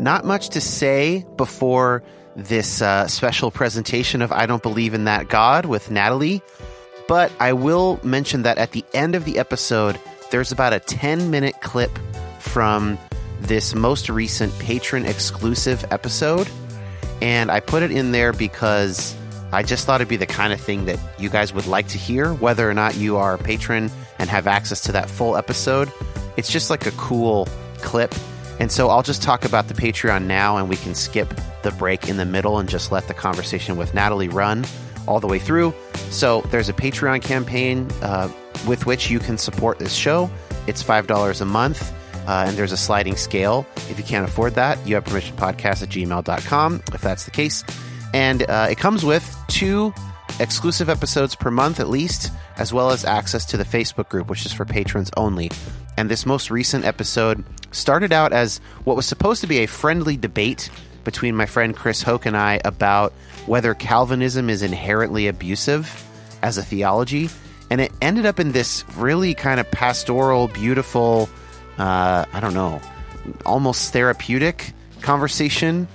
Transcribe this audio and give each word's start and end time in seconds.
Not 0.00 0.24
much 0.24 0.48
to 0.50 0.62
say 0.62 1.26
before 1.36 2.02
this 2.34 2.80
uh, 2.80 3.06
special 3.06 3.50
presentation 3.50 4.22
of 4.22 4.32
I 4.32 4.46
Don't 4.46 4.62
Believe 4.62 4.94
in 4.94 5.04
That 5.04 5.28
God 5.28 5.66
with 5.66 5.90
Natalie, 5.90 6.40
but 7.06 7.30
I 7.38 7.52
will 7.52 8.00
mention 8.02 8.42
that 8.42 8.56
at 8.56 8.72
the 8.72 8.82
end 8.94 9.14
of 9.14 9.26
the 9.26 9.38
episode, 9.38 10.00
there's 10.30 10.52
about 10.52 10.72
a 10.72 10.80
10 10.80 11.30
minute 11.30 11.60
clip 11.60 11.90
from 12.38 12.98
this 13.40 13.74
most 13.74 14.08
recent 14.08 14.58
patron 14.58 15.04
exclusive 15.04 15.84
episode. 15.90 16.48
And 17.20 17.50
I 17.50 17.60
put 17.60 17.82
it 17.82 17.90
in 17.90 18.12
there 18.12 18.32
because 18.32 19.14
I 19.52 19.62
just 19.62 19.84
thought 19.84 20.00
it'd 20.00 20.08
be 20.08 20.16
the 20.16 20.24
kind 20.24 20.54
of 20.54 20.60
thing 20.62 20.86
that 20.86 20.98
you 21.18 21.28
guys 21.28 21.52
would 21.52 21.66
like 21.66 21.88
to 21.88 21.98
hear, 21.98 22.32
whether 22.32 22.68
or 22.68 22.72
not 22.72 22.96
you 22.96 23.18
are 23.18 23.34
a 23.34 23.38
patron 23.38 23.90
and 24.18 24.30
have 24.30 24.46
access 24.46 24.80
to 24.82 24.92
that 24.92 25.10
full 25.10 25.36
episode. 25.36 25.92
It's 26.38 26.50
just 26.50 26.70
like 26.70 26.86
a 26.86 26.92
cool 26.92 27.46
clip 27.82 28.14
and 28.60 28.70
so 28.70 28.90
I'll 28.90 29.02
just 29.02 29.22
talk 29.22 29.44
about 29.44 29.68
the 29.68 29.74
Patreon 29.74 30.26
now, 30.26 30.58
and 30.58 30.68
we 30.68 30.76
can 30.76 30.94
skip 30.94 31.32
the 31.62 31.70
break 31.72 32.08
in 32.08 32.18
the 32.18 32.26
middle 32.26 32.58
and 32.58 32.68
just 32.68 32.92
let 32.92 33.08
the 33.08 33.14
conversation 33.14 33.76
with 33.76 33.94
Natalie 33.94 34.28
run 34.28 34.64
all 35.08 35.18
the 35.18 35.26
way 35.26 35.38
through. 35.38 35.74
So 36.10 36.42
there's 36.50 36.68
a 36.68 36.74
Patreon 36.74 37.22
campaign 37.22 37.88
uh, 38.02 38.30
with 38.68 38.86
which 38.86 39.10
you 39.10 39.18
can 39.18 39.38
support 39.38 39.78
this 39.78 39.94
show. 39.94 40.30
It's 40.66 40.82
$5 40.82 41.40
a 41.40 41.44
month. 41.44 41.92
Uh, 42.26 42.44
and 42.46 42.56
there's 42.56 42.70
a 42.70 42.76
sliding 42.76 43.16
scale. 43.16 43.66
If 43.88 43.98
you 43.98 44.04
can't 44.04 44.28
afford 44.28 44.54
that, 44.54 44.78
you 44.86 44.94
have 44.94 45.04
permission 45.04 45.34
podcast 45.36 45.82
at 45.82 45.88
gmail.com 45.88 46.82
if 46.92 47.00
that's 47.00 47.24
the 47.24 47.30
case. 47.30 47.64
And 48.12 48.48
uh, 48.48 48.68
it 48.70 48.78
comes 48.78 49.04
with 49.04 49.36
two 49.48 49.92
exclusive 50.38 50.88
episodes 50.88 51.34
per 51.34 51.50
month 51.50 51.80
at 51.80 51.88
least, 51.88 52.32
as 52.56 52.72
well 52.72 52.90
as 52.90 53.04
access 53.04 53.44
to 53.46 53.56
the 53.56 53.64
Facebook 53.64 54.08
group, 54.08 54.28
which 54.28 54.46
is 54.46 54.52
for 54.52 54.64
patrons 54.64 55.10
only. 55.16 55.50
And 55.96 56.08
this 56.08 56.24
most 56.24 56.50
recent 56.50 56.84
episode 56.84 57.44
started 57.72 58.12
out 58.12 58.32
as 58.32 58.58
what 58.84 58.96
was 58.96 59.06
supposed 59.06 59.40
to 59.42 59.46
be 59.46 59.58
a 59.58 59.66
friendly 59.66 60.16
debate 60.16 60.70
between 61.04 61.34
my 61.34 61.46
friend 61.46 61.74
Chris 61.74 62.02
Hoke 62.02 62.26
and 62.26 62.36
I 62.36 62.60
about 62.64 63.12
whether 63.46 63.74
Calvinism 63.74 64.50
is 64.50 64.62
inherently 64.62 65.26
abusive 65.26 66.06
as 66.42 66.58
a 66.58 66.62
theology. 66.62 67.28
And 67.70 67.80
it 67.80 67.92
ended 68.00 68.26
up 68.26 68.40
in 68.40 68.52
this 68.52 68.84
really 68.96 69.34
kind 69.34 69.60
of 69.60 69.70
pastoral, 69.70 70.48
beautiful, 70.48 71.28
uh, 71.78 72.24
I 72.32 72.40
don't 72.40 72.54
know, 72.54 72.80
almost 73.46 73.92
therapeutic 73.92 74.72
conversation. 75.02 75.86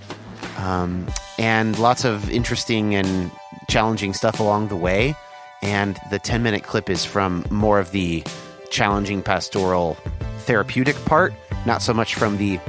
Um, 0.57 1.07
and 1.37 1.77
lots 1.77 2.05
of 2.05 2.29
interesting 2.29 2.95
and 2.95 3.29
challenging 3.67 4.13
stuff 4.13 4.39
along 4.39 4.67
the 4.67 4.75
way. 4.75 5.15
And 5.61 5.99
the 6.11 6.19
10 6.19 6.43
minute 6.43 6.63
clip 6.63 6.89
is 6.89 7.05
from 7.05 7.45
more 7.49 7.79
of 7.79 7.91
the 7.91 8.23
challenging 8.69 9.21
pastoral 9.21 9.95
therapeutic 10.39 10.95
part, 11.05 11.33
not 11.65 11.81
so 11.81 11.93
much 11.93 12.15
from 12.15 12.37
the 12.37 12.59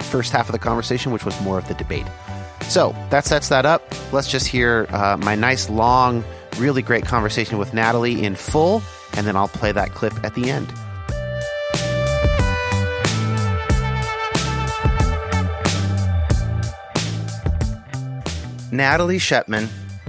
first 0.00 0.32
half 0.32 0.48
of 0.48 0.52
the 0.52 0.58
conversation, 0.58 1.12
which 1.12 1.24
was 1.24 1.38
more 1.42 1.58
of 1.58 1.68
the 1.68 1.74
debate. 1.74 2.06
So 2.62 2.94
that 3.10 3.24
sets 3.24 3.48
that 3.48 3.64
up. 3.64 3.82
Let's 4.12 4.30
just 4.30 4.46
hear 4.46 4.86
uh, 4.90 5.16
my 5.18 5.34
nice, 5.34 5.70
long, 5.70 6.24
really 6.58 6.82
great 6.82 7.04
conversation 7.04 7.58
with 7.58 7.72
Natalie 7.72 8.24
in 8.24 8.34
full, 8.34 8.82
and 9.16 9.26
then 9.26 9.36
I'll 9.36 9.48
play 9.48 9.72
that 9.72 9.92
clip 9.92 10.12
at 10.24 10.34
the 10.34 10.50
end. 10.50 10.72
Natalie 18.70 19.18
Schepman. 19.18 19.68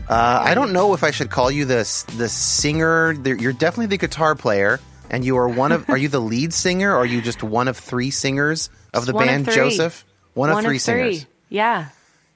Uh, 0.09 0.41
I 0.43 0.55
don't 0.55 0.73
know 0.73 0.93
if 0.95 1.03
I 1.03 1.11
should 1.11 1.29
call 1.29 1.51
you 1.51 1.65
the 1.65 1.87
the 2.17 2.27
singer. 2.27 3.11
You're 3.11 3.53
definitely 3.53 3.85
the 3.87 3.97
guitar 3.97 4.35
player 4.35 4.79
and 5.09 5.25
you 5.25 5.37
are 5.37 5.47
one 5.47 5.71
of. 5.71 5.89
are 5.89 5.97
you 5.97 6.07
the 6.07 6.19
lead 6.19 6.53
singer, 6.53 6.93
or 6.93 6.99
are 6.99 7.05
you 7.05 7.21
just 7.21 7.43
one 7.43 7.67
of 7.67 7.77
three 7.77 8.11
singers 8.11 8.69
of 8.93 9.05
the 9.05 9.13
band 9.13 9.47
of 9.47 9.53
Joseph? 9.53 10.05
One, 10.33 10.49
of 10.49 10.57
of 10.57 10.63
three 10.63 10.77
singers. 10.77 11.25
Yeah. 11.49 11.89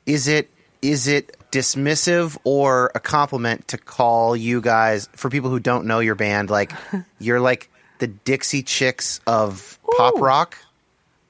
Is 0.06 0.28
it 0.28 0.50
is 0.82 1.08
it 1.08 1.38
dismissive 1.52 2.38
or 2.44 2.92
a 2.96 3.00
compliment 3.00 3.68
to 3.70 3.78
call 3.78 4.36
you 4.36 4.60
guys 4.60 5.08
for 5.16 5.30
people 5.30 5.50
who 5.50 5.60
don't 5.60 5.86
know 5.86 6.00
your 6.00 6.16
band 6.16 6.50
like 6.50 6.72
you're 7.20 7.40
like 7.40 7.70
the 8.00 8.08
Dixie 8.08 8.64
Chicks 8.64 9.22
of 9.28 9.80
pop 9.98 10.20
rock? 10.20 10.58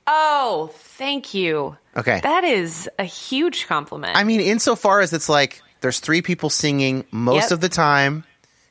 Oh, 0.08 0.72
thank 0.74 1.34
you. 1.34 1.78
Okay. 1.96 2.20
That 2.22 2.44
is 2.44 2.90
a 2.98 3.04
huge 3.04 3.68
compliment. 3.68 4.18
I 4.18 4.24
mean, 4.24 4.42
insofar 4.42 5.02
as 5.02 5.14
it's 5.14 5.30
like 5.30 5.62
there's 5.84 6.00
three 6.00 6.24
people 6.24 6.50
singing 6.50 7.06
most 7.12 7.44
Yep. 7.44 7.52
of 7.52 7.62
the 7.62 7.70
time. 7.70 8.24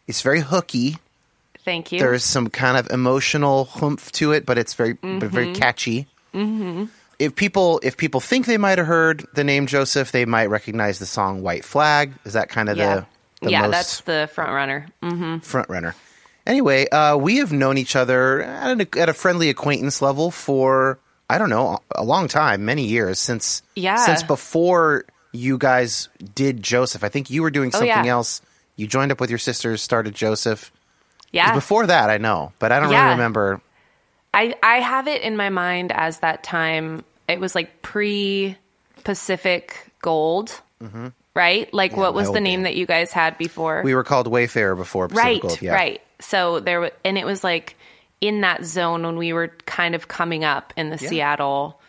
It's 0.08 0.22
very 0.22 0.40
hooky. 0.40 0.96
thank 1.64 1.92
you. 1.92 2.00
There's 2.00 2.24
some 2.24 2.50
kind 2.50 2.76
of 2.76 2.90
emotional 2.90 3.66
humph 3.66 4.10
to 4.18 4.32
it, 4.32 4.44
but 4.44 4.58
it's 4.58 4.74
very 4.74 4.94
but 4.94 5.30
very 5.30 5.46
Mm-hmm. 5.46 5.54
catchy. 5.62 6.06
Mm-hmm. 6.34 6.86
if 7.20 7.36
people 7.36 7.78
if 7.84 7.96
people 7.96 8.18
think 8.20 8.46
they 8.46 8.56
might 8.58 8.78
have 8.78 8.86
heard 8.88 9.24
the 9.34 9.44
name 9.44 9.66
Joseph, 9.68 10.10
they 10.10 10.24
might 10.24 10.46
recognize 10.50 10.98
the 10.98 11.06
song 11.06 11.42
White 11.42 11.64
Flag. 11.64 12.14
Is 12.24 12.32
that 12.32 12.48
kind 12.48 12.68
of 12.68 12.76
Yeah. 12.76 13.04
the, 13.40 13.46
the 13.46 13.50
yeah, 13.52 13.68
that's 13.68 14.00
the 14.00 14.28
front 14.34 14.50
runner. 14.50 14.86
Mm. 15.04 15.44
front 15.44 15.68
runner? 15.68 15.94
Anyway, 16.46 16.88
uh, 16.88 17.16
we 17.16 17.36
have 17.36 17.52
known 17.52 17.78
each 17.78 17.94
other 17.94 18.42
at, 18.42 18.70
an, 18.72 18.80
at 18.98 19.08
a 19.08 19.12
friendly 19.14 19.48
acquaintance 19.50 20.02
level 20.02 20.30
for 20.32 20.98
I 21.30 21.38
don't 21.38 21.50
know 21.50 21.78
a 21.94 22.02
long 22.02 22.26
time, 22.28 22.64
many 22.64 22.84
years 22.86 23.20
since 23.20 23.62
Yeah. 23.76 23.96
since 24.04 24.22
before 24.24 25.04
you 25.32 25.58
guys 25.58 26.08
did 26.34 26.62
Joseph. 26.62 27.02
I 27.04 27.08
think 27.08 27.30
you 27.30 27.42
were 27.42 27.50
doing 27.50 27.68
Oh, 27.70 27.78
something 27.78 27.88
yeah. 27.88 28.06
else. 28.06 28.42
You 28.76 28.86
joined 28.86 29.12
up 29.12 29.20
with 29.20 29.30
your 29.30 29.38
sisters, 29.38 29.82
started 29.82 30.14
Joseph. 30.14 30.70
Yeah. 31.32 31.54
Before 31.54 31.86
that, 31.86 32.10
I 32.10 32.18
know, 32.18 32.52
but 32.58 32.72
I 32.72 32.80
don't 32.80 32.90
Yeah. 32.90 33.02
really 33.04 33.12
remember. 33.12 33.60
I 34.34 34.54
I 34.62 34.76
have 34.80 35.08
it 35.08 35.22
in 35.22 35.36
my 35.36 35.48
mind 35.50 35.92
as 35.92 36.18
that 36.20 36.42
time. 36.42 37.04
It 37.28 37.40
was 37.40 37.54
like 37.54 37.82
pre 37.82 38.56
Pacific 39.04 39.92
Gold, 40.00 40.60
mm-hmm. 40.82 41.08
right? 41.34 41.72
Like 41.72 41.96
what 41.96 42.14
was 42.14 42.30
the 42.30 42.40
name 42.40 42.60
band. 42.60 42.66
that 42.66 42.76
you 42.76 42.86
guys 42.86 43.12
had 43.12 43.36
before? 43.38 43.82
We 43.84 43.94
were 43.94 44.04
called 44.04 44.26
Wayfarer 44.26 44.74
before 44.76 45.08
Pacific 45.08 45.24
right, 45.24 45.42
Gold, 45.42 45.62
yeah. 45.62 45.74
right. 45.74 46.00
So 46.20 46.60
there, 46.60 46.92
and 47.04 47.18
it 47.18 47.26
was 47.26 47.42
like 47.42 47.76
in 48.20 48.42
that 48.42 48.64
zone 48.64 49.02
when 49.02 49.16
we 49.16 49.32
were 49.32 49.48
kind 49.66 49.94
of 49.94 50.08
coming 50.08 50.44
up 50.44 50.72
in 50.76 50.90
the 50.90 50.98
Yeah. 51.00 51.08
Seattle 51.08 51.80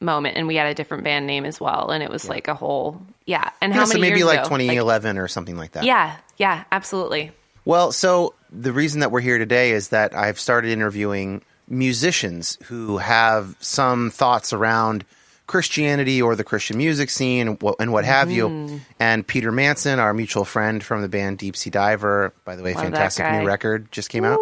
moment, 0.00 0.36
and 0.36 0.46
we 0.46 0.56
had 0.56 0.66
a 0.66 0.74
different 0.74 1.04
band 1.04 1.26
name 1.26 1.44
as 1.44 1.60
well, 1.60 1.90
and 1.90 2.02
it 2.02 2.10
was 2.10 2.28
like 2.28 2.48
a 2.48 2.54
whole 2.54 3.00
yeah. 3.26 3.50
And 3.60 3.72
Yeah, 3.72 3.80
how 3.80 3.84
so 3.84 3.94
many 3.98 4.02
maybe 4.10 4.18
years 4.20 4.28
like 4.28 4.40
ago? 4.40 4.48
2011 4.48 5.18
or 5.18 5.28
something 5.28 5.56
like 5.56 5.72
that. 5.72 5.84
yeah, 5.84 6.16
yeah, 6.36 6.64
absolutely. 6.72 7.32
Well, 7.64 7.92
so 7.92 8.34
the 8.50 8.72
reason 8.72 9.00
that 9.00 9.10
we're 9.12 9.20
here 9.20 9.38
today 9.38 9.72
is 9.72 9.88
that 9.90 10.14
I've 10.16 10.40
started 10.40 10.70
interviewing 10.70 11.42
musicians 11.68 12.58
who 12.64 12.98
have 12.98 13.54
some 13.60 14.10
thoughts 14.10 14.52
around 14.52 15.04
Christianity 15.46 16.22
or 16.22 16.36
the 16.36 16.44
Christian 16.44 16.76
music 16.78 17.10
scene 17.10 17.48
and 17.48 17.62
what, 17.62 17.76
and 17.80 17.92
what 17.92 18.04
have 18.04 18.28
Mm. 18.28 18.32
you. 18.34 18.80
And 19.00 19.26
Peter 19.26 19.50
Mansen, 19.52 19.98
our 19.98 20.14
mutual 20.14 20.44
friend 20.44 20.82
from 20.82 21.02
the 21.02 21.08
band 21.08 21.38
Deep 21.38 21.56
Sea 21.56 21.70
Diver, 21.70 22.32
by 22.44 22.56
the 22.56 22.62
way, 22.62 22.72
Love 22.74 22.84
fantastic 22.84 23.28
new 23.30 23.44
record 23.44 23.90
just 23.92 24.10
came 24.10 24.24
out. 24.24 24.38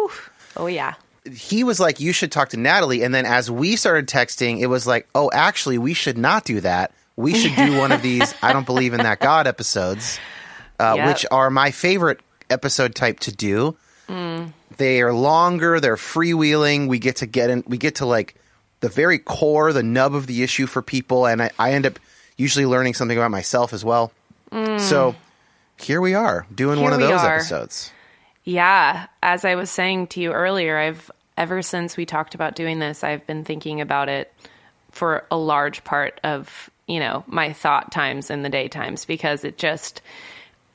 Oh 0.55 0.67
yeah. 0.67 0.93
He 1.31 1.63
was 1.63 1.79
like, 1.79 1.99
"You 1.99 2.13
should 2.13 2.31
talk 2.31 2.49
to 2.49 2.57
Natalie." 2.57 3.03
And 3.03 3.13
then 3.13 3.25
as 3.25 3.49
we 3.51 3.75
started 3.75 4.07
texting, 4.07 4.59
it 4.59 4.67
was 4.67 4.87
like, 4.87 5.07
"Oh, 5.15 5.29
actually, 5.33 5.77
we 5.77 5.93
should 5.93 6.17
not 6.17 6.45
do 6.45 6.61
that. 6.61 6.91
We 7.15 7.33
should 7.35 7.55
do 7.55 7.77
one 7.77 7.91
of 7.91 8.01
these 8.01 8.33
I 8.41 8.53
don't 8.53 8.65
believe 8.65 8.93
in 8.93 9.03
that 9.03 9.19
God 9.19 9.47
episodes." 9.47 10.19
uh, 10.79 10.93
Yep. 10.95 11.07
which 11.07 11.25
are 11.29 11.49
my 11.49 11.71
favorite 11.71 12.21
episode 12.49 12.95
type 12.95 13.19
to 13.21 13.31
do. 13.33 13.75
They 14.77 15.01
are 15.01 15.11
longer. 15.13 15.79
They're 15.81 15.97
freewheeling. 15.97 16.87
We 16.87 16.99
get 16.99 17.17
to 17.17 17.25
get 17.25 17.49
in. 17.49 17.63
We 17.67 17.77
get 17.77 17.95
to 17.95 18.05
like 18.05 18.35
the 18.79 18.87
very 18.89 19.19
core, 19.19 19.73
the 19.73 19.83
nub 19.83 20.15
of 20.15 20.25
the 20.25 20.41
issue 20.41 20.65
for 20.67 20.81
people, 20.81 21.25
and 21.25 21.41
I, 21.43 21.51
I 21.59 21.73
end 21.73 21.85
up 21.85 21.99
usually 22.37 22.65
learning 22.65 22.93
something 22.93 23.17
about 23.17 23.29
myself 23.31 23.73
as 23.73 23.83
well. 23.83 24.13
So 24.77 25.15
here 25.77 25.99
we 26.01 26.13
are 26.15 26.47
doing 26.55 26.79
one 26.81 26.93
of 26.93 26.99
those 27.01 27.19
are. 27.21 27.35
episodes. 27.35 27.91
Yeah, 28.43 29.07
as 29.21 29.45
I 29.45 29.55
was 29.55 29.69
saying 29.69 30.07
to 30.07 30.21
you 30.21 30.31
earlier, 30.31 30.77
I've 30.77 31.11
ever 31.37 31.61
since 31.61 31.97
we 31.97 32.05
talked 32.05 32.35
about 32.35 32.55
doing 32.55 32.79
this, 32.79 33.03
I've 33.03 33.25
been 33.27 33.43
thinking 33.43 33.81
about 33.81 34.09
it 34.09 34.33
for 34.91 35.25
a 35.29 35.37
large 35.37 35.83
part 35.83 36.19
of, 36.23 36.69
you 36.87 36.99
know, 36.99 37.23
my 37.27 37.53
thought 37.53 37.91
times 37.91 38.29
in 38.29 38.41
the 38.41 38.49
daytimes 38.49 39.05
because 39.05 39.43
it 39.43 39.57
just 39.57 40.01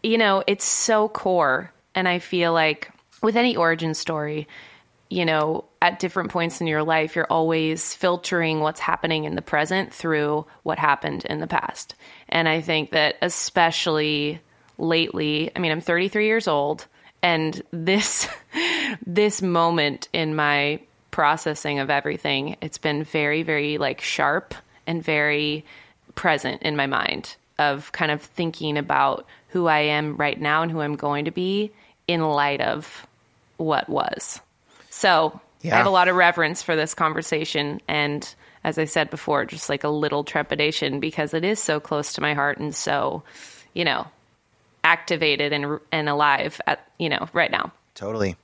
you 0.04 0.18
know, 0.18 0.44
it's 0.46 0.66
so 0.66 1.08
core 1.08 1.72
and 1.94 2.06
I 2.06 2.18
feel 2.18 2.52
like 2.52 2.90
with 3.22 3.36
any 3.36 3.56
origin 3.56 3.94
story, 3.94 4.46
you 5.08 5.24
know, 5.24 5.64
at 5.80 5.98
different 5.98 6.30
points 6.30 6.60
in 6.60 6.66
your 6.66 6.82
life, 6.82 7.16
you're 7.16 7.26
always 7.30 7.94
filtering 7.94 8.60
what's 8.60 8.80
happening 8.80 9.24
in 9.24 9.34
the 9.34 9.42
present 9.42 9.94
through 9.94 10.44
what 10.62 10.78
happened 10.78 11.24
in 11.24 11.40
the 11.40 11.46
past. 11.46 11.94
And 12.28 12.48
I 12.48 12.60
think 12.60 12.90
that 12.90 13.16
especially 13.22 14.40
lately, 14.76 15.50
I 15.56 15.58
mean, 15.58 15.72
I'm 15.72 15.80
33 15.80 16.26
years 16.26 16.46
old 16.46 16.86
and 17.24 17.62
this 17.72 18.28
this 19.06 19.42
moment 19.42 20.08
in 20.12 20.36
my 20.36 20.78
processing 21.10 21.78
of 21.78 21.90
everything, 21.90 22.56
it's 22.60 22.78
been 22.78 23.02
very 23.02 23.42
very 23.42 23.78
like 23.78 24.00
sharp 24.00 24.54
and 24.86 25.02
very 25.02 25.64
present 26.14 26.62
in 26.62 26.76
my 26.76 26.86
mind 26.86 27.34
of 27.58 27.90
kind 27.92 28.10
of 28.10 28.20
thinking 28.20 28.76
about 28.76 29.26
who 29.48 29.66
I 29.66 29.80
am 29.80 30.16
right 30.16 30.40
now 30.40 30.62
and 30.62 30.70
who 30.70 30.80
I'm 30.80 30.96
going 30.96 31.24
to 31.24 31.30
be 31.30 31.72
in 32.06 32.22
light 32.22 32.60
of 32.60 33.06
what 33.56 33.88
was. 33.88 34.40
So 34.90 35.40
I 35.64 35.68
have 35.68 35.86
a 35.86 35.90
lot 35.90 36.08
of 36.08 36.16
reverence 36.16 36.62
for 36.62 36.76
this 36.76 36.94
conversation. 36.94 37.80
And 37.88 38.34
as 38.64 38.78
I 38.78 38.84
said 38.84 39.10
before, 39.10 39.44
just 39.44 39.68
like 39.68 39.84
a 39.84 39.88
little 39.88 40.24
trepidation 40.24 41.00
because 41.00 41.32
it 41.32 41.44
is 41.44 41.58
so 41.58 41.80
close 41.80 42.14
to 42.14 42.20
my 42.20 42.34
heart 42.34 42.58
and 42.58 42.74
so, 42.74 43.22
you 43.72 43.84
know, 43.84 44.06
activated 44.84 45.52
and, 45.52 45.80
and 45.90 46.08
alive 46.08 46.60
at, 46.66 46.86
you 46.98 47.08
know, 47.08 47.28
right 47.32 47.50
now. 47.50 47.72
Totally. 47.94 48.36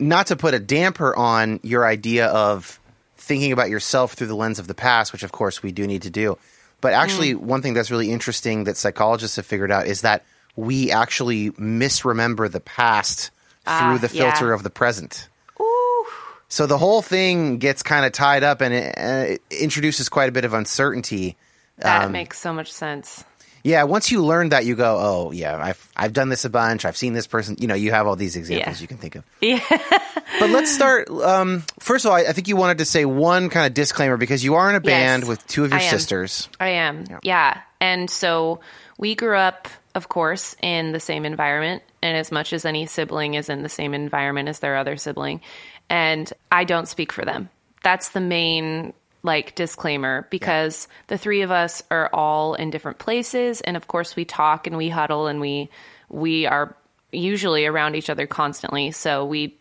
Not 0.00 0.26
to 0.28 0.36
put 0.36 0.54
a 0.54 0.58
damper 0.58 1.14
on 1.14 1.60
your 1.62 1.86
idea 1.86 2.26
of 2.26 2.80
thinking 3.16 3.52
about 3.52 3.70
yourself 3.70 4.14
through 4.14 4.26
the 4.26 4.34
lens 4.34 4.58
of 4.58 4.66
the 4.66 4.74
past, 4.74 5.12
which 5.12 5.22
of 5.22 5.32
course 5.32 5.62
we 5.62 5.72
do 5.72 5.86
need 5.86 6.02
to 6.02 6.10
do. 6.10 6.38
But 6.80 6.92
actually, 6.92 7.34
one 7.34 7.62
thing 7.62 7.74
that's 7.74 7.90
really 7.90 8.10
interesting 8.10 8.64
that 8.64 8.76
psychologists 8.76 9.36
have 9.36 9.46
figured 9.46 9.72
out 9.72 9.86
is 9.86 10.02
that 10.02 10.24
we 10.56 10.90
actually 10.90 11.50
misremember 11.52 12.48
the 12.48 12.60
past 12.60 13.30
through 13.64 13.98
the 13.98 14.10
yeah. 14.12 14.30
filter 14.30 14.52
of 14.52 14.62
the 14.62 14.70
present. 14.70 15.28
Ooh. 15.60 16.06
So 16.48 16.66
the 16.66 16.78
whole 16.78 17.02
thing 17.02 17.58
gets 17.58 17.82
kind 17.82 18.06
of 18.06 18.12
tied 18.12 18.44
up 18.44 18.60
and 18.60 18.72
it, 18.72 18.94
uh, 18.96 19.34
it 19.34 19.42
introduces 19.50 20.08
quite 20.08 20.28
a 20.28 20.32
bit 20.32 20.44
of 20.44 20.54
uncertainty. 20.54 21.36
That 21.78 22.04
Um, 22.04 22.12
makes 22.12 22.38
so 22.38 22.52
much 22.52 22.72
sense. 22.72 23.24
Yeah, 23.66 23.82
once 23.82 24.12
you 24.12 24.24
learn 24.24 24.50
that, 24.50 24.64
you 24.64 24.76
go, 24.76 24.96
"Oh, 24.96 25.32
yeah, 25.32 25.56
I've 25.60 25.88
I've 25.96 26.12
done 26.12 26.28
this 26.28 26.44
a 26.44 26.50
bunch. 26.50 26.84
I've 26.84 26.96
seen 26.96 27.14
this 27.14 27.26
person." 27.26 27.56
You 27.58 27.66
know, 27.66 27.74
you 27.74 27.90
have 27.90 28.06
all 28.06 28.14
these 28.14 28.36
examples 28.36 28.78
Yeah. 28.78 28.82
you 28.82 28.86
can 28.86 28.96
think 28.98 29.16
of. 29.16 29.24
Yeah. 29.40 29.60
But 30.38 30.50
let's 30.50 30.70
start. 30.70 31.08
Um, 31.08 31.62
first 31.78 32.04
of 32.04 32.10
all, 32.10 32.16
I, 32.18 32.22
I 32.22 32.32
think 32.32 32.46
you 32.46 32.56
wanted 32.56 32.78
to 32.78 32.84
say 32.84 33.06
one 33.06 33.48
kind 33.48 33.66
of 33.66 33.72
disclaimer 33.72 34.18
because 34.18 34.44
you 34.44 34.56
are 34.56 34.68
in 34.68 34.74
a 34.74 34.80
band 34.80 35.22
Yes, 35.22 35.28
with 35.30 35.46
two 35.46 35.64
of 35.64 35.70
your 35.70 35.80
I 35.80 35.84
sisters. 35.84 36.50
I 36.60 36.68
am. 36.70 37.04
Yeah. 37.22 37.58
And 37.80 38.10
so 38.10 38.60
we 38.98 39.14
grew 39.14 39.36
up, 39.36 39.66
of 39.94 40.10
course, 40.10 40.54
in 40.60 40.92
the 40.92 41.00
same 41.00 41.24
environment. 41.24 41.84
And 42.02 42.18
as 42.18 42.30
much 42.30 42.52
as 42.52 42.66
any 42.66 42.84
sibling 42.84 43.32
is 43.32 43.48
in 43.48 43.62
the 43.62 43.70
same 43.70 43.94
environment 43.94 44.50
as 44.50 44.58
their 44.58 44.76
other 44.76 44.98
sibling. 44.98 45.40
And 45.88 46.30
I 46.52 46.64
don't 46.64 46.86
speak 46.86 47.12
for 47.12 47.24
them. 47.24 47.48
That's 47.82 48.10
the 48.10 48.20
main 48.20 48.92
like 49.26 49.54
disclaimer 49.56 50.26
because 50.30 50.88
the 51.08 51.18
three 51.18 51.42
of 51.42 51.50
us 51.50 51.82
are 51.90 52.08
all 52.14 52.54
in 52.54 52.70
different 52.70 52.98
places 52.98 53.60
and 53.60 53.76
of 53.76 53.88
course 53.88 54.16
we 54.16 54.24
talk 54.24 54.66
and 54.66 54.76
we 54.76 54.88
huddle 54.88 55.26
and 55.26 55.40
we 55.40 55.68
we 56.08 56.46
are 56.46 56.74
usually 57.12 57.66
around 57.66 57.96
each 57.96 58.08
other 58.08 58.26
constantly 58.26 58.90
so 58.92 59.26
we 59.26 59.54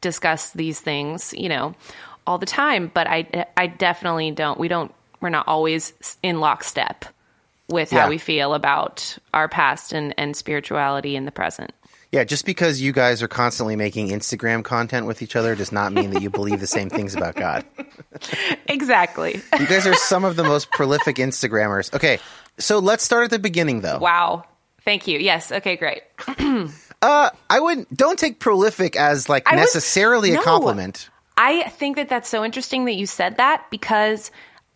discuss 0.00 0.50
these 0.50 0.80
things 0.80 1.32
you 1.36 1.48
know 1.48 1.74
all 2.26 2.36
the 2.38 2.46
time 2.46 2.90
but 2.92 3.06
i 3.06 3.46
i 3.56 3.66
definitely 3.66 4.30
don't 4.32 4.58
we 4.58 4.68
don't 4.68 4.92
we're 5.20 5.28
not 5.30 5.46
always 5.46 5.92
in 6.22 6.40
lockstep 6.40 7.04
with 7.68 7.92
Yeah. 7.92 8.02
how 8.02 8.08
we 8.08 8.18
feel 8.18 8.54
about 8.54 9.16
our 9.32 9.48
past 9.48 9.92
and 9.92 10.14
and 10.18 10.36
spirituality 10.36 11.14
in 11.16 11.24
the 11.24 11.32
present 11.32 11.72
Yeah, 12.12 12.24
just 12.24 12.44
because 12.44 12.82
you 12.82 12.92
guys 12.92 13.22
are 13.22 13.28
constantly 13.28 13.74
making 13.74 14.08
Instagram 14.08 14.62
content 14.62 15.06
with 15.06 15.22
each 15.22 15.34
other 15.34 15.54
does 15.54 15.72
not 15.72 15.94
mean 15.94 16.10
that 16.10 16.22
you 16.22 16.28
believe 16.28 16.60
the 16.60 16.66
same 16.66 16.90
things 16.90 17.14
about 17.14 17.34
God. 17.34 17.64
exactly 18.68 19.40
You 19.58 19.66
guys 19.66 19.86
are 19.86 19.94
some 19.94 20.24
of 20.24 20.36
the 20.36 20.44
most 20.44 20.70
prolific 20.70 21.16
Instagrammers. 21.16 21.92
Okay, 21.94 22.18
so 22.58 22.78
let's 22.78 23.02
start 23.02 23.24
at 23.24 23.30
the 23.30 23.38
beginning, 23.38 23.80
though. 23.80 23.98
wow 23.98 24.44
thank 24.84 25.06
you 25.06 25.18
yes 25.18 25.52
okay 25.52 25.76
great 25.76 26.02
uh, 27.02 27.30
I 27.50 27.60
wouldn't 27.60 27.94
don't 27.94 28.18
take 28.18 28.40
prolific 28.40 28.96
as 28.96 29.28
like 29.28 29.50
I 29.50 29.56
necessarily 29.56 30.32
a 30.32 30.34
no. 30.34 30.42
compliment. 30.42 31.08
I 31.36 31.68
think 31.70 31.96
that 31.96 32.08
that's 32.08 32.28
so 32.28 32.44
interesting 32.44 32.84
that 32.84 32.92
you 32.92 33.06
said 33.06 33.38
that 33.38 33.66
because 33.70 34.30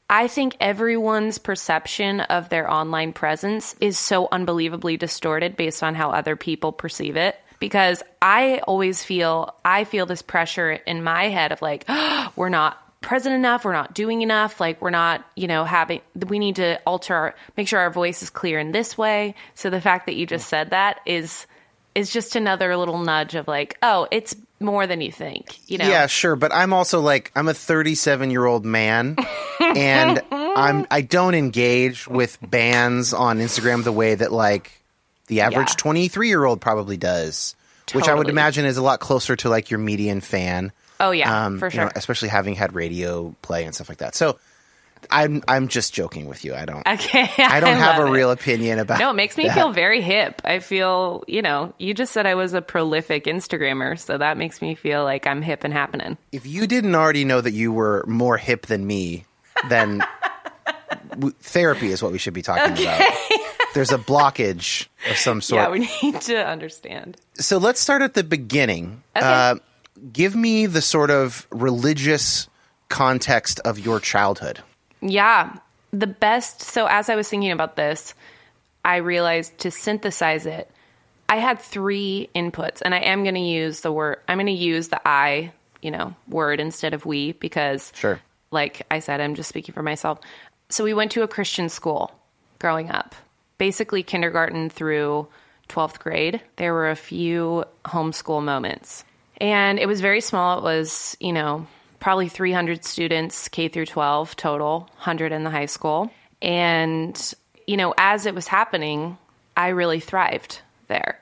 I 0.09 0.29
think 0.29 0.57
everyone's 0.61 1.39
perception 1.39 2.21
of 2.21 2.49
their 2.49 2.71
online 2.71 3.13
presence 3.13 3.75
is 3.81 3.99
so 3.99 4.29
unbelievably 4.31 4.99
distorted 4.99 5.57
based 5.57 5.83
on 5.83 5.95
how 5.95 6.11
other 6.11 6.37
people 6.37 6.73
perceive 6.73 7.17
it. 7.17 7.37
Because 7.59 8.03
I 8.21 8.61
always 8.67 9.03
feel, 9.03 9.55
I 9.65 9.85
feel 9.85 10.07
this 10.07 10.23
pressure 10.23 10.73
in 10.73 11.03
my 11.03 11.29
head 11.29 11.53
of 11.53 11.63
like, 11.63 11.89
we're 12.37 12.51
not 12.51 12.83
present 13.01 13.35
enough, 13.35 13.65
we're 13.65 13.73
not 13.73 13.95
doing 13.95 14.23
enough, 14.23 14.61
like 14.61 14.81
we're 14.81 14.91
not, 14.91 15.25
you 15.37 15.47
know, 15.47 15.65
having, 15.65 16.01
we 16.29 16.39
need 16.39 16.57
to 16.57 16.81
alter, 16.87 17.15
our, 17.15 17.35
make 17.57 17.67
sure 17.67 17.81
our 17.81 17.91
voice 17.91 18.23
is 18.23 18.31
clear 18.31 18.59
in 18.59 18.73
this 18.73 18.97
way. 18.99 19.35
So 19.55 19.71
the 19.71 19.81
fact 19.81 20.07
that 20.07 20.17
you 20.17 20.27
just 20.27 20.49
said 20.49 20.71
that 20.71 21.01
is, 21.07 21.47
is 21.95 22.13
just 22.13 22.37
another 22.37 22.77
little 22.77 22.99
nudge 22.99 23.35
of 23.35 23.49
like, 23.49 23.79
oh, 23.83 24.07
it's 24.11 24.37
more 24.61 24.87
than 24.87 25.01
you 25.01 25.13
think, 25.13 25.59
you 25.69 25.79
know? 25.79 25.89
Yeah, 25.89 26.07
sure, 26.07 26.37
but 26.37 26.53
I'm 26.53 26.73
also 26.73 27.01
like 27.01 27.33
I'm 27.35 27.49
a 27.49 27.55
37 27.55 28.31
year 28.31 28.45
old 28.45 28.65
man, 28.65 29.17
and 29.77 30.23
I'm 30.31 30.87
I 30.91 31.01
don't 31.01 31.35
engage 31.35 32.07
with 32.07 32.39
bands 32.43 33.13
on 33.13 33.39
Instagram 33.39 33.85
the 33.85 33.93
way 33.93 34.15
that 34.15 34.33
like 34.33 34.73
the 35.29 35.41
average 35.43 35.71
Yeah. 35.71 35.75
23 35.77 36.29
year 36.29 36.45
old 36.45 36.61
probably 36.61 36.97
does, 36.97 37.55
which 37.93 38.09
I 38.09 38.15
would 38.15 38.29
imagine 38.29 38.65
is 38.65 38.77
a 38.77 38.83
lot 38.83 39.01
closer 39.01 39.37
to 39.37 39.49
like 39.49 39.71
your 39.71 39.79
median 39.81 40.21
fan. 40.21 40.73
Oh 41.01 41.11
yeah, 41.11 41.47
um, 41.47 41.59
for 41.59 41.69
you 41.69 41.77
know, 41.79 41.85
sure. 41.85 41.93
especially 41.95 42.29
having 42.29 42.55
had 42.55 42.75
radio 42.75 43.35
play 43.43 43.65
and 43.65 43.75
stuff 43.75 43.89
like 43.89 43.99
that. 43.99 44.15
So 44.15 44.39
I'm 45.11 45.43
I'm 45.47 45.69
just 45.69 45.93
joking 45.93 46.27
with 46.27 46.45
you. 46.45 46.55
I 46.55 46.65
don't. 46.65 46.87
Okay. 46.87 47.29
I 47.39 47.61
don't 47.61 47.77
have 47.77 48.03
a 48.03 48.07
it. 48.07 48.11
real 48.11 48.31
opinion 48.31 48.79
about. 48.79 48.99
No, 48.99 49.11
it 49.11 49.15
makes 49.15 49.37
me 49.37 49.45
that. 49.47 49.55
feel 49.55 49.73
very 49.73 50.01
hip. 50.01 50.41
I 50.45 50.59
feel, 50.61 51.23
you 51.29 51.43
know, 51.43 51.75
you 51.79 51.93
just 51.93 52.13
said 52.13 52.25
I 52.27 52.35
was 52.35 52.55
a 52.55 52.63
prolific 52.63 53.25
Instagrammer, 53.25 53.99
so 53.99 54.17
that 54.19 54.39
makes 54.39 54.63
me 54.63 54.75
feel 54.75 55.05
like 55.05 55.27
I'm 55.27 55.43
hip 55.43 55.65
and 55.65 55.73
happening. 55.73 56.17
If 56.33 56.47
you 56.47 56.67
didn't 56.67 56.95
already 56.95 57.25
know 57.25 57.41
that 57.41 57.53
you 57.53 57.73
were 57.73 58.05
more 58.09 58.39
hip 58.39 58.67
than 58.67 58.87
me, 58.87 59.27
then 59.69 60.03
w- 61.11 61.35
therapy 61.41 61.91
is 61.93 62.03
what 62.03 62.13
we 62.13 62.19
should 62.19 62.35
be 62.35 62.43
talking 62.43 62.73
about. 62.83 63.03
There's 63.75 63.93
a 63.93 63.99
blockage 63.99 64.87
of 65.11 65.17
some 65.17 65.41
sort. 65.43 65.63
Yeah, 65.63 65.71
we 65.71 65.91
need 66.03 66.21
to 66.23 66.47
understand. 66.47 67.17
so 67.35 67.59
let's 67.59 67.81
start 67.81 68.03
at 68.03 68.15
the 68.15 68.25
beginning. 68.25 69.03
Okay. 69.15 69.27
Uh, 69.27 69.57
give 70.13 70.35
me 70.35 70.67
the 70.67 70.81
sort 70.83 71.11
of 71.11 71.47
religious 71.51 72.49
context 72.89 73.61
of 73.61 73.79
your 73.79 74.01
childhood. 74.01 74.63
Yeah. 75.03 75.57
The 75.93 76.07
best. 76.07 76.63
So, 76.63 76.87
as 76.87 77.09
I 77.09 77.17
was 77.17 77.29
thinking 77.29 77.51
about 77.53 77.77
this, 77.77 78.15
I 78.85 78.97
realized 78.97 79.59
to 79.59 79.71
synthesize 79.71 80.47
it, 80.47 80.71
I 81.29 81.37
had 81.37 81.59
three 81.61 82.29
inputs, 82.35 82.81
and 82.85 82.95
I 82.95 82.99
am 83.01 83.23
going 83.25 83.35
to 83.35 83.41
use 83.41 83.81
the 83.81 83.91
word, 83.93 84.19
I'm 84.29 84.37
going 84.39 84.47
to 84.47 84.53
use 84.53 84.89
the 84.89 85.01
I, 85.07 85.53
you 85.83 85.91
know, 85.91 86.15
word 86.29 86.61
instead 86.61 86.95
of 86.95 87.05
we 87.05 87.33
because, 87.33 87.93
Sure. 87.97 88.21
Like 88.57 88.83
I 88.91 88.99
said, 88.99 89.21
I'm 89.21 89.37
just 89.37 89.49
speaking 89.49 89.75
for 89.75 89.83
myself. 89.83 90.19
So, 90.69 90.83
we 90.83 90.95
went 90.95 91.13
to 91.13 91.23
a 91.23 91.29
Christian 91.29 91.69
school 91.69 92.11
growing 92.59 92.91
up, 92.91 93.15
basically 93.59 94.03
kindergarten 94.03 94.71
through 94.71 95.29
12th 95.69 96.01
grade. 96.01 96.41
There 96.57 96.73
were 96.73 96.91
a 96.91 96.97
few 96.97 97.65
homeschool 97.85 98.43
moments. 98.43 99.05
And 99.39 99.79
it 99.79 99.87
was 99.87 100.01
very 100.01 100.21
small. 100.21 100.59
It 100.59 100.65
was, 100.65 101.17
you 101.21 101.33
know, 101.33 101.67
probably 102.01 102.29
300 102.29 102.85
students, 102.85 103.49
K 103.49 103.69
through 103.69 103.87
12 103.87 104.37
total, 104.37 104.81
100 104.97 105.33
in 105.33 105.45
the 105.45 105.51
high 105.51 105.67
school. 105.67 106.11
And, 106.41 107.35
you 107.67 107.77
know, 107.77 107.95
as 107.99 108.27
it 108.27 108.35
was 108.35 108.47
happening, 108.47 109.19
I 109.57 109.69
really 109.69 110.01
thrived 110.01 110.61
there. 110.89 111.21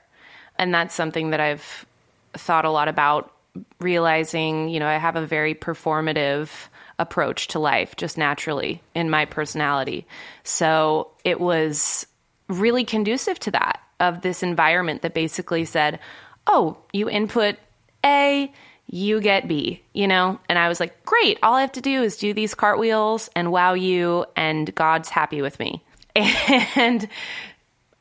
And 0.57 0.73
that's 0.73 0.95
something 0.95 1.31
that 1.31 1.39
I've 1.39 1.85
thought 2.33 2.65
a 2.65 2.69
lot 2.69 2.87
about 2.87 3.31
realizing, 3.79 4.69
you 4.69 4.79
know, 4.79 4.87
I 4.87 4.97
have 4.97 5.15
a 5.15 5.25
very 5.25 5.55
performative 5.55 6.49
approach 6.99 7.47
to 7.49 7.59
life 7.59 7.95
just 7.95 8.17
naturally 8.17 8.81
in 8.93 9.09
my 9.09 9.25
personality. 9.25 10.05
So 10.43 11.09
it 11.23 11.39
was 11.39 12.07
really 12.47 12.85
conducive 12.85 13.39
to 13.39 13.51
that 13.51 13.81
of 13.99 14.21
this 14.21 14.43
environment 14.43 15.01
that 15.01 15.13
basically 15.13 15.65
said, 15.65 15.99
"Oh, 16.47 16.77
you 16.93 17.09
input 17.09 17.57
A, 18.05 18.51
you 18.87 19.19
get 19.19 19.47
B," 19.47 19.81
you 19.93 20.07
know? 20.07 20.39
And 20.47 20.59
I 20.59 20.67
was 20.67 20.79
like, 20.79 21.05
"Great, 21.05 21.39
all 21.41 21.55
I 21.55 21.61
have 21.61 21.71
to 21.73 21.81
do 21.81 22.03
is 22.03 22.17
do 22.17 22.33
these 22.33 22.53
cartwheels 22.53 23.29
and 23.35 23.51
wow 23.51 23.73
you 23.73 24.25
and 24.35 24.73
God's 24.75 25.09
happy 25.09 25.41
with 25.41 25.59
me." 25.59 25.83
And 26.75 27.07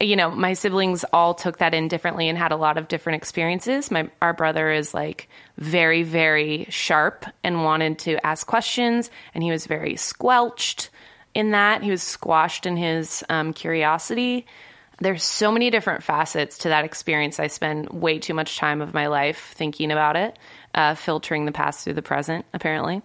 you 0.01 0.17
know, 0.17 0.31
my 0.31 0.55
siblings 0.55 1.05
all 1.13 1.35
took 1.35 1.59
that 1.59 1.73
in 1.73 1.89
differently 1.89 2.29
and 2.29 2.37
had 2.37 2.53
a 2.53 2.57
lot 2.57 2.79
of 2.79 2.89
different 2.89 3.17
experiences. 3.17 3.91
My 3.91 4.11
our 4.21 4.33
brother 4.33 4.71
is 4.71 4.93
like 4.93 5.29
very 5.57 6.03
very 6.03 6.67
sharp 6.69 7.27
and 7.43 7.65
wanted 7.65 7.99
to 8.01 8.25
ask 8.27 8.47
questions, 8.47 9.11
and 9.35 9.43
he 9.43 9.51
was 9.51 9.67
very 9.67 9.97
squelched 9.97 10.91
in 11.33 11.53
that. 11.53 11.83
He 11.83 11.91
was 11.91 12.03
squashed 12.03 12.67
in 12.67 12.77
his 12.77 13.25
um, 13.29 13.53
curiosity. 13.53 14.47
There's 15.01 15.25
so 15.25 15.51
many 15.51 15.71
different 15.71 16.05
facets 16.05 16.59
to 16.59 16.69
that 16.69 16.85
experience. 16.85 17.41
I 17.41 17.49
spend 17.49 17.91
way 17.91 18.19
too 18.19 18.35
much 18.35 18.57
time 18.57 18.81
of 18.81 18.95
my 18.95 19.09
life 19.09 19.53
thinking 19.57 19.91
about 19.91 20.17
it, 20.17 20.39
uh, 20.75 20.95
filtering 20.95 21.47
the 21.47 21.53
past 21.53 21.83
through 21.83 21.95
the 21.95 22.03
present, 22.03 22.45
apparently. 22.55 23.03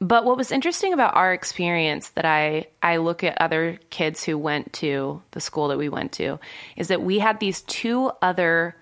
But 0.00 0.24
what 0.24 0.36
was 0.36 0.52
interesting 0.52 0.92
about 0.92 1.16
our 1.16 1.32
experience 1.32 2.10
that 2.10 2.24
I, 2.24 2.66
I 2.82 2.98
look 2.98 3.24
at 3.24 3.40
other 3.40 3.80
kids 3.90 4.22
who 4.22 4.38
went 4.38 4.72
to 4.74 5.22
the 5.32 5.40
school 5.40 5.68
that 5.68 5.78
we 5.78 5.88
went 5.88 6.12
to 6.12 6.38
is 6.76 6.88
that 6.88 7.02
we 7.02 7.18
had 7.18 7.40
these 7.40 7.62
two 7.62 8.12
other 8.22 8.76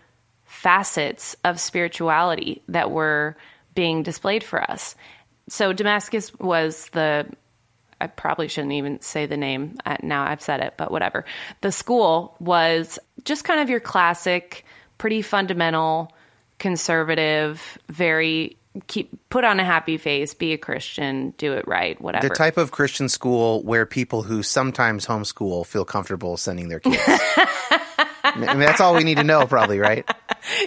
facets 0.44 1.34
of 1.42 1.58
spirituality 1.58 2.62
that 2.68 2.90
were 2.90 3.36
being 3.74 4.02
displayed 4.02 4.44
for 4.44 4.62
us. 4.70 4.94
So 5.48 5.72
Damascus 5.72 6.34
was 6.34 6.88
the 6.90 7.26
I 7.98 8.08
probably 8.08 8.48
shouldn't 8.48 8.74
even 8.74 9.00
say 9.00 9.24
the 9.24 9.38
name. 9.38 9.78
Now 10.02 10.24
I've 10.24 10.42
said 10.42 10.60
it, 10.60 10.74
but 10.76 10.90
whatever. 10.90 11.24
The 11.62 11.72
school 11.72 12.36
was 12.40 12.98
just 13.24 13.44
kind 13.44 13.60
of 13.60 13.70
your 13.70 13.80
classic, 13.80 14.66
pretty 14.98 15.22
fundamental, 15.22 16.12
conservative, 16.58 17.78
very 17.88 18.58
keep 18.86 19.10
put 19.30 19.44
on 19.44 19.60
a 19.60 19.64
happy 19.64 19.96
face, 19.96 20.34
be 20.34 20.52
a 20.52 20.58
Christian, 20.58 21.34
do 21.38 21.52
it 21.54 21.66
right, 21.66 22.00
whatever. 22.00 22.28
The 22.28 22.34
type 22.34 22.56
of 22.56 22.70
Christian 22.70 23.08
school 23.08 23.62
where 23.62 23.86
people 23.86 24.22
who 24.22 24.42
sometimes 24.42 25.06
homeschool 25.06 25.66
feel 25.66 25.84
comfortable 25.84 26.36
sending 26.36 26.68
their 26.68 26.80
kids. 26.80 27.02
I 27.06 28.32
mean, 28.38 28.58
that's 28.58 28.80
all 28.80 28.94
we 28.94 29.04
need 29.04 29.16
to 29.18 29.24
know, 29.24 29.46
probably, 29.46 29.78
right? 29.78 30.08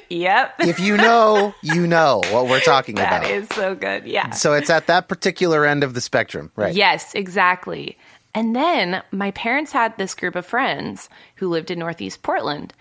yep. 0.09 0.55
If 0.59 0.79
you 0.79 0.97
know, 0.97 1.53
you 1.61 1.85
know 1.87 2.21
what 2.31 2.47
we're 2.47 2.61
talking 2.61 2.95
That 2.95 3.21
about. 3.23 3.31
is 3.31 3.47
so 3.49 3.75
good. 3.75 4.05
Yeah. 4.07 4.31
so 4.31 4.53
it's 4.53 4.69
at 4.69 4.87
that 4.87 5.07
particular 5.07 5.65
end 5.65 5.83
of 5.83 5.93
the 5.93 6.01
spectrum, 6.01 6.51
right? 6.55 6.73
Yes, 6.73 7.13
exactly. 7.15 7.97
And 8.33 8.55
then 8.55 9.03
my 9.11 9.31
parents 9.31 9.71
had 9.71 9.97
this 9.97 10.15
group 10.15 10.35
of 10.35 10.45
friends 10.45 11.09
who 11.35 11.49
lived 11.49 11.69
in 11.71 11.79
Northeast 11.79 12.21
Portland, 12.23 12.73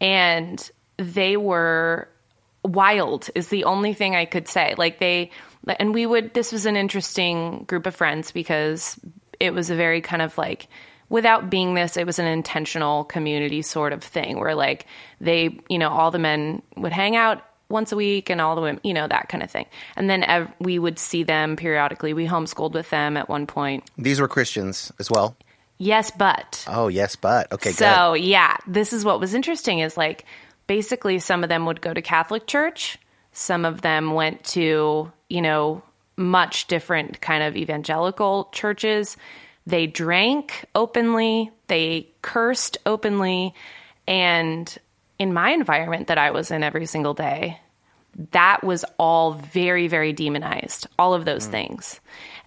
and 0.00 0.70
they 0.98 1.36
were 1.36 2.08
wild, 2.66 3.30
is 3.34 3.48
the 3.48 3.64
only 3.64 3.94
thing 3.94 4.14
I 4.14 4.24
could 4.24 4.48
say. 4.48 4.74
Like, 4.76 4.98
they, 4.98 5.30
and 5.78 5.94
we 5.94 6.06
would, 6.06 6.34
this 6.34 6.52
was 6.52 6.66
an 6.66 6.76
interesting 6.76 7.64
group 7.64 7.86
of 7.86 7.94
friends 7.94 8.32
because 8.32 8.98
it 9.40 9.54
was 9.54 9.70
a 9.70 9.76
very 9.76 10.00
kind 10.00 10.22
of 10.22 10.36
like, 10.36 10.68
without 11.08 11.50
being 11.50 11.74
this, 11.74 11.96
it 11.96 12.06
was 12.06 12.18
an 12.18 12.26
intentional 12.26 13.04
community 13.04 13.62
sort 13.62 13.92
of 13.92 14.02
thing 14.02 14.40
where, 14.40 14.54
like, 14.54 14.86
they, 15.20 15.58
you 15.68 15.78
know, 15.78 15.90
all 15.90 16.10
the 16.10 16.18
men 16.18 16.62
would 16.76 16.92
hang 16.92 17.16
out 17.16 17.42
once 17.68 17.92
a 17.92 17.96
week 17.96 18.30
and 18.30 18.40
all 18.40 18.54
the 18.54 18.60
women, 18.60 18.80
you 18.84 18.94
know, 18.94 19.08
that 19.08 19.28
kind 19.28 19.42
of 19.42 19.50
thing. 19.50 19.66
And 19.96 20.08
then 20.08 20.22
ev- 20.22 20.52
we 20.60 20.78
would 20.78 20.98
see 20.98 21.22
them 21.24 21.56
periodically. 21.56 22.12
We 22.12 22.26
homeschooled 22.26 22.72
with 22.72 22.90
them 22.90 23.16
at 23.16 23.28
one 23.28 23.46
point. 23.46 23.90
These 23.98 24.20
were 24.20 24.28
Christians 24.28 24.92
as 24.98 25.10
well. 25.10 25.36
Yes, 25.78 26.10
but. 26.10 26.64
Oh, 26.68 26.88
yes, 26.88 27.16
but 27.16 27.52
okay, 27.52 27.70
so, 27.70 28.14
yeah, 28.14 28.56
this 28.66 28.92
is 28.92 29.04
what 29.04 29.20
was 29.20 29.34
interesting 29.34 29.80
is 29.80 29.96
like 29.96 30.24
basically 30.66 31.18
some 31.18 31.42
of 31.42 31.48
them 31.48 31.66
would 31.66 31.80
go 31.80 31.94
to 31.94 32.02
Catholic 32.02 32.46
church, 32.46 32.98
some 33.32 33.64
of 33.64 33.82
them 33.82 34.12
went 34.12 34.44
to, 34.44 35.12
you 35.28 35.42
know, 35.42 35.82
much 36.16 36.66
different 36.66 37.20
kind 37.20 37.42
of 37.42 37.56
evangelical 37.56 38.48
churches. 38.52 39.16
They 39.66 39.86
drank 39.86 40.64
openly, 40.74 41.50
they 41.66 42.08
cursed 42.22 42.78
openly, 42.86 43.54
and 44.08 44.76
in 45.18 45.32
my 45.32 45.50
environment 45.50 46.06
that 46.06 46.18
I 46.18 46.30
was 46.30 46.50
in 46.50 46.62
every 46.62 46.86
single 46.86 47.14
day, 47.14 47.60
that 48.32 48.64
was 48.64 48.84
all 48.98 49.32
very, 49.34 49.88
very 49.88 50.12
demonized, 50.12 50.86
all 50.98 51.14
of 51.14 51.24
those 51.24 51.46
mm. 51.46 51.50
things. 51.50 52.00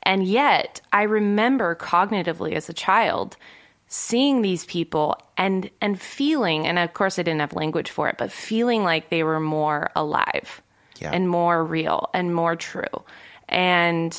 And 0.03 0.23
yet, 0.23 0.81
I 0.91 1.03
remember 1.03 1.75
cognitively 1.75 2.53
as 2.53 2.69
a 2.69 2.73
child 2.73 3.37
seeing 3.89 4.41
these 4.41 4.63
people 4.65 5.17
and 5.37 5.69
and 5.81 5.99
feeling, 5.99 6.65
and 6.67 6.79
of 6.79 6.93
course 6.93 7.19
I 7.19 7.23
didn't 7.23 7.41
have 7.41 7.53
language 7.53 7.89
for 7.89 8.07
it, 8.07 8.17
but 8.17 8.31
feeling 8.31 8.83
like 8.83 9.09
they 9.09 9.23
were 9.23 9.39
more 9.39 9.89
alive 9.95 10.61
Yeah. 10.99 11.11
and 11.11 11.27
more 11.27 11.63
real 11.65 12.09
and 12.13 12.33
more 12.33 12.55
true. 12.55 13.03
And 13.47 14.15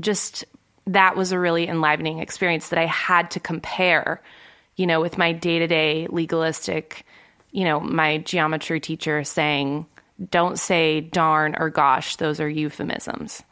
just 0.00 0.44
that 0.88 1.16
was 1.16 1.30
a 1.32 1.38
really 1.38 1.68
enlivening 1.68 2.18
experience 2.18 2.68
that 2.70 2.78
I 2.80 2.86
had 2.86 3.30
to 3.32 3.40
compare, 3.40 4.20
you 4.76 4.86
know, 4.86 5.00
with 5.00 5.16
my 5.18 5.32
day 5.32 5.60
to 5.60 5.66
day 5.68 6.08
legalistic, 6.10 7.06
you 7.52 7.64
know, 7.64 7.78
my 7.78 8.18
geometry 8.18 8.80
teacher 8.80 9.22
saying, 9.22 9.86
don't 10.30 10.58
say 10.58 11.00
darn 11.00 11.54
or 11.58 11.70
gosh, 11.70 12.16
those 12.16 12.40
are 12.40 12.48
euphemisms. 12.48 13.42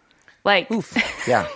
Like, 0.44 0.68
Yeah. 1.28 1.46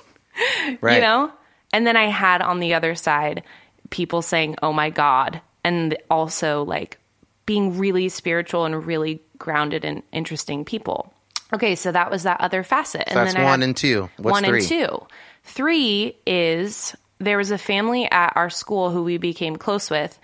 Right. 0.80 0.96
you 0.96 1.00
know? 1.00 1.32
And 1.72 1.84
then 1.86 1.96
I 1.96 2.04
had 2.06 2.42
on 2.42 2.60
the 2.60 2.74
other 2.74 2.94
side 2.94 3.42
people 3.90 4.22
saying, 4.22 4.56
oh 4.62 4.72
my 4.72 4.90
God. 4.90 5.40
And 5.62 5.96
also 6.10 6.62
like 6.64 6.98
being 7.46 7.78
really 7.78 8.08
spiritual 8.08 8.64
and 8.64 8.86
really 8.86 9.20
grounded 9.38 9.84
and 9.84 10.02
interesting 10.12 10.64
people. 10.64 11.12
Okay, 11.52 11.74
so 11.74 11.92
that 11.92 12.10
was 12.10 12.24
that 12.24 12.40
other 12.40 12.62
facet. 12.62 13.04
and 13.06 13.16
That's 13.16 13.34
then 13.34 13.44
one 13.44 13.62
and 13.62 13.76
two. 13.76 14.10
What's 14.16 14.32
one 14.32 14.44
three? 14.44 14.60
and 14.60 14.68
two. 14.68 15.06
Three 15.44 16.16
is 16.26 16.96
there 17.18 17.38
was 17.38 17.50
a 17.50 17.58
family 17.58 18.10
at 18.10 18.32
our 18.34 18.50
school 18.50 18.90
who 18.90 19.04
we 19.04 19.18
became 19.18 19.56
close 19.56 19.90
with, 19.90 20.18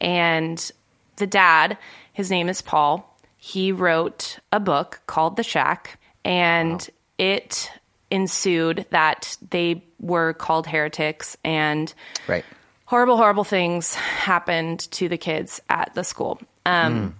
and 0.00 0.70
the 1.16 1.26
dad, 1.26 1.78
his 2.12 2.30
name 2.30 2.48
is 2.48 2.60
Paul. 2.60 3.18
He 3.38 3.72
wrote 3.72 4.38
a 4.52 4.60
book 4.60 5.00
called 5.06 5.36
The 5.36 5.42
Shack, 5.42 5.98
and 6.24 6.88
it 7.18 7.70
ensued 8.10 8.86
that 8.90 9.36
they 9.50 9.84
were 10.00 10.34
called 10.34 10.66
heretics 10.66 11.36
and 11.44 11.92
Right. 12.26 12.44
Horrible, 12.86 13.16
horrible 13.16 13.44
things 13.44 13.94
happened 13.94 14.80
to 14.92 15.08
the 15.08 15.18
kids 15.18 15.60
at 15.68 15.94
the 15.94 16.04
school 16.04 16.40
um, 16.66 17.14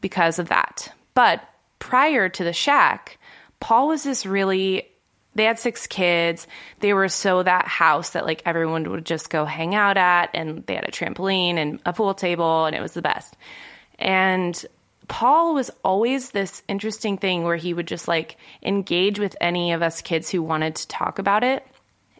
because 0.00 0.38
of 0.38 0.48
that. 0.48 0.92
But 1.14 1.42
prior 1.78 2.28
to 2.28 2.44
the 2.44 2.52
shack, 2.52 3.18
Paul 3.60 3.88
was 3.88 4.02
this 4.02 4.26
really 4.26 4.88
they 5.34 5.44
had 5.44 5.58
six 5.58 5.86
kids. 5.86 6.46
They 6.80 6.92
were 6.92 7.08
so 7.08 7.42
that 7.42 7.66
house 7.66 8.10
that 8.10 8.26
like 8.26 8.42
everyone 8.44 8.90
would 8.90 9.06
just 9.06 9.30
go 9.30 9.44
hang 9.44 9.74
out 9.74 9.96
at, 9.96 10.30
and 10.34 10.64
they 10.66 10.74
had 10.74 10.84
a 10.86 10.90
trampoline 10.90 11.54
and 11.54 11.80
a 11.86 11.92
pool 11.92 12.14
table, 12.14 12.66
and 12.66 12.76
it 12.76 12.82
was 12.82 12.92
the 12.92 13.02
best. 13.02 13.34
And 13.98 14.62
Paul 15.08 15.54
was 15.54 15.70
always 15.84 16.30
this 16.30 16.62
interesting 16.68 17.18
thing 17.18 17.44
where 17.44 17.56
he 17.56 17.74
would 17.74 17.86
just 17.86 18.08
like 18.08 18.36
engage 18.62 19.18
with 19.18 19.36
any 19.40 19.72
of 19.72 19.82
us 19.82 20.02
kids 20.02 20.30
who 20.30 20.42
wanted 20.42 20.76
to 20.76 20.88
talk 20.88 21.18
about 21.18 21.44
it. 21.44 21.66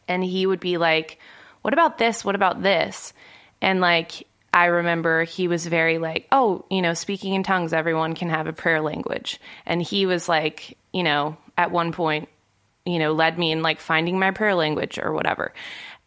And 0.09 0.25
he 0.25 0.47
would 0.47 0.61
be 0.61 0.79
like, 0.79 1.19
What 1.63 1.75
about 1.75 1.99
this? 1.99 2.25
What 2.25 2.35
about 2.35 2.63
this? 2.63 3.13
And 3.61 3.81
like, 3.81 4.27
I 4.53 4.67
remember 4.67 5.25
he 5.25 5.49
was 5.49 5.67
very 5.67 5.99
like, 5.99 6.27
Oh, 6.31 6.65
you 6.71 6.83
know, 6.83 6.95
speaking 6.95 7.35
in 7.35 7.43
tongues, 7.43 7.73
everyone 7.73 8.15
can 8.15 8.29
have 8.29 8.47
a 8.47 8.53
prayer 8.53 8.81
language. 8.81 9.41
And 9.65 9.81
he 9.81 10.07
was 10.07 10.29
like, 10.29 10.77
you 10.93 11.03
know, 11.03 11.37
at 11.57 11.71
one 11.71 11.93
point, 11.93 12.29
you 12.85 12.99
know, 12.99 13.13
led 13.13 13.39
me 13.39 13.53
in 13.53 13.63
like 13.63 13.81
finding 13.81 14.19
my 14.19 14.31
prayer 14.33 14.55
language 14.55 14.99
or 14.99 15.13
whatever. 15.13 15.53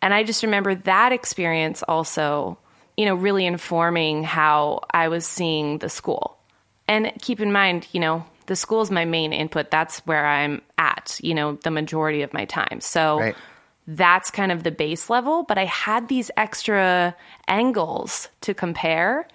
And 0.01 0.13
I 0.13 0.23
just 0.23 0.43
remember 0.43 0.75
that 0.75 1.11
experience 1.11 1.81
also, 1.83 2.57
you 2.97 3.05
know, 3.05 3.15
really 3.15 3.45
informing 3.45 4.23
how 4.23 4.81
I 4.91 5.07
was 5.07 5.25
seeing 5.25 5.79
the 5.79 5.89
school. 5.89 6.37
And 6.87 7.11
keep 7.21 7.39
in 7.39 7.51
mind, 7.51 7.87
you 7.91 7.99
know, 7.99 8.25
the 8.45 8.55
school 8.55 8.81
is 8.81 8.91
my 8.91 9.05
main 9.05 9.33
input. 9.33 9.71
That's 9.71 9.99
where 9.99 10.25
I'm 10.25 10.61
at, 10.77 11.19
you 11.23 11.33
know, 11.33 11.53
the 11.63 11.71
majority 11.71 12.21
of 12.21 12.33
my 12.33 12.45
time. 12.45 12.81
So 12.81 13.19
Right. 13.19 13.35
That's 13.87 14.31
kind 14.31 14.51
of 14.51 14.63
the 14.63 14.71
base 14.71 15.09
level, 15.09 15.43
but 15.43 15.57
I 15.57 15.65
had 15.65 16.07
these 16.07 16.31
extra 16.37 17.15
angles 17.47 18.29
to 18.41 18.53
compare. 18.53 19.27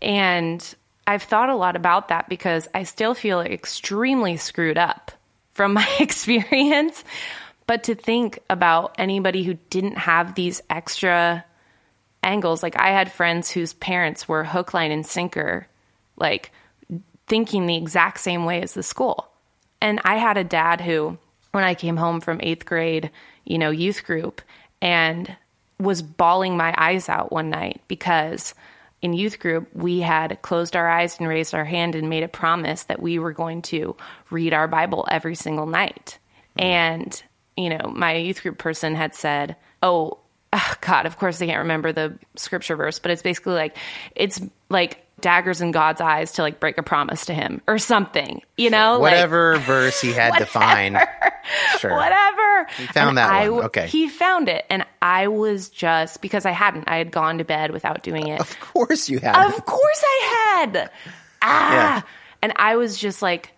And 0.00 0.74
I've 1.06 1.22
thought 1.22 1.48
a 1.48 1.56
lot 1.56 1.76
about 1.76 2.08
that 2.08 2.28
because 2.28 2.68
I 2.74 2.84
still 2.84 3.14
feel 3.14 3.40
extremely 3.40 4.36
screwed 4.36 4.78
up 4.78 5.12
from 5.52 5.72
my 5.74 5.88
experience. 5.98 7.02
But 7.66 7.84
to 7.84 7.94
think 7.96 8.38
about 8.48 8.94
anybody 8.98 9.42
who 9.42 9.54
didn't 9.70 9.98
have 9.98 10.34
these 10.34 10.62
extra 10.70 11.44
angles, 12.22 12.62
like 12.62 12.78
I 12.78 12.90
had 12.90 13.10
friends 13.10 13.50
whose 13.50 13.72
parents 13.72 14.28
were 14.28 14.44
hook, 14.44 14.72
line, 14.72 14.92
and 14.92 15.04
sinker, 15.04 15.66
like 16.16 16.52
thinking 17.26 17.66
the 17.66 17.76
exact 17.76 18.20
same 18.20 18.44
way 18.44 18.62
as 18.62 18.74
the 18.74 18.84
school. 18.84 19.28
And 19.80 20.00
I 20.04 20.16
had 20.16 20.36
a 20.36 20.44
dad 20.44 20.80
who, 20.80 21.18
when 21.50 21.64
I 21.64 21.74
came 21.74 21.96
home 21.96 22.20
from 22.20 22.40
eighth 22.40 22.64
grade, 22.64 23.10
you 23.46 23.58
know, 23.58 23.70
youth 23.70 24.04
group, 24.04 24.42
and 24.82 25.34
was 25.78 26.02
bawling 26.02 26.56
my 26.56 26.74
eyes 26.76 27.08
out 27.08 27.32
one 27.32 27.50
night 27.50 27.80
because 27.88 28.54
in 29.02 29.12
youth 29.12 29.38
group, 29.38 29.68
we 29.74 30.00
had 30.00 30.40
closed 30.42 30.74
our 30.74 30.88
eyes 30.88 31.18
and 31.18 31.28
raised 31.28 31.54
our 31.54 31.64
hand 31.64 31.94
and 31.94 32.08
made 32.08 32.22
a 32.22 32.28
promise 32.28 32.84
that 32.84 33.00
we 33.00 33.18
were 33.18 33.32
going 33.32 33.62
to 33.62 33.96
read 34.30 34.54
our 34.54 34.68
Bible 34.68 35.06
every 35.10 35.34
single 35.34 35.66
night. 35.66 36.18
Hmm. 36.56 36.64
And, 36.64 37.22
you 37.56 37.68
know, 37.68 37.92
my 37.94 38.16
youth 38.16 38.42
group 38.42 38.58
person 38.58 38.94
had 38.94 39.14
said, 39.14 39.56
Oh, 39.82 40.18
ah, 40.56 40.78
God, 40.80 41.06
of 41.06 41.18
course 41.18 41.40
I 41.42 41.46
can't 41.46 41.58
remember 41.58 41.92
the 41.92 42.18
scripture 42.34 42.76
verse, 42.76 42.98
but 42.98 43.10
it's 43.10 43.22
basically 43.22 43.54
like, 43.54 43.76
it's 44.14 44.40
like 44.70 45.04
daggers 45.20 45.60
in 45.60 45.70
God's 45.70 46.00
eyes 46.00 46.32
to 46.32 46.42
like 46.42 46.60
break 46.60 46.78
a 46.78 46.82
promise 46.82 47.26
to 47.26 47.34
him 47.34 47.60
or 47.68 47.78
something, 47.78 48.40
you 48.56 48.70
know? 48.70 48.92
Like- 48.92 49.12
Whatever 49.12 49.58
verse 49.58 50.00
he 50.00 50.12
had 50.12 50.38
to 50.38 50.46
find. 50.46 50.98
Sure. 51.78 51.92
whatever. 51.92 52.66
He 52.78 52.86
found 52.86 53.18
that 53.18 53.30
I, 53.30 53.48
one. 53.50 53.64
Okay. 53.66 53.86
He 53.86 54.08
found 54.08 54.48
it. 54.48 54.64
And 54.70 54.84
I 55.02 55.28
was 55.28 55.68
just, 55.68 56.22
because 56.22 56.46
I 56.46 56.50
hadn't, 56.52 56.88
I 56.88 56.96
had 56.96 57.12
gone 57.12 57.38
to 57.38 57.44
bed 57.44 57.70
without 57.70 58.02
doing 58.02 58.28
it. 58.28 58.40
Of 58.40 58.58
course 58.60 59.08
you 59.08 59.18
have. 59.20 59.54
Of 59.54 59.64
course 59.66 60.04
I 60.04 60.56
had. 60.56 60.90
Ah. 61.42 61.72
Yeah. 61.72 62.02
And 62.42 62.52
I 62.56 62.76
was 62.76 62.98
just 62.98 63.22
like 63.22 63.52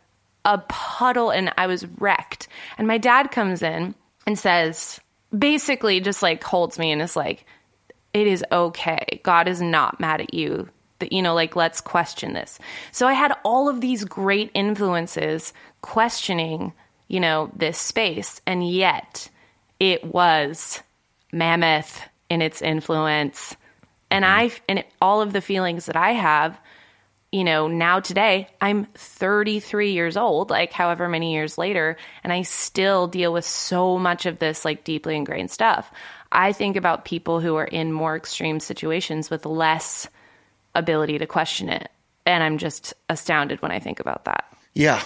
a 0.45 0.59
puddle 0.59 1.31
and 1.31 1.52
I 1.57 1.67
was 1.67 1.87
wrecked. 1.99 2.49
And 2.76 2.87
my 2.88 2.99
dad 2.99 3.31
comes 3.31 3.62
in 3.62 3.95
and 4.26 4.38
says, 4.38 5.00
basically, 5.37 6.00
just 6.00 6.23
like 6.23 6.42
holds 6.42 6.78
me 6.78 6.92
and 6.92 7.02
is 7.02 7.16
like, 7.16 7.44
it 8.14 8.26
is 8.26 8.44
okay. 8.50 9.20
God 9.23 9.49
is 9.49 9.61
not 9.61 10.00
mad 10.00 10.20
at 10.20 10.35
you. 10.35 10.68
That, 10.99 11.12
you 11.12 11.23
know, 11.23 11.35
like, 11.35 11.54
let's 11.54 11.80
question 11.80 12.32
this. 12.32 12.58
So 12.90 13.06
I 13.06 13.12
had 13.12 13.32
all 13.44 13.68
of 13.68 13.81
these 13.81 14.05
great 14.05 14.50
influences 14.53 15.53
questioning, 15.81 16.72
you 17.07 17.20
know, 17.20 17.53
this 17.55 17.79
space. 17.79 18.40
And 18.46 18.68
yet 18.68 19.31
it 19.79 20.05
was 20.05 20.83
mammoth 21.33 22.00
in 22.29 22.42
its 22.42 22.61
influence. 22.62 23.57
And 24.11 24.24
mm-hmm. 24.24 24.40
I, 24.40 24.53
and 24.68 24.79
it, 24.81 24.87
all 25.00 25.20
of 25.20 25.33
the 25.33 25.40
feelings 25.40 25.87
that 25.87 25.96
I 25.96 26.12
have, 26.12 26.59
you 27.33 27.45
know, 27.45 27.69
now 27.69 28.01
today, 28.01 28.49
I'm 28.61 28.87
33 28.95 29.93
years 29.93 30.17
old, 30.17 30.51
like 30.51 30.73
however 30.73 31.09
many 31.09 31.35
years 31.35 31.59
later, 31.59 31.97
and 32.25 32.33
I 32.33 32.43
still 32.43 33.07
deal 33.07 33.33
with 33.33 33.45
so 33.45 33.99
much 33.99 34.25
of 34.27 34.38
this 34.38 34.64
like 34.64 34.85
deeply 34.85 35.17
ingrained 35.17 35.51
stuff. 35.51 35.91
I 36.33 36.53
think 36.53 36.77
about 36.77 37.05
people 37.05 37.41
who 37.41 37.57
are 37.57 37.64
in 37.67 37.93
more 37.93 38.17
extreme 38.17 38.61
situations 38.61 39.31
with 39.31 39.47
less 39.47 40.07
ability 40.75 41.19
to 41.19 41.27
question 41.27 41.69
it. 41.69 41.91
And 42.25 42.43
I'm 42.43 42.59
just 42.59 42.95
astounded 43.09 43.62
when 43.62 43.73
I 43.73 43.79
think 43.79 44.01
about 44.01 44.25
that. 44.27 44.45
Yeah. 44.75 45.03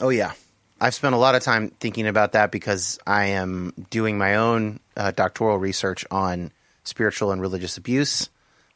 Oh, 0.00 0.10
yeah. 0.10 0.32
I've 0.80 0.94
spent 0.94 1.14
a 1.14 1.18
lot 1.18 1.34
of 1.34 1.42
time 1.42 1.70
thinking 1.80 2.06
about 2.06 2.32
that 2.32 2.52
because 2.52 2.98
I 3.06 3.26
am 3.26 3.72
doing 3.88 4.18
my 4.18 4.36
own 4.36 4.80
uh, 4.96 5.10
doctoral 5.10 5.56
research 5.58 6.04
on 6.10 6.52
spiritual 6.84 7.32
and 7.32 7.40
religious 7.40 7.78
abuse, 7.78 8.28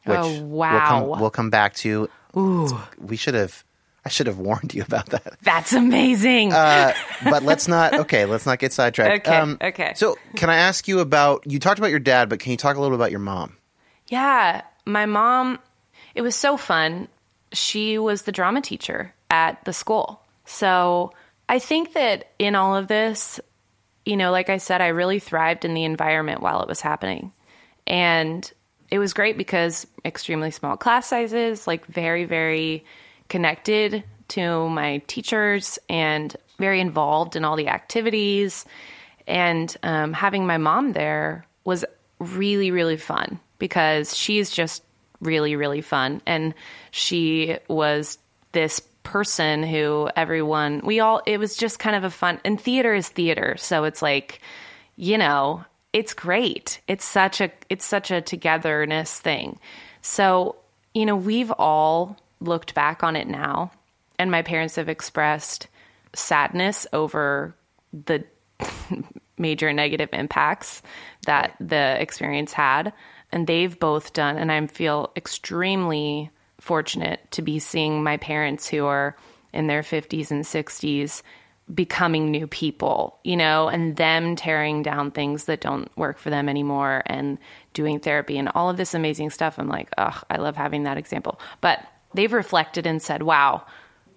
which 0.05 0.17
Oh, 0.17 0.31
we'll, 0.41 0.45
wow. 0.45 0.87
come, 0.87 1.19
we'll 1.19 1.29
come 1.29 1.51
back 1.51 1.75
to. 1.75 2.09
Ooh. 2.35 2.79
We 2.99 3.15
should 3.15 3.33
have. 3.33 3.63
I 4.03 4.09
should 4.09 4.25
have 4.25 4.39
warned 4.39 4.73
you 4.73 4.81
about 4.81 5.07
that. 5.07 5.37
That's 5.43 5.73
amazing. 5.73 6.53
Uh, 6.53 6.93
but 7.23 7.43
let's 7.43 7.67
not. 7.67 7.93
Okay, 8.01 8.25
let's 8.25 8.45
not 8.47 8.57
get 8.57 8.73
sidetracked. 8.73 9.27
Um, 9.27 9.53
Okay, 9.61 9.67
okay. 9.67 9.93
So, 9.95 10.17
can 10.35 10.49
I 10.49 10.55
ask 10.55 10.87
you 10.87 10.99
about? 10.99 11.43
You 11.45 11.59
talked 11.59 11.77
about 11.77 11.91
your 11.91 11.99
dad, 11.99 12.27
but 12.29 12.39
can 12.39 12.51
you 12.51 12.57
talk 12.57 12.77
a 12.77 12.79
little 12.79 12.95
bit 12.97 13.01
about 13.01 13.11
your 13.11 13.19
mom? 13.19 13.57
Yeah, 14.07 14.63
my 14.85 15.05
mom, 15.05 15.59
it 16.15 16.21
was 16.21 16.35
so 16.35 16.57
fun. 16.57 17.07
She 17.53 17.97
was 17.99 18.23
the 18.23 18.31
drama 18.31 18.61
teacher 18.61 19.13
at 19.29 19.63
the 19.65 19.73
school. 19.73 20.21
So 20.45 21.13
I 21.47 21.59
think 21.59 21.93
that 21.93 22.31
in 22.39 22.55
all 22.55 22.75
of 22.75 22.87
this, 22.87 23.39
you 24.05 24.17
know, 24.17 24.31
like 24.31 24.49
I 24.49 24.57
said, 24.57 24.81
I 24.81 24.87
really 24.87 25.19
thrived 25.19 25.63
in 25.63 25.73
the 25.73 25.83
environment 25.83 26.41
while 26.41 26.61
it 26.61 26.67
was 26.67 26.81
happening. 26.81 27.33
And 27.85 28.51
it 28.91 28.99
was 28.99 29.13
great 29.13 29.37
because 29.37 29.87
extremely 30.05 30.51
small 30.51 30.75
class 30.77 31.07
sizes, 31.07 31.65
like 31.65 31.85
very, 31.87 32.25
very 32.25 32.85
connected 33.29 34.03
to 34.27 34.69
my 34.69 34.99
teachers 35.07 35.79
and 35.89 36.35
very 36.59 36.81
involved 36.81 37.35
in 37.35 37.45
all 37.45 37.55
the 37.55 37.69
activities. 37.69 38.65
And 39.27 39.75
um, 39.81 40.11
having 40.11 40.45
my 40.45 40.57
mom 40.57 40.91
there 40.91 41.45
was 41.63 41.85
really, 42.19 42.69
really 42.71 42.97
fun 42.97 43.39
because 43.57 44.15
she's 44.15 44.51
just 44.51 44.83
really, 45.21 45.55
really 45.55 45.81
fun. 45.81 46.21
And 46.25 46.53
she 46.91 47.57
was 47.69 48.17
this 48.51 48.81
person 49.03 49.63
who 49.63 50.09
everyone, 50.15 50.81
we 50.83 50.99
all, 50.99 51.21
it 51.25 51.39
was 51.39 51.55
just 51.55 51.79
kind 51.79 51.95
of 51.95 52.03
a 52.03 52.09
fun, 52.09 52.39
and 52.43 52.59
theater 52.59 52.93
is 52.93 53.07
theater. 53.07 53.55
So 53.57 53.85
it's 53.85 54.01
like, 54.01 54.41
you 54.97 55.17
know, 55.17 55.63
it's 55.93 56.13
great. 56.13 56.79
It's 56.87 57.05
such 57.05 57.41
a, 57.41 57.51
it's 57.69 57.85
such 57.85 58.11
a 58.11 58.21
togetherness 58.21 59.19
thing. 59.19 59.59
So, 60.01 60.55
you 60.93 61.05
know, 61.05 61.15
we've 61.15 61.51
all 61.51 62.17
looked 62.39 62.73
back 62.73 63.03
on 63.03 63.15
it 63.15 63.27
now, 63.27 63.71
and 64.17 64.31
my 64.31 64.41
parents 64.41 64.75
have 64.75 64.89
expressed 64.89 65.67
sadness 66.13 66.87
over 66.93 67.55
the 67.93 68.23
major 69.37 69.73
negative 69.73 70.09
impacts 70.13 70.81
that 71.25 71.55
the 71.59 71.99
experience 72.01 72.53
had 72.53 72.93
and 73.31 73.47
they've 73.47 73.79
both 73.79 74.13
done 74.13 74.37
and 74.37 74.51
i 74.51 74.67
feel 74.67 75.11
extremely 75.15 76.29
fortunate 76.59 77.19
to 77.31 77.41
be 77.41 77.59
seeing 77.59 78.03
my 78.03 78.17
parents 78.17 78.67
who 78.67 78.85
are 78.85 79.15
in 79.53 79.67
their 79.67 79.81
50s 79.81 80.31
and 80.31 80.43
60s 80.43 81.23
becoming 81.73 82.29
new 82.29 82.47
people 82.47 83.19
you 83.23 83.37
know 83.37 83.67
and 83.67 83.95
them 83.95 84.35
tearing 84.35 84.83
down 84.83 85.11
things 85.11 85.45
that 85.45 85.61
don't 85.61 85.95
work 85.97 86.17
for 86.17 86.29
them 86.29 86.49
anymore 86.49 87.01
and 87.05 87.37
doing 87.73 87.99
therapy 87.99 88.37
and 88.37 88.49
all 88.49 88.69
of 88.69 88.77
this 88.77 88.93
amazing 88.93 89.29
stuff 89.29 89.57
i'm 89.57 89.69
like 89.69 89.89
oh 89.97 90.21
i 90.29 90.37
love 90.37 90.55
having 90.55 90.83
that 90.83 90.97
example 90.97 91.39
but 91.61 91.85
they've 92.13 92.33
reflected 92.33 92.85
and 92.85 93.01
said 93.01 93.23
wow 93.23 93.65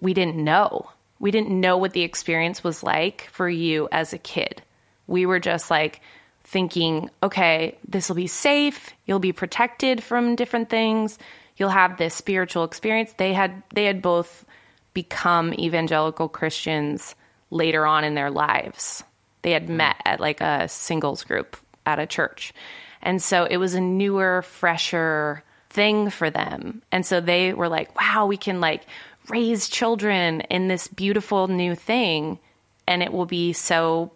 we 0.01 0.13
didn't 0.13 0.35
know 0.35 0.89
we 1.19 1.31
didn't 1.31 1.57
know 1.59 1.77
what 1.77 1.93
the 1.93 2.01
experience 2.01 2.63
was 2.63 2.83
like 2.83 3.29
for 3.31 3.47
you 3.47 3.87
as 3.91 4.11
a 4.11 4.17
kid 4.17 4.61
we 5.07 5.25
were 5.25 5.39
just 5.39 5.69
like 5.69 6.01
thinking, 6.45 7.09
okay, 7.23 7.77
this 7.87 8.07
will 8.07 8.15
be 8.15 8.27
safe. 8.27 8.91
You'll 9.05 9.19
be 9.19 9.33
protected 9.33 10.03
from 10.03 10.35
different 10.35 10.69
things. 10.69 11.17
You'll 11.57 11.69
have 11.69 11.97
this 11.97 12.13
spiritual 12.13 12.63
experience. 12.63 13.13
They 13.17 13.33
had 13.33 13.63
they 13.73 13.85
had 13.85 14.01
both 14.01 14.45
become 14.93 15.53
evangelical 15.55 16.29
Christians 16.29 17.15
later 17.49 17.85
on 17.85 18.03
in 18.03 18.15
their 18.15 18.31
lives. 18.31 19.03
They 19.41 19.51
had 19.51 19.65
hmm. 19.65 19.77
met 19.77 19.97
at 20.05 20.19
like 20.19 20.41
a 20.41 20.67
singles 20.67 21.23
group 21.23 21.57
at 21.85 21.99
a 21.99 22.07
church. 22.07 22.53
And 23.01 23.21
so 23.21 23.45
it 23.45 23.57
was 23.57 23.75
a 23.75 23.81
newer, 23.81 24.41
fresher 24.41 25.43
thing 25.69 26.09
for 26.09 26.29
them. 26.29 26.81
And 26.91 27.05
so 27.05 27.21
they 27.21 27.53
were 27.53 27.69
like, 27.69 27.99
wow, 27.99 28.25
we 28.25 28.37
can 28.37 28.59
like 28.61 28.85
raise 29.29 29.67
children 29.67 30.41
in 30.41 30.67
this 30.67 30.87
beautiful 30.87 31.47
new 31.47 31.75
thing 31.75 32.39
and 32.87 33.03
it 33.03 33.11
will 33.11 33.25
be 33.25 33.53
so 33.53 34.11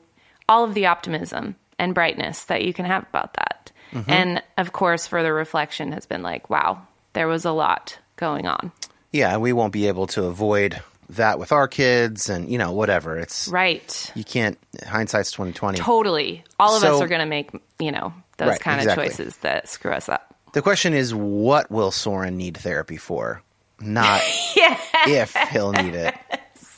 all 0.48 0.64
of 0.64 0.74
the 0.74 0.88
optimism 0.88 1.56
and 1.78 1.96
brightness 1.96 2.46
that 2.46 2.64
you 2.64 2.74
can 2.74 2.86
have 2.86 3.04
about 3.04 3.34
that. 3.36 3.72
Mm-hmm. 3.92 4.12
And 4.12 4.44
of 4.58 4.72
course, 4.72 5.08
further 5.08 5.34
reflection 5.34 5.92
has 5.94 6.06
been 6.06 6.22
like, 6.22 6.50
wow, 6.50 6.82
there 7.14 7.28
was 7.28 7.46
a 7.46 7.52
lot 7.52 7.98
going 8.18 8.48
on. 8.48 8.72
Yeah, 9.12 9.38
we 9.38 9.54
won't 9.54 9.74
be 9.74 9.88
able 9.88 10.08
to 10.08 10.26
avoid 10.26 10.82
that 11.10 11.40
with 11.40 11.52
our 11.52 11.68
kids 11.68 12.30
and, 12.30 12.52
you 12.52 12.58
know, 12.58 12.72
whatever. 12.72 13.18
It's 13.18 13.48
Right. 13.48 14.12
you 14.16 14.24
can't 14.24 14.58
hindsight's 14.86 15.32
2020. 15.32 15.78
Totally. 15.80 16.44
All 16.60 16.76
of 16.78 16.84
us 16.84 17.02
are 17.02 17.08
going 17.08 17.20
to 17.22 17.26
make, 17.26 17.50
you 17.80 17.92
know, 17.92 18.14
those 18.38 18.50
Right, 18.50 18.60
kind 18.60 18.80
exactly. 18.82 19.08
of 19.08 19.12
choices 19.12 19.38
that 19.38 19.68
screw 19.70 19.92
us 19.92 20.08
up. 20.10 20.36
The 20.54 20.62
question 20.62 20.94
is 20.94 21.14
what 21.14 21.70
will 21.70 21.92
Soren 21.92 22.38
need 22.38 22.58
therapy 22.58 22.98
for? 22.98 23.42
Not 23.80 24.22
if 25.08 25.34
he'll 25.52 25.72
need 25.72 25.96
it. 25.96 26.14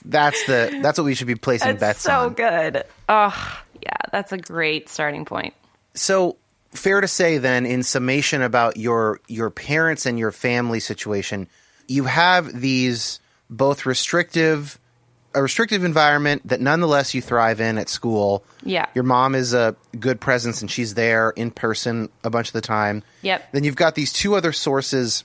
That's 0.06 0.46
the 0.46 0.80
that's 0.84 0.98
what 0.98 1.06
we 1.06 1.15
should 1.15 1.28
be 1.28 1.36
placing 1.36 1.78
bets 1.78 1.80
That's 1.80 2.02
so 2.02 2.12
on. 2.26 2.34
good. 2.34 2.84
Oh, 3.08 3.62
yeah, 3.82 3.96
that's 4.12 4.32
a 4.32 4.38
great 4.38 4.89
starting 4.89 5.26
point. 5.26 5.54
So 5.94 6.38
fair 6.74 7.02
to 7.02 7.08
say 7.08 7.38
then 7.38 7.65
in 7.65 7.84
summation 7.84 8.41
about 8.41 8.78
your 8.78 9.20
your 9.28 9.50
parents 9.50 10.06
and 10.06 10.20
your 10.20 10.32
family 10.32 10.80
situation, 10.80 11.48
you 11.88 12.04
have 12.06 12.60
these 12.62 13.20
both 13.52 13.86
restrictive 13.86 14.80
a 15.34 15.42
restrictive 15.42 15.86
environment 15.86 16.42
that 16.50 16.60
nonetheless 16.60 17.14
you 17.14 17.22
thrive 17.22 17.62
in 17.62 17.78
at 17.78 17.88
school. 17.88 18.44
Yeah. 18.64 18.88
Your 18.94 19.06
mom 19.06 19.34
is 19.34 19.54
a 19.54 19.78
good 19.98 20.20
presence 20.20 20.60
and 20.62 20.70
she's 20.70 20.94
there 20.96 21.30
in 21.30 21.52
person 21.52 22.10
a 22.26 22.30
bunch 22.30 22.48
of 22.50 22.54
the 22.54 22.60
time. 22.60 23.02
Yep. 23.22 23.54
Then 23.54 23.64
you've 23.64 23.78
got 23.78 23.96
these 23.96 24.12
two 24.12 24.36
other 24.36 24.52
sources 24.52 25.24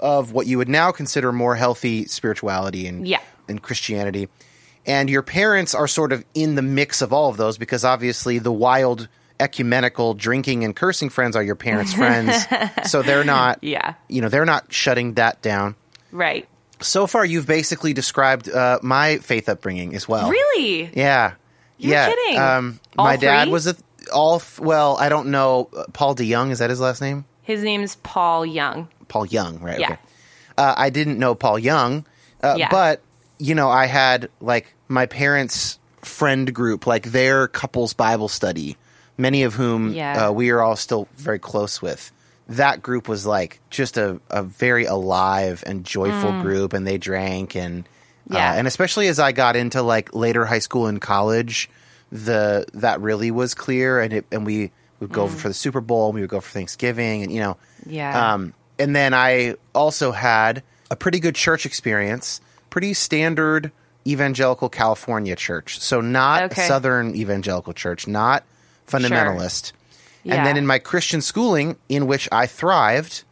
of 0.00 0.32
what 0.32 0.46
you 0.46 0.56
would 0.56 0.70
now 0.70 0.90
consider 0.90 1.32
more 1.32 1.54
healthy 1.54 2.06
spirituality 2.06 2.86
and 2.86 3.06
Yeah. 3.06 3.20
and 3.46 3.60
Christianity. 3.62 4.30
And 4.86 5.10
your 5.10 5.22
parents 5.22 5.74
are 5.74 5.86
sort 5.86 6.12
of 6.12 6.24
in 6.32 6.54
the 6.54 6.62
mix 6.62 7.02
of 7.02 7.12
all 7.12 7.28
of 7.28 7.36
those 7.36 7.58
because 7.58 7.84
obviously 7.84 8.38
the 8.38 8.50
wild 8.50 9.06
ecumenical 9.38 10.14
drinking 10.14 10.64
and 10.64 10.74
cursing 10.74 11.10
friends 11.10 11.36
are 11.36 11.42
your 11.42 11.56
parents' 11.56 11.92
friends. 11.92 12.46
so 12.90 13.02
they're 13.02 13.22
not 13.22 13.58
Yeah. 13.62 13.94
you 14.08 14.22
know, 14.22 14.30
they're 14.30 14.46
not 14.46 14.72
shutting 14.72 15.12
that 15.14 15.42
down. 15.42 15.74
Right. 16.10 16.48
So 16.82 17.06
far 17.06 17.24
you've 17.24 17.46
basically 17.46 17.92
described 17.92 18.48
uh, 18.48 18.78
my 18.82 19.18
faith 19.18 19.48
upbringing 19.48 19.94
as 19.94 20.08
well. 20.08 20.30
Really? 20.30 20.90
Yeah. 20.94 21.34
You're 21.78 21.92
yeah. 21.92 22.08
kidding. 22.10 22.38
Um, 22.38 22.80
my 22.96 23.16
dad 23.16 23.48
was 23.48 23.66
a 23.66 23.76
all 24.12 24.40
th- 24.40 24.60
well, 24.60 24.96
I 24.98 25.08
don't 25.08 25.28
know 25.28 25.68
uh, 25.76 25.84
Paul 25.92 26.14
DeYoung 26.14 26.50
is 26.50 26.58
that 26.58 26.70
his 26.70 26.80
last 26.80 27.00
name? 27.00 27.24
His 27.42 27.62
name's 27.62 27.96
Paul 27.96 28.46
Young. 28.46 28.88
Paul 29.08 29.26
Young, 29.26 29.60
right? 29.60 29.78
Yeah. 29.78 29.92
Okay. 29.92 29.98
Uh, 30.58 30.74
I 30.76 30.90
didn't 30.90 31.18
know 31.18 31.34
Paul 31.34 31.58
Young, 31.58 32.04
uh, 32.42 32.56
Yeah. 32.58 32.68
but 32.70 33.00
you 33.38 33.54
know, 33.54 33.68
I 33.70 33.86
had 33.86 34.28
like 34.40 34.74
my 34.88 35.06
parents' 35.06 35.78
friend 36.02 36.52
group, 36.54 36.86
like 36.86 37.06
their 37.06 37.48
couples 37.48 37.94
Bible 37.94 38.28
study, 38.28 38.76
many 39.16 39.42
of 39.42 39.54
whom 39.54 39.92
Yeah. 39.92 40.28
uh, 40.28 40.32
we 40.32 40.50
are 40.50 40.60
all 40.60 40.76
still 40.76 41.08
very 41.16 41.38
close 41.38 41.82
with. 41.82 42.12
That 42.56 42.82
group 42.82 43.08
was 43.08 43.24
like 43.26 43.60
just 43.70 43.96
a, 43.96 44.20
a 44.30 44.42
very 44.42 44.84
alive 44.84 45.62
and 45.66 45.84
joyful 45.84 46.32
group, 46.40 46.72
and 46.72 46.86
they 46.86 46.98
drank 46.98 47.54
and 47.56 47.84
Mm. 48.30 48.34
Yeah. 48.36 48.52
uh, 48.52 48.54
and 48.54 48.68
especially 48.68 49.08
as 49.08 49.18
I 49.18 49.32
got 49.32 49.56
into 49.56 49.82
like 49.82 50.14
later 50.14 50.44
high 50.44 50.60
school 50.60 50.86
and 50.86 51.00
college, 51.00 51.68
the 52.12 52.64
that 52.74 53.00
really 53.00 53.32
was 53.32 53.52
clear, 53.54 53.98
and 54.00 54.12
it 54.12 54.26
and 54.30 54.46
we 54.46 54.70
would 55.00 55.10
go 55.10 55.26
for 55.26 55.48
the 55.48 55.54
Super 55.54 55.80
Bowl, 55.80 56.06
and 56.10 56.14
we 56.14 56.20
would 56.20 56.30
go 56.30 56.40
for 56.40 56.48
Thanksgiving, 56.52 57.24
and 57.24 57.32
you 57.32 57.40
know, 57.40 57.56
Yeah. 57.84 58.34
um, 58.34 58.54
and 58.78 58.94
then 58.94 59.12
I 59.12 59.56
also 59.74 60.12
had 60.12 60.62
a 60.88 60.94
pretty 60.94 61.18
good 61.18 61.34
church 61.34 61.66
experience, 61.66 62.40
pretty 62.70 62.94
standard 62.94 63.72
evangelical 64.06 64.68
California 64.68 65.34
church. 65.34 65.80
So 65.80 66.00
not 66.00 66.44
Okay. 66.44 66.68
Southern 66.68 67.16
evangelical 67.16 67.72
church, 67.72 68.06
not 68.06 68.44
fundamentalist. 68.86 69.72
Yeah. 70.24 70.36
And 70.36 70.46
then 70.46 70.56
in 70.56 70.66
my 70.66 70.78
Christian 70.78 71.20
schooling, 71.20 71.76
in 71.88 72.06
which 72.06 72.28
I 72.30 72.46
thrived, 72.46 73.24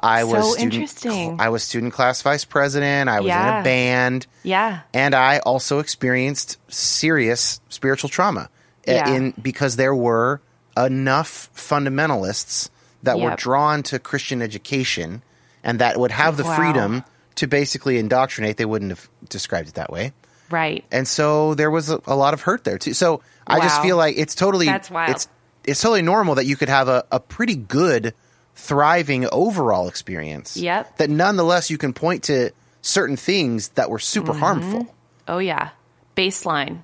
I 0.00 0.20
So 0.20 0.26
was 0.28 0.52
student, 0.52 0.74
interesting. 0.74 1.40
I 1.40 1.48
was 1.48 1.62
student 1.64 1.92
class 1.92 2.22
vice 2.22 2.44
president. 2.44 3.08
I 3.08 3.20
was 3.20 3.30
in 3.30 3.32
a 3.36 3.62
band, 3.64 4.26
Yeah. 4.42 4.80
and 4.94 5.14
I 5.14 5.38
also 5.40 5.78
experienced 5.80 6.58
serious 6.68 7.60
spiritual 7.70 8.10
trauma 8.10 8.48
uh, 8.86 8.92
Yeah. 8.92 9.08
in 9.10 9.34
because 9.42 9.76
there 9.76 9.94
were 9.94 10.40
enough 10.76 11.50
fundamentalists 11.56 12.68
that 13.02 13.18
were 13.18 13.34
drawn 13.36 13.82
to 13.84 13.98
Christian 13.98 14.42
education 14.42 15.22
and 15.64 15.78
that 15.80 15.98
would 15.98 16.10
have 16.10 16.36
the 16.36 16.44
Wow. 16.44 16.56
freedom 16.56 17.04
to 17.36 17.46
basically 17.46 17.98
indoctrinate. 17.98 18.56
They 18.56 18.64
wouldn't 18.64 18.90
have 18.90 19.08
described 19.28 19.68
it 19.68 19.74
that 19.74 19.90
way. 19.90 20.12
Right. 20.50 20.84
And 20.92 21.08
so 21.08 21.54
there 21.54 21.70
was 21.70 21.90
a, 21.90 22.00
a 22.06 22.14
lot 22.14 22.34
of 22.34 22.42
hurt 22.42 22.62
there 22.64 22.78
too. 22.78 22.94
So 22.94 23.20
I 23.46 23.58
just 23.60 23.82
feel 23.82 23.96
like 23.96 24.16
it's 24.16 24.34
totally 24.34 24.66
That's 24.66 24.90
wild. 24.90 25.10
it's 25.10 25.28
it's 25.66 25.80
totally 25.80 26.02
normal 26.02 26.34
that 26.36 26.46
you 26.46 26.56
could 26.56 26.68
have 26.68 26.88
a, 26.88 27.04
a 27.10 27.20
pretty 27.20 27.56
good 27.56 28.14
thriving 28.54 29.26
overall 29.32 29.88
experience. 29.88 30.56
Yep. 30.56 30.96
That 30.98 31.10
nonetheless 31.10 31.70
you 31.70 31.78
can 31.78 31.92
point 31.92 32.24
to 32.24 32.50
certain 32.82 33.16
things 33.16 33.68
that 33.70 33.90
were 33.90 33.98
super 33.98 34.32
Mm-hmm. 34.32 34.40
harmful. 34.40 34.94
Oh 35.28 35.38
yeah. 35.38 35.70
Baseline. 36.16 36.82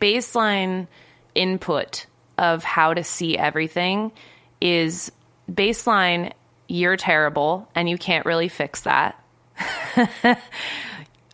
Baseline 0.00 0.86
input 1.34 2.06
of 2.36 2.62
how 2.64 2.92
to 2.94 3.02
see 3.04 3.38
everything 3.38 4.12
is 4.60 5.10
baseline 5.50 6.32
you're 6.68 6.96
terrible 6.96 7.68
and 7.74 7.88
you 7.88 7.96
can't 7.98 8.26
really 8.26 8.48
fix 8.48 8.82
that. 8.82 9.18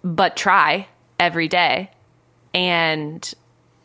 but 0.04 0.36
try 0.36 0.86
every 1.18 1.48
day. 1.48 1.90
And 2.54 3.32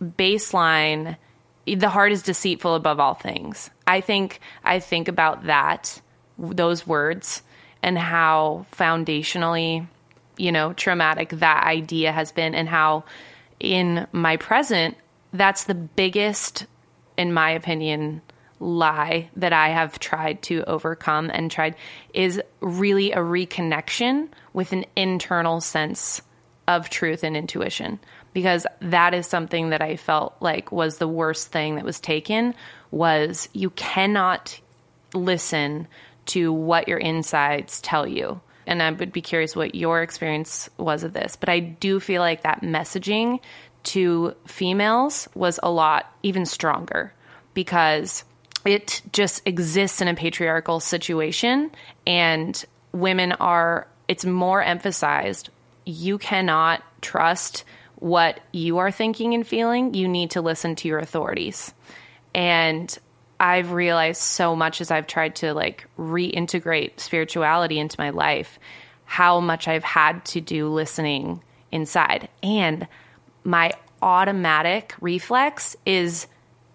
baseline 0.01 1.17
the 1.65 1.89
heart 1.89 2.11
is 2.11 2.21
deceitful 2.21 2.75
above 2.75 2.99
all 2.99 3.15
things. 3.15 3.69
I 3.87 4.01
think 4.01 4.39
I 4.63 4.79
think 4.79 5.07
about 5.07 5.45
that 5.45 6.01
those 6.37 6.85
words 6.85 7.41
and 7.81 7.97
how 7.97 8.65
foundationally 8.73 9.87
you 10.37 10.51
know 10.51 10.73
traumatic 10.73 11.29
that 11.29 11.63
idea 11.63 12.11
has 12.11 12.31
been 12.31 12.53
and 12.53 12.67
how 12.67 13.05
in 13.59 14.05
my 14.11 14.37
present 14.37 14.97
that's 15.33 15.63
the 15.63 15.75
biggest 15.75 16.65
in 17.17 17.33
my 17.33 17.51
opinion 17.51 18.21
lie 18.59 19.29
that 19.35 19.53
I 19.53 19.69
have 19.69 19.99
tried 19.99 20.41
to 20.43 20.63
overcome 20.63 21.29
and 21.33 21.51
tried 21.51 21.75
is 22.13 22.41
really 22.61 23.11
a 23.11 23.17
reconnection 23.17 24.29
with 24.53 24.71
an 24.71 24.85
internal 24.95 25.61
sense 25.61 26.21
of 26.67 26.89
truth 26.89 27.23
and 27.23 27.37
intuition 27.37 27.99
because 28.35 28.67
that 28.81 29.13
is 29.13 29.25
something 29.25 29.69
that 29.69 29.81
I 29.81 29.95
felt 29.95 30.35
like 30.41 30.69
was 30.69 30.97
the 30.97 31.07
worst 31.07 31.53
thing 31.53 31.75
that 31.75 31.85
was 31.85 32.01
taken 32.01 32.53
was 32.91 33.47
you 33.53 33.69
cannot 33.69 34.59
listen 35.13 35.87
to 36.25 36.51
what 36.51 36.89
your 36.89 36.97
insides 36.97 37.79
tell 37.79 38.05
you. 38.05 38.41
And 38.67 38.83
I 38.83 38.91
would 38.91 39.13
be 39.13 39.21
curious 39.21 39.55
what 39.55 39.73
your 39.73 40.01
experience 40.01 40.69
was 40.77 41.03
of 41.03 41.13
this. 41.13 41.37
But 41.37 41.47
I 41.47 41.61
do 41.61 42.01
feel 42.01 42.21
like 42.21 42.43
that 42.43 42.59
messaging 42.61 43.39
to 43.83 44.35
females 44.45 45.29
was 45.33 45.57
a 45.63 45.71
lot 45.71 46.13
even 46.21 46.45
stronger 46.45 47.13
because 47.53 48.25
it 48.65 49.01
just 49.13 49.47
exists 49.47 50.01
in 50.01 50.09
a 50.09 50.13
patriarchal 50.13 50.81
situation 50.81 51.71
and 52.05 52.65
women 52.91 53.31
are 53.33 53.87
it's 54.09 54.25
more 54.25 54.61
emphasized 54.61 55.49
you 55.85 56.17
cannot 56.17 56.83
trust 57.01 57.63
what 57.97 58.39
you 58.51 58.77
are 58.79 58.91
thinking 58.91 59.33
and 59.33 59.47
feeling 59.47 59.93
you 59.93 60.07
need 60.07 60.31
to 60.31 60.41
listen 60.41 60.75
to 60.75 60.87
your 60.87 60.99
authorities. 60.99 61.73
And 62.33 62.97
i've 63.37 63.73
realized 63.73 64.21
so 64.21 64.55
much 64.55 64.79
as 64.79 64.91
i've 64.91 65.07
tried 65.07 65.35
to 65.35 65.53
like 65.53 65.85
reintegrate 65.99 66.97
spirituality 67.01 67.77
into 67.77 67.99
my 67.99 68.09
life 68.09 68.59
how 69.03 69.41
much 69.41 69.67
i've 69.67 69.83
had 69.83 70.23
to 70.23 70.39
do 70.39 70.69
listening 70.69 71.41
inside. 71.71 72.29
And 72.41 72.87
my 73.43 73.73
automatic 74.01 74.95
reflex 75.01 75.75
is 75.85 76.27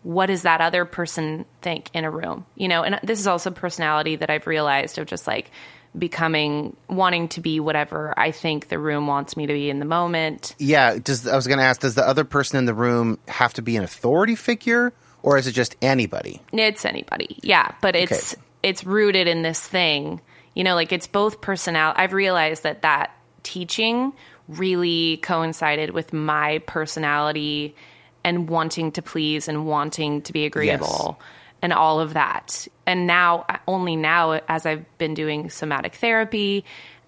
what 0.02 0.26
does 0.26 0.42
that 0.42 0.60
other 0.60 0.84
person 0.84 1.44
think 1.62 1.90
in 1.92 2.04
a 2.04 2.10
room? 2.10 2.46
You 2.54 2.68
know 2.68 2.82
and 2.82 3.00
this 3.02 3.18
is 3.18 3.26
also 3.26 3.50
personality 3.50 4.16
that 4.16 4.30
i've 4.30 4.46
realized 4.46 4.98
of 4.98 5.06
just 5.06 5.26
like 5.26 5.50
becoming 5.98 6.76
wanting 6.88 7.28
to 7.28 7.40
be 7.40 7.58
whatever 7.60 8.14
i 8.16 8.30
think 8.30 8.68
the 8.68 8.78
room 8.78 9.06
wants 9.08 9.36
me 9.36 9.46
to 9.46 9.52
be 9.52 9.68
in 9.70 9.78
the 9.80 9.84
moment 9.84 10.54
Yeah, 10.58 10.98
does 11.02 11.26
I 11.26 11.34
was 11.34 11.46
going 11.48 11.58
to 11.58 11.64
ask 11.64 11.80
does 11.80 11.94
the 11.96 12.06
other 12.06 12.24
person 12.24 12.58
in 12.58 12.64
the 12.64 12.74
room 12.74 13.18
have 13.26 13.54
to 13.54 13.62
be 13.62 13.76
an 13.76 13.82
authority 13.82 14.36
figure 14.36 14.92
or 15.22 15.36
is 15.36 15.46
it 15.46 15.52
just 15.52 15.76
anybody? 15.82 16.40
it's 16.52 16.84
anybody 16.84 17.38
yeah 17.42 17.72
but 17.80 17.96
it's 17.96 18.34
Okay. 18.34 18.42
it's 18.62 18.84
rooted 18.84 19.26
in 19.26 19.42
this 19.42 19.60
thing 19.66 20.20
you 20.54 20.62
know 20.62 20.74
like 20.76 20.92
it's 20.92 21.08
both 21.08 21.40
personality 21.40 21.98
i've 21.98 22.12
realized 22.12 22.62
that 22.62 22.82
that 22.82 23.10
teaching 23.42 24.12
really 24.48 25.16
coincided 25.18 25.90
with 25.90 26.12
my 26.12 26.58
personality 26.66 27.74
and 28.22 28.48
wanting 28.48 28.92
to 28.92 29.02
please 29.02 29.48
and 29.48 29.66
wanting 29.66 30.22
to 30.22 30.32
be 30.32 30.44
agreeable 30.44 31.18
and 31.62 31.72
all 31.72 32.00
of 32.00 32.14
that 32.14 32.66
and 32.86 33.06
now 33.06 33.44
only 33.68 33.96
now 33.96 34.40
as 34.48 34.64
i've 34.66 34.84
been 34.98 35.14
doing 35.14 35.50
somatic 35.50 35.94
therapy 35.94 36.64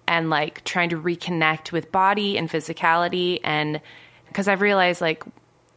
and 0.07 0.29
like 0.29 0.63
trying 0.63 0.89
to 0.89 1.01
reconnect 1.01 1.71
with 1.71 1.91
body 1.91 2.37
and 2.37 2.49
physicality 2.49 3.39
and 3.43 3.81
because 4.27 4.47
i've 4.47 4.61
realized 4.61 5.01
like 5.01 5.23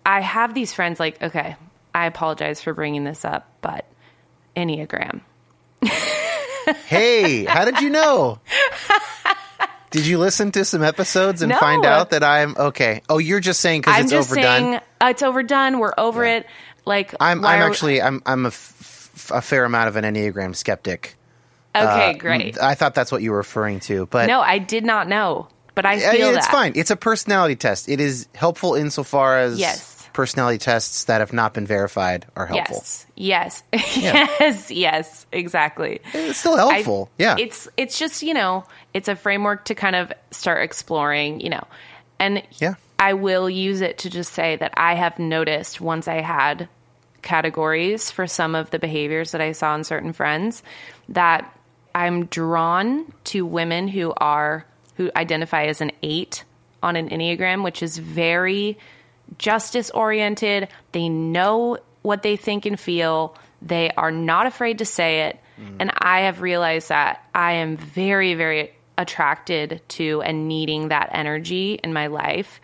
I 0.08 0.20
have 0.20 0.54
these 0.54 0.72
friends 0.72 1.00
like, 1.00 1.20
okay, 1.20 1.56
I 1.92 2.06
apologize 2.06 2.62
for 2.62 2.72
bringing 2.72 3.02
this 3.02 3.24
up, 3.24 3.50
but 3.60 3.84
Enneagram. 4.56 5.20
Hey, 6.86 7.44
how 7.44 7.64
did 7.64 7.80
you 7.80 7.90
know? 7.90 8.38
Did 9.90 10.04
you 10.06 10.18
listen 10.18 10.52
to 10.52 10.64
some 10.64 10.82
episodes 10.82 11.42
and 11.42 11.50
No. 11.50 11.58
find 11.58 11.84
out 11.86 12.10
that 12.10 12.22
I'm 12.22 12.54
okay? 12.56 13.02
Oh, 13.08 13.18
you're 13.18 13.40
just 13.40 13.60
saying 13.60 13.80
because 13.80 13.98
it's 14.00 14.10
just 14.10 14.30
overdone. 14.30 14.44
saying 14.44 14.74
uh, 15.00 15.06
it's 15.06 15.22
overdone. 15.22 15.78
We're 15.78 15.94
over 15.96 16.24
Yeah. 16.24 16.36
it. 16.38 16.46
Like 16.86 17.14
I'm 17.20 17.44
I'm 17.44 17.62
actually 17.62 18.00
I'm 18.00 18.22
I'm 18.24 18.44
a, 18.46 18.48
f- 18.48 19.30
a 19.34 19.42
fair 19.42 19.64
amount 19.64 19.88
of 19.88 19.96
an 19.96 20.04
enneagram 20.04 20.54
skeptic. 20.56 21.16
okay. 21.74 22.10
Uh, 22.10 22.12
great. 22.14 22.58
I 22.62 22.74
thought 22.74 22.94
that's 22.94 23.12
what 23.12 23.22
you 23.22 23.32
were 23.32 23.38
referring 23.38 23.80
to, 23.80 24.06
but 24.06 24.26
no, 24.28 24.40
I 24.40 24.58
did 24.58 24.84
not 24.84 25.08
know, 25.08 25.48
but 25.74 25.84
I 25.84 25.94
I- 25.94 25.98
feel 26.16 26.28
it's 26.34 26.46
that. 26.46 26.52
fine. 26.52 26.72
It's 26.76 26.90
a 26.90 26.96
personality 26.96 27.56
test. 27.56 27.88
It 27.88 28.00
is 28.00 28.28
helpful 28.34 28.74
insofar 28.76 29.38
as 29.38 29.58
Yes. 29.58 30.08
personality 30.12 30.58
tests 30.58 31.04
that 31.04 31.20
have 31.20 31.32
not 31.32 31.52
been 31.54 31.66
verified 31.66 32.24
are 32.36 32.46
helpful. 32.46 32.76
Yes. 32.76 33.06
Yes. 33.16 33.62
yes. 33.96 34.70
Yes. 34.70 35.26
Exactly. 35.32 36.00
It's 36.14 36.38
still 36.38 36.54
I- 36.54 36.74
helpful. 36.74 37.10
yeah. 37.18 37.36
It's 37.38 37.68
it's 37.76 37.98
just, 37.98 38.22
you 38.22 38.32
know, 38.32 38.64
it's 38.94 39.08
a 39.08 39.16
framework 39.16 39.64
to 39.66 39.74
kind 39.74 39.96
of 39.96 40.12
start 40.30 40.62
exploring, 40.62 41.40
you 41.40 41.50
know. 41.50 41.64
And 42.20 42.42
Yeah. 42.58 42.74
I 42.98 43.12
will 43.12 43.50
use 43.50 43.82
it 43.82 43.98
to 43.98 44.08
just 44.10 44.32
say 44.32 44.56
that 44.56 44.72
I 44.78 44.94
have 44.94 45.18
noticed 45.18 45.82
once 45.82 46.08
I 46.08 46.22
had 46.22 46.66
categories 47.22 48.10
for 48.10 48.26
some 48.26 48.54
of 48.54 48.70
the 48.70 48.78
behaviors 48.78 49.32
that 49.32 49.40
I 49.40 49.52
saw 49.52 49.74
in 49.74 49.84
certain 49.84 50.12
friends 50.12 50.62
that 51.08 51.52
I'm 51.94 52.26
drawn 52.26 53.12
to 53.24 53.46
women 53.46 53.88
who 53.88 54.12
are 54.16 54.66
who 54.96 55.10
identify 55.14 55.64
as 55.64 55.80
an 55.80 55.92
8 56.02 56.44
on 56.82 56.96
an 56.96 57.08
enneagram, 57.08 57.64
which 57.64 57.82
is 57.82 57.98
very 57.98 58.78
justice 59.38 59.90
oriented. 59.90 60.68
They 60.92 61.08
know 61.08 61.78
what 62.02 62.22
they 62.22 62.36
think 62.36 62.66
and 62.66 62.78
feel. 62.78 63.36
They 63.60 63.90
are 63.90 64.10
not 64.12 64.46
afraid 64.46 64.78
to 64.78 64.84
say 64.84 65.22
it. 65.22 65.40
Mm. 65.60 65.76
And 65.80 65.90
I 65.98 66.20
have 66.20 66.40
realized 66.40 66.88
that 66.90 67.24
I 67.34 67.52
am 67.54 67.76
very, 67.76 68.34
very 68.34 68.72
attracted 68.98 69.82
to 69.88 70.22
and 70.22 70.48
needing 70.48 70.88
that 70.88 71.10
energy 71.12 71.78
in 71.82 71.92
my 71.92 72.06
life. 72.06 72.60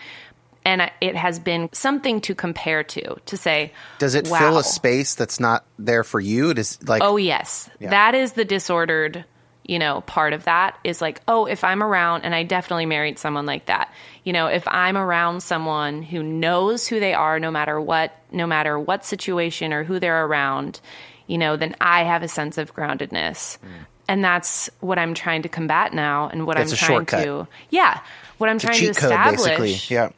And 0.65 0.91
it 1.01 1.17
has 1.17 1.41
been 1.41 1.69
something 1.73 2.21
to 2.23 2.35
compare 2.35 2.85
to, 2.85 3.17
to 3.27 3.37
say, 3.37 3.73
Does 3.99 4.15
it 4.15 4.29
wow. 4.29 4.39
fill 4.39 4.59
a 4.59 4.65
space 4.65 5.17
that's 5.17 5.41
not 5.41 5.65
there 5.79 6.05
for 6.05 6.21
you? 6.21 6.55
Does 6.55 6.79
like 6.87 7.03
Oh 7.03 7.17
yes. 7.17 7.69
That 7.81 8.15
is 8.15 8.35
the 8.35 8.45
disordered, 8.45 9.25
you 9.65 9.81
know, 9.81 10.03
part 10.03 10.33
of 10.33 10.45
that 10.45 10.79
is 10.85 11.01
like, 11.01 11.21
oh, 11.27 11.47
if 11.47 11.65
I'm 11.65 11.83
around 11.83 12.23
and 12.23 12.33
I 12.35 12.45
definitely 12.45 12.87
married 12.87 13.19
someone 13.19 13.45
like 13.45 13.67
that. 13.67 13.93
You 14.23 14.33
know, 14.33 14.47
if 14.47 14.67
I'm 14.69 14.97
around 14.97 15.43
someone 15.43 16.03
who 16.03 16.23
knows 16.23 16.87
who 16.87 17.01
they 17.01 17.13
are 17.15 17.41
no 17.41 17.51
matter 17.51 17.81
what 17.81 18.13
no 18.31 18.47
matter 18.47 18.79
what 18.79 19.05
situation 19.05 19.73
or 19.73 19.83
who 19.83 19.99
they're 19.99 20.25
around, 20.25 20.81
you 21.27 21.39
know, 21.39 21.57
then 21.57 21.75
I 21.81 22.05
have 22.05 22.23
a 22.23 22.29
sense 22.29 22.57
of 22.57 22.75
groundedness. 22.75 23.59
Mm. 23.59 23.69
And 24.09 24.25
that's 24.25 24.69
what 24.81 24.99
I'm 24.99 25.15
trying 25.15 25.43
to 25.43 25.49
combat 25.49 25.93
now 25.95 26.29
and 26.29 26.47
what 26.47 26.59
It's 26.59 26.73
I'm 26.73 26.77
trying 26.79 26.91
shortcut. 27.07 27.25
to 27.25 27.49
Yeah. 27.71 28.01
What 28.39 28.51
I'm 28.51 28.59
trying 28.59 28.81
to 28.81 28.87
code, 28.87 28.97
establish. 28.97 29.45
basically. 29.45 29.95
Yeah, 29.95 30.11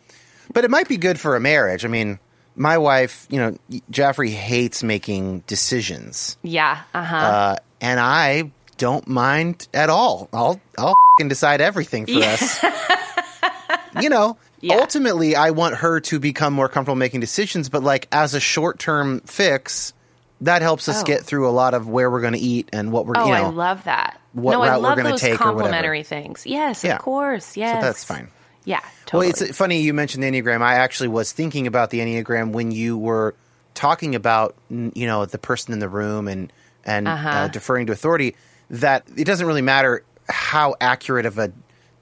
but 0.53 0.65
it 0.65 0.71
might 0.71 0.89
be 0.89 0.97
good 0.97 1.19
for 1.19 1.37
a 1.37 1.41
marriage. 1.41 1.85
I 1.85 1.89
mean, 1.89 2.19
my 2.57 2.79
wife, 2.79 3.27
you 3.31 3.39
know, 3.39 3.57
Jaffrey 3.91 4.31
hates 4.31 4.83
making 4.83 5.41
decisions, 5.47 6.37
Yeah. 6.43 6.81
Uh-huh. 6.95 7.17
uh, 7.17 7.57
and 7.81 7.99
I 8.01 8.51
don't 8.77 9.07
mind 9.09 9.67
at 9.75 9.91
all. 9.91 10.29
I'll 10.33 10.61
I'll 10.79 10.95
fing 11.19 11.29
decide 11.29 11.61
everything 11.61 12.07
for 12.07 12.21
us. 12.23 12.63
you 14.01 14.09
know, 14.09 14.37
Yeah. 14.61 14.77
ultimately, 14.77 15.37
I 15.37 15.51
want 15.51 15.77
her 15.77 16.01
to 16.01 16.19
become 16.19 16.53
more 16.53 16.69
comfortable 16.69 16.97
making 16.97 17.21
decisions. 17.21 17.69
But 17.69 17.83
like 17.83 18.09
as 18.13 18.35
a 18.35 18.41
short 18.41 18.79
term 18.79 19.21
fix, 19.21 19.93
that 20.41 20.63
helps 20.63 20.89
us 20.89 21.03
Oh. 21.03 21.05
get 21.05 21.23
through 21.23 21.49
a 21.49 21.53
lot 21.53 21.75
of 21.75 21.89
where 21.89 22.11
we're 22.11 22.21
going 22.21 22.33
to 22.35 22.39
eat 22.39 22.69
and 22.73 22.91
what 22.93 23.07
we're. 23.07 23.15
Oh, 23.17 23.27
you 23.27 23.33
know, 23.33 23.45
I 23.47 23.49
love 23.51 23.85
that. 23.85 24.21
what 24.33 24.53
no, 24.53 24.63
I 24.63 24.69
route 24.71 24.81
we're 24.83 24.89
love 24.89 24.97
gonna 24.97 25.11
those 25.11 25.21
take 25.21 25.33
or 25.41 25.45
whatever. 25.47 25.53
complimentary 25.61 26.03
things. 26.03 26.45
Yes, 26.47 26.83
Yeah. 26.85 26.95
of 26.97 27.01
course. 27.03 27.57
Yes. 27.57 27.83
that's 27.83 28.05
fine. 28.05 28.29
Yeah, 28.65 28.81
Well, 28.83 28.91
totally. 29.07 29.29
it's 29.29 29.57
funny 29.57 29.81
you 29.83 29.93
mentioned 29.95 30.23
the 30.23 30.31
Enneagram. 30.31 30.63
I 30.63 30.77
actually 30.77 31.09
was 31.09 31.33
thinking 31.33 31.67
about 31.67 31.91
the 31.91 32.01
Enneagram 32.01 32.53
when 32.53 32.71
you 32.71 32.97
were 32.97 33.35
talking 33.75 34.15
about, 34.15 34.55
you 34.71 35.07
know, 35.07 35.27
the 35.27 35.39
person 35.39 35.73
in 35.75 35.81
the 35.81 35.89
room 35.89 36.29
and 36.29 36.53
and 36.85 37.07
uh 37.09 37.13
Uh-huh. 37.13 37.49
deferring 37.49 37.87
to 37.87 37.93
authority. 37.93 38.37
That 38.71 39.05
it 39.17 39.25
doesn't 39.25 39.47
really 39.47 39.63
matter 39.63 40.03
how 40.29 40.75
accurate 40.81 41.27
of 41.27 41.39
a 41.39 41.53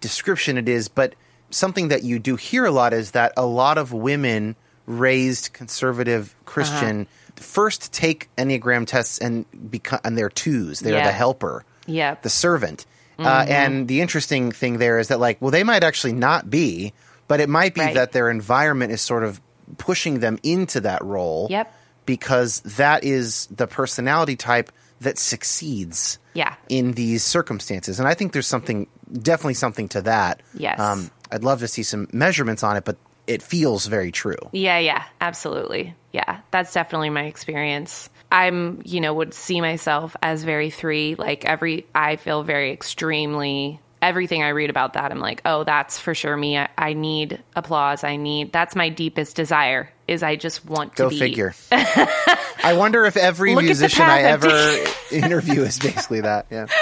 description 0.00 0.56
it 0.58 0.68
is, 0.68 0.88
but 0.88 1.14
something 1.50 1.88
that 1.88 2.02
you 2.02 2.18
do 2.18 2.36
hear 2.36 2.64
a 2.64 2.70
lot 2.70 2.92
is 2.92 3.10
that 3.12 3.32
a 3.36 3.44
lot 3.46 3.78
of 3.78 3.92
women 3.92 4.54
raised 4.86 5.52
conservative 5.52 6.34
Christian 6.44 7.00
Uh-huh. 7.02 7.42
first 7.42 7.92
take 7.92 8.28
Enneagram 8.38 8.86
tests 8.86 9.18
and 9.18 9.44
become 9.70 10.00
and 10.04 10.16
they're 10.16 10.28
twos. 10.28 10.80
They're 10.80 10.94
Yeah. 10.98 11.06
the 11.06 11.12
helper 11.12 11.64
Yep. 11.86 12.22
the 12.22 12.30
servant. 12.30 12.86
Mm-hmm. 13.18 13.26
Uh, 13.26 13.44
and 13.48 13.88
the 13.88 14.00
interesting 14.00 14.52
thing 14.52 14.78
there 14.78 14.98
is 14.98 15.08
that, 15.08 15.20
like, 15.20 15.40
well, 15.40 15.50
they 15.50 15.64
might 15.64 15.84
actually 15.84 16.12
not 16.14 16.48
be, 16.50 16.92
but 17.28 17.40
it 17.40 17.48
might 17.48 17.74
be 17.74 17.80
Right. 17.80 17.94
that 17.94 18.12
their 18.12 18.30
environment 18.30 18.92
is 18.92 19.00
sort 19.00 19.24
of 19.24 19.40
pushing 19.78 20.20
them 20.20 20.38
into 20.42 20.80
that 20.80 21.04
role. 21.04 21.46
Yep. 21.50 21.74
Because 22.04 22.60
that 22.62 23.04
is 23.04 23.46
the 23.46 23.66
personality 23.66 24.34
type 24.36 24.72
that 25.00 25.18
succeeds. 25.18 26.18
Yeah. 26.34 26.54
In 26.68 26.92
these 26.92 27.22
circumstances, 27.22 27.98
and 27.98 28.08
I 28.08 28.14
think 28.14 28.32
there's 28.32 28.46
something, 28.46 28.86
definitely 29.12 29.54
something 29.54 29.88
to 29.90 30.02
that. 30.02 30.40
Um, 30.40 30.58
Yes. 30.58 31.10
I'd 31.30 31.44
love 31.44 31.60
to 31.60 31.68
see 31.68 31.82
some 31.82 32.08
measurements 32.12 32.62
on 32.62 32.76
it, 32.76 32.84
but 32.84 32.96
it 33.26 33.42
feels 33.42 33.86
very 33.86 34.10
true. 34.10 34.36
Yeah, 34.52 34.78
yeah, 34.78 35.04
absolutely. 35.20 35.94
Yeah, 36.12 36.40
that's 36.50 36.72
definitely 36.72 37.10
my 37.10 37.24
experience. 37.24 38.10
I'm, 38.30 38.82
you 38.84 39.00
know, 39.00 39.14
would 39.14 39.32
see 39.34 39.60
myself 39.60 40.14
as 40.22 40.42
very 40.44 40.70
three. 40.70 41.14
Like 41.14 41.44
every, 41.44 41.86
I 41.94 42.16
feel 42.16 42.42
very 42.42 42.72
extremely. 42.72 43.80
Everything 44.02 44.42
I 44.42 44.48
read 44.48 44.68
about 44.68 44.94
that, 44.94 45.10
I'm 45.12 45.20
like, 45.20 45.42
oh, 45.44 45.64
that's 45.64 45.98
for 45.98 46.14
sure 46.14 46.36
me. 46.36 46.58
I, 46.58 46.68
I 46.76 46.92
need 46.92 47.40
applause. 47.54 48.04
I 48.04 48.16
need. 48.16 48.52
That's 48.52 48.74
my 48.74 48.88
deepest 48.88 49.36
desire. 49.36 49.90
Is 50.08 50.22
I 50.22 50.36
just 50.36 50.64
want 50.66 50.96
to 50.96 51.04
Go 51.04 51.08
be. 51.08 51.18
figure. 51.18 51.54
I 51.70 52.74
wonder 52.76 53.04
if 53.06 53.16
every 53.16 53.54
Look 53.54 53.64
musician 53.64 54.02
I 54.04 54.22
ever 54.22 54.76
interview 55.10 55.62
is 55.62 55.78
basically 55.78 56.20
that. 56.22 56.46
Yeah. 56.50 56.66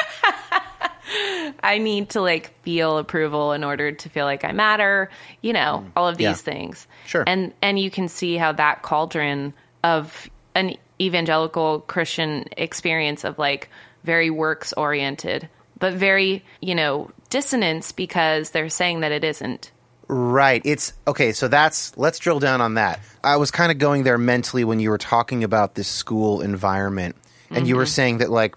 I 1.63 1.79
need 1.79 2.11
to 2.11 2.21
like 2.21 2.55
feel 2.63 2.97
approval 2.99 3.53
in 3.53 3.65
order 3.65 3.93
to 3.93 4.09
feel 4.09 4.25
like 4.25 4.45
I 4.45 4.53
matter, 4.53 5.11
you 5.43 5.53
know, 5.53 5.85
all 5.97 6.09
of 6.09 6.17
these 6.17 6.25
Yeah. 6.25 6.33
things. 6.35 6.87
Sure. 7.11 7.25
And 7.27 7.53
and 7.61 7.77
you 7.77 7.91
can 7.91 8.07
see 8.07 8.37
how 8.37 8.53
that 8.53 8.83
cauldron 8.83 9.53
of 9.83 10.31
an 10.55 10.77
evangelical 11.01 11.81
Christian 11.81 12.45
experience 12.57 13.25
of 13.25 13.37
like 13.37 13.69
very 14.05 14.31
works 14.31 14.73
oriented, 14.75 15.49
but 15.81 15.95
very, 15.95 16.45
you 16.61 16.77
know, 16.77 17.11
dissonance 17.29 17.91
because 17.91 18.51
they're 18.51 18.69
saying 18.69 19.01
that 19.01 19.11
it 19.11 19.25
isn't. 19.25 19.73
Right. 20.07 20.63
It's 20.65 20.93
okay. 21.05 21.33
So 21.33 21.49
that's 21.49 21.99
let's 21.99 22.21
drill 22.21 22.39
down 22.39 22.61
on 22.61 22.75
that. 22.75 23.01
I 23.25 23.39
was 23.39 23.51
kind 23.51 23.73
of 23.73 23.79
going 23.79 24.05
there 24.05 24.17
mentally 24.17 24.63
when 24.63 24.79
you 24.79 24.91
were 24.91 24.99
talking 24.99 25.43
about 25.43 25.75
this 25.75 25.89
school 25.89 26.41
environment, 26.43 27.17
and 27.51 27.67
you 27.67 27.75
were 27.75 27.83
mm-hmm. 27.83 27.89
saying 27.89 28.19
that 28.19 28.31
like 28.31 28.55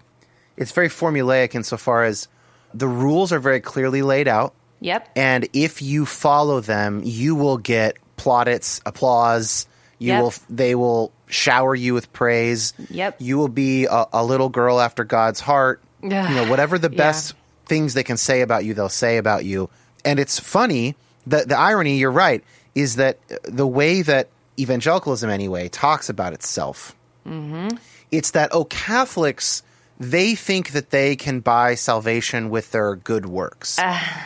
it's 0.56 0.70
very 0.70 0.90
formulaic 0.90 1.56
insofar 1.56 2.04
as 2.04 2.28
the 2.72 2.86
rules 2.86 3.32
are 3.32 3.40
very 3.40 3.60
clearly 3.60 4.02
laid 4.02 4.28
out, 4.28 4.54
Yep. 4.78 5.08
and 5.16 5.48
if 5.52 5.82
you 5.82 6.06
follow 6.06 6.60
them, 6.60 7.02
you 7.02 7.34
will 7.34 7.58
get 7.58 7.96
plaudits, 8.16 8.80
applause. 8.86 9.66
You 9.98 10.08
Yep. 10.12 10.22
will. 10.22 10.34
They 10.50 10.74
will 10.74 11.12
shower 11.26 11.74
you 11.74 11.94
with 11.94 12.12
praise. 12.12 12.72
Yep. 12.90 13.16
You 13.20 13.38
will 13.38 13.48
be 13.48 13.86
a, 13.86 14.06
a 14.12 14.24
little 14.24 14.48
girl 14.48 14.80
after 14.80 15.04
God's 15.04 15.40
heart. 15.40 15.80
you 16.02 16.10
know, 16.10 16.48
whatever 16.48 16.78
the 16.78 16.90
Yeah. 16.90 16.96
best 16.96 17.34
things 17.66 17.94
they 17.94 18.02
can 18.04 18.16
say 18.18 18.42
about 18.42 18.64
you, 18.64 18.74
they'll 18.74 18.88
say 18.88 19.16
about 19.16 19.44
you. 19.44 19.70
And 20.04 20.18
it's 20.20 20.38
funny 20.38 20.96
that 21.26 21.48
the 21.48 21.58
irony, 21.58 21.96
you're 21.96 22.10
right, 22.10 22.44
is 22.74 22.96
that 22.96 23.18
the 23.44 23.66
way 23.66 24.02
that 24.02 24.28
evangelicalism, 24.58 25.30
anyway, 25.30 25.68
talks 25.68 26.08
about 26.10 26.34
itself, 26.34 26.94
mm-hmm. 27.26 27.68
it's 28.10 28.32
that, 28.32 28.50
oh, 28.52 28.64
Catholics, 28.66 29.62
they 30.00 30.34
think 30.34 30.70
that 30.72 30.90
they 30.90 31.16
can 31.16 31.40
buy 31.40 31.74
salvation 31.76 32.50
with 32.50 32.72
their 32.72 32.96
good 32.96 33.26
works. 33.26 33.78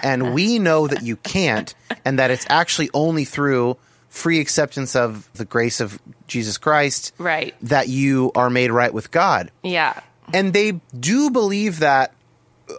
and 0.02 0.32
we 0.34 0.58
know 0.58 0.86
that 0.86 1.02
you 1.02 1.16
can't, 1.16 1.74
and 2.04 2.18
that 2.18 2.30
it's 2.30 2.46
actually 2.48 2.90
only 2.94 3.24
through 3.24 3.76
free 4.08 4.40
acceptance 4.40 4.96
of 4.96 5.28
the 5.34 5.44
grace 5.44 5.80
of 5.80 5.98
Jesus 6.26 6.56
Christ 6.58 7.12
Right. 7.18 7.54
that 7.62 7.88
you 7.88 8.32
are 8.34 8.48
made 8.50 8.70
right 8.70 8.92
with 8.92 9.10
God 9.10 9.50
Yeah. 9.62 10.00
and 10.32 10.52
they 10.52 10.80
do 10.98 11.30
believe 11.30 11.80
that 11.80 12.12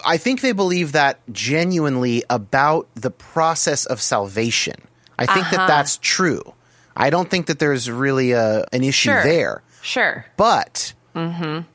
i 0.04 0.16
think 0.18 0.40
they 0.40 0.52
believe 0.52 0.92
that 0.92 1.18
genuinely 1.32 2.22
about 2.30 2.86
the 2.94 3.10
process 3.10 3.86
of 3.86 4.00
salvation 4.00 4.74
i 5.18 5.26
think 5.26 5.46
Uh-huh. 5.46 5.56
that 5.56 5.66
that's 5.66 5.96
true 5.98 6.42
i 6.96 7.10
don't 7.10 7.28
think 7.28 7.46
that 7.46 7.58
there's 7.58 7.90
really 7.90 8.30
a, 8.32 8.64
an 8.72 8.84
issue 8.84 9.10
Sure. 9.10 9.22
there 9.24 9.62
Sure. 9.82 10.24
but 10.36 10.92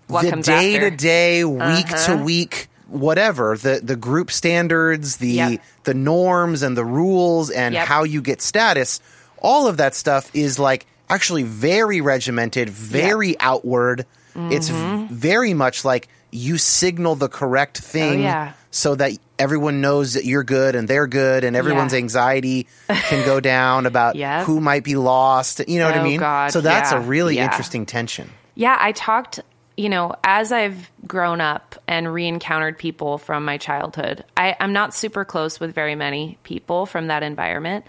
What 0.07 0.29
the 0.29 0.41
day 0.41 0.79
to 0.79 0.91
day, 0.91 1.43
week 1.43 1.87
to 1.87 1.95
uh-huh. 2.13 2.23
week 2.23 2.67
whatever 2.87 3.57
the 3.57 3.79
the 3.83 3.95
group 3.95 4.29
standards 4.31 5.17
the 5.17 5.27
Yep. 5.29 5.61
the 5.85 5.93
norms 5.95 6.61
and 6.61 6.77
the 6.77 6.85
rules 6.85 7.49
and 7.49 7.73
Yep. 7.73 7.87
how 7.87 8.03
you 8.03 8.21
get 8.21 8.41
status 8.41 8.99
all 9.39 9.67
of 9.67 9.77
that 9.77 9.95
stuff 9.95 10.29
is 10.33 10.57
like 10.59 10.85
actually 11.09 11.43
very 11.43 12.01
regimented, 12.01 12.69
very 12.69 13.39
outward. 13.39 14.05
It's 14.35 14.69
v- 14.69 15.07
very 15.11 15.53
much 15.53 15.85
like 15.85 16.07
you 16.31 16.57
signal 16.57 17.15
the 17.15 17.27
correct 17.29 17.79
oh, 17.83 17.87
thing 17.87 18.19
Oh, 18.19 18.23
yeah. 18.23 18.53
so 18.71 18.95
that 18.95 19.11
everyone 19.39 19.81
knows 19.81 20.13
that 20.15 20.25
you're 20.25 20.43
good 20.43 20.75
and 20.75 20.87
they're 20.87 21.05
good 21.07 21.43
and 21.43 21.55
everyone's 21.55 21.93
Yeah. 21.93 21.99
anxiety 21.99 22.67
can 22.89 23.23
go 23.25 23.39
down 23.39 23.85
about 23.85 24.15
Yep. 24.15 24.45
who 24.45 24.59
might 24.61 24.83
be 24.83 24.95
lost. 24.95 25.61
You 25.67 25.79
know 25.79 25.85
what 25.85 25.95
I 25.95 25.99
Oh, 25.99 26.03
mean? 26.03 26.19
God, 26.19 26.51
so 26.51 26.61
that's 26.61 26.91
a 26.91 26.99
really 26.99 27.35
yeah. 27.35 27.45
interesting 27.45 27.85
tension. 27.85 28.29
Yeah, 28.55 28.75
I 28.79 28.91
talked, 28.93 29.41
you 29.77 29.89
know, 29.89 30.15
as 30.23 30.51
I've 30.51 30.89
grown 31.05 31.41
up 31.41 31.75
and 31.87 32.13
re 32.13 32.27
encountered 32.27 32.77
people 32.77 33.17
from 33.17 33.43
my 33.45 33.57
childhood, 33.57 34.23
I, 34.37 34.55
I'm 34.59 34.73
not 34.73 34.93
super 34.93 35.25
close 35.25 35.59
with 35.59 35.73
very 35.73 35.95
many 35.95 36.37
people 36.43 36.85
from 36.85 37.07
that 37.07 37.23
environment. 37.23 37.85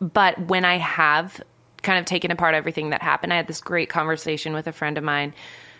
But 0.00 0.38
when 0.48 0.64
I 0.64 0.78
have 0.78 1.40
kind 1.82 1.98
of 1.98 2.04
taken 2.04 2.30
apart 2.30 2.54
everything 2.54 2.90
that 2.90 3.02
happened, 3.02 3.32
I 3.32 3.36
had 3.36 3.46
this 3.46 3.60
great 3.60 3.88
conversation 3.88 4.52
with 4.52 4.66
a 4.66 4.72
friend 4.72 4.98
of 4.98 5.04
mine 5.04 5.34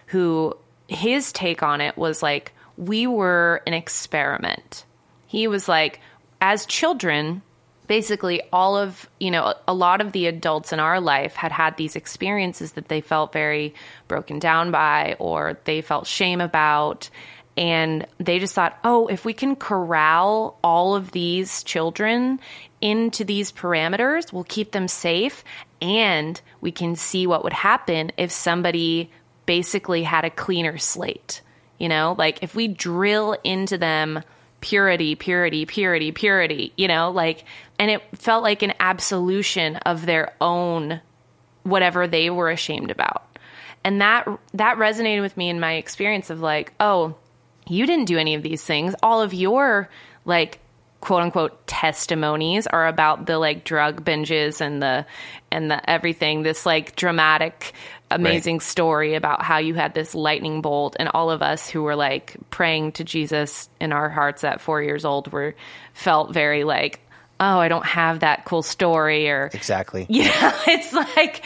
who 0.07 0.57
his 0.89 1.33
take 1.33 1.63
on 1.63 1.81
it 1.81 1.97
was 1.97 2.23
like, 2.23 2.53
we 2.77 3.07
were 3.07 3.63
an 3.67 3.75
experiment. 3.75 4.85
He 5.27 5.47
was 5.47 5.69
like, 5.69 6.01
as 6.41 6.67
children, 6.67 7.43
basically 7.91 8.41
all 8.53 8.77
of 8.77 9.11
you 9.19 9.33
know 9.33 9.53
a 9.67 9.75
lot 9.75 10.01
of 10.01 10.13
the 10.13 10.27
adults 10.27 10.73
in 10.73 10.79
our 10.79 11.01
life 11.01 11.35
had 11.35 11.51
had 11.51 11.77
these 11.77 11.97
experiences 11.97 12.73
that 12.75 12.87
they 12.87 13.01
felt 13.01 13.33
very 13.33 13.75
broken 14.07 14.39
down 14.39 14.71
by 14.71 15.17
or 15.19 15.59
they 15.65 15.81
felt 15.81 16.07
shame 16.07 16.41
about. 16.41 17.11
And 17.57 18.07
they 18.19 18.39
just 18.39 18.55
thought 18.55 18.79
oh 18.85 19.09
if 19.09 19.25
we 19.25 19.33
can 19.33 19.57
corral 19.57 20.57
all 20.63 20.95
of 20.95 21.11
these 21.11 21.65
children 21.65 22.39
into 22.81 23.25
these 23.25 23.51
parameters 23.51 24.33
we'll 24.33 24.45
keep 24.45 24.71
them 24.71 24.87
safe 24.87 25.43
and 25.83 26.41
we 26.61 26.71
can 26.71 26.95
see 26.95 27.27
what 27.27 27.43
would 27.43 27.53
happen 27.53 28.13
if 28.17 28.31
somebody 28.31 29.11
basically 29.47 30.05
had 30.05 30.25
a 30.25 30.31
cleaner 30.31 30.79
slate 30.79 31.43
you 31.81 31.89
know? 31.89 32.15
Like 32.17 32.43
if 32.43 32.55
we 32.55 32.69
drill 32.69 33.37
into 33.43 33.77
them 33.77 34.23
purity, 34.61 35.15
purity, 35.15 35.67
purity, 35.67 36.13
purity, 36.13 36.73
you 36.77 36.89
know, 36.89 37.11
like, 37.11 37.45
and 37.79 37.91
it 37.91 38.03
felt 38.17 38.43
like 38.43 38.63
an 38.63 38.75
absolution 38.81 39.77
of 39.77 40.07
their 40.07 40.35
own 40.41 41.01
whatever 41.63 42.07
they 42.07 42.31
were 42.31 42.51
ashamed 42.51 42.91
about. 42.91 43.39
And 43.85 44.01
that, 44.01 44.29
that 44.55 44.77
resonated 44.77 45.23
with 45.23 45.37
me 45.37 45.49
in 45.49 45.61
my 45.61 45.75
experience 45.75 46.31
of 46.31 46.41
like, 46.41 46.73
oh, 46.81 47.17
you 47.67 47.87
didn't 47.87 48.07
do 48.07 48.19
any 48.19 48.35
of 48.35 48.43
these 48.43 48.65
things. 48.65 48.95
All 49.03 49.23
of 49.23 49.33
your 49.33 49.89
like 50.25 50.61
quote 51.01 51.23
unquote 51.23 51.67
testimonies 51.67 52.67
are 52.67 52.87
about 52.87 53.27
the 53.27 53.39
like 53.39 53.65
drug 53.65 54.05
binges 54.05 54.61
and 54.61 54.83
the, 54.83 55.07
and 55.51 55.71
the 55.71 55.91
everything, 55.91 56.43
this 56.43 56.67
like 56.67 56.97
dramatic, 56.97 57.73
amazing 58.11 58.61
story 58.61 59.15
about 59.15 59.43
how 59.43 59.59
you 59.59 59.75
had 59.75 59.95
this 59.95 60.15
lightning 60.15 60.63
bolt 60.63 60.97
and 60.99 61.09
all 61.15 61.31
of 61.31 61.43
us 61.43 61.69
who 61.69 61.83
were 61.83 61.97
like 61.97 62.37
praying 62.51 62.93
to 62.93 63.05
Jesus 63.05 63.69
in 63.81 63.93
our 63.93 64.09
hearts 64.09 64.43
at 64.43 64.61
4 64.61 64.83
years 64.83 65.05
old 65.05 65.33
were 65.33 65.55
felt 65.95 66.33
very 66.33 66.65
like 66.65 67.01
oh 67.39 67.59
I 67.59 67.69
don't 67.69 67.87
have 67.87 68.21
that 68.21 68.45
cool 68.45 68.63
story 68.63 69.31
or 69.31 69.49
Exactly. 69.55 70.07
yeah 70.09 70.59
it's 70.67 70.93
like 70.93 71.45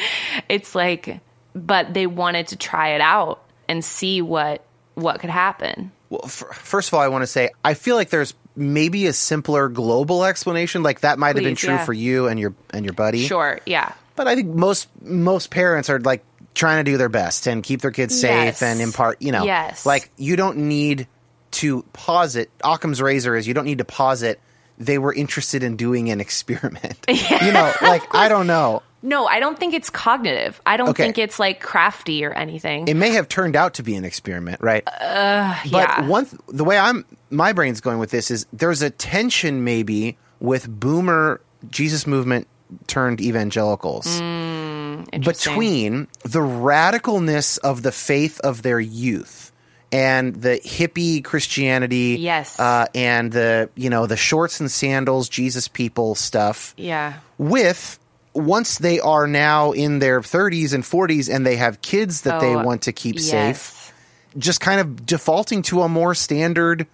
it's 0.48 0.74
like 0.74 1.20
but 1.54 1.92
they 1.92 2.06
wanted 2.06 2.48
to 2.48 2.56
try 2.56 2.94
it 2.94 3.00
out 3.00 3.44
and 3.68 3.84
see 3.84 4.22
what 4.22 4.64
what 4.94 5.20
could 5.20 5.30
happen. 5.30 5.92
Well, 6.08 6.22
f- 6.24 6.44
first 6.52 6.88
of 6.88 6.94
all, 6.94 7.00
I 7.00 7.08
want 7.08 7.22
to 7.22 7.26
say 7.26 7.50
I 7.64 7.74
feel 7.74 7.96
like 7.96 8.10
there's 8.10 8.34
maybe 8.56 9.06
a 9.06 9.12
simpler 9.12 9.68
global 9.68 10.24
explanation. 10.24 10.82
Like 10.82 11.00
that 11.00 11.18
might 11.18 11.36
have 11.36 11.44
been 11.44 11.56
true 11.56 11.74
yeah. 11.74 11.84
for 11.84 11.92
you 11.92 12.28
and 12.28 12.38
your 12.38 12.54
and 12.70 12.84
your 12.84 12.94
buddy. 12.94 13.24
sure 13.26 13.60
yeah 13.66 13.92
But 14.16 14.28
I 14.28 14.34
think 14.36 14.48
most 14.54 14.88
most 15.02 15.50
parents 15.50 15.90
are 15.90 16.00
like 16.00 16.24
trying 16.54 16.84
to 16.84 16.90
do 16.90 16.96
their 16.96 17.08
best 17.08 17.46
and 17.48 17.62
keep 17.64 17.80
their 17.82 17.90
kids 17.90 18.18
safe 18.20 18.30
Yes. 18.30 18.62
and 18.62 18.80
impart, 18.80 19.20
you 19.20 19.32
know, 19.32 19.44
Yes. 19.44 19.84
like 19.84 20.10
you 20.16 20.36
don't 20.36 20.56
need 20.68 21.08
to 21.52 21.82
posit. 21.92 22.50
Occam's 22.62 23.00
razor 23.02 23.34
is 23.36 23.46
you 23.48 23.54
don't 23.54 23.64
need 23.64 23.78
to 23.78 23.84
posit 23.84 24.40
they 24.76 24.98
were 24.98 25.14
interested 25.14 25.62
in 25.62 25.76
doing 25.76 26.10
an 26.10 26.20
experiment. 26.20 26.98
You 27.08 27.52
know, 27.52 27.72
like 27.82 28.02
I 28.14 28.28
don't 28.28 28.46
know. 28.48 28.82
no 29.02 29.26
I 29.26 29.38
don't 29.40 29.56
think 29.58 29.72
it's 29.74 29.88
cognitive 29.90 30.60
I 30.66 30.76
don't 30.76 30.88
Okay. 30.90 31.04
think 31.04 31.18
it's 31.18 31.38
like 31.38 31.60
crafty 31.60 32.24
or 32.24 32.32
anything 32.32 32.88
It 32.88 32.94
may 32.94 33.10
have 33.10 33.28
turned 33.28 33.54
out 33.56 33.74
to 33.74 33.82
be 33.84 33.94
an 33.96 34.04
experiment, 34.04 34.60
right? 34.60 34.82
Uh, 34.86 35.54
but 35.70 35.88
yeah. 35.88 36.06
one 36.08 36.26
th- 36.26 36.40
the 36.48 36.64
way 36.64 36.76
I'm 36.78 37.04
my 37.34 37.52
brain's 37.52 37.80
going 37.80 37.98
with 37.98 38.10
this 38.10 38.30
is 38.30 38.46
there's 38.52 38.80
a 38.82 38.90
tension 38.90 39.64
maybe 39.64 40.16
with 40.40 40.68
boomer 40.68 41.40
Jesus 41.70 42.06
movement 42.06 42.46
turned 42.86 43.20
evangelicals 43.20 44.06
Interesting. 44.20 45.20
between 45.20 46.08
the 46.22 46.40
radicalness 46.40 47.58
of 47.58 47.82
the 47.82 47.92
faith 47.92 48.40
of 48.40 48.62
their 48.62 48.80
youth 48.80 49.52
and 49.92 50.34
the 50.34 50.60
hippie 50.64 51.22
Christianity, 51.22 52.16
Yes. 52.18 52.58
uh, 52.58 52.86
and 52.94 53.30
the 53.30 53.68
you 53.76 53.90
know 53.90 54.06
the 54.06 54.16
shorts 54.16 54.60
and 54.60 54.70
sandals 54.70 55.28
Jesus 55.28 55.68
people 55.68 56.14
stuff, 56.14 56.74
yeah 56.76 57.14
with 57.38 57.98
once 58.34 58.78
they 58.78 58.98
are 58.98 59.26
now 59.28 59.70
in 59.72 60.00
their 60.00 60.20
30s 60.20 60.74
and 60.74 60.82
40s 60.82 61.32
and 61.32 61.46
they 61.46 61.54
have 61.56 61.80
kids 61.82 62.22
that 62.22 62.40
they 62.40 62.54
Oh, 62.56 62.64
want 62.64 62.82
to 62.82 62.92
keep 62.92 63.14
yes. 63.16 63.30
safe, 63.30 63.92
just 64.36 64.60
kind 64.60 64.80
of 64.80 65.06
defaulting 65.06 65.62
to 65.62 65.82
a 65.82 65.88
more 65.88 66.14
standard 66.16 66.86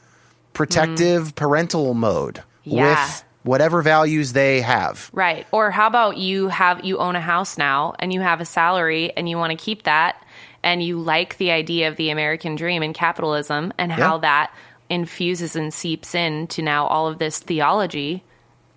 protective 0.53 1.35
parental 1.35 1.95
mode 1.95 2.37
Mm. 2.37 2.43
Yeah. 2.77 3.05
with 3.05 3.25
whatever 3.43 3.81
values 3.81 4.35
they 4.35 4.61
have. 4.61 5.09
Right. 5.15 5.47
Or 5.51 5.71
how 5.71 5.87
about 5.87 6.19
you 6.19 6.49
have 6.49 6.85
you 6.85 6.99
own 6.99 7.17
a 7.17 7.21
house 7.21 7.57
now 7.57 7.95
and 7.99 8.13
you 8.13 8.21
have 8.21 8.41
a 8.41 8.45
salary 8.45 9.13
and 9.17 9.29
you 9.29 9.39
want 9.39 9.51
to 9.51 9.57
keep 9.57 9.85
that 9.85 10.23
and 10.63 10.83
you 10.83 10.99
like 11.01 11.39
the 11.39 11.51
idea 11.51 11.89
of 11.89 11.97
the 11.97 12.11
American 12.11 12.55
dream 12.55 12.83
and 12.83 12.95
capitalism 12.95 13.73
and 13.79 13.91
how 13.91 14.17
Yeah. 14.17 14.21
that 14.21 14.51
infuses 14.91 15.57
and 15.57 15.73
seeps 15.73 16.15
into 16.15 16.61
now 16.61 16.87
all 16.87 17.07
of 17.09 17.19
this 17.19 17.39
theology 17.39 18.23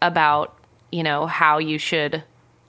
about, 0.02 0.56
you 0.92 1.04
know, 1.04 1.26
how 1.26 1.58
you 1.58 1.78
should 1.78 2.24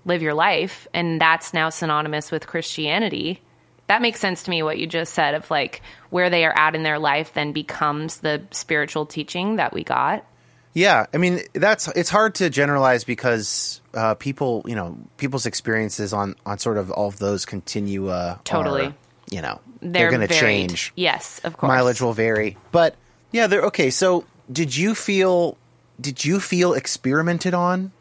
live 0.05 0.21
your 0.21 0.35
life 0.35 0.89
and 0.93 1.21
that's 1.21 1.55
now 1.55 1.69
synonymous 1.69 2.33
with 2.33 2.47
Christianity. 2.49 3.41
That 3.87 4.01
makes 4.01 4.21
sense 4.21 4.45
to 4.45 4.51
me 4.51 4.63
what 4.63 4.79
you 4.79 4.87
just 4.87 5.13
said 5.13 5.35
of 5.35 5.51
like 5.51 5.83
where 6.11 6.31
they 6.31 6.45
are 6.45 6.57
at 6.57 6.75
in 6.75 6.83
their 6.83 6.99
life 6.99 7.35
then 7.35 7.53
becomes 7.53 8.19
the 8.19 8.43
spiritual 8.51 9.07
teaching 9.07 9.57
that 9.57 9.75
we 9.75 9.85
got. 9.85 10.25
Yeah, 10.73 11.07
I 11.13 11.19
mean 11.19 11.41
that's 11.53 11.89
it's 11.89 12.11
hard 12.11 12.35
to 12.37 12.51
generalize 12.51 13.05
because 13.05 13.81
uh, 13.95 14.15
people, 14.15 14.65
you 14.67 14.75
know, 14.75 14.99
people's 15.19 15.47
experiences 15.47 16.13
on 16.13 16.35
on 16.45 16.59
sort 16.59 16.79
of 16.79 16.91
all 16.91 17.09
of 17.09 17.19
those 17.19 17.45
continua, 17.45 18.41
Totally. 18.45 18.87
are, 18.87 18.95
you 19.31 19.41
know, 19.41 19.61
they're, 19.81 20.11
They're, 20.11 20.11
going 20.11 20.27
to 20.27 20.35
change. 20.35 20.93
Yes, 20.97 21.41
of 21.45 21.57
course. 21.57 21.69
Mileage 21.69 22.01
will 22.01 22.13
vary, 22.13 22.57
but 22.73 22.97
yeah, 23.31 23.47
they're 23.47 23.67
okay. 23.67 23.91
So, 23.91 24.25
did 24.51 24.75
you 24.75 24.95
feel 24.95 25.57
did 26.01 26.25
you 26.25 26.41
feel 26.41 26.73
experimented 26.73 27.55
on 27.55 27.93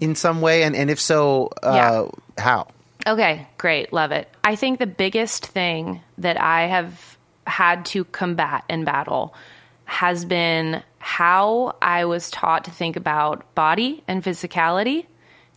in 0.00 0.14
some 0.14 0.40
way, 0.40 0.62
and 0.62 0.74
and 0.74 0.90
if 0.90 1.00
so, 1.00 1.50
uh, 1.62 2.08
how? 2.38 2.68
Okay, 3.06 3.46
great. 3.58 3.92
Love 3.92 4.12
it. 4.12 4.28
I 4.42 4.56
think 4.56 4.78
the 4.78 4.86
biggest 4.86 5.46
thing 5.46 6.00
that 6.18 6.40
I 6.40 6.66
have 6.66 7.18
had 7.46 7.84
to 7.86 8.04
combat 8.04 8.64
and 8.68 8.86
battle 8.86 9.34
has 9.84 10.24
been 10.24 10.82
how 10.98 11.76
I 11.82 12.06
was 12.06 12.30
taught 12.30 12.64
to 12.64 12.70
think 12.70 12.96
about 12.96 13.54
body 13.54 14.02
and 14.08 14.24
physicality, 14.24 15.04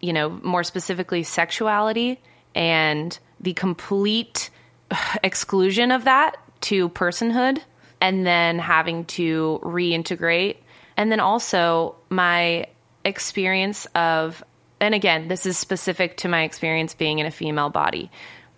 you 0.01 0.11
know, 0.11 0.29
more 0.29 0.63
specifically 0.63 1.23
sexuality 1.23 2.19
and 2.53 3.17
the 3.39 3.53
complete 3.53 4.49
exclusion 5.23 5.91
of 5.91 6.03
that 6.03 6.37
to 6.59 6.89
personhood 6.89 7.59
and 8.01 8.25
then 8.27 8.59
having 8.59 9.05
to 9.05 9.59
reintegrate 9.63 10.57
and 10.97 11.11
then 11.11 11.19
also 11.19 11.95
my 12.09 12.65
experience 13.05 13.85
of 13.95 14.43
and 14.79 14.95
again 14.95 15.27
this 15.27 15.45
is 15.45 15.57
specific 15.57 16.17
to 16.17 16.27
my 16.27 16.43
experience 16.43 16.93
being 16.93 17.19
in 17.19 17.25
a 17.25 17.31
female 17.31 17.69
body 17.69 18.09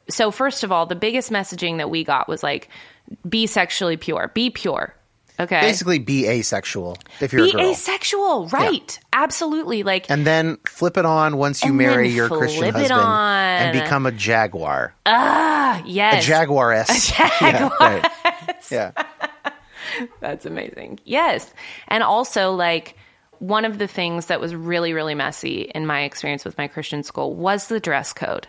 so 0.10 0.32
first 0.32 0.64
of 0.64 0.72
all 0.72 0.86
the 0.86 0.96
biggest 0.96 1.32
messaging 1.32 1.78
that 1.78 1.90
we 1.90 2.04
got 2.04 2.28
was 2.28 2.44
like 2.44 2.70
be 3.28 3.48
sexually 3.48 3.98
pure 3.98 4.32
be 4.34 4.50
pure 4.50 4.96
okay 5.40 5.62
Basically, 5.62 6.00
be 6.00 6.28
asexual 6.28 6.98
if 7.22 7.32
you're 7.32 7.46
be 7.46 7.52
a 7.52 7.54
girl, 7.54 7.72
asexual 7.72 8.48
right 8.48 9.00
absolutely 9.14 9.84
like 9.84 10.10
and 10.10 10.28
then 10.28 10.58
flip 10.68 10.98
it 10.98 11.06
on 11.06 11.38
once 11.38 11.64
you 11.64 11.74
marry 11.74 12.10
your 12.10 12.28
Christian 12.28 12.74
husband 12.74 12.92
and 12.92 13.74
become 13.74 14.06
a 14.06 14.12
jaguar, 14.12 14.94
Ah 15.06 15.82
yes 15.86 16.24
a 16.24 16.28
jaguar 16.28 16.74
s. 16.74 17.12
Jaguar. 17.18 17.40
Yeah, 17.42 17.70
right. 17.80 18.56
yeah. 18.70 18.92
That's 20.20 20.46
amazing. 20.46 21.00
Yes. 21.06 21.54
And 21.88 22.04
also, 22.04 22.52
like, 22.54 22.96
one 23.40 23.66
of 23.66 23.78
the 23.78 23.88
things 23.88 24.28
that 24.28 24.40
was 24.40 24.54
really, 24.54 24.94
really 24.94 25.16
messy 25.16 25.62
in 25.74 25.86
my 25.86 26.04
experience 26.04 26.46
with 26.46 26.58
my 26.58 26.68
Christian 26.68 27.04
school 27.04 27.34
was 27.34 27.68
the 27.68 27.80
dress 27.80 28.14
code. 28.14 28.48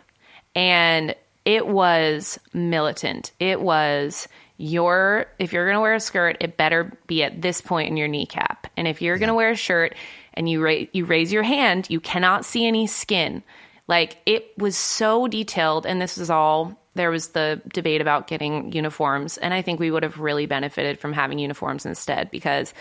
And 0.55 1.15
it 1.45 1.67
was 1.67 2.39
militant. 2.53 3.33
It 3.39 3.61
was 3.61 4.29
your, 4.57 5.27
if 5.39 5.53
you're 5.53 5.65
going 5.65 5.77
to 5.77 5.81
wear 5.81 5.95
a 5.95 6.01
skirt, 6.01 6.37
it 6.41 6.57
better 6.57 6.93
be 7.07 7.23
at 7.23 7.41
this 7.41 7.61
point 7.61 7.89
in 7.89 7.97
your 7.97 8.09
kneecap. 8.09 8.67
And 8.77 8.87
if 8.87 9.01
you're 9.01 9.19
going 9.19 9.29
to 9.29 9.35
wear 9.35 9.51
a 9.51 9.57
shirt 9.57 9.95
and 10.35 10.49
you, 10.49 10.63
ra- 10.63 10.87
you 10.93 11.05
raise 11.05 11.33
your 11.33 11.43
hand, 11.43 11.89
you 11.89 12.01
cannot 12.01 12.45
see 12.45 12.67
any 12.67 12.87
skin. 12.87 13.43
Like 13.91 14.19
it 14.25 14.57
was 14.57 14.77
so 14.77 15.27
detailed, 15.27 15.85
and 15.85 16.01
this 16.01 16.17
is 16.17 16.31
all. 16.31 16.79
There 16.95 17.11
was 17.11 17.31
the 17.31 17.61
debate 17.75 18.01
about 18.01 18.29
getting 18.29 18.71
uniforms, 18.73 19.37
and 19.37 19.53
I 19.53 19.63
think 19.63 19.81
we 19.81 19.91
would 19.91 20.05
have 20.05 20.21
really 20.21 20.47
benefited 20.47 21.01
from 21.01 21.13
having 21.13 21.41
uniforms 21.41 21.85
instead 21.85 22.31
because 22.31 22.73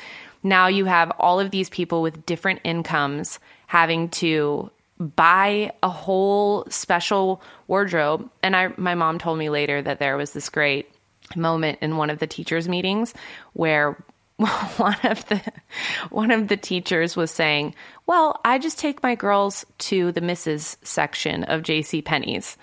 now 0.44 0.68
you 0.68 0.86
have 0.86 1.12
all 1.20 1.40
of 1.40 1.52
these 1.52 1.70
people 1.70 2.02
with 2.02 2.26
different 2.26 2.62
incomes 2.64 3.40
having 3.68 4.10
to 4.10 4.72
buy 5.00 5.72
a 5.82 5.90
whole 5.90 6.66
special 6.70 7.42
wardrobe. 7.68 8.30
And 8.44 8.56
I, 8.56 8.74
my 8.78 8.96
mom 8.96 9.18
told 9.18 9.40
me 9.40 9.50
later 9.50 9.82
that 9.82 10.00
there 10.00 10.18
was 10.18 10.34
this 10.34 10.50
great 10.50 10.92
moment 11.36 11.80
in 11.82 11.98
one 11.98 12.10
of 12.10 12.20
the 12.20 12.28
teachers' 12.28 12.68
meetings 12.68 13.14
where 13.54 14.04
one 14.78 14.98
of 15.04 15.28
the 15.28 15.42
one 16.12 16.32
of 16.32 16.48
the 16.48 16.56
teachers 16.56 17.18
was 17.18 17.30
saying, 17.30 17.76
"Well, 18.06 18.40
I 18.46 18.58
just 18.58 18.80
take 18.80 19.04
my 19.04 19.16
girls 19.16 19.66
to 19.80 20.14
the 20.14 20.22
Mrs. 20.22 20.78
section 20.82 21.44
of 21.44 21.62
J.C. 21.62 22.02
Penney's," 22.02 22.56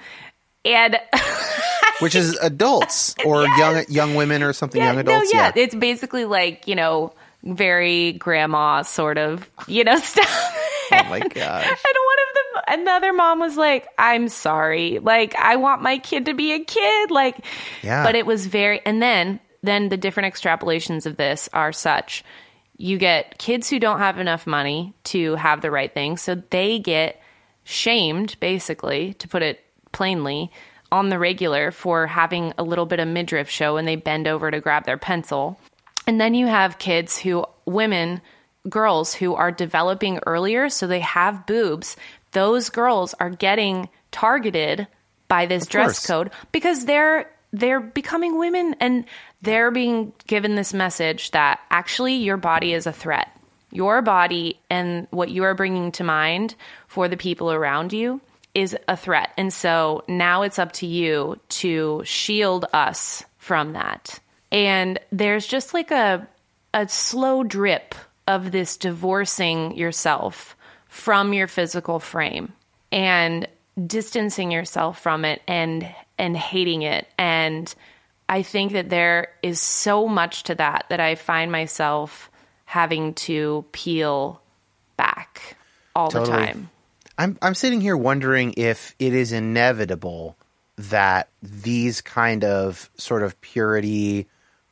and 0.65 0.99
which 2.01 2.15
is 2.15 2.39
adults 2.39 3.15
or 3.27 3.43
yes. 3.43 3.59
young 3.59 3.85
young 3.89 4.15
women 4.15 4.43
or 4.43 4.55
something. 4.55 4.81
Yeah, 4.81 4.89
young 4.93 5.01
adults. 5.01 5.35
No, 5.35 5.39
yeah. 5.39 5.53
yeah, 5.55 5.63
it's 5.63 5.75
basically 5.75 6.25
like 6.25 6.67
you 6.67 6.75
know 6.75 7.13
very 7.55 8.13
grandma 8.13 8.83
sort 8.83 9.19
of 9.19 9.49
you 9.67 9.85
know 9.85 9.97
stuff. 10.01 10.57
Oh 10.93 11.05
my 11.05 11.21
gosh! 11.21 11.35
and 11.67 11.69
one 11.69 12.19
of 12.29 12.35
them, 12.35 12.81
another 12.81 13.13
mom 13.13 13.41
was 13.41 13.57
like, 13.57 13.89
"I'm 13.99 14.29
sorry, 14.29 14.99
like 15.01 15.35
I 15.37 15.57
want 15.57 15.83
my 15.83 15.99
kid 15.99 16.27
to 16.27 16.35
be 16.35 16.53
a 16.53 16.65
kid, 16.65 17.11
like." 17.11 17.45
Yeah. 17.83 18.05
But 18.05 18.15
it 18.15 18.27
was 18.27 18.47
very, 18.47 18.81
and 18.85 19.03
then 19.03 19.41
then 19.63 19.89
the 19.89 19.97
different 19.97 20.33
extrapolations 20.33 21.07
of 21.07 21.17
this 21.17 21.49
are 21.53 21.73
such 21.73 22.25
you 22.79 22.99
get 22.99 23.39
kids 23.39 23.71
who 23.71 23.79
don't 23.79 23.99
have 23.99 24.19
enough 24.19 24.47
money 24.47 24.95
to 25.05 25.35
have 25.37 25.61
the 25.61 25.71
right 25.71 25.93
thing, 25.93 26.17
so 26.17 26.35
they 26.51 26.79
get 26.79 27.21
shamed, 27.65 28.37
basically, 28.39 29.15
to 29.15 29.29
put 29.29 29.43
it 29.43 29.65
plainly, 29.93 30.51
on 30.93 31.09
the 31.09 31.19
regular 31.19 31.71
for 31.71 32.07
having 32.07 32.53
a 32.59 32.63
little 32.63 32.87
bit 32.87 33.01
of 33.01 33.09
midriff 33.09 33.51
show 33.51 33.77
and 33.77 33.89
they 33.89 33.97
bend 33.97 34.29
over 34.29 34.51
to 34.51 34.61
grab 34.61 34.85
their 34.85 34.97
pencil. 34.97 35.59
And 36.07 36.21
then 36.21 36.35
you 36.35 36.47
have 36.47 36.79
kids 36.79 37.19
who, 37.19 37.45
women, 37.65 38.21
girls 38.69 39.15
who 39.15 39.35
are 39.35 39.51
developing 39.51 40.21
earlier, 40.27 40.69
so 40.69 40.87
they 40.87 41.01
have 41.01 41.47
boobs. 41.47 41.97
Those 42.33 42.69
girls 42.71 43.15
are 43.15 43.31
getting 43.31 43.89
targeted 44.11 44.87
by 45.29 45.47
this 45.47 45.65
of 45.65 45.69
dress 45.69 45.87
course. 45.87 46.07
code 46.07 46.31
because 46.53 46.85
they're 46.85 47.31
they're 47.53 47.81
becoming 47.81 48.39
women 48.39 48.77
and 48.81 49.05
they're 49.43 49.71
being 49.71 50.13
given 50.27 50.57
this 50.57 50.75
message 50.75 51.31
that 51.31 51.61
actually 51.71 52.15
your 52.15 52.37
body 52.37 52.73
is 52.73 52.87
a 52.87 52.93
threat. 52.93 53.29
Your 53.71 54.03
body 54.03 54.61
and 54.69 55.07
what 55.11 55.31
you 55.31 55.45
are 55.45 55.55
bringing 55.55 55.93
to 55.93 56.05
mind 56.05 56.55
for 56.87 57.09
the 57.09 57.17
people 57.17 57.51
around 57.51 57.93
you 57.93 58.21
is 58.55 58.77
a 58.89 58.97
threat. 58.97 59.33
And 59.37 59.53
so 59.53 60.05
now 60.09 60.43
it's 60.43 60.59
up 60.59 60.73
to 60.73 60.87
you 60.87 61.39
to 61.49 62.03
shield 62.05 62.67
us 62.73 63.25
from 63.39 63.73
that. 63.75 64.19
And 64.53 64.99
there's 65.11 65.47
just 65.47 65.75
like 65.75 65.91
a 65.91 66.27
a 66.75 66.89
slow 66.89 67.43
drip 67.43 67.95
of 68.27 68.53
this 68.53 68.77
divorcing 68.77 69.77
yourself 69.77 70.57
from 70.89 71.33
your 71.33 71.47
physical 71.47 71.99
frame 71.99 72.53
and 72.93 73.49
distancing 73.87 74.51
yourself 74.51 75.01
from 75.01 75.25
it 75.25 75.43
and 75.47 75.89
and 76.19 76.37
hating 76.37 76.83
it 76.83 77.07
and 77.19 77.75
I 78.29 78.43
think 78.43 78.73
that 78.73 78.89
there 78.89 79.29
is 79.43 79.61
so 79.61 80.09
much 80.09 80.45
to 80.45 80.55
that 80.57 80.87
that 80.91 81.01
I 81.01 81.15
find 81.15 81.53
myself 81.53 82.31
having 82.65 83.15
to 83.15 83.65
peel 83.73 84.43
back 84.97 85.57
all 85.95 86.11
Totally. 86.11 86.31
the 86.31 86.47
time. 86.47 86.71
I'm 87.19 87.39
I'm 87.41 87.55
sitting 87.55 87.81
here 87.81 87.97
wondering 87.97 88.55
if 88.57 88.95
it 88.99 89.15
is 89.15 89.33
inevitable 89.33 90.37
that 90.77 91.29
these 91.43 92.01
kind 92.01 92.45
of 92.45 92.91
sort 92.97 93.23
of 93.23 93.41
purity, 93.41 94.27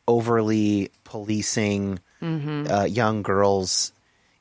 overly 0.09 0.91
policing 1.05 1.99
Mm-hmm. 2.23 2.73
uh, 2.73 2.85
young 2.85 3.21
girls, 3.23 3.93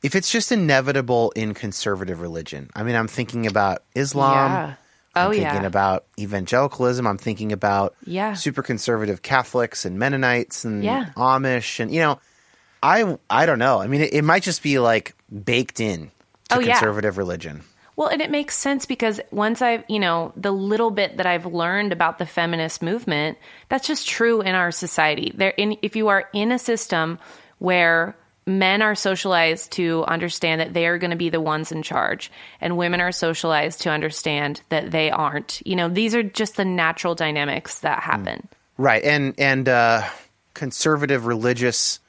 if 0.04 0.16
it's 0.16 0.32
just 0.32 0.54
inevitable 0.54 1.32
in 1.36 1.54
conservative 1.54 2.22
religion. 2.22 2.70
I 2.74 2.84
mean, 2.84 2.96
I'm 2.96 3.10
thinking 3.10 3.46
about 3.46 3.84
Islam. 3.94 4.52
Yeah. 4.52 4.74
I'm 5.16 5.28
Oh, 5.28 5.32
thinking 5.32 5.62
yeah. 5.64 5.68
about 5.68 6.06
evangelicalism. 6.18 7.06
I'm 7.06 7.18
thinking 7.18 7.52
about 7.52 7.94
Yeah. 8.06 8.36
super 8.36 8.64
conservative 8.64 9.22
Catholics 9.22 9.84
and 9.84 10.00
Mennonites 10.00 10.64
and 10.64 10.82
Yeah. 10.82 11.10
Amish 11.18 11.82
and 11.82 11.92
you 11.94 12.00
know, 12.00 12.20
I 12.82 13.18
I 13.30 13.46
don't 13.46 13.60
know. 13.60 13.82
I 13.82 13.88
mean, 13.88 14.00
it, 14.02 14.14
it 14.14 14.22
might 14.24 14.44
just 14.44 14.64
be 14.64 14.80
like 14.80 15.14
baked 15.44 15.82
in 15.82 16.10
to 16.50 16.60
Oh, 16.60 16.62
conservative 16.62 17.18
religion. 17.18 17.64
Well, 17.96 18.08
and 18.08 18.22
it 18.22 18.32
makes 18.32 18.58
sense 18.58 18.86
because 18.86 19.22
once 19.32 19.62
I've, 19.62 19.84
you 19.88 20.00
know, 20.00 20.34
the 20.36 20.52
little 20.52 20.90
bit 20.90 21.18
that 21.18 21.26
I've 21.26 21.46
learned 21.46 21.92
about 21.92 22.18
the 22.18 22.26
feminist 22.26 22.82
movement, 22.82 23.38
that's 23.70 23.88
just 23.88 24.08
true 24.08 24.42
in 24.42 24.56
our 24.56 24.72
society. 24.72 25.32
There 25.36 25.52
in 25.52 25.78
if 25.82 25.96
you 25.96 26.08
are 26.08 26.28
in 26.34 26.52
a 26.52 26.60
system 26.60 27.20
where 27.60 28.16
men 28.46 28.82
are 28.82 28.96
socialized 28.96 29.72
to 29.74 30.04
understand 30.06 30.60
that 30.60 30.74
they 30.74 30.88
are 30.88 30.98
going 30.98 31.12
to 31.12 31.18
be 31.18 31.30
the 31.30 31.40
ones 31.40 31.72
in 31.72 31.82
charge 31.82 32.32
and 32.60 32.78
women 32.78 33.00
are 33.00 33.12
socialized 33.12 33.82
to 33.82 33.90
understand 33.90 34.62
that 34.70 34.92
they 34.92 35.10
aren't. 35.12 35.62
You 35.66 35.76
know, 35.76 35.88
these 35.88 36.14
are 36.16 36.24
just 36.24 36.58
the 36.58 36.66
natural 36.66 37.16
dynamics 37.16 37.80
that 37.80 38.02
happen. 38.02 38.48
Right, 38.78 39.04
and 39.04 39.36
and 39.38 39.70
uh, 39.70 40.04
conservative 40.56 41.26
religious 41.26 42.00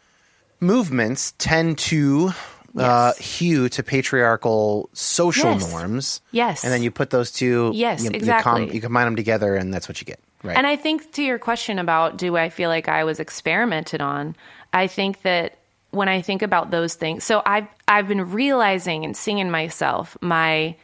movements 0.61 1.35
tend 1.39 1.79
to 1.79 2.33
uh, 2.77 3.13
Yes. 3.17 3.19
hew 3.19 3.69
to 3.71 3.83
patriarchal 3.83 4.89
social 4.93 5.53
Yes. 5.53 5.71
norms. 5.71 6.21
Yes. 6.33 6.65
and 6.65 6.73
then 6.73 6.83
you 6.83 6.91
put 6.91 7.11
those 7.11 7.31
two. 7.31 7.71
Yes, 7.75 8.03
you, 8.03 8.11
You, 8.11 8.17
exactly. 8.17 8.75
you 8.75 8.81
combine 8.81 9.05
them 9.07 9.17
together, 9.17 9.55
and 9.57 9.73
that's 9.73 9.89
what 9.89 10.01
you 10.01 10.05
get. 10.07 10.21
Right. 10.43 10.57
And 10.57 10.67
I 10.67 10.77
think 10.77 11.13
to 11.13 11.23
your 11.23 11.39
question 11.39 11.79
about 11.79 12.17
do 12.17 12.37
I 12.37 12.49
feel 12.51 12.69
like 12.69 12.89
I 12.89 13.05
was 13.05 13.19
experimented 13.21 14.01
on, 14.03 14.37
I 14.73 14.89
think 14.89 15.23
that 15.23 15.57
when 15.91 16.09
I 16.09 16.21
think 16.21 16.43
about 16.43 16.71
those 16.71 16.95
things, 16.95 17.25
so 17.25 17.41
I've 17.47 17.67
I've 17.89 18.09
been 18.09 18.31
realizing 18.33 19.05
and 19.05 19.17
seeing 19.17 19.39
in 19.39 19.51
myself 19.51 20.17
my 20.21 20.75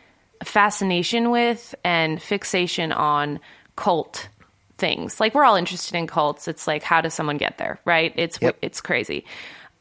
fascination 0.45 1.31
with 1.31 1.75
and 1.85 2.21
fixation 2.23 2.93
on 2.93 3.41
cult 3.77 4.29
things. 4.79 5.21
Like 5.21 5.35
we're 5.35 5.45
all 5.45 5.57
interested 5.57 5.95
in 5.95 6.07
cults. 6.07 6.49
It's 6.49 6.67
like 6.67 6.83
how 6.83 7.01
does 7.03 7.13
someone 7.15 7.37
get 7.37 7.59
there, 7.59 7.79
right? 7.85 8.13
It's 8.17 8.39
Yep. 8.41 8.57
it's 8.63 8.81
crazy. 8.81 9.25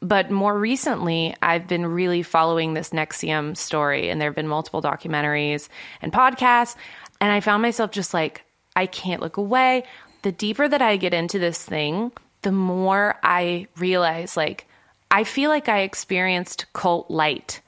But 0.02 0.30
more 0.30 0.58
recently, 0.58 1.36
I've 1.42 1.66
been 1.66 1.84
really 1.86 2.22
following 2.22 2.72
this 2.72 2.90
NXIVM 2.90 3.56
story, 3.56 4.08
and 4.08 4.20
there 4.20 4.30
have 4.30 4.36
been 4.36 4.48
multiple 4.48 4.80
documentaries 4.80 5.68
and 6.00 6.12
podcasts. 6.12 6.74
And 7.20 7.30
I 7.30 7.40
found 7.40 7.62
myself 7.62 7.90
just 7.90 8.14
like, 8.14 8.44
I 8.74 8.86
can't 8.86 9.20
look 9.20 9.36
away. 9.36 9.84
The 10.22 10.32
deeper 10.32 10.68
that 10.68 10.80
I 10.80 10.96
get 10.96 11.12
into 11.12 11.38
this 11.38 11.62
thing, 11.62 12.12
the 12.42 12.52
more 12.52 13.18
I 13.22 13.66
realize, 13.76 14.36
like, 14.36 14.66
I 15.10 15.24
feel 15.24 15.50
like 15.50 15.68
I 15.68 15.80
experienced 15.80 16.66
cult 16.72 17.10
light. 17.10 17.60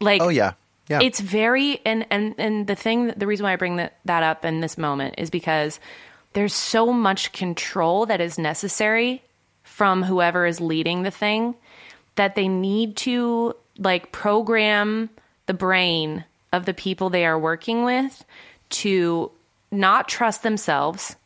Like, 0.00 0.22
oh 0.22 0.28
yeah, 0.28 0.52
yeah. 0.88 1.00
it's 1.02 1.20
very 1.20 1.80
and 1.84 2.06
and 2.10 2.34
and 2.38 2.66
the 2.66 2.74
thing 2.74 3.08
the 3.16 3.26
reason 3.26 3.44
why 3.44 3.52
I 3.52 3.56
bring 3.56 3.76
that 3.76 3.98
that 4.04 4.22
up 4.22 4.44
in 4.44 4.60
this 4.60 4.78
moment 4.78 5.16
is 5.18 5.30
because 5.30 5.78
there's 6.32 6.54
so 6.54 6.92
much 6.92 7.32
control 7.32 8.06
that 8.06 8.20
is 8.20 8.38
necessary 8.38 9.22
from 9.62 10.02
whoever 10.02 10.46
is 10.46 10.60
leading 10.60 11.02
the 11.02 11.10
thing 11.10 11.54
that 12.16 12.34
they 12.34 12.48
need 12.48 12.96
to 12.96 13.54
like 13.78 14.12
program 14.12 15.08
the 15.46 15.54
brain 15.54 16.24
of 16.52 16.64
the 16.66 16.74
people 16.74 17.08
they 17.10 17.24
are 17.26 17.38
working 17.38 17.84
with 17.84 18.24
to 18.70 19.30
not 19.70 20.08
trust 20.08 20.42
themselves 20.42 21.16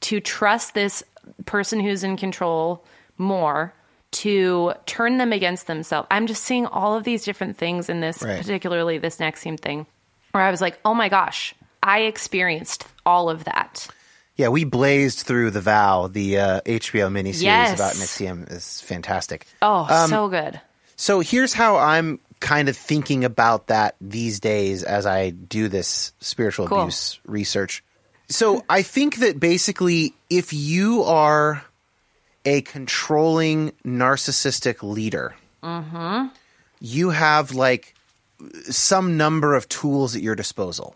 to 0.00 0.18
trust 0.20 0.72
this 0.74 1.02
person 1.44 1.78
who's 1.80 2.02
in 2.04 2.16
control 2.16 2.82
more 3.18 3.72
to 4.12 4.72
turn 4.86 5.18
them 5.18 5.32
against 5.32 5.66
themselves. 5.66 6.08
I'm 6.10 6.26
just 6.26 6.42
seeing 6.42 6.66
all 6.66 6.96
of 6.96 7.04
these 7.04 7.24
different 7.24 7.56
things 7.58 7.88
in 7.88 8.00
this, 8.00 8.22
Right. 8.22 8.40
particularly 8.40 8.98
this 8.98 9.18
NXIVM 9.18 9.60
thing, 9.60 9.86
where 10.32 10.42
I 10.42 10.50
was 10.50 10.60
like, 10.60 10.78
oh 10.84 10.94
my 10.94 11.08
gosh, 11.08 11.54
I 11.82 12.00
experienced 12.00 12.86
all 13.04 13.28
of 13.30 13.44
that. 13.44 13.86
Yeah, 14.40 14.48
we 14.48 14.64
blazed 14.64 15.18
through 15.26 15.50
the 15.50 15.60
vow. 15.60 16.06
The 16.06 16.38
uh, 16.38 16.60
HBO 16.62 17.10
miniseries 17.12 17.42
Yes. 17.42 17.74
about 17.74 17.92
NXIVM 17.92 18.50
is 18.50 18.80
fantastic. 18.80 19.46
Oh, 19.60 19.86
Um, 19.90 20.08
so 20.08 20.28
good. 20.28 20.58
So 20.96 21.20
here's 21.20 21.52
how 21.52 21.76
I'm 21.76 22.18
kind 22.40 22.70
of 22.70 22.76
thinking 22.76 23.22
about 23.22 23.66
that 23.66 23.96
these 24.00 24.40
days 24.40 24.82
as 24.82 25.04
I 25.04 25.28
do 25.28 25.68
this 25.68 26.12
spiritual 26.20 26.68
Cool. 26.68 26.80
abuse 26.84 27.20
research. 27.26 27.84
So 28.30 28.64
I 28.70 28.80
think 28.80 29.16
that 29.16 29.38
basically, 29.38 30.14
if 30.30 30.54
you 30.54 31.02
are 31.02 31.62
a 32.46 32.62
controlling 32.62 33.72
narcissistic 33.84 34.82
leader, 34.82 35.34
you 36.80 37.10
have 37.10 37.52
like 37.52 37.94
some 38.70 39.18
number 39.18 39.54
of 39.54 39.68
tools 39.68 40.16
at 40.16 40.22
your 40.22 40.34
disposal. 40.34 40.94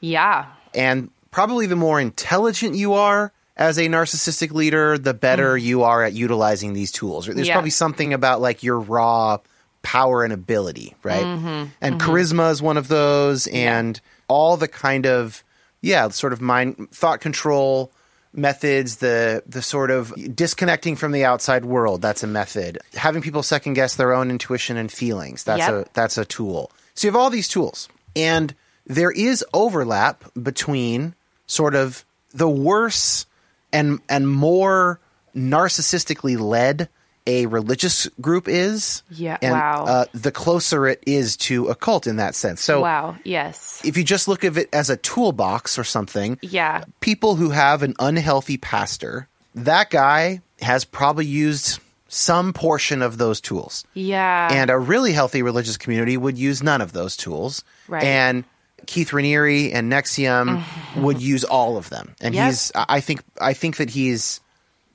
Yeah. 0.00 0.46
And 0.74 1.10
probably 1.36 1.66
the 1.66 1.76
more 1.76 2.00
intelligent 2.00 2.76
you 2.76 2.94
are 2.94 3.30
as 3.58 3.76
a 3.76 3.82
narcissistic 3.88 4.52
leader, 4.52 4.96
the 4.96 5.12
better 5.12 5.56
mm. 5.56 5.60
you 5.60 5.82
are 5.82 6.02
at 6.02 6.14
utilizing 6.14 6.72
these 6.72 6.90
tools. 6.90 7.26
There's 7.26 7.46
Yeah. 7.46 7.52
probably 7.52 7.72
something 7.72 8.14
about 8.14 8.40
like 8.40 8.62
your 8.62 8.80
raw 8.80 9.36
power 9.82 10.24
and 10.24 10.32
ability, 10.32 10.94
right? 11.02 11.26
Mm-hmm. 11.26 11.64
And 11.82 12.00
mm-hmm. 12.00 12.10
charisma 12.10 12.50
is 12.52 12.62
one 12.62 12.78
of 12.78 12.88
those, 12.88 13.48
and 13.48 14.00
all 14.28 14.56
the 14.56 14.66
kind 14.66 15.04
of 15.06 15.44
yeah, 15.82 16.08
sort 16.08 16.32
of 16.32 16.40
mind 16.40 16.88
thought 16.90 17.20
control 17.20 17.92
methods, 18.32 18.96
the 18.96 19.42
the 19.46 19.60
sort 19.60 19.90
of 19.90 20.14
disconnecting 20.34 20.96
from 20.96 21.12
the 21.12 21.26
outside 21.26 21.66
world, 21.66 22.00
that's 22.00 22.22
a 22.22 22.26
method. 22.26 22.78
Having 22.94 23.20
people 23.20 23.42
second 23.42 23.74
guess 23.74 23.96
their 23.96 24.14
own 24.14 24.30
intuition 24.30 24.78
and 24.78 24.90
feelings, 24.90 25.44
that's 25.44 25.60
Yep. 25.60 25.74
a 25.74 25.84
that's 25.92 26.16
a 26.16 26.24
tool. 26.24 26.70
So 26.94 27.06
you 27.06 27.12
have 27.12 27.20
all 27.20 27.28
these 27.28 27.46
tools. 27.46 27.90
And 28.16 28.54
there 28.86 29.10
is 29.10 29.44
overlap 29.52 30.24
between 30.42 31.14
sort 31.46 31.74
of 31.74 32.04
the 32.34 32.48
worse 32.48 33.26
and 33.72 34.00
and 34.08 34.28
more 34.28 35.00
narcissistically 35.34 36.38
led 36.38 36.88
a 37.28 37.46
religious 37.46 38.08
group 38.20 38.46
is. 38.46 39.02
Yeah, 39.10 39.36
And 39.42 39.52
wow. 39.52 39.84
uh, 39.86 40.04
the 40.14 40.30
closer 40.30 40.86
it 40.86 41.02
is 41.06 41.36
to 41.38 41.66
a 41.68 41.74
cult 41.74 42.06
in 42.06 42.16
that 42.16 42.36
sense. 42.36 42.62
So 42.62 42.80
Wow. 42.82 43.16
Yes. 43.24 43.80
if 43.84 43.96
you 43.96 44.04
just 44.04 44.28
look 44.28 44.44
at 44.44 44.56
it 44.56 44.68
as 44.72 44.90
a 44.90 44.96
toolbox 44.96 45.76
or 45.76 45.82
something, 45.82 46.38
Yeah. 46.40 46.84
people 47.00 47.34
who 47.34 47.50
have 47.50 47.82
an 47.82 47.94
unhealthy 47.98 48.58
pastor, 48.58 49.26
that 49.56 49.90
guy 49.90 50.40
has 50.62 50.84
probably 50.84 51.26
used 51.26 51.80
some 52.08 52.52
portion 52.52 53.02
of 53.02 53.18
those 53.18 53.40
tools. 53.40 53.84
Yeah. 53.92 54.48
And 54.52 54.70
a 54.70 54.78
really 54.78 55.12
healthy 55.12 55.42
religious 55.42 55.76
community 55.76 56.16
would 56.16 56.38
use 56.38 56.62
none 56.62 56.80
of 56.80 56.92
those 56.92 57.16
tools. 57.16 57.64
Right. 57.88 58.04
And 58.04 58.44
Keith 58.86 59.10
Raniere 59.10 59.72
and 59.74 59.92
NXIVM 59.92 60.62
would 61.02 61.20
use 61.20 61.44
all 61.44 61.76
of 61.76 61.88
them. 61.90 62.14
And 62.20 62.34
Yep. 62.34 62.46
he's 62.46 62.72
I 62.74 63.00
think 63.00 63.22
I 63.40 63.52
think 63.52 63.76
that 63.78 63.90
he's 63.90 64.40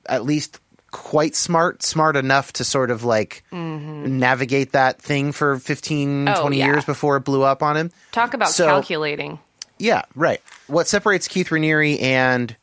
at 0.07 0.23
least 0.25 0.59
quite 0.91 1.35
smart, 1.35 1.83
smart 1.83 2.17
enough 2.17 2.51
to 2.53 2.63
sort 2.63 2.91
of 2.91 3.03
like 3.05 3.43
navigate 3.51 4.73
that 4.73 5.01
thing 5.01 5.31
for 5.31 5.57
15, 5.59 6.25
Mm-hmm. 6.25 6.37
Oh, 6.37 6.41
20 6.41 6.57
yeah. 6.57 6.65
years 6.65 6.85
before 6.85 7.15
it 7.17 7.21
blew 7.21 7.43
up 7.43 7.63
on 7.63 7.77
him. 7.77 7.91
Talk 8.11 8.33
about 8.33 8.49
So- 8.49 8.65
calculating. 8.65 9.39
Yeah, 9.77 10.03
right. 10.15 10.41
What 10.67 10.87
separates 10.87 11.27
Keith 11.27 11.47
Raniere 11.49 11.99
and 12.01 12.55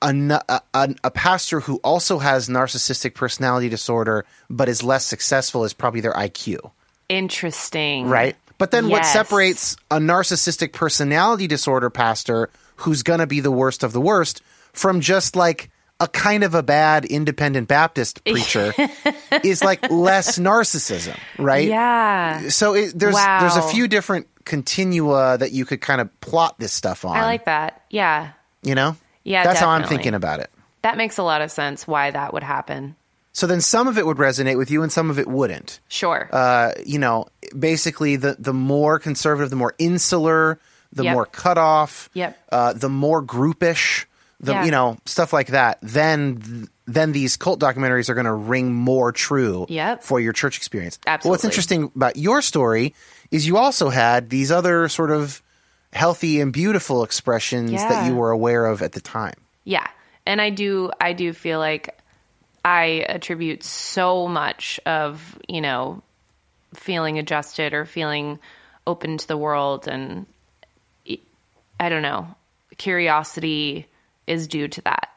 a 0.00 1.10
pastor 1.12 1.60
who 1.60 1.76
also 1.84 2.18
has 2.18 2.48
narcissistic 2.48 3.14
personality 3.14 3.68
disorder 3.68 4.24
but 4.48 4.68
is 4.68 4.82
less 4.82 5.04
successful 5.04 5.64
is 5.64 5.72
probably 5.74 6.00
their 6.00 6.14
IQ, 6.14 6.70
Interesting. 7.08 8.08
right? 8.08 8.36
But 8.62 8.70
then 8.70 8.88
what 8.90 9.04
separates 9.04 9.76
a 9.90 9.98
narcissistic 9.98 10.72
personality 10.72 11.48
disorder 11.48 11.90
pastor 11.90 12.48
who's 12.76 13.02
going 13.02 13.18
to 13.18 13.26
be 13.26 13.40
the 13.40 13.50
worst 13.50 13.82
of 13.82 13.92
the 13.92 14.00
worst 14.00 14.40
from 14.72 15.00
just 15.00 15.34
like 15.34 15.68
a 15.98 16.06
kind 16.06 16.44
of 16.44 16.54
a 16.54 16.62
bad 16.62 17.04
independent 17.04 17.66
Baptist 17.66 18.24
preacher 18.24 18.72
is 19.42 19.64
like 19.64 19.90
less 19.90 20.38
narcissism, 20.38 21.18
right? 21.38 21.66
Yeah. 21.66 22.50
So 22.50 22.74
it, 22.74 22.96
there's 22.96 23.16
there's 23.16 23.56
a 23.56 23.62
few 23.62 23.88
different 23.88 24.28
continua 24.44 25.38
that 25.38 25.50
you 25.50 25.64
could 25.64 25.80
kind 25.80 26.00
of 26.00 26.20
plot 26.20 26.56
this 26.60 26.72
stuff 26.72 27.04
on. 27.04 27.16
I 27.16 27.24
like 27.24 27.46
that. 27.46 27.82
Yeah. 27.90 28.30
You 28.62 28.76
know? 28.76 28.94
Yeah, 29.24 29.42
That's 29.42 29.58
how 29.58 29.70
I'm 29.70 29.88
thinking 29.88 30.14
about 30.14 30.38
it. 30.38 30.52
That 30.82 30.96
makes 30.96 31.18
a 31.18 31.24
lot 31.24 31.42
of 31.42 31.50
sense 31.50 31.84
why 31.88 32.12
that 32.12 32.32
would 32.32 32.44
happen. 32.44 32.94
So 33.32 33.46
then 33.46 33.60
some 33.62 33.88
of 33.88 33.96
it 33.98 34.04
would 34.06 34.18
resonate 34.18 34.58
with 34.58 34.70
you 34.70 34.82
and 34.82 34.92
some 34.92 35.08
of 35.10 35.18
it 35.18 35.26
wouldn't. 35.26 35.80
Sure. 35.88 36.28
Uh, 36.32 36.72
you 36.84 36.98
know, 36.98 37.26
basically 37.58 38.16
the, 38.16 38.36
the 38.38 38.52
more 38.52 38.98
conservative, 38.98 39.48
the 39.50 39.56
more 39.56 39.74
insular, 39.78 40.58
the 40.92 41.04
Yep. 41.04 41.14
more 41.14 41.26
cut 41.26 41.56
off, 41.56 42.10
Yep. 42.12 42.38
uh, 42.52 42.72
the 42.74 42.90
more 42.90 43.22
groupish, 43.22 44.04
the 44.40 44.52
Yeah. 44.52 44.64
you 44.64 44.70
know, 44.70 44.98
stuff 45.06 45.32
like 45.32 45.48
that, 45.48 45.78
then 45.82 46.68
then 46.88 47.12
these 47.12 47.36
cult 47.36 47.60
documentaries 47.60 48.08
are 48.08 48.14
going 48.14 48.26
to 48.26 48.32
ring 48.32 48.74
more 48.74 49.12
true 49.12 49.64
Yep. 49.68 50.02
for 50.02 50.18
your 50.20 50.32
church 50.32 50.56
experience. 50.58 50.98
But 51.06 51.24
what's 51.24 51.44
interesting 51.44 51.90
about 51.94 52.16
your 52.16 52.42
story 52.42 52.92
is 53.30 53.46
you 53.46 53.56
also 53.56 53.88
had 53.88 54.28
these 54.30 54.50
other 54.50 54.88
sort 54.88 55.12
of 55.12 55.40
healthy 55.92 56.40
and 56.40 56.52
beautiful 56.52 57.04
expressions 57.04 57.70
that 57.70 58.06
you 58.08 58.16
were 58.16 58.30
aware 58.32 58.66
of 58.66 58.82
at 58.82 58.92
the 58.92 59.00
time. 59.00 59.34
Yeah. 59.64 59.86
And 60.26 60.40
I 60.40 60.50
do 60.50 60.90
I 61.00 61.12
do 61.12 61.32
feel 61.32 61.60
like 61.60 61.96
I 62.64 63.04
attribute 63.08 63.64
so 63.64 64.28
much 64.28 64.78
of, 64.86 65.38
you 65.48 65.60
know, 65.60 66.02
feeling 66.74 67.18
adjusted 67.18 67.74
or 67.74 67.84
feeling 67.84 68.38
open 68.86 69.18
to 69.18 69.28
the 69.28 69.36
world 69.36 69.86
and 69.88 70.26
I 71.80 71.88
don't 71.88 72.02
know, 72.02 72.28
curiosity 72.78 73.86
is 74.26 74.46
due 74.46 74.68
to 74.68 74.80
that. 74.82 75.08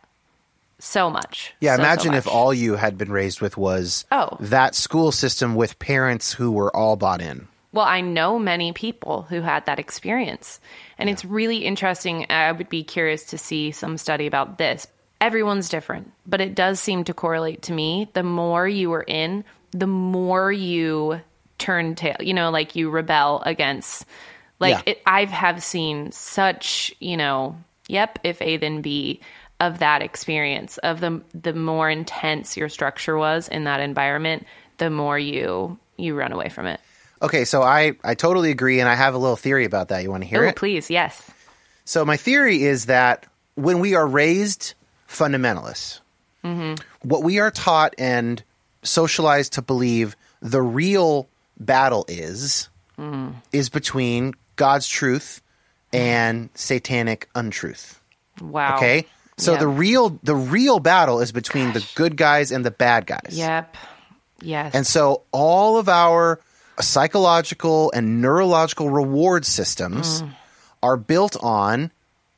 So 0.79 1.09
much. 1.09 1.53
Yeah, 1.61 1.75
So, 1.75 1.77
so 1.77 1.83
imagine 1.83 2.13
if 2.15 2.27
all 2.27 2.53
you 2.53 2.75
had 2.75 2.97
been 2.97 3.11
raised 3.11 3.39
with 3.39 3.55
was 3.55 4.05
Oh. 4.11 4.35
that 4.39 4.75
school 4.75 5.11
system 5.11 5.55
with 5.55 5.79
parents 5.79 6.33
who 6.33 6.51
were 6.51 6.75
all 6.75 6.95
bought 6.95 7.21
in. 7.21 7.47
Well, 7.71 7.85
I 7.85 8.01
know 8.01 8.39
many 8.39 8.71
people 8.73 9.23
who 9.23 9.41
had 9.41 9.65
that 9.65 9.79
experience. 9.79 10.59
And 10.97 11.09
it's 11.09 11.25
really 11.25 11.65
interesting. 11.65 12.25
I 12.29 12.51
would 12.51 12.69
be 12.69 12.83
curious 12.83 13.25
to 13.25 13.37
see 13.37 13.71
some 13.71 13.97
study 13.97 14.27
about 14.27 14.57
this. 14.57 14.87
Everyone's 15.21 15.69
different, 15.69 16.11
but 16.27 16.41
it 16.41 16.55
does 16.55 16.79
seem 16.79 17.03
to 17.05 17.13
correlate 17.13 17.63
to 17.63 17.73
me. 17.73 18.09
The 18.13 18.23
more 18.23 18.67
you 18.67 18.89
were 18.89 19.03
in, 19.07 19.43
the 19.71 19.87
more 19.87 20.51
you 20.51 21.21
turn 21.57 21.95
tail, 21.95 22.17
you 22.19 22.33
know, 22.33 22.51
like 22.51 22.75
you 22.75 22.89
rebel 22.89 23.41
against. 23.45 24.05
Like 24.59 24.85
Yeah. 24.85 24.93
it, 24.93 25.01
I 25.05 25.25
have 25.25 25.63
seen 25.63 26.11
such, 26.11 26.93
you 26.99 27.17
know, 27.17 27.57
yep, 27.87 28.19
if 28.23 28.41
A 28.41 28.57
then 28.57 28.81
B 28.81 29.21
of 29.61 29.79
that 29.79 30.01
experience 30.01 30.77
of 30.79 30.99
the 30.99 31.21
the 31.33 31.53
more 31.53 31.89
intense 31.89 32.57
your 32.57 32.67
structure 32.69 33.17
was 33.17 33.47
in 33.47 33.63
that 33.63 33.79
environment, 33.79 34.45
the 34.77 34.89
more 34.89 35.17
you 35.17 35.79
you 35.97 36.13
run 36.15 36.33
away 36.33 36.49
from 36.49 36.65
it. 36.67 36.79
Okay, 37.21 37.45
so 37.45 37.61
I, 37.61 37.93
I 38.03 38.15
totally 38.15 38.51
agree, 38.51 38.81
and 38.81 38.89
I 38.89 38.95
have 38.95 39.13
a 39.13 39.17
little 39.17 39.37
theory 39.37 39.63
about 39.63 39.87
that. 39.87 40.03
You 40.03 40.11
want 40.11 40.23
to 40.23 40.29
hear 40.29 40.43
Oh, 40.43 40.49
it? 40.49 40.57
please, 40.57 40.89
yes. 40.91 41.31
So, 41.85 42.03
my 42.03 42.17
theory 42.17 42.63
is 42.63 42.87
that 42.87 43.25
when 43.55 43.79
we 43.79 43.95
are 43.95 44.05
raised 44.05 44.73
fundamentalists, 45.15 45.99
what 47.01 47.23
we 47.23 47.39
are 47.39 47.49
taught 47.51 47.95
and 47.97 48.43
socialized 48.83 49.53
to 49.53 49.61
believe 49.63 50.15
the 50.41 50.61
real 50.61 51.27
battle 51.59 52.05
is, 52.07 52.69
is 53.51 53.69
between 53.69 54.33
God's 54.55 54.87
truth 54.87 55.41
and 55.91 56.49
satanic 56.53 57.27
untruth. 57.35 57.99
Wow. 58.41 58.75
Okay? 58.77 59.07
So 59.37 59.51
Yep. 59.51 59.59
the 59.59 59.67
real 59.67 60.19
the 60.23 60.35
real 60.35 60.79
battle 60.79 61.19
is 61.19 61.31
between 61.31 61.73
the 61.73 61.85
good 61.95 62.15
guys 62.15 62.51
and 62.51 62.63
the 62.65 62.71
bad 62.71 63.05
guys. 63.05 63.31
Yep. 63.31 63.75
Yes. 64.41 64.73
And 64.75 64.85
so 64.87 65.23
all 65.31 65.77
of 65.77 65.89
our 65.89 66.39
psychological 66.79 67.91
and 67.93 68.21
neurological 68.21 68.89
reward 68.89 69.45
systems 69.45 70.21
Mm. 70.21 70.35
are 70.83 70.97
built 70.97 71.35
on 71.41 71.91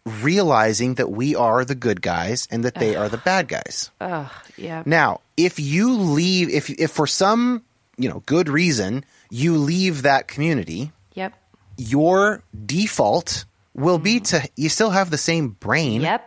realizing 0.08 0.96
that 0.96 1.12
we 1.12 1.36
are 1.36 1.64
the 1.66 1.76
good 1.76 2.02
guys 2.02 2.48
and 2.52 2.64
that 2.64 2.76
they 2.76 2.96
are 2.96 3.10
the 3.10 3.18
bad 3.18 3.48
guys. 3.48 3.92
Ugh, 4.02 4.30
yeah. 4.58 4.84
Now, 4.86 5.22
if 5.36 5.60
you 5.60 5.94
leave 5.94 6.50
if 6.50 6.70
if 6.70 6.92
for 6.92 7.08
some, 7.08 7.64
you 7.98 8.10
know, 8.10 8.24
good 8.26 8.50
reason 8.50 9.04
you 9.30 9.58
leave 9.58 10.04
that 10.04 10.28
community, 10.28 10.92
Yep. 11.16 11.34
your 11.78 12.42
default 12.66 13.46
will 13.74 14.00
be 14.00 14.20
to 14.22 14.48
you 14.56 14.70
still 14.70 14.92
have 14.92 15.10
the 15.10 15.18
same 15.18 15.50
brain. 15.50 16.02
Yep. 16.02 16.24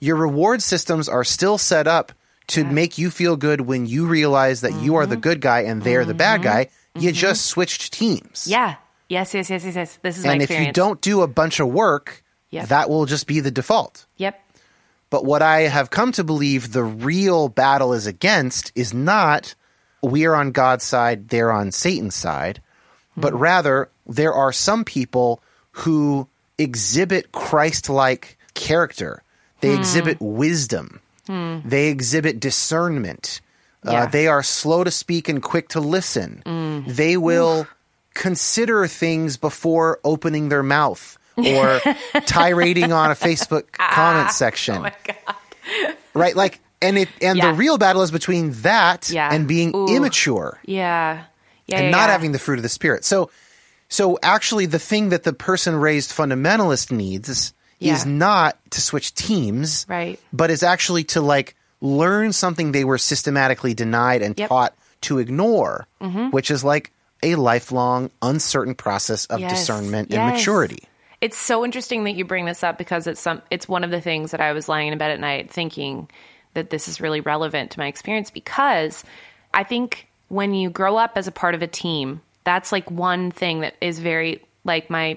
Your 0.00 0.16
reward 0.16 0.62
systems 0.62 1.08
are 1.08 1.24
still 1.24 1.58
set 1.58 1.86
up 1.86 2.12
to 2.48 2.64
make 2.64 2.98
you 2.98 3.10
feel 3.10 3.36
good 3.36 3.60
when 3.60 3.86
you 3.86 4.06
realize 4.06 4.62
that 4.62 4.74
you 4.82 4.96
are 4.96 5.06
the 5.06 5.14
Mm-hmm. 5.14 5.20
good 5.20 5.40
guy 5.40 5.60
and 5.60 5.82
they're 5.82 6.04
the 6.04 6.14
bad 6.14 6.42
guy. 6.42 6.68
You 6.98 7.12
just 7.12 7.46
switched 7.46 7.92
teams. 7.92 8.46
Yeah. 8.48 8.76
Yes, 9.08 9.32
yes, 9.34 9.48
yes, 9.50 9.64
yes, 9.64 9.74
yes. 9.76 9.98
This 10.02 10.18
is 10.18 10.24
my 10.24 10.32
and 10.32 10.42
if 10.42 10.50
you 10.50 10.72
don't 10.72 11.00
do 11.00 11.20
a 11.22 11.26
bunch 11.28 11.60
of 11.60 11.68
work, 11.68 12.21
Yep. 12.52 12.68
that 12.68 12.90
will 12.90 13.06
just 13.06 13.26
be 13.26 13.40
the 13.40 13.50
default. 13.50 14.06
Yep. 14.18 14.40
But 15.10 15.24
what 15.24 15.42
I 15.42 15.62
have 15.62 15.90
come 15.90 16.12
to 16.12 16.24
believe 16.24 16.72
the 16.72 16.84
real 16.84 17.48
battle 17.48 17.92
is 17.92 18.06
against 18.06 18.72
is 18.74 18.94
not 18.94 19.54
we 20.02 20.26
are 20.26 20.34
on 20.34 20.52
God's 20.52 20.84
side, 20.84 21.28
they're 21.28 21.52
on 21.52 21.70
Satan's 21.70 22.14
side, 22.14 22.60
but 23.16 23.32
hmm. 23.32 23.38
rather 23.38 23.90
there 24.06 24.32
are 24.32 24.52
some 24.52 24.84
people 24.84 25.42
who 25.70 26.28
exhibit 26.58 27.32
Christ 27.32 27.88
like 27.88 28.38
character. 28.54 29.22
They 29.60 29.74
hmm. 29.74 29.80
exhibit 29.80 30.20
wisdom. 30.20 31.00
Hmm. 31.26 31.60
They 31.64 31.88
exhibit 31.88 32.40
discernment. 32.40 33.40
Uh, 33.84 34.06
they 34.06 34.28
are 34.28 34.42
slow 34.44 34.84
to 34.84 34.90
speak 34.92 35.28
and 35.28 35.42
quick 35.42 35.68
to 35.70 35.80
listen. 35.80 36.84
They 36.86 37.16
will 37.16 37.66
consider 38.14 38.86
things 38.86 39.36
before 39.36 39.98
opening 40.04 40.48
their 40.48 40.62
mouth 40.62 41.18
or 41.36 41.80
tirading 42.26 42.92
on 42.92 43.10
a 43.10 43.14
Facebook 43.14 43.64
ah, 43.78 43.90
comment 43.92 44.26
oh 44.28 44.32
section 44.32 44.76
Oh 44.76 44.80
my 44.82 44.92
God. 45.04 45.96
right? 46.14 46.36
Like, 46.36 46.60
and 46.80 46.98
it 46.98 47.08
and 47.20 47.38
Yeah. 47.38 47.48
the 47.52 47.54
real 47.54 47.78
battle 47.78 48.02
is 48.02 48.10
between 48.10 48.52
that 48.62 49.08
Yeah. 49.10 49.32
and 49.32 49.46
being 49.48 49.74
Ooh. 49.74 49.88
immature 49.88 50.58
Yeah. 50.64 51.24
Yeah. 51.66 51.76
and 51.78 51.84
yeah, 51.86 51.90
not 51.90 52.10
having 52.10 52.32
the 52.32 52.38
fruit 52.38 52.58
of 52.58 52.62
the 52.62 52.68
spirit. 52.68 53.04
So, 53.04 53.30
so 53.88 54.18
actually, 54.22 54.66
the 54.66 54.78
thing 54.78 55.10
that 55.10 55.22
the 55.22 55.32
person 55.32 55.76
raised 55.76 56.10
fundamentalist 56.10 56.90
needs 56.90 57.52
is 57.80 58.06
not 58.06 58.56
to 58.70 58.80
switch 58.80 59.12
teams, 59.14 59.86
Right. 59.88 60.18
But 60.32 60.50
is 60.50 60.62
actually 60.62 61.04
to 61.04 61.20
like 61.20 61.56
learn 61.80 62.32
something 62.32 62.70
they 62.72 62.84
were 62.84 62.98
systematically 62.98 63.74
denied 63.74 64.22
and 64.22 64.38
Yep. 64.38 64.48
taught 64.48 64.74
to 65.02 65.18
ignore, 65.18 65.86
mm-hmm. 66.00 66.30
which 66.30 66.50
is 66.50 66.62
like 66.62 66.92
a 67.24 67.34
lifelong, 67.34 68.10
uncertain 68.22 68.74
process 68.76 69.26
of 69.26 69.40
Yes. 69.40 69.50
discernment 69.52 70.10
and 70.12 70.22
Yes. 70.28 70.38
maturity. 70.38 70.84
It's 71.22 71.38
so 71.38 71.64
interesting 71.64 72.02
that 72.04 72.16
you 72.16 72.24
bring 72.24 72.46
this 72.46 72.64
up 72.64 72.76
because 72.76 73.06
it's 73.06 73.20
some 73.20 73.42
it's 73.48 73.68
one 73.68 73.84
of 73.84 73.92
the 73.92 74.00
things 74.00 74.32
that 74.32 74.40
I 74.40 74.52
was 74.52 74.68
lying 74.68 74.88
in 74.90 74.98
bed 74.98 75.12
at 75.12 75.20
night 75.20 75.52
thinking 75.52 76.10
that 76.54 76.70
this 76.70 76.88
is 76.88 77.00
really 77.00 77.20
relevant 77.20 77.70
to 77.70 77.78
my 77.78 77.86
experience 77.86 78.28
because 78.28 79.04
I 79.54 79.62
think 79.62 80.08
when 80.28 80.52
you 80.52 80.68
grow 80.68 80.96
up 80.96 81.12
as 81.14 81.28
a 81.28 81.32
part 81.32 81.54
of 81.54 81.62
a 81.62 81.68
team, 81.68 82.20
that's 82.42 82.72
like 82.72 82.90
one 82.90 83.30
thing 83.30 83.60
that 83.60 83.76
is 83.80 84.00
very 84.00 84.44
like 84.64 84.90
my 84.90 85.16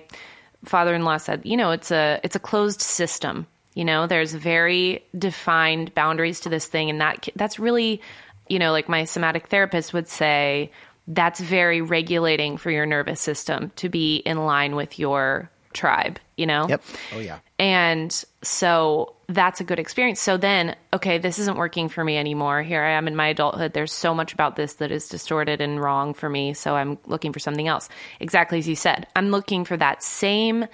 father-in-law 0.64 1.18
said, 1.18 1.42
you 1.44 1.58
know, 1.58 1.72
it's 1.72 1.90
a 1.90 2.20
it's 2.24 2.36
a 2.36 2.40
closed 2.40 2.82
system. 2.82 3.48
You 3.74 3.84
know, 3.84 4.06
there's 4.06 4.32
very 4.32 5.04
defined 5.18 5.96
boundaries 5.96 6.40
to 6.42 6.50
this 6.50 6.68
thing 6.68 6.92
and 6.92 7.02
that 7.02 7.28
that's 7.36 7.58
really, 7.58 8.00
you 8.48 8.60
know, 8.60 8.72
like 8.72 8.88
my 8.88 9.06
somatic 9.06 9.48
therapist 9.48 9.92
would 9.92 10.08
say 10.08 10.72
that's 11.08 11.40
very 11.40 11.82
regulating 11.82 12.58
for 12.58 12.70
your 12.70 12.86
nervous 12.86 13.20
system 13.20 13.72
to 13.78 13.90
be 13.90 14.18
in 14.18 14.46
line 14.46 14.76
with 14.76 15.00
your 15.00 15.50
tribe, 15.76 16.20
you 16.38 16.48
know? 16.48 16.68
Yep. 16.68 16.84
Oh 17.14 17.20
yeah. 17.20 17.40
And 17.60 18.12
so 18.42 19.16
that's 19.28 19.62
a 19.62 19.64
good 19.64 19.80
experience. 19.80 20.20
So 20.20 20.38
then, 20.38 20.76
okay, 20.94 21.18
this 21.18 21.38
isn't 21.40 21.58
working 21.58 21.90
for 21.90 22.04
me 22.04 22.18
anymore. 22.18 22.64
Here 22.64 22.82
I 22.82 22.92
am 22.92 23.08
in 23.08 23.16
my 23.16 23.28
adulthood. 23.28 23.74
There's 23.74 23.94
so 23.94 24.14
much 24.14 24.34
about 24.34 24.56
this 24.56 24.76
that 24.76 24.92
is 24.92 25.08
distorted 25.08 25.62
and 25.62 25.80
wrong 25.80 26.14
for 26.14 26.30
me. 26.30 26.54
So 26.54 26.76
I'm 26.76 26.98
looking 27.06 27.34
for 27.34 27.40
something 27.40 27.68
else. 27.68 27.90
Exactly 28.20 28.60
as 28.60 28.68
you 28.68 28.76
said. 28.76 29.08
I'm 29.16 29.30
looking 29.30 29.66
for 29.66 29.78
that 29.78 30.02
same 30.02 30.66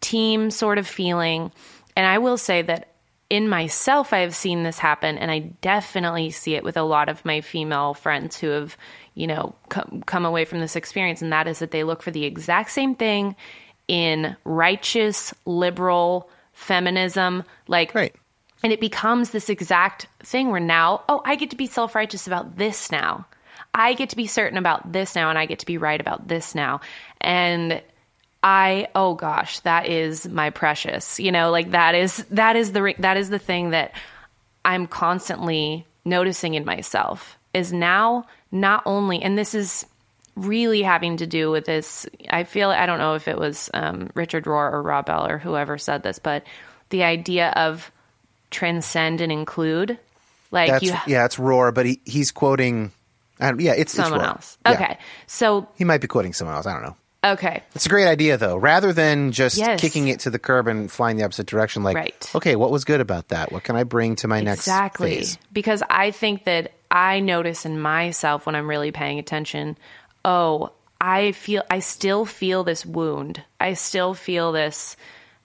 team 0.00 0.50
sort 0.50 0.78
of 0.78 0.86
feeling. 0.86 1.52
And 1.96 2.06
I 2.06 2.18
will 2.18 2.36
say 2.36 2.62
that 2.62 2.88
in 3.28 3.48
myself, 3.48 4.12
I 4.12 4.20
have 4.20 4.34
seen 4.34 4.64
this 4.64 4.78
happen, 4.78 5.16
and 5.16 5.30
I 5.30 5.38
definitely 5.38 6.30
see 6.30 6.56
it 6.56 6.64
with 6.64 6.76
a 6.76 6.82
lot 6.82 7.08
of 7.08 7.24
my 7.24 7.40
female 7.42 7.94
friends 7.94 8.36
who 8.36 8.48
have, 8.48 8.76
you 9.14 9.28
know, 9.28 9.54
come, 9.68 10.02
come 10.04 10.24
away 10.24 10.44
from 10.44 10.58
this 10.58 10.74
experience. 10.74 11.22
And 11.22 11.32
that 11.32 11.46
is 11.46 11.60
that 11.60 11.70
they 11.70 11.84
look 11.84 12.02
for 12.02 12.10
the 12.10 12.24
exact 12.24 12.72
same 12.72 12.96
thing 12.96 13.36
in 13.90 14.36
righteous, 14.44 15.34
liberal 15.44 16.30
feminism. 16.52 17.42
Like, 17.66 17.92
Right. 17.92 18.14
and 18.62 18.72
it 18.72 18.80
becomes 18.80 19.30
this 19.30 19.48
exact 19.48 20.06
thing 20.20 20.50
where 20.50 20.60
now, 20.60 21.02
oh, 21.08 21.20
I 21.24 21.34
get 21.34 21.50
to 21.50 21.56
be 21.56 21.66
self 21.66 21.96
righteous 21.96 22.28
about 22.28 22.56
this 22.56 22.92
now. 22.92 23.26
I 23.74 23.94
get 23.94 24.10
to 24.10 24.16
be 24.16 24.28
certain 24.28 24.58
about 24.58 24.92
this 24.92 25.16
now, 25.16 25.28
and 25.28 25.36
I 25.38 25.46
get 25.46 25.58
to 25.60 25.66
be 25.66 25.76
right 25.76 26.00
about 26.00 26.28
this 26.28 26.54
now. 26.54 26.80
And 27.20 27.82
I, 28.44 28.86
oh 28.94 29.14
gosh, 29.14 29.58
that 29.60 29.88
is 29.88 30.28
my 30.28 30.50
precious. 30.50 31.18
You 31.18 31.32
know, 31.32 31.50
like 31.50 31.72
that 31.72 31.96
is 31.96 32.18
that 32.30 32.54
is 32.54 32.70
the 32.70 32.94
that 33.00 33.16
is 33.16 33.28
the 33.28 33.40
thing 33.40 33.70
that 33.70 33.92
I'm 34.64 34.86
constantly 34.86 35.84
noticing 36.04 36.54
in 36.54 36.64
myself 36.64 37.36
is 37.52 37.72
now 37.72 38.24
not 38.52 38.84
only, 38.86 39.20
and 39.20 39.36
this 39.36 39.52
is 39.52 39.84
really 40.46 40.82
having 40.82 41.18
to 41.18 41.26
do 41.26 41.50
with 41.50 41.64
this. 41.64 42.06
I 42.28 42.44
feel 42.44 42.70
I 42.70 42.86
don't 42.86 42.98
know 42.98 43.14
if 43.14 43.28
it 43.28 43.38
was 43.38 43.70
um, 43.74 44.10
Richard 44.14 44.44
Rohr 44.44 44.72
or 44.72 44.82
Rob 44.82 45.06
Bell 45.06 45.26
or 45.26 45.38
whoever 45.38 45.78
said 45.78 46.02
this, 46.02 46.18
but 46.18 46.44
the 46.90 47.02
idea 47.04 47.50
of 47.50 47.90
transcend 48.50 49.20
and 49.20 49.30
include, 49.30 49.98
like 50.50 50.70
That's 50.70 50.84
you, 50.84 50.94
yeah, 51.06 51.24
it's 51.24 51.36
Rohr, 51.36 51.72
but 51.72 51.86
he, 51.86 52.00
he's 52.04 52.32
quoting. 52.32 52.90
I 53.38 53.50
don't, 53.50 53.60
yeah, 53.60 53.72
it's 53.72 53.94
it's 53.94 53.94
someone 53.94 54.20
Rohr. 54.20 54.28
else. 54.28 54.58
Yeah. 54.66 54.72
Okay, 54.72 54.98
so 55.26 55.68
He 55.76 55.84
might 55.84 56.00
be 56.00 56.08
quoting 56.08 56.32
someone 56.32 56.56
else. 56.56 56.66
I 56.66 56.72
don't 56.74 56.82
know. 56.82 56.96
okay, 57.32 57.62
It's 57.74 57.86
a 57.86 57.88
great 57.88 58.06
idea, 58.06 58.36
though. 58.36 58.56
Rather 58.56 58.92
than 58.92 59.32
just 59.32 59.56
Yes. 59.56 59.80
kicking 59.80 60.08
it 60.08 60.20
to 60.20 60.30
the 60.30 60.38
curb 60.38 60.66
and 60.66 60.90
flying 60.90 61.16
the 61.16 61.24
opposite 61.24 61.46
direction, 61.46 61.82
like, 61.82 61.96
Right. 61.96 62.30
okay, 62.34 62.56
what 62.56 62.70
was 62.70 62.84
good 62.84 63.00
about 63.00 63.28
that? 63.28 63.52
What 63.52 63.62
can 63.62 63.76
I 63.76 63.84
bring 63.84 64.16
to 64.16 64.28
my 64.28 64.40
next 64.40 64.60
exactly 64.60 65.24
because 65.52 65.82
I 65.88 66.10
think 66.10 66.44
that 66.44 66.72
I 66.90 67.20
notice 67.20 67.64
in 67.66 67.78
myself 67.80 68.46
when 68.46 68.56
I'm 68.56 68.68
really 68.68 68.90
paying 68.90 69.18
attention. 69.20 69.78
Oh, 70.24 70.72
I 71.00 71.32
feel 71.32 71.62
I 71.70 71.78
still 71.78 72.24
feel 72.26 72.64
this 72.64 72.84
wound. 72.84 73.42
I 73.58 73.74
still 73.74 74.14
feel 74.14 74.52
this, 74.52 74.96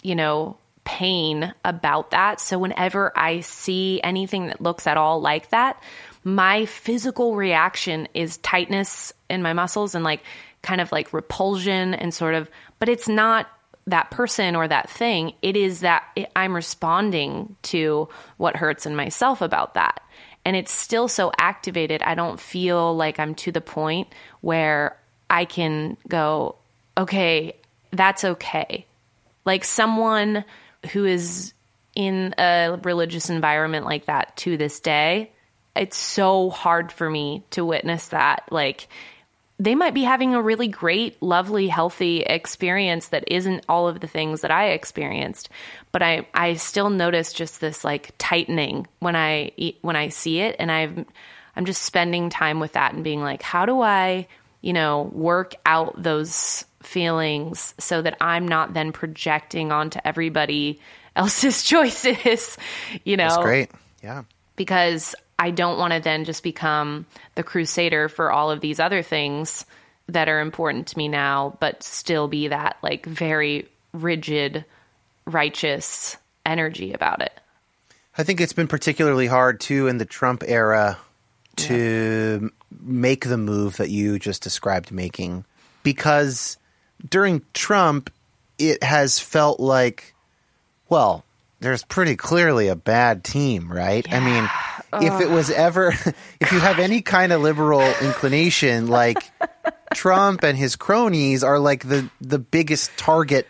you 0.03 0.15
know, 0.15 0.57
pain 0.83 1.53
about 1.63 2.11
that. 2.11 2.39
So 2.39 2.59
whenever 2.59 3.11
I 3.17 3.39
see 3.39 3.99
anything 4.03 4.47
that 4.47 4.61
looks 4.61 4.85
at 4.87 4.97
all 4.97 5.21
like 5.21 5.49
that, 5.49 5.81
my 6.23 6.65
physical 6.65 7.35
reaction 7.35 8.07
is 8.13 8.37
tightness 8.37 9.13
in 9.29 9.41
my 9.41 9.53
muscles 9.53 9.95
and 9.95 10.03
like 10.03 10.21
kind 10.61 10.81
of 10.81 10.91
like 10.91 11.13
repulsion 11.13 11.93
and 11.93 12.13
sort 12.13 12.35
of, 12.35 12.49
but 12.79 12.89
it's 12.89 13.07
not 13.07 13.47
that 13.87 14.09
person 14.09 14.55
or 14.55 14.67
that 14.67 14.89
thing. 14.89 15.33
It 15.41 15.55
is 15.55 15.81
that 15.81 16.03
I'm 16.35 16.55
responding 16.55 17.55
to 17.63 18.09
what 18.37 18.55
hurts 18.55 18.85
in 18.85 18.95
myself 18.95 19.41
about 19.41 19.75
that. 19.75 20.01
And 20.45 20.55
it's 20.55 20.71
still 20.71 21.07
so 21.07 21.31
activated. 21.39 22.03
I 22.03 22.13
don't 22.15 22.39
feel 22.39 22.95
like 22.95 23.19
I'm 23.19 23.33
to 23.35 23.51
the 23.51 23.61
point 23.61 24.07
where 24.41 24.97
I 25.29 25.45
can 25.45 25.97
go, 26.07 26.55
okay, 26.97 27.55
that's 27.91 28.23
okay 28.23 28.85
like 29.45 29.63
someone 29.63 30.43
who 30.91 31.05
is 31.05 31.53
in 31.95 32.33
a 32.37 32.77
religious 32.83 33.29
environment 33.29 33.85
like 33.85 34.05
that 34.05 34.35
to 34.35 34.57
this 34.57 34.79
day 34.79 35.31
it's 35.75 35.97
so 35.97 36.49
hard 36.49 36.91
for 36.91 37.09
me 37.09 37.43
to 37.51 37.63
witness 37.63 38.09
that 38.09 38.47
like 38.51 38.87
they 39.59 39.75
might 39.75 39.93
be 39.93 40.03
having 40.03 40.33
a 40.33 40.41
really 40.41 40.67
great 40.67 41.21
lovely 41.21 41.67
healthy 41.67 42.21
experience 42.21 43.07
that 43.09 43.23
isn't 43.27 43.65
all 43.69 43.87
of 43.87 43.99
the 43.99 44.07
things 44.07 44.41
that 44.41 44.51
i 44.51 44.69
experienced 44.69 45.49
but 45.91 46.01
i 46.01 46.27
i 46.33 46.53
still 46.55 46.89
notice 46.89 47.33
just 47.33 47.61
this 47.61 47.83
like 47.83 48.11
tightening 48.17 48.87
when 48.99 49.15
i 49.15 49.51
e, 49.57 49.75
when 49.81 49.95
i 49.95 50.09
see 50.09 50.39
it 50.39 50.55
and 50.59 50.71
i've 50.71 51.05
i'm 51.55 51.65
just 51.65 51.81
spending 51.83 52.29
time 52.29 52.59
with 52.59 52.73
that 52.73 52.93
and 52.93 53.03
being 53.03 53.21
like 53.21 53.41
how 53.41 53.65
do 53.65 53.81
i 53.81 54.27
you 54.61 54.73
know 54.73 55.03
work 55.13 55.55
out 55.65 56.01
those 56.01 56.65
feelings 56.83 57.73
so 57.79 58.01
that 58.01 58.17
i'm 58.21 58.47
not 58.47 58.73
then 58.73 58.91
projecting 58.91 59.71
onto 59.71 59.99
everybody 60.03 60.79
else's 61.15 61.63
choices 61.71 62.57
you 63.05 63.15
know 63.15 63.29
That's 63.29 63.43
great. 63.43 63.71
Yeah. 64.03 64.23
because 64.57 65.15
I 65.37 65.51
don't 65.51 65.77
want 65.77 65.93
to 65.93 65.99
then 65.99 66.25
just 66.25 66.43
become 66.43 67.05
the 67.35 67.43
crusader 67.43 68.09
for 68.09 68.31
all 68.31 68.51
of 68.51 68.61
these 68.61 68.79
other 68.79 69.01
things 69.01 69.65
that 70.07 70.29
are 70.29 70.39
important 70.39 70.87
to 70.87 70.97
me 70.97 71.07
now, 71.07 71.57
but 71.59 71.83
still 71.83 72.27
be 72.27 72.49
that 72.49 72.77
like 72.81 73.05
very 73.05 73.67
rigid, 73.91 74.65
righteous 75.25 76.17
energy 76.45 76.93
about 76.93 77.21
it. 77.21 77.33
I 78.17 78.23
think 78.23 78.39
it's 78.39 78.53
been 78.53 78.67
particularly 78.67 79.27
hard 79.27 79.59
too 79.59 79.87
in 79.87 79.97
the 79.97 80.05
Trump 80.05 80.43
era 80.45 80.97
to 81.57 82.51
make 82.81 83.25
the 83.25 83.37
move 83.37 83.77
that 83.77 83.89
you 83.89 84.19
just 84.19 84.43
described 84.43 84.91
making. 84.91 85.45
Because 85.83 86.57
during 87.09 87.41
Trump 87.53 88.11
it 88.57 88.81
has 88.83 89.19
felt 89.19 89.59
like 89.59 90.13
well 90.87 91.25
there's 91.59 91.83
pretty 91.83 92.15
clearly 92.15 92.69
a 92.69 92.75
bad 92.75 93.23
team 93.23 93.71
right? 93.71 94.11
I 94.11 94.19
mean 94.19 94.49
if 95.01 95.21
it 95.21 95.29
was 95.29 95.49
ever 95.49 95.87
if 96.39 96.51
you 96.51 96.59
have 96.59 96.79
any 96.79 97.01
kind 97.01 97.31
of 97.31 97.41
liberal 97.41 97.81
inclination 98.01 98.87
like 98.87 99.17
Trump 99.93 100.43
and 100.43 100.57
his 100.57 100.75
cronies 100.75 101.43
are 101.43 101.59
like 101.59 101.87
the 101.87 102.09
the 102.21 102.39
biggest 102.39 102.95
target 102.97 103.47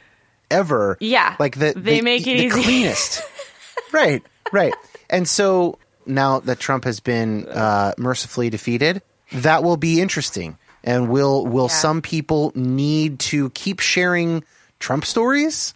ever 0.51 0.97
Yeah. 0.99 1.35
like 1.39 1.57
the 1.57 1.73
They 1.75 1.95
the- 1.97 2.01
make 2.01 2.21
it 2.27 2.37
the 2.37 2.45
easy. 2.45 2.49
cleanest 2.63 3.21
right, 3.91 4.21
right. 4.51 4.73
And 5.09 5.27
so 5.27 5.79
now 6.05 6.39
that 6.41 6.59
Trump 6.59 6.83
has 6.83 6.99
been 6.99 7.47
uh, 7.47 7.93
mercifully 7.97 8.49
defeated, 8.51 9.01
that 9.31 9.63
will 9.63 9.77
be 9.77 10.01
interesting. 10.01 10.57
And 10.83 11.09
will 11.09 11.45
will 11.47 11.63
Yeah. 11.69 11.75
some 11.79 12.01
people 12.03 12.51
need 12.53 13.17
to 13.31 13.49
keep 13.51 13.79
sharing 13.79 14.43
Trump 14.79 15.03
stories 15.05 15.73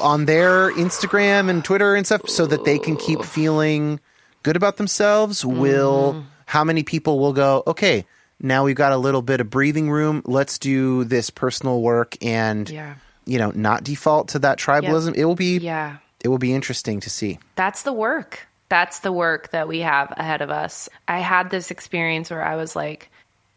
on 0.00 0.24
their 0.24 0.72
Instagram 0.72 1.48
and 1.48 1.64
Twitter 1.64 1.94
and 1.94 2.04
stuff 2.04 2.28
so 2.28 2.44
that 2.46 2.64
they 2.64 2.78
can 2.78 2.96
keep 2.96 3.22
feeling 3.22 4.00
good 4.46 4.56
about 4.56 4.76
themselves? 4.76 5.44
Will 5.44 6.12
Mm-hmm. 6.14 6.28
how 6.46 6.62
many 6.64 6.82
people 6.84 7.18
will 7.18 7.32
go, 7.32 7.62
okay, 7.66 8.06
now 8.40 8.62
we've 8.64 8.76
got 8.76 8.92
a 8.92 8.96
little 8.96 9.22
bit 9.22 9.40
of 9.40 9.50
breathing 9.50 9.90
room. 9.90 10.22
Let's 10.24 10.58
do 10.58 11.02
this 11.04 11.30
personal 11.30 11.82
work 11.82 12.16
and 12.22 12.70
Yeah. 12.70 12.94
you 13.24 13.38
know, 13.38 13.50
not 13.54 13.82
default 13.82 14.28
to 14.28 14.38
that 14.40 14.58
tribalism. 14.58 15.14
It 15.16 15.24
will 15.24 15.34
be 15.34 15.58
Yeah. 15.58 15.96
it 16.22 16.28
will 16.28 16.38
be 16.38 16.54
interesting 16.54 17.00
to 17.00 17.10
see. 17.10 17.38
That's 17.56 17.82
the 17.82 17.92
work. 17.92 18.46
That's 18.68 19.00
the 19.00 19.12
work 19.12 19.50
that 19.50 19.66
we 19.68 19.80
have 19.80 20.12
ahead 20.16 20.42
of 20.42 20.50
us. 20.50 20.88
I 21.08 21.18
had 21.20 21.50
this 21.50 21.70
experience 21.70 22.30
where 22.30 22.44
I 22.44 22.56
was 22.56 22.74
like, 22.76 23.10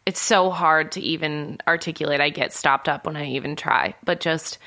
it's 0.06 0.20
so 0.22 0.50
hard 0.50 0.94
to 0.94 1.02
even 1.02 1.60
articulate. 1.68 2.20
I 2.22 2.30
get 2.30 2.52
stopped 2.54 2.90
up 2.90 3.06
when 3.06 3.16
I 3.16 3.26
even 3.38 3.56
try, 3.56 3.94
but 4.04 4.20
just 4.22 4.58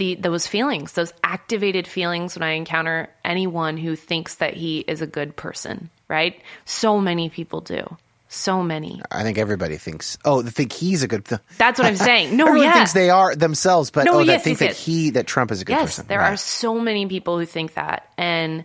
the 0.00 0.14
those 0.16 0.46
feelings, 0.48 0.92
those 0.94 1.12
activated 1.22 1.86
feelings 1.86 2.34
when 2.34 2.42
I 2.42 2.52
encounter 2.52 3.08
anyone 3.24 3.76
who 3.76 3.94
thinks 3.94 4.36
that 4.36 4.54
he 4.54 4.80
is 4.80 5.02
a 5.02 5.06
good 5.06 5.36
person, 5.36 5.90
right? 6.08 6.40
So 6.64 6.98
many 6.98 7.28
people 7.28 7.60
do. 7.60 7.96
So 8.32 8.62
many. 8.62 9.02
I 9.10 9.24
think 9.24 9.38
everybody 9.38 9.76
thinks. 9.76 10.16
Oh, 10.24 10.40
they 10.42 10.50
think 10.50 10.72
he's 10.72 11.02
a 11.02 11.08
good. 11.08 11.24
Th- 11.24 11.40
That's 11.58 11.78
what 11.78 11.86
I'm 11.86 11.96
saying. 12.10 12.36
No, 12.36 12.46
Everyone 12.46 12.68
yeah. 12.68 12.74
thinks 12.74 12.92
they 12.92 13.10
are 13.10 13.34
themselves, 13.34 13.90
but 13.90 14.04
No, 14.04 14.14
oh, 14.14 14.18
yes, 14.20 14.42
think 14.44 14.54
yes, 14.54 14.58
that 14.60 14.66
yes. 14.76 14.84
he 14.86 15.10
that 15.10 15.26
Trump 15.26 15.50
is 15.50 15.60
a 15.62 15.64
good 15.64 15.72
yes, 15.74 15.82
person. 15.82 16.06
there 16.08 16.20
Right. 16.20 16.32
are 16.32 16.36
so 16.36 16.78
many 16.78 17.06
people 17.06 17.38
who 17.38 17.44
think 17.44 17.74
that. 17.74 18.08
And 18.16 18.64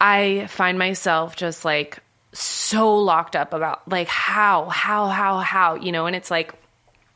I 0.00 0.46
find 0.48 0.78
myself 0.78 1.36
just 1.36 1.64
like 1.64 2.00
so 2.32 2.96
locked 2.98 3.36
up 3.36 3.54
about 3.54 3.88
like 3.88 4.08
how, 4.08 4.68
how, 4.68 5.06
how, 5.06 5.38
how, 5.38 5.74
you 5.76 5.92
know, 5.92 6.06
and 6.06 6.14
it's 6.16 6.30
like 6.30 6.52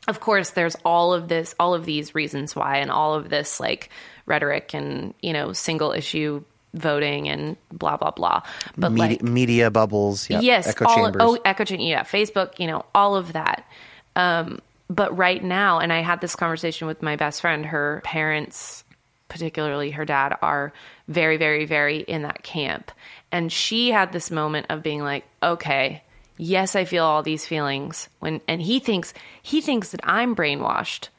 of 0.07 0.19
course, 0.19 0.51
there's 0.51 0.75
all 0.83 1.13
of 1.13 1.27
this, 1.27 1.55
all 1.59 1.73
of 1.73 1.85
these 1.85 2.13
reasons 2.13 2.55
why, 2.55 2.77
and 2.77 2.91
all 2.91 3.13
of 3.13 3.29
this 3.29 3.59
like 3.59 3.89
rhetoric 4.25 4.73
and 4.73 5.13
you 5.21 5.33
know 5.33 5.53
single 5.53 5.91
issue 5.91 6.43
voting 6.73 7.29
and 7.29 7.55
blah 7.71 7.97
blah 7.97 8.11
blah. 8.11 8.41
But 8.77 8.91
media, 8.91 9.07
like, 9.07 9.23
media 9.23 9.71
bubbles. 9.71 10.29
Yep. 10.29 10.43
yes, 10.43 10.67
Echo 10.67 10.85
all 10.85 10.95
chambers. 10.95 11.21
oh 11.21 11.37
echo 11.45 11.63
chamber, 11.63 11.83
yeah, 11.83 12.03
Facebook, 12.03 12.59
you 12.59 12.67
know, 12.67 12.85
all 12.93 13.15
of 13.15 13.33
that. 13.33 13.65
Um, 14.15 14.59
but 14.89 15.15
right 15.17 15.43
now, 15.43 15.79
and 15.79 15.93
I 15.93 16.01
had 16.01 16.21
this 16.21 16.35
conversation 16.35 16.87
with 16.87 17.01
my 17.01 17.15
best 17.15 17.41
friend. 17.41 17.65
Her 17.65 18.01
parents, 18.03 18.83
particularly 19.29 19.91
her 19.91 20.05
dad, 20.05 20.37
are 20.41 20.73
very, 21.07 21.37
very, 21.37 21.65
very 21.65 21.99
in 21.99 22.23
that 22.23 22.43
camp, 22.43 22.91
and 23.31 23.51
she 23.51 23.91
had 23.91 24.11
this 24.11 24.31
moment 24.31 24.67
of 24.69 24.83
being 24.83 25.01
like, 25.01 25.25
okay. 25.41 26.03
Yes, 26.37 26.75
I 26.75 26.85
feel 26.85 27.05
all 27.05 27.23
these 27.23 27.45
feelings 27.45 28.09
when 28.19 28.41
and 28.47 28.61
he 28.61 28.79
thinks 28.79 29.13
he 29.41 29.61
thinks 29.61 29.91
that 29.91 30.01
I'm 30.03 30.35
brainwashed. 30.35 31.09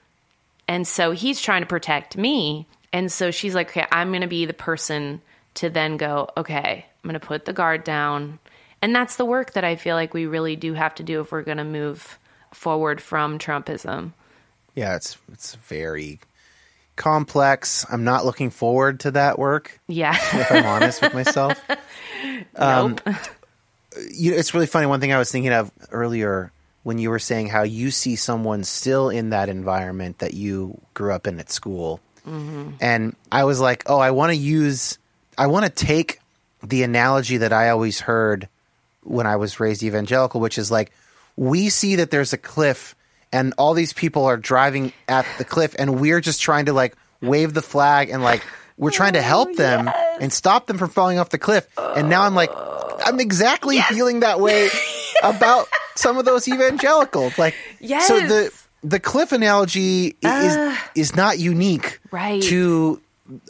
And 0.67 0.87
so 0.87 1.13
he's 1.13 1.41
trying 1.41 1.63
to 1.63 1.67
protect 1.67 2.17
me. 2.17 2.67
And 2.93 3.13
so 3.13 3.31
she's 3.31 3.55
like, 3.55 3.71
okay, 3.71 3.87
I'm 3.93 4.11
going 4.11 4.23
to 4.23 4.27
be 4.27 4.47
the 4.47 4.55
person 4.55 5.21
to 5.55 5.69
then 5.69 5.97
go, 5.97 6.29
okay, 6.37 6.87
I'm 6.87 7.09
going 7.09 7.21
to 7.21 7.27
put 7.27 7.45
the 7.45 7.53
guard 7.53 7.85
down. 7.85 8.39
And 8.81 8.95
that's 8.95 9.17
the 9.17 9.25
work 9.25 9.53
that 9.53 9.65
I 9.65 9.77
feel 9.77 9.95
like 9.97 10.15
we 10.15 10.27
really 10.27 10.57
do 10.57 10.75
have 10.75 10.95
to 10.97 11.03
do 11.03 11.21
if 11.21 11.33
we're 11.33 11.43
going 11.43 11.59
to 11.59 11.65
move 11.65 12.19
forward 12.53 13.01
from 13.01 13.39
Trumpism. 13.39 14.13
Yeah, 14.75 14.97
it's 14.97 15.17
it's 15.33 15.55
very 15.55 16.21
complex. 16.97 17.87
I'm 17.91 18.05
not 18.05 18.25
looking 18.25 18.51
forward 18.51 19.01
to 19.01 19.13
that 19.13 19.39
work. 19.39 19.81
Yeah. 19.87 20.15
If 20.15 20.51
I'm 20.51 20.67
honest 20.67 21.03
with 21.03 21.15
myself, 21.15 21.63
um, 22.57 22.97
nope. 23.07 23.17
You 24.11 24.33
know, 24.33 24.37
it's 24.37 24.55
really 24.55 24.67
funny. 24.67 24.87
One 24.87 25.01
thing 25.01 25.13
I 25.13 25.19
was 25.19 25.31
thinking 25.31 25.53
of 25.53 25.71
earlier 25.91 26.53
when 26.83 26.99
you 26.99 27.11
were 27.11 27.19
saying 27.19 27.49
how 27.49 27.63
you 27.63 27.91
see 27.91 28.17
someone 28.17 28.65
still 28.65 29.09
in 29.09 29.31
that 29.31 29.49
environment 29.49 30.19
that 30.19 30.35
you 30.35 30.81
grew 30.93 31.13
up 31.13 31.27
in 31.27 31.41
at 31.41 31.51
school, 31.51 32.01
mm-hmm. 32.27 32.71
and 32.81 33.17
I 33.33 33.45
was 33.45 33.61
like, 33.61 33.85
oh, 33.87 33.99
I 33.99 34.11
want 34.11 34.31
to 34.31 34.37
use, 34.37 34.99
I 35.39 35.47
want 35.47 35.65
to 35.65 35.71
take 35.71 36.21
the 36.63 36.83
analogy 36.83 37.39
that 37.39 37.53
I 37.53 37.71
always 37.71 38.01
heard 38.01 38.49
when 39.03 39.27
I 39.27 39.37
was 39.37 39.61
raised 39.61 39.83
evangelical, 39.83 40.41
which 40.41 40.59
is 40.59 40.71
like, 40.71 40.93
we 41.37 41.69
see 41.69 41.97
that 41.97 42.11
there's 42.11 42.33
a 42.33 42.39
cliff 42.39 42.95
and 43.33 43.53
all 43.59 43.75
these 43.75 43.93
people 43.93 44.25
are 44.25 44.37
driving 44.37 44.93
at 45.09 45.27
the 45.39 45.45
cliff 45.45 45.75
and 45.79 46.01
we're 46.01 46.21
just 46.21 46.41
trying 46.41 46.67
to 46.67 46.73
like 46.73 46.97
wave 47.21 47.53
the 47.53 47.63
flag 47.63 48.11
and 48.11 48.23
like 48.23 48.43
we're 48.77 48.91
trying 48.91 49.15
to 49.15 49.23
help 49.23 49.49
oh, 49.51 49.55
them 49.55 49.91
and 50.21 50.33
stop 50.33 50.67
them 50.67 50.79
from 50.79 50.91
falling 50.91 51.19
off 51.19 51.31
the 51.31 51.39
cliff. 51.39 51.67
And 51.79 52.09
now 52.09 52.23
I'm 52.23 52.35
like, 52.35 52.51
I'm 53.05 53.21
exactly 53.21 53.81
feeling 53.81 54.21
that 54.21 54.41
way 54.41 54.69
about 55.23 55.69
some 55.95 56.17
of 56.19 56.25
those 56.25 56.49
evangelicals. 56.49 57.39
Like, 57.39 57.55
so 57.81 58.21
the 58.21 58.53
the 58.83 59.01
cliff 59.01 59.33
analogy 59.33 60.17
i- 60.25 60.45
is 60.47 60.79
is 61.11 61.17
not 61.17 61.39
unique 61.39 62.01
Right. 62.11 62.43
to 62.45 63.01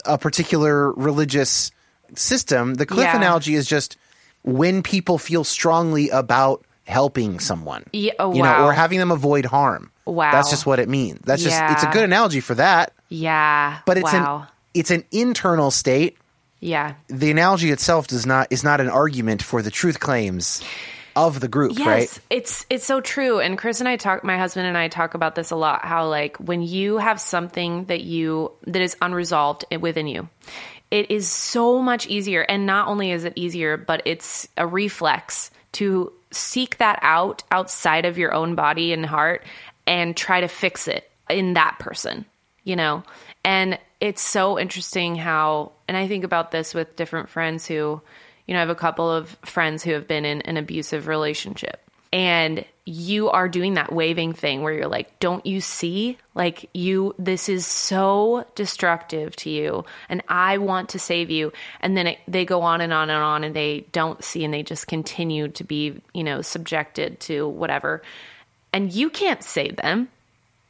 a 0.05 0.17
particular 0.17 0.91
religious 0.93 1.71
system. 2.15 2.75
The 2.75 2.85
cliff 2.85 3.05
Yeah. 3.05 3.17
analogy 3.17 3.55
is 3.55 3.67
just 3.67 3.97
when 4.43 4.83
people 4.83 5.17
feel 5.17 5.43
strongly 5.43 6.09
about 6.09 6.63
helping 6.83 7.39
someone. 7.39 7.83
Yeah, 7.91 8.13
oh, 8.19 8.33
you 8.33 8.41
wow. 8.41 8.59
know, 8.59 8.65
or 8.65 8.73
having 8.73 8.99
them 8.99 9.11
avoid 9.11 9.43
harm. 9.45 9.91
Wow. 10.05 10.31
That's 10.31 10.51
just 10.51 10.65
what 10.67 10.79
it 10.79 10.87
means. 10.87 11.19
That's 11.25 11.41
just 11.43 11.59
it's 11.59 11.83
a 11.83 11.87
good 11.87 12.03
analogy 12.03 12.39
for 12.39 12.53
that, 12.55 12.93
yeah. 13.09 13.79
but 13.87 13.97
it's 13.97 14.13
wow. 14.13 14.41
an 14.41 14.47
it's 14.75 14.91
an 14.91 15.03
internal 15.11 15.71
state. 15.71 16.17
Yeah. 16.65 16.95
The 17.07 17.31
analogy 17.31 17.69
itself 17.71 18.07
does 18.07 18.25
not 18.25 18.47
is 18.49 18.63
not 18.63 18.81
an 18.81 18.89
argument 18.89 19.43
for 19.43 19.61
the 19.61 19.71
truth 19.71 19.99
claims 19.99 20.63
of 21.15 21.39
the 21.39 21.47
group, 21.47 21.77
Yes, 21.77 21.87
right? 21.87 22.19
it's 22.29 22.65
it's 22.69 22.85
so 22.85 23.01
true. 23.01 23.39
And 23.39 23.57
Chris 23.57 23.79
and 23.79 23.87
I 23.87 23.95
talk, 23.95 24.23
my 24.23 24.37
husband 24.37 24.67
and 24.67 24.77
I 24.77 24.87
talk 24.87 25.13
about 25.13 25.35
this 25.35 25.51
a 25.51 25.55
lot. 25.55 25.85
How 25.85 26.07
like 26.09 26.37
when 26.37 26.61
you 26.61 26.97
have 26.97 27.21
something 27.21 27.85
that 27.85 28.01
you 28.01 28.51
that 28.67 28.81
is 28.81 28.97
unresolved 29.01 29.65
within 29.79 30.07
you, 30.07 30.27
it 30.91 31.11
is 31.11 31.29
so 31.29 31.81
much 31.81 32.07
easier. 32.07 32.41
And 32.41 32.65
not 32.65 32.87
only 32.87 33.11
is 33.11 33.23
it 33.25 33.33
easier, 33.35 33.77
but 33.77 34.01
it's 34.05 34.47
a 34.57 34.65
reflex 34.65 35.51
to 35.73 36.11
seek 36.31 36.77
that 36.79 36.99
out 37.01 37.43
outside 37.51 38.05
of 38.05 38.17
your 38.17 38.33
own 38.33 38.55
body 38.55 38.91
and 38.91 39.05
heart 39.05 39.43
and 39.85 40.17
try 40.17 40.41
to 40.41 40.47
fix 40.47 40.87
it 40.87 41.09
in 41.29 41.53
that 41.53 41.77
person. 41.79 42.25
You 42.63 42.75
know, 42.75 43.03
and 43.43 43.77
it's 43.99 44.21
so 44.21 44.59
interesting 44.59 45.15
how, 45.15 45.71
and 45.87 45.95
I 45.95 46.07
think 46.07 46.23
about 46.23 46.51
this 46.51 46.73
with 46.73 46.95
different 46.95 47.29
friends 47.29 47.65
who 47.65 48.01
you 48.45 48.53
know, 48.53 48.59
I 48.59 48.61
have 48.61 48.69
a 48.69 48.75
couple 48.75 49.09
of 49.09 49.29
friends 49.43 49.83
who 49.83 49.91
have 49.93 50.07
been 50.07 50.25
in 50.25 50.41
an 50.41 50.57
abusive 50.57 51.07
relationship. 51.07 51.81
And 52.13 52.63
you 52.85 53.29
are 53.29 53.49
doing 53.49 53.73
that 53.73 53.91
waving 53.91 54.33
thing 54.33 54.61
where 54.61 54.71
you're 54.71 54.87
like, 54.87 55.19
don't 55.19 55.45
you 55.45 55.59
see? 55.59 56.17
Like, 56.33 56.69
you, 56.73 57.13
this 57.17 57.49
is 57.49 57.65
so 57.65 58.45
destructive 58.55 59.35
to 59.37 59.49
you. 59.49 59.83
And 60.07 60.21
I 60.29 60.59
want 60.59 60.89
to 60.89 60.99
save 60.99 61.29
you. 61.29 61.51
And 61.81 61.97
then 61.97 62.07
it, 62.07 62.19
they 62.27 62.45
go 62.45 62.61
on 62.61 62.79
and 62.79 62.93
on 62.93 63.09
and 63.09 63.21
on 63.21 63.43
and 63.43 63.55
they 63.55 63.85
don't 63.91 64.23
see 64.23 64.45
and 64.45 64.53
they 64.53 64.63
just 64.63 64.87
continue 64.87 65.49
to 65.49 65.63
be, 65.63 65.99
you 66.13 66.23
know, 66.23 66.41
subjected 66.41 67.19
to 67.21 67.49
whatever. 67.49 68.01
And 68.71 68.93
you 68.93 69.09
can't 69.09 69.43
save 69.43 69.77
them 69.77 70.09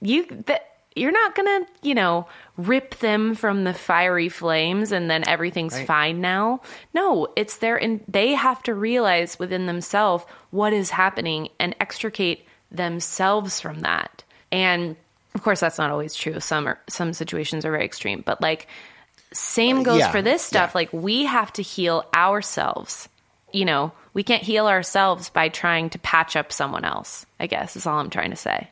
you 0.02 0.26
that 0.46 0.75
you're 0.96 1.12
not 1.12 1.36
gonna 1.36 1.62
you 1.82 1.94
know 1.94 2.28
rip 2.58 2.96
them 3.00 3.36
from 3.36 3.66
the 3.66 3.74
fiery 3.74 4.30
flames 4.30 4.92
and 4.92 5.10
then 5.10 5.28
everything's 5.28 5.80
fine 5.82 6.22
now. 6.22 6.62
No 6.94 7.28
it's 7.36 7.58
their 7.58 7.76
and 7.76 8.04
they 8.08 8.34
have 8.34 8.64
to 8.64 8.74
realize 8.74 9.38
within 9.38 9.66
themselves 9.66 10.26
what 10.52 10.74
is 10.74 10.90
happening 10.90 11.50
and 11.60 11.76
extricate 11.80 12.46
themselves 12.72 13.60
from 13.60 13.82
that. 13.82 14.24
And 14.52 14.96
of 15.34 15.44
course 15.44 15.60
that's 15.60 15.78
not 15.78 15.92
always 15.92 16.16
true. 16.16 16.40
Some 16.40 16.68
are 16.68 16.80
some 16.88 17.14
situations 17.14 17.66
are 17.66 17.72
very 17.72 17.86
extreme 17.86 18.24
but 18.26 18.42
like 18.42 18.68
same 19.34 19.80
uh, 19.80 19.84
goes 19.84 20.00
yeah, 20.00 20.12
for 20.12 20.22
this 20.22 20.42
stuff. 20.42 20.72
Yeah. 20.72 20.78
like 20.80 20.94
we 20.94 21.26
have 21.26 21.52
to 21.54 21.62
heal 21.62 22.06
ourselves. 22.16 23.10
You 23.52 23.66
know 23.66 23.92
we 24.14 24.24
can't 24.24 24.44
heal 24.44 24.68
ourselves 24.68 25.30
by 25.30 25.50
trying 25.50 25.90
to 25.90 26.00
patch 26.00 26.38
up 26.38 26.50
someone 26.50 26.86
else 26.86 27.26
i 27.38 27.48
guess 27.48 27.76
is 27.76 27.86
all 27.86 28.00
i'm 28.00 28.10
trying 28.10 28.30
to 28.30 28.38
say. 28.38 28.70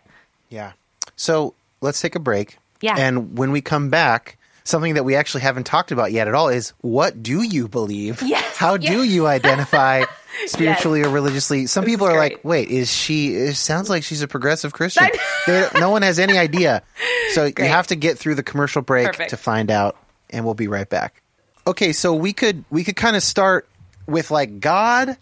Yeah. 0.49 0.73
So 1.15 1.53
let's 1.83 2.01
take 2.01 2.15
a 2.15 2.19
break. 2.19 2.57
Yeah. 2.81 2.95
And 2.97 3.37
when 3.37 3.51
we 3.51 3.61
come 3.61 3.89
back, 3.89 4.37
something 4.63 4.95
that 4.95 5.03
we 5.03 5.15
actually 5.15 5.41
haven't 5.41 5.65
talked 5.65 5.91
about 5.91 6.11
yet 6.11 6.27
at 6.27 6.33
all 6.33 6.49
is 6.49 6.73
what 6.81 7.21
do 7.21 7.41
you 7.43 7.67
believe? 7.67 8.21
Yes, 8.23 8.57
How 8.57 8.77
do 8.77 9.03
you 9.03 9.27
identify 9.27 10.03
spiritually 10.47 11.03
or 11.03 11.09
religiously? 11.09 11.67
Some 11.67 11.85
people 11.85 12.07
are 12.07 12.17
like, 12.17 12.39
wait, 12.43 12.69
is 12.69 12.91
she, 12.91 13.35
it 13.35 13.55
sounds 13.55 13.89
like 13.89 14.03
she's 14.03 14.21
a 14.21 14.27
progressive 14.27 14.73
Christian. 14.73 15.07
No 15.75 15.89
one 15.89 16.03
has 16.03 16.19
any 16.19 16.37
idea. 16.37 16.83
So 17.31 17.45
you 17.45 17.53
have 17.65 17.87
to 17.87 17.97
get 17.97 18.17
through 18.17 18.35
the 18.35 18.43
commercial 18.43 18.81
break 18.81 19.07
Perfect. 19.07 19.31
to 19.31 19.37
find 19.37 19.69
out, 19.69 19.97
and 20.29 20.45
we'll 20.45 20.53
be 20.53 20.69
right 20.69 20.87
back. 20.87 21.21
Okay. 21.67 21.91
So 21.91 22.13
we 22.13 22.31
could, 22.31 22.63
we 22.69 22.85
could 22.85 22.95
kind 22.95 23.17
of 23.17 23.23
start 23.23 23.67
with 24.07 24.31
like 24.31 24.61
God 24.61 25.17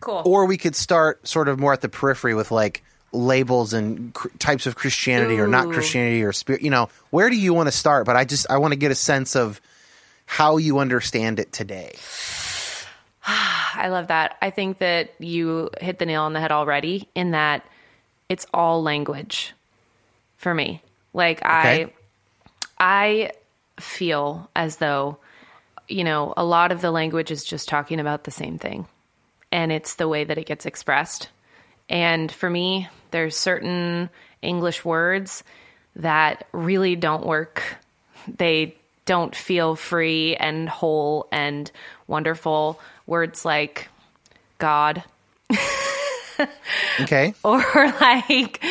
cool 0.00 0.22
or 0.24 0.46
we 0.46 0.56
could 0.56 0.74
start 0.74 1.26
sort 1.26 1.48
of 1.48 1.60
more 1.60 1.72
at 1.72 1.82
the 1.82 1.88
periphery 1.88 2.34
with 2.34 2.50
like 2.50 2.82
labels 3.12 3.72
and 3.72 4.14
cr- 4.14 4.28
types 4.38 4.66
of 4.66 4.76
Christianity 4.76 5.38
or 5.38 5.46
not 5.46 5.70
Christianity 5.70 6.22
or 6.22 6.32
spirit. 6.32 6.62
You 6.62 6.70
know, 6.70 6.88
where 7.10 7.30
do 7.30 7.36
you 7.36 7.52
want 7.54 7.66
to 7.68 7.72
start? 7.72 8.06
But 8.06 8.16
I 8.16 8.24
just 8.24 8.50
I 8.50 8.58
want 8.58 8.72
to 8.72 8.78
get 8.78 8.90
a 8.90 8.94
sense 8.94 9.36
of 9.36 9.60
how 10.26 10.56
you 10.56 10.78
understand 10.78 11.40
it 11.40 11.52
today. 11.52 11.94
I 13.26 13.88
love 13.88 14.08
that. 14.08 14.36
I 14.40 14.50
think 14.50 14.78
that 14.78 15.14
you 15.18 15.70
hit 15.80 15.98
the 15.98 16.06
nail 16.06 16.22
on 16.22 16.32
the 16.32 16.40
head 16.40 16.52
already 16.52 17.08
in 17.14 17.32
that 17.32 17.64
it's 18.28 18.46
all 18.54 18.82
language 18.82 19.54
for 20.36 20.54
me. 20.54 20.82
Like 21.12 21.40
I 21.44 21.92
I 22.78 23.32
feel 23.78 24.50
as 24.54 24.76
though 24.76 25.18
you 25.90 26.04
know, 26.04 26.32
a 26.36 26.44
lot 26.44 26.72
of 26.72 26.80
the 26.80 26.90
language 26.90 27.30
is 27.30 27.44
just 27.44 27.68
talking 27.68 28.00
about 28.00 28.24
the 28.24 28.30
same 28.30 28.58
thing. 28.58 28.86
And 29.52 29.72
it's 29.72 29.96
the 29.96 30.08
way 30.08 30.22
that 30.24 30.38
it 30.38 30.46
gets 30.46 30.64
expressed. 30.64 31.28
And 31.90 32.32
for 32.32 32.48
me, 32.48 32.88
there's 33.10 33.36
certain 33.36 34.08
English 34.40 34.84
words 34.84 35.44
that 35.96 36.46
really 36.52 36.96
don't 36.96 37.26
work. 37.26 37.62
They 38.26 38.76
don't 39.04 39.34
feel 39.34 39.74
free 39.74 40.36
and 40.36 40.68
whole 40.68 41.26
and 41.32 41.70
wonderful. 42.06 42.80
Words 43.06 43.44
like 43.44 43.88
God 44.58 45.02
Okay. 47.00 47.34
or 47.42 47.62
like, 48.00 48.64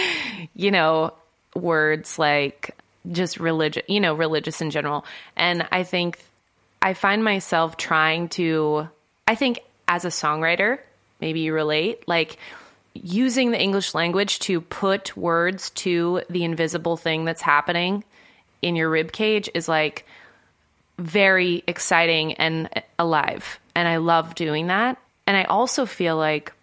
you 0.55 0.71
know, 0.71 1.13
words 1.55 2.17
like 2.17 2.75
just 3.11 3.39
religion, 3.39 3.83
you 3.87 3.99
know, 3.99 4.13
religious 4.13 4.61
in 4.61 4.71
general. 4.71 5.05
And 5.35 5.67
I 5.71 5.83
think 5.83 6.19
I 6.81 6.93
find 6.93 7.23
myself 7.23 7.75
trying 7.75 8.29
to, 8.29 8.87
I 9.27 9.35
think 9.35 9.59
as 9.87 10.05
a 10.05 10.09
songwriter, 10.09 10.79
maybe 11.19 11.41
you 11.41 11.53
relate, 11.53 12.07
like 12.07 12.37
using 12.93 13.51
the 13.51 13.61
English 13.61 13.93
language 13.93 14.39
to 14.39 14.61
put 14.61 15.15
words 15.15 15.69
to 15.71 16.21
the 16.29 16.43
invisible 16.43 16.97
thing 16.97 17.25
that's 17.25 17.41
happening 17.41 18.03
in 18.61 18.75
your 18.75 18.89
rib 18.89 19.11
cage 19.11 19.49
is 19.53 19.67
like 19.67 20.05
very 20.97 21.63
exciting 21.65 22.33
and 22.33 22.69
alive. 22.97 23.59
And 23.75 23.87
I 23.87 23.97
love 23.97 24.35
doing 24.35 24.67
that. 24.67 24.97
And 25.25 25.37
I 25.37 25.43
also 25.43 25.85
feel 25.85 26.17
like 26.17 26.53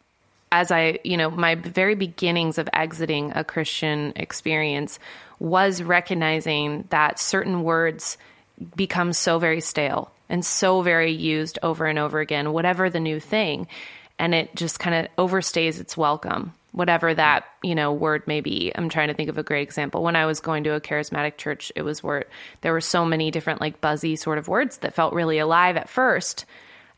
as 0.53 0.71
I, 0.71 0.99
you 1.05 1.17
know, 1.17 1.31
my 1.31 1.55
very 1.55 1.95
beginnings 1.95 2.59
of 2.59 2.69
exiting 2.73 3.33
a 3.35 3.45
Christian 3.45 4.13
experience 4.17 4.99
was 5.39 5.83
recognizing 5.83 6.85
that 6.91 7.19
certain 7.19 7.63
words 7.63 8.17
become 8.75 9.13
so 9.13 9.39
very 9.39 9.61
stale 9.61 10.11
and 10.29 10.45
so 10.45 10.83
very 10.83 11.13
used 11.13 11.59
over 11.63 11.87
and 11.87 11.99
over 11.99 12.21
again, 12.21 12.53
whatever 12.53 12.89
the 12.89 13.01
new 13.01 13.21
thing. 13.21 13.67
And 14.19 14.35
it 14.35 14.55
just 14.57 14.79
kind 14.79 15.07
of 15.07 15.17
overstays 15.17 15.81
its 15.81 15.97
welcome, 15.97 16.55
whatever 16.73 17.13
that, 17.13 17.45
you 17.63 17.75
know, 17.75 17.93
word 17.93 18.27
may 18.27 18.41
be. 18.41 18.73
I'm 18.75 18.89
trying 18.89 19.09
to 19.09 19.15
think 19.15 19.29
of 19.29 19.39
a 19.39 19.43
great 19.43 19.63
example. 19.63 20.03
When 20.03 20.17
I 20.17 20.27
was 20.27 20.41
going 20.41 20.65
to 20.65 20.75
a 20.75 20.81
charismatic 20.81 21.37
church, 21.37 21.71
it 21.77 21.83
was 21.83 22.03
where 22.03 22.25
there 22.63 22.73
were 22.73 22.81
so 22.81 23.05
many 23.05 23.31
different, 23.31 23.61
like, 23.61 23.81
buzzy 23.81 24.17
sort 24.17 24.39
of 24.39 24.49
words 24.49 24.79
that 24.79 24.95
felt 24.95 25.13
really 25.13 25.39
alive 25.39 25.77
at 25.77 25.89
first 25.89 26.47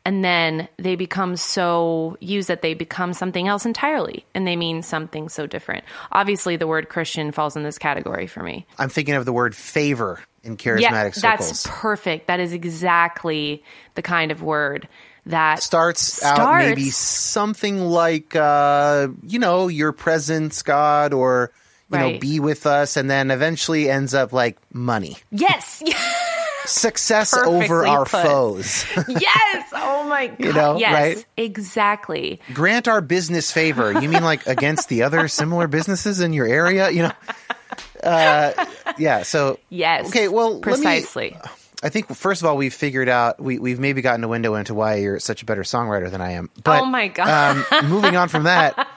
and 0.09 0.25
then 0.25 0.69
they 0.79 0.97
become 0.97 1.37
so 1.37 2.16
used 2.21 2.49
that 2.49 2.62
they 2.62 2.73
become 2.73 3.12
something 3.12 3.47
else 3.47 3.66
entirely 3.66 4.25
and 4.35 4.47
they 4.47 4.57
mean 4.57 4.83
something 4.83 5.29
so 5.29 5.47
different. 5.47 5.85
Obviously, 6.12 6.57
the 6.57 6.66
word 6.66 6.89
Christian 6.89 7.31
falls 7.31 7.57
in 7.57 7.62
this 7.62 7.77
category 7.77 8.27
for 8.27 8.43
me. 8.43 8.66
I'm 8.79 8.89
thinking 8.89 9.16
of 9.16 9.27
the 9.27 9.35
word 9.35 9.55
favor 9.55 10.23
in 10.43 10.57
charismatic 10.57 10.81
yeah, 10.81 11.11
circles. 11.11 11.21
That's 11.21 11.66
perfect. 11.69 12.29
That 12.29 12.41
is 12.41 12.55
exactly 12.55 13.62
the 13.97 14.03
kind 14.03 14.31
of 14.31 14.43
word 14.43 14.89
that 15.29 15.62
starts, 15.62 16.03
starts 16.03 16.41
out 16.41 16.59
maybe 16.59 16.91
something 16.91 17.81
like, 17.81 18.35
uh, 18.37 19.09
you 19.22 19.39
know, 19.39 19.68
your 19.68 19.93
presence, 19.93 20.62
God, 20.62 21.12
or, 21.12 21.51
you 21.91 21.99
Right. 21.99 22.14
know, 22.14 22.18
be 22.18 22.39
with 22.41 22.66
us, 22.66 22.97
and 22.97 23.09
then 23.11 23.31
eventually 23.31 23.89
ends 23.91 24.12
up 24.14 24.33
like 24.33 24.57
money. 24.72 25.16
Yes. 25.31 25.83
Success 26.66 27.33
over 27.35 27.87
our 27.87 28.05
put. 28.05 28.22
foes. 28.26 28.85
yes. 29.09 29.70
Oh 29.72 30.05
my 30.07 30.26
god. 30.26 30.55
know, 30.55 30.79
yes. 30.79 30.93
right? 31.16 31.26
Exactly. 31.39 32.41
Grant 32.53 32.89
our 32.89 33.01
business 33.01 33.51
favor. 33.51 33.99
You 33.99 34.09
mean 34.09 34.22
like 34.22 34.47
against 34.47 34.91
the 34.91 35.03
other 35.03 35.29
similar 35.29 35.66
businesses 35.66 36.20
in 36.20 36.35
your 36.35 36.47
area? 36.47 36.91
You 36.91 37.05
know? 37.05 37.12
Uh, 38.03 38.66
yeah, 38.99 39.22
so. 39.22 39.59
Yes. 39.70 40.09
Okay, 40.09 40.29
well, 40.29 40.51
let 40.51 40.57
me- 40.57 40.62
precisely. 40.62 41.37
I 41.83 41.89
think 41.91 42.09
first 42.14 42.43
of 42.43 42.47
all 42.47 42.57
we've 42.57 42.74
figured 42.74 43.09
out 43.09 43.41
we 43.41 43.59
we've 43.59 43.79
maybe 43.79 44.03
gotten 44.03 44.24
a 44.24 44.29
window 44.29 44.55
into 44.55 44.74
why 44.74 44.97
you're 44.97 45.20
such 45.20 45.43
a 45.43 45.45
better 45.45 45.62
songwriter 45.62 46.11
than 46.11 46.20
I 46.20 46.33
am. 46.33 46.51
But 46.64 46.83
Oh 46.83 46.87
my 46.87 47.09
God. 47.09 47.64
um, 47.72 47.89
moving 47.89 48.16
on 48.16 48.29
from 48.29 48.45
that, 48.45 48.89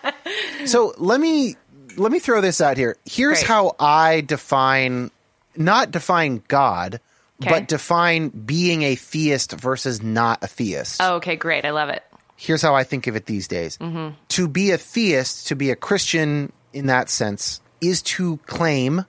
so 0.66 0.94
let 0.98 1.20
me 1.20 1.56
let 1.98 2.12
me 2.12 2.20
throw 2.20 2.42
this 2.42 2.62
out 2.62 2.78
here. 2.78 2.98
Here's 3.06 3.40
Great. 3.40 3.48
how 3.48 3.76
I 3.80 4.22
define 4.22 5.12
not 5.56 5.92
define 5.92 6.42
God, 6.48 7.00
Okay. 7.42 7.50
but 7.52 7.68
define 7.68 8.30
being 8.30 8.84
a 8.84 8.96
theist 8.96 9.52
versus 9.54 10.02
not 10.02 10.44
a 10.44 10.48
theist. 10.48 11.02
Oh, 11.02 11.16
okay, 11.16 11.36
great. 11.36 11.66
I 11.66 11.72
love 11.72 11.90
it. 11.90 12.04
Here's 12.38 12.62
how 12.62 12.74
I 12.74 12.84
think 12.84 13.06
of 13.08 13.16
it 13.16 13.26
these 13.28 13.48
days. 13.48 13.78
Mm-hmm. 13.78 14.16
To 14.30 14.48
be 14.48 14.72
a 14.72 14.78
theist, 14.78 15.48
to 15.48 15.56
be 15.56 15.70
a 15.70 15.76
Christian 15.76 16.52
in 16.74 16.88
that 16.88 17.10
sense, 17.10 17.62
is 17.82 18.02
to 18.04 18.38
claim 18.48 19.06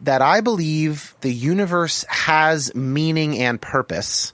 that 0.00 0.22
I 0.22 0.40
believe 0.40 1.14
the 1.20 1.32
universe 1.32 2.04
has 2.08 2.74
meaning 2.74 3.38
and 3.38 3.60
purpose 3.60 4.32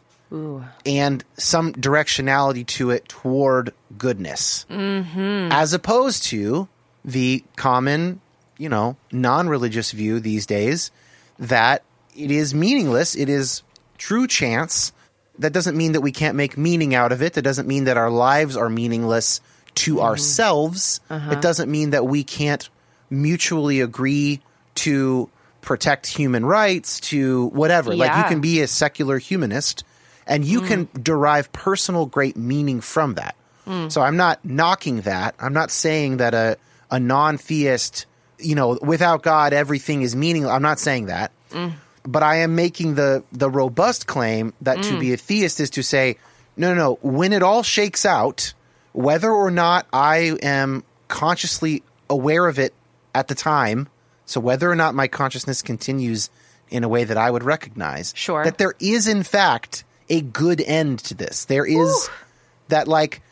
and 0.86 1.22
some 1.36 1.74
directionality 1.74 2.66
to 2.66 2.90
it 2.90 3.06
toward 3.08 3.74
goodness. 3.98 4.64
Mm-hmm. 4.70 5.52
As 5.52 5.74
opposed 5.74 6.24
to 6.24 6.68
the 7.04 7.44
common, 7.56 8.20
you 8.56 8.68
know, 8.68 8.96
non 9.12 9.48
religious 9.48 9.92
view 9.92 10.20
these 10.20 10.46
days 10.46 10.90
that 11.38 11.82
it 12.16 12.30
is 12.30 12.54
meaningless, 12.54 13.14
it 13.14 13.28
is 13.28 13.62
true 13.98 14.26
chance. 14.26 14.92
That 15.38 15.52
doesn't 15.52 15.76
mean 15.76 15.92
that 15.92 16.00
we 16.00 16.12
can't 16.12 16.36
make 16.36 16.56
meaning 16.56 16.94
out 16.94 17.12
of 17.12 17.22
it. 17.22 17.34
That 17.34 17.42
doesn't 17.42 17.68
mean 17.68 17.84
that 17.84 17.96
our 17.96 18.10
lives 18.10 18.56
are 18.56 18.68
meaningless 18.68 19.40
to 19.74 20.00
ourselves. 20.00 21.00
It 21.10 21.40
doesn't 21.40 21.70
mean 21.70 21.90
that 21.90 22.06
we 22.06 22.24
can't 22.24 22.68
mutually 23.10 23.80
agree 23.80 24.40
to 24.76 25.28
protect 25.62 26.06
human 26.06 26.44
rights, 26.44 27.00
to 27.00 27.46
whatever. 27.46 27.94
Like 27.94 28.14
you 28.16 28.24
can 28.24 28.40
be 28.40 28.60
a 28.60 28.66
secular 28.66 29.18
humanist 29.18 29.84
and 30.26 30.44
you 30.44 30.60
can 30.60 30.86
mm. 30.86 31.02
derive 31.02 31.50
personal 31.52 32.06
great 32.06 32.36
meaning 32.36 32.80
from 32.80 33.14
that. 33.14 33.34
Mm. 33.66 33.90
So 33.90 34.02
I'm 34.02 34.16
not 34.16 34.44
knocking 34.44 35.02
that. 35.02 35.34
I'm 35.38 35.54
not 35.54 35.70
saying 35.70 36.18
that 36.18 36.34
a 36.34 36.58
a 36.90 37.00
non-theist, 37.00 38.04
you 38.38 38.54
know, 38.54 38.78
without 38.82 39.22
God 39.22 39.54
everything 39.54 40.02
is 40.02 40.14
meaningless. 40.14 40.52
I'm 40.52 40.62
not 40.62 40.78
saying 40.78 41.06
that. 41.06 41.32
Mm. 41.50 41.72
But 42.04 42.22
I 42.22 42.36
am 42.36 42.54
making 42.54 42.96
the 42.96 43.22
the 43.32 43.48
robust 43.48 44.06
claim 44.06 44.52
that 44.60 44.82
to 44.82 44.98
be 44.98 45.12
a 45.12 45.16
theist 45.16 45.60
is 45.60 45.70
to 45.70 45.82
say, 45.82 46.18
no, 46.56 46.74
no, 46.74 46.74
no, 46.74 46.98
when 47.00 47.32
it 47.32 47.42
all 47.42 47.62
shakes 47.62 48.04
out, 48.04 48.52
whether 48.92 49.30
or 49.30 49.50
not 49.50 49.86
I 49.92 50.36
am 50.42 50.82
consciously 51.06 51.82
aware 52.10 52.46
of 52.46 52.58
it 52.58 52.74
at 53.14 53.28
the 53.28 53.34
time, 53.36 53.88
so 54.26 54.40
whether 54.40 54.70
or 54.70 54.76
not 54.76 54.94
my 54.94 55.08
consciousness 55.08 55.62
continues 55.62 56.30
in 56.70 56.84
a 56.84 56.88
way 56.88 57.04
that 57.04 57.16
I 57.16 57.30
would 57.30 57.42
recognize, 57.42 58.12
Sure. 58.16 58.44
that 58.44 58.58
there 58.58 58.74
is 58.80 59.06
in 59.06 59.22
fact 59.22 59.84
a 60.08 60.20
good 60.20 60.60
end 60.60 61.00
to 61.00 61.14
this. 61.14 61.44
There 61.44 61.66
is 61.66 62.08
that 62.68 62.88
like 62.88 63.22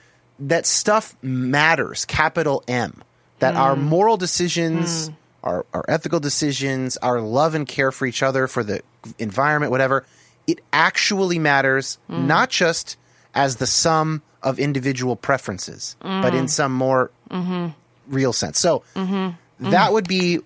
that 0.41 0.67
stuff 0.67 1.17
matters, 1.23 2.05
capital 2.05 2.63
M. 2.69 3.03
That 3.39 3.55
our 3.55 3.75
mm. 3.75 3.81
moral 3.83 4.19
decisions, 4.19 5.09
mm. 5.09 5.15
our, 5.43 5.65
our 5.73 5.85
ethical 5.89 6.21
decisions, 6.21 6.99
our 6.99 7.21
love 7.21 7.55
and 7.55 7.67
care 7.67 7.91
for 7.91 8.05
each 8.05 8.23
other, 8.23 8.47
for 8.47 8.63
the 8.63 8.83
environment, 9.19 9.71
whatever, 9.71 10.05
it 10.47 10.61
actually 10.75 11.39
matters, 11.39 11.99
mm. 12.11 12.27
not 12.27 12.51
just 12.51 12.99
as 13.35 13.57
the 13.57 13.67
sum 13.67 14.23
of 14.43 14.59
individual 14.59 15.17
preferences, 15.17 15.97
but 16.01 16.35
in 16.35 16.49
some 16.49 16.73
more 16.73 17.11
mm-hmm. 17.31 17.69
real 18.09 18.33
sense. 18.33 18.59
So 18.59 18.83
mm-hmm. 18.95 19.71
that 19.71 19.93
would 19.93 20.09
be 20.09 20.41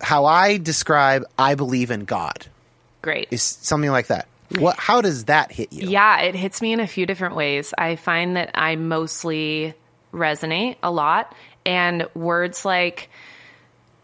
how 0.00 0.24
I 0.24 0.58
describe 0.58 1.24
I 1.38 1.54
believe 1.54 1.90
in 1.90 2.04
God. 2.04 2.46
Great. 3.02 3.28
Is 3.30 3.42
something 3.42 3.90
like 3.90 4.08
that. 4.08 4.26
What 4.58 4.76
how 4.76 5.00
does 5.00 5.26
that 5.26 5.52
hit 5.52 5.72
you? 5.72 5.88
Yeah, 5.88 6.20
it 6.20 6.34
hits 6.34 6.60
me 6.60 6.72
in 6.72 6.80
a 6.80 6.86
few 6.86 7.06
different 7.06 7.36
ways. 7.36 7.72
I 7.78 7.96
find 7.96 8.36
that 8.36 8.50
I 8.54 8.76
mostly 8.76 9.74
resonate 10.12 10.76
a 10.82 10.90
lot, 10.90 11.34
and 11.64 12.08
words 12.14 12.64
like 12.64 13.10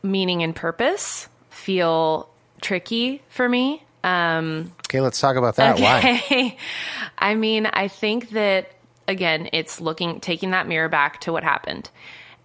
meaning 0.02 0.42
and 0.42 0.54
purpose 0.54 1.28
feel 1.50 2.28
tricky 2.60 3.22
for 3.28 3.48
me. 3.48 3.82
Um, 4.04 4.72
Okay, 4.86 5.00
let's 5.00 5.20
talk 5.20 5.34
about 5.34 5.56
that. 5.56 5.80
Why? 5.80 6.56
I 7.18 7.34
mean, 7.34 7.66
I 7.66 7.88
think 7.88 8.30
that 8.30 8.70
again, 9.08 9.48
it's 9.52 9.80
looking 9.80 10.20
taking 10.20 10.52
that 10.52 10.68
mirror 10.68 10.88
back 10.88 11.20
to 11.22 11.32
what 11.32 11.42
happened. 11.42 11.90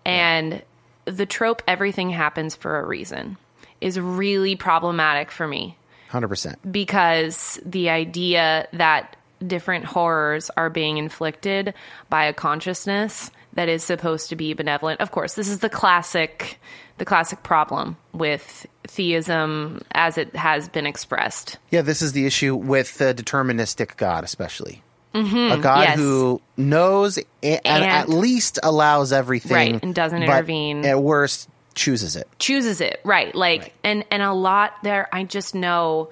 And 0.05 0.63
the 1.05 1.27
trope 1.27 1.61
everything 1.67 2.09
happens 2.09 2.55
for 2.55 2.79
a 2.79 2.85
reason 2.85 3.37
is 3.81 3.99
really 3.99 4.55
problematic 4.55 5.31
for 5.31 5.47
me 5.47 5.77
Hundred 6.09 6.29
percent. 6.29 6.71
because 6.71 7.59
the 7.65 7.89
idea 7.89 8.67
that 8.73 9.15
different 9.45 9.85
horrors 9.85 10.51
are 10.55 10.69
being 10.69 10.97
inflicted 10.97 11.73
by 12.09 12.25
a 12.25 12.33
consciousness 12.33 13.31
that 13.53 13.67
is 13.67 13.83
supposed 13.83 14.29
to 14.29 14.35
be 14.35 14.53
benevolent. 14.53 15.01
Of 15.01 15.11
course, 15.11 15.33
this 15.33 15.49
is 15.49 15.59
the 15.59 15.69
classic 15.69 16.59
the 16.99 17.05
classic 17.05 17.41
problem 17.41 17.97
with 18.13 18.67
theism 18.87 19.81
as 19.91 20.19
it 20.19 20.35
has 20.35 20.69
been 20.69 20.85
expressed. 20.85 21.57
Yeah, 21.71 21.81
this 21.81 22.03
is 22.03 22.11
the 22.11 22.27
issue 22.27 22.55
with 22.55 22.99
the 22.99 23.13
deterministic 23.15 23.97
God, 23.97 24.23
especially. 24.23 24.83
Mm-hmm. 25.15 25.59
A 25.59 25.61
God 25.61 25.81
yes. 25.81 25.97
who 25.97 26.39
knows 26.55 27.17
and, 27.17 27.59
And- 27.65 27.83
at 27.83 28.07
least 28.07 28.59
allows 28.61 29.11
everything, 29.11 29.73
Right, 29.73 29.83
and 29.83 29.95
doesn't 29.95 30.19
but 30.19 30.29
intervene. 30.29 30.85
At 30.85 31.01
worst, 31.01 31.49
chooses 31.75 32.15
it. 32.15 32.27
chooses 32.39 32.81
it 32.81 32.99
right 33.03 33.33
like 33.33 33.61
Right. 33.61 33.73
and 33.83 34.05
and 34.11 34.21
a 34.21 34.33
lot 34.33 34.73
there 34.83 35.07
i 35.13 35.23
just 35.23 35.55
know 35.55 36.09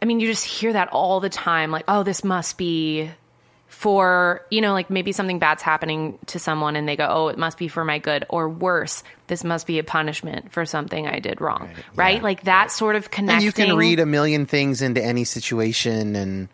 i 0.00 0.04
mean 0.04 0.20
you 0.20 0.26
just 0.28 0.44
hear 0.44 0.72
that 0.72 0.88
all 0.88 1.20
the 1.20 1.28
time 1.28 1.70
like 1.70 1.84
oh 1.88 2.02
this 2.02 2.22
must 2.24 2.56
be 2.56 3.10
for 3.68 4.42
you 4.50 4.60
know 4.60 4.72
like 4.72 4.88
maybe 4.90 5.12
something 5.12 5.38
bad's 5.38 5.62
happening 5.62 6.18
to 6.26 6.38
someone 6.38 6.76
and 6.76 6.88
they 6.88 6.96
go 6.96 7.06
oh 7.08 7.28
it 7.28 7.36
must 7.36 7.58
be 7.58 7.68
for 7.68 7.84
my 7.84 7.98
good 7.98 8.24
or 8.28 8.48
worse 8.48 9.02
this 9.26 9.42
must 9.44 9.66
be 9.66 9.78
a 9.78 9.84
punishment 9.84 10.52
for 10.52 10.64
something 10.64 11.06
i 11.06 11.18
did 11.18 11.40
wrong 11.40 11.68
right, 11.94 12.16
Yeah. 12.18 12.22
like 12.22 12.44
that 12.44 12.70
sort 12.70 12.96
of 12.96 13.10
connecting 13.10 13.34
And 13.36 13.44
you 13.44 13.52
can 13.52 13.76
read 13.76 14.00
a 14.00 14.06
million 14.06 14.46
things 14.46 14.82
into 14.82 15.02
any 15.04 15.24
situation, 15.24 16.16
and 16.16 16.48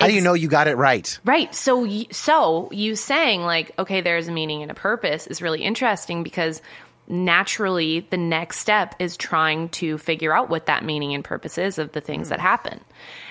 how 0.00 0.08
do 0.08 0.12
you 0.12 0.20
know 0.20 0.34
you 0.34 0.48
got 0.48 0.68
it 0.68 0.74
right? 0.76 1.18
Right. 1.24 1.54
So, 1.54 1.88
so 2.10 2.68
you 2.70 2.96
saying 2.96 3.40
like, 3.40 3.72
okay, 3.78 4.02
there's 4.02 4.28
a 4.28 4.32
meaning 4.32 4.60
and 4.60 4.70
a 4.70 4.74
purpose 4.74 5.26
is 5.26 5.40
really 5.40 5.62
interesting 5.62 6.22
because 6.22 6.60
naturally 7.08 8.00
the 8.10 8.16
next 8.16 8.58
step 8.58 8.94
is 8.98 9.16
trying 9.16 9.68
to 9.70 9.98
figure 9.98 10.34
out 10.34 10.50
what 10.50 10.66
that 10.66 10.84
meaning 10.84 11.14
and 11.14 11.24
purpose 11.24 11.58
is 11.58 11.78
of 11.78 11.92
the 11.92 12.00
things 12.00 12.28
that 12.30 12.38
mm. 12.38 12.42
happen. 12.42 12.80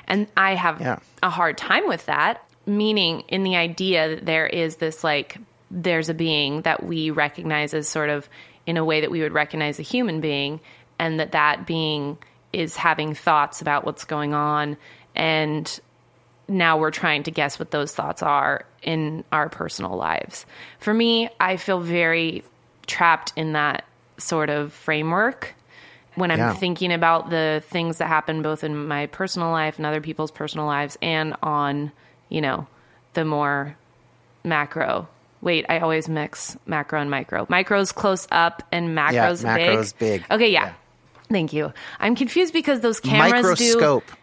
And 0.07 0.27
I 0.37 0.55
have 0.55 0.81
Yeah. 0.81 0.99
a 1.21 1.29
hard 1.29 1.57
time 1.57 1.87
with 1.87 2.05
that, 2.05 2.43
meaning 2.65 3.21
in 3.27 3.43
the 3.43 3.55
idea 3.55 4.15
that 4.15 4.25
there 4.25 4.47
is 4.47 4.77
this 4.77 5.03
like, 5.03 5.37
there's 5.71 6.09
a 6.09 6.13
being 6.13 6.61
that 6.61 6.83
we 6.83 7.09
recognize 7.09 7.73
as 7.73 7.87
sort 7.87 8.09
of 8.09 8.29
in 8.65 8.77
a 8.77 8.85
way 8.85 9.01
that 9.01 9.11
we 9.11 9.21
would 9.21 9.33
recognize 9.33 9.79
a 9.79 9.83
human 9.83 10.21
being, 10.21 10.59
and 10.97 11.19
that 11.19 11.33
that 11.33 11.67
being 11.67 12.17
is 12.53 12.75
having 12.77 13.13
thoughts 13.13 13.61
about 13.61 13.85
what's 13.85 14.05
going 14.05 14.33
on 14.33 14.77
and 15.15 15.79
now 16.47 16.77
we're 16.77 16.91
trying 16.91 17.23
to 17.23 17.31
guess 17.31 17.57
what 17.57 17.71
those 17.71 17.93
thoughts 17.93 18.21
are 18.21 18.65
in 18.81 19.23
our 19.31 19.49
personal 19.49 19.95
lives. 19.95 20.45
For 20.79 20.93
me, 20.93 21.29
I 21.39 21.57
feel 21.57 21.79
very 21.79 22.43
trapped 22.85 23.33
in 23.35 23.53
that 23.53 23.85
sort 24.17 24.49
of 24.49 24.71
framework 24.73 25.53
when 26.15 26.31
I'm 26.31 26.37
Yeah. 26.37 26.53
thinking 26.53 26.93
about 26.93 27.29
the 27.29 27.61
things 27.69 27.97
that 27.97 28.07
happen 28.07 28.41
both 28.41 28.63
in 28.63 28.87
my 28.87 29.07
personal 29.07 29.51
life 29.51 29.77
and 29.77 29.85
other 29.85 29.99
people's 30.01 30.31
personal 30.31 30.65
lives 30.65 30.97
and 31.01 31.35
on, 31.43 31.91
you 32.29 32.39
know, 32.41 32.67
the 33.13 33.25
more 33.25 33.75
macro. 34.43 35.07
Wait, 35.41 35.65
I 35.69 35.79
always 35.79 36.07
mix 36.07 36.57
macro 36.65 37.01
and 37.01 37.11
micro. 37.11 37.45
Micro's 37.49 37.91
close 37.91 38.27
up 38.31 38.63
and 38.71 38.95
macro's, 38.95 39.43
macro's 39.43 39.93
big. 39.93 40.23
Okay, 40.31 40.49
yeah. 40.49 40.65
Yeah. 40.67 40.73
Thank 41.29 41.53
you. 41.53 41.73
I'm 41.99 42.15
confused 42.15 42.53
because 42.53 42.79
those 42.81 42.99
cameras 42.99 43.33
Microscope. 43.43 44.05
do 44.07 44.13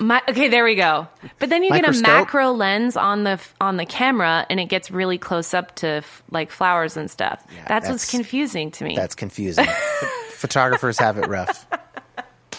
my, 0.00 0.22
okay, 0.28 0.48
there 0.48 0.64
we 0.64 0.74
go. 0.74 1.06
But 1.38 1.50
then 1.50 1.62
you 1.62 1.70
get 1.70 1.84
a 1.88 2.00
macro 2.00 2.52
lens 2.52 2.96
on 2.96 3.24
the 3.24 3.38
on 3.60 3.76
the 3.76 3.84
camera, 3.86 4.46
and 4.48 4.58
it 4.58 4.66
gets 4.66 4.90
really 4.90 5.18
close 5.18 5.52
up 5.54 5.74
to 5.76 5.86
f- 5.88 6.22
like 6.30 6.50
flowers 6.50 6.96
and 6.96 7.10
stuff. 7.10 7.44
that's, 7.68 7.88
what's 7.88 8.10
confusing 8.10 8.70
to 8.72 8.84
me. 8.84 8.96
That's 8.96 9.14
confusing. 9.14 9.66
Photographers 10.30 10.98
have 10.98 11.18
it 11.18 11.28
rough 11.28 11.66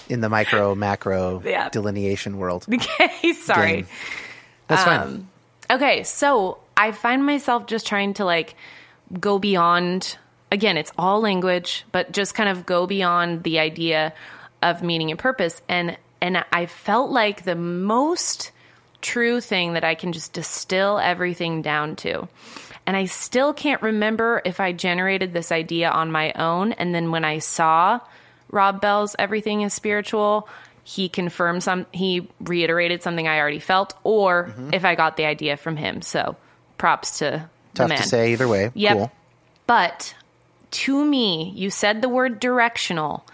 in 0.10 0.22
the 0.22 0.30
micro 0.30 0.76
macro 0.76 1.42
Yeah. 1.44 1.70
delineation 1.70 2.38
world. 2.38 2.66
Okay, 2.74 3.34
sorry. 3.34 3.72
Game. 3.74 3.88
That's 4.68 4.88
Um, 4.88 5.28
fine. 5.68 5.78
Okay, 5.78 6.04
so 6.04 6.60
I 6.78 6.92
find 6.92 7.26
myself 7.26 7.66
just 7.68 7.88
trying 7.88 8.14
to 8.16 8.26
like 8.26 8.56
go 9.20 9.40
beyond 9.40 10.18
again, 10.52 10.78
it's 10.78 10.92
all 11.00 11.20
language, 11.20 11.84
but 11.92 12.12
just 12.12 12.36
kind 12.36 12.48
of 12.48 12.64
go 12.66 12.86
beyond 12.86 13.44
the 13.44 13.58
idea 13.60 14.14
of 14.62 14.84
meaning 14.84 15.10
and 15.10 15.20
purpose 15.20 15.62
and 15.68 15.98
and 16.24 16.44
I 16.52 16.66
felt 16.66 17.12
like 17.12 17.44
the 17.44 17.54
most 17.56 18.52
true 19.02 19.42
thing 19.42 19.74
that 19.74 19.84
I 19.84 19.94
can 19.94 20.14
just 20.14 20.34
distill 20.34 20.98
everything 20.98 21.62
down 21.62 21.96
to. 21.98 22.28
And 22.88 22.98
I 22.98 23.06
still 23.06 23.54
can't 23.54 23.82
remember 23.82 24.42
if 24.46 24.60
I 24.60 24.72
generated 24.72 25.34
this 25.34 25.52
idea 25.52 25.90
on 25.90 26.12
my 26.12 26.32
own 26.34 26.72
and 26.74 26.96
then 26.96 27.12
when 27.12 27.24
I 27.26 27.40
saw 27.40 28.00
Rob 28.50 28.80
Bell's 28.82 29.16
Everything 29.20 29.62
is 29.62 29.74
Spiritual, 29.74 30.48
he 30.84 31.10
confirmed 31.10 31.64
some 31.64 31.86
he 31.92 32.30
reiterated 32.40 33.04
something 33.04 33.28
I 33.28 33.40
already 33.40 33.60
felt 33.60 33.94
or 34.04 34.46
Mm-hmm. 34.46 34.74
if 34.74 34.86
I 34.86 34.96
got 34.96 35.18
the 35.18 35.26
idea 35.26 35.58
from 35.58 35.76
him. 35.78 36.02
So 36.02 36.36
props 36.78 37.20
to 37.20 37.50
Tough 37.74 37.90
man. 37.90 37.98
to 37.98 38.04
say 38.08 38.32
either 38.34 38.48
way. 38.48 38.72
Yep. 38.74 38.94
Cool. 38.98 39.12
But 39.68 40.16
to 40.72 41.06
me, 41.06 41.52
you 41.56 41.70
said 41.70 42.02
the 42.02 42.10
word 42.10 42.40
directional, 42.40 43.26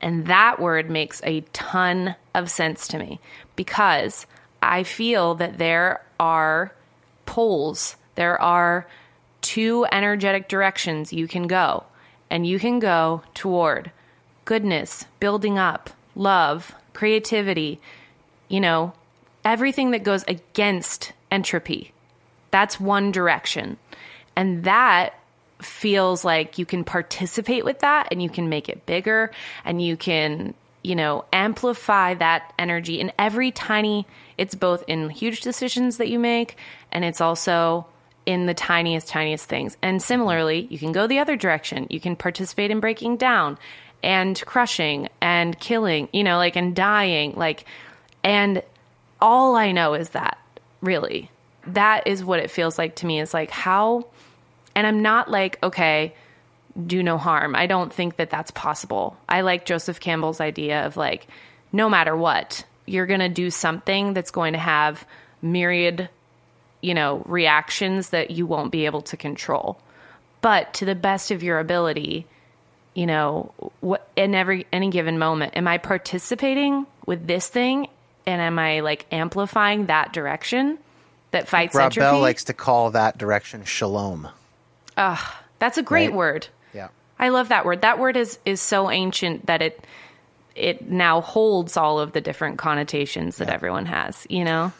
and 0.00 0.26
that 0.26 0.60
word 0.60 0.90
makes 0.90 1.20
a 1.24 1.40
ton 1.52 2.14
of 2.34 2.50
sense 2.50 2.86
to 2.88 2.98
me 2.98 3.20
because 3.56 4.26
I 4.62 4.82
feel 4.82 5.34
that 5.36 5.58
there 5.58 6.04
are 6.20 6.72
poles, 7.26 7.96
there 8.14 8.40
are 8.40 8.86
two 9.40 9.86
energetic 9.90 10.48
directions 10.48 11.12
you 11.12 11.28
can 11.28 11.46
go, 11.46 11.84
and 12.30 12.46
you 12.46 12.58
can 12.58 12.78
go 12.78 13.22
toward 13.34 13.90
goodness, 14.44 15.04
building 15.20 15.58
up, 15.58 15.90
love, 16.14 16.74
creativity, 16.94 17.80
you 18.48 18.60
know, 18.60 18.92
everything 19.44 19.90
that 19.90 20.02
goes 20.02 20.24
against 20.24 21.12
entropy. 21.30 21.92
That's 22.50 22.80
one 22.80 23.12
direction. 23.12 23.76
And 24.34 24.64
that 24.64 25.17
feels 25.60 26.24
like 26.24 26.58
you 26.58 26.66
can 26.66 26.84
participate 26.84 27.64
with 27.64 27.80
that 27.80 28.08
and 28.10 28.22
you 28.22 28.30
can 28.30 28.48
make 28.48 28.68
it 28.68 28.86
bigger 28.86 29.30
and 29.64 29.82
you 29.82 29.96
can, 29.96 30.54
you 30.82 30.94
know, 30.94 31.24
amplify 31.32 32.14
that 32.14 32.52
energy 32.58 33.00
in 33.00 33.12
every 33.18 33.50
tiny, 33.50 34.06
it's 34.36 34.54
both 34.54 34.84
in 34.86 35.10
huge 35.10 35.40
decisions 35.40 35.96
that 35.96 36.08
you 36.08 36.18
make 36.18 36.56
and 36.92 37.04
it's 37.04 37.20
also 37.20 37.86
in 38.26 38.44
the 38.44 38.54
tiniest, 38.54 39.08
tiniest 39.08 39.48
things. 39.48 39.76
And 39.80 40.02
similarly, 40.02 40.66
you 40.70 40.78
can 40.78 40.92
go 40.92 41.06
the 41.06 41.18
other 41.18 41.34
direction. 41.34 41.86
You 41.88 41.98
can 41.98 42.14
participate 42.14 42.70
in 42.70 42.78
breaking 42.78 43.16
down 43.16 43.58
and 44.02 44.40
crushing 44.44 45.08
and 45.20 45.58
killing, 45.58 46.08
you 46.12 46.22
know, 46.22 46.36
like 46.36 46.54
and 46.54 46.76
dying, 46.76 47.34
like, 47.36 47.64
and 48.22 48.62
all 49.20 49.56
I 49.56 49.72
know 49.72 49.94
is 49.94 50.10
that, 50.10 50.38
really. 50.80 51.30
That 51.68 52.06
is 52.06 52.22
what 52.22 52.40
it 52.40 52.50
feels 52.50 52.78
like 52.78 52.96
to 52.96 53.06
me 53.06 53.18
is 53.18 53.32
like 53.32 53.50
how, 53.50 54.06
and 54.78 54.86
I'm 54.86 55.02
not 55.02 55.28
like, 55.28 55.58
okay, 55.60 56.14
do 56.86 57.02
no 57.02 57.18
harm. 57.18 57.56
I 57.56 57.66
don't 57.66 57.92
think 57.92 58.14
that 58.18 58.30
that's 58.30 58.52
possible. 58.52 59.16
I 59.28 59.40
like 59.40 59.66
Joseph 59.66 59.98
Campbell's 59.98 60.40
idea 60.40 60.86
of 60.86 60.96
like, 60.96 61.26
no 61.72 61.90
matter 61.90 62.16
what, 62.16 62.64
you're 62.86 63.06
going 63.06 63.18
to 63.18 63.28
do 63.28 63.50
something 63.50 64.14
that's 64.14 64.30
going 64.30 64.52
to 64.52 64.58
have 64.60 65.04
myriad, 65.42 66.08
you 66.80 66.94
know, 66.94 67.24
reactions 67.26 68.10
that 68.10 68.30
you 68.30 68.46
won't 68.46 68.70
be 68.70 68.86
able 68.86 69.02
to 69.02 69.16
control. 69.16 69.80
But 70.42 70.74
to 70.74 70.84
the 70.84 70.94
best 70.94 71.32
of 71.32 71.42
your 71.42 71.58
ability, 71.58 72.28
you 72.94 73.06
know, 73.06 73.52
what 73.80 74.08
in 74.14 74.36
every 74.36 74.68
any 74.72 74.90
given 74.90 75.18
moment, 75.18 75.56
am 75.56 75.66
I 75.66 75.78
participating 75.78 76.86
with 77.04 77.26
this 77.26 77.48
thing 77.48 77.88
and 78.28 78.40
am 78.40 78.60
I 78.60 78.78
like 78.78 79.06
amplifying 79.10 79.86
that 79.86 80.12
direction 80.12 80.78
that 81.32 81.48
fights 81.48 81.74
Rob 81.74 81.86
entropy? 81.86 82.04
Bell 82.04 82.20
likes 82.20 82.44
to 82.44 82.54
call 82.54 82.92
that 82.92 83.18
direction 83.18 83.64
shalom. 83.64 84.28
That's 85.58 85.78
a 85.78 85.82
great 85.82 86.08
Right. 86.08 86.14
word. 86.16 86.48
Yeah. 86.74 86.88
I 87.18 87.30
love 87.30 87.48
that 87.48 87.64
word. 87.64 87.82
That 87.82 87.98
word 87.98 88.16
is 88.16 88.38
is 88.44 88.60
so 88.60 88.90
ancient 88.90 89.46
that 89.46 89.62
it 89.62 89.84
it 90.54 90.88
now 90.90 91.20
holds 91.20 91.76
all 91.76 92.00
of 92.00 92.12
the 92.12 92.20
different 92.20 92.58
connotations 92.58 93.36
that 93.38 93.48
everyone 93.48 93.86
has, 93.86 94.26
you 94.28 94.44
know? 94.44 94.72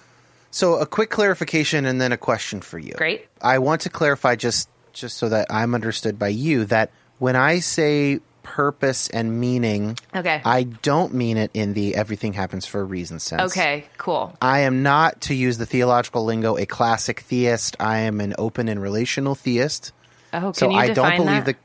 So 0.50 0.74
a 0.76 0.86
quick 0.86 1.10
clarification 1.10 1.84
and 1.84 2.00
then 2.00 2.10
a 2.12 2.16
question 2.16 2.60
for 2.60 2.78
you. 2.78 2.92
Great. 2.96 3.26
I 3.40 3.58
want 3.58 3.82
to 3.82 3.90
clarify 3.90 4.34
just 4.36 4.68
just 4.92 5.16
so 5.18 5.28
that 5.28 5.46
I'm 5.50 5.74
understood 5.74 6.18
by 6.18 6.28
you 6.28 6.64
that 6.66 6.90
when 7.18 7.36
I 7.36 7.60
say 7.60 8.20
purpose 8.42 9.08
and 9.10 9.38
meaning, 9.38 9.96
Okay. 10.16 10.40
I 10.44 10.62
don't 10.64 11.12
mean 11.14 11.36
it 11.36 11.50
in 11.54 11.74
the 11.74 11.94
everything 11.94 12.32
happens 12.32 12.64
for 12.66 12.80
a 12.80 12.84
reason 12.84 13.18
sense. 13.20 13.52
Okay, 13.52 13.84
cool. 13.98 14.34
I 14.40 14.60
am 14.60 14.82
not, 14.82 15.20
to 15.22 15.34
use 15.34 15.58
the 15.58 15.66
theological 15.66 16.24
lingo, 16.24 16.56
a 16.56 16.64
classic 16.64 17.20
theist. 17.20 17.76
I 17.78 17.98
am 17.98 18.20
an 18.20 18.34
open 18.38 18.68
and 18.68 18.80
relational 18.80 19.34
theist. 19.34 19.92
Oh, 20.33 20.41
can 20.41 20.55
so 20.55 20.70
you 20.70 20.76
I 20.76 20.89
don't 20.93 21.16
believe 21.16 21.45
that? 21.45 21.57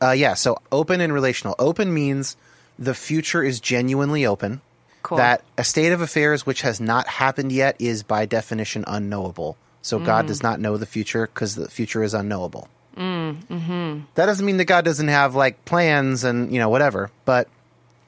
the. 0.00 0.06
Uh, 0.08 0.12
yeah, 0.12 0.34
so 0.34 0.58
open 0.70 1.00
and 1.00 1.12
relational. 1.12 1.54
Open 1.58 1.92
means 1.92 2.36
the 2.78 2.94
future 2.94 3.42
is 3.42 3.60
genuinely 3.60 4.26
open. 4.26 4.60
Cool. 5.02 5.18
That 5.18 5.42
a 5.58 5.64
state 5.64 5.92
of 5.92 6.00
affairs 6.00 6.46
which 6.46 6.62
has 6.62 6.80
not 6.80 7.06
happened 7.06 7.52
yet 7.52 7.76
is 7.78 8.02
by 8.02 8.26
definition 8.26 8.84
unknowable. 8.86 9.56
So 9.82 9.98
Mm. 10.00 10.06
God 10.06 10.26
does 10.26 10.42
not 10.42 10.60
know 10.60 10.76
the 10.78 10.86
future 10.86 11.26
because 11.26 11.54
the 11.56 11.68
future 11.68 12.02
is 12.02 12.14
unknowable. 12.14 12.68
Mm, 12.96 13.44
mm-hmm. 13.46 14.00
That 14.14 14.26
doesn't 14.26 14.46
mean 14.46 14.56
that 14.58 14.64
God 14.66 14.84
doesn't 14.84 15.08
have 15.08 15.34
like 15.34 15.64
plans 15.64 16.24
and 16.24 16.52
you 16.52 16.58
know 16.58 16.68
whatever, 16.68 17.10
but 17.24 17.48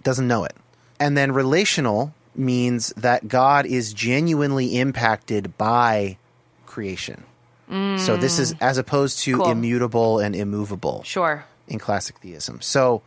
doesn't 0.03 0.27
know 0.27 0.45
it. 0.45 0.55
And 1.01 1.17
then 1.17 1.33
relational 1.33 2.15
means 2.35 2.93
that 2.97 3.29
God 3.29 3.67
is 3.67 3.93
genuinely 3.93 4.79
impacted 4.79 5.57
by 5.59 6.17
creation. 6.67 7.25
So 7.69 8.17
this 8.17 8.39
is 8.39 8.55
as 8.61 8.79
opposed 8.79 9.19
to 9.21 9.37
Mm. 9.37 9.43
Cool. 9.43 9.51
immutable 9.53 10.19
and 10.21 10.37
immovable 10.37 11.03
Sure. 11.05 11.45
in 11.69 11.79
classic 11.79 12.17
theism. 12.19 12.61
So 12.61 13.03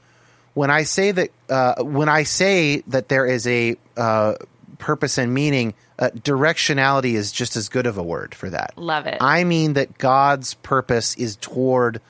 when 0.53 0.69
I 0.69 0.83
say 0.83 1.11
that 1.11 1.29
uh, 1.49 1.83
when 1.83 2.09
I 2.09 2.23
say 2.23 2.83
that 2.87 3.07
there 3.09 3.25
is 3.25 3.47
a 3.47 3.75
uh, 3.95 4.33
purpose 4.77 5.17
and 5.17 5.33
meaning, 5.33 5.73
uh, 5.97 6.09
directionality 6.13 7.13
is 7.13 7.31
just 7.31 7.55
as 7.55 7.69
good 7.69 7.85
of 7.87 7.97
a 7.97 8.03
word 8.03 8.35
for 8.35 8.49
that. 8.49 8.73
Love 8.77 9.07
it. 9.07 9.17
I 9.21 9.43
mean 9.45 9.73
that 9.73 9.97
God's 9.97 10.55
purpose 10.55 11.15
is 11.15 11.35
toward 11.37 12.01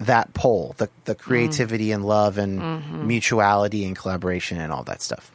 that 0.00 0.32
pole, 0.32 0.74
the 0.78 0.88
the 1.04 1.14
creativity 1.14 1.92
and 1.92 2.04
love 2.06 2.38
and 2.38 2.60
Mm-hmm. 2.60 3.06
mutuality 3.06 3.84
and 3.84 3.94
collaboration 3.96 4.60
and 4.60 4.72
all 4.72 4.84
that 4.84 5.02
stuff. 5.02 5.30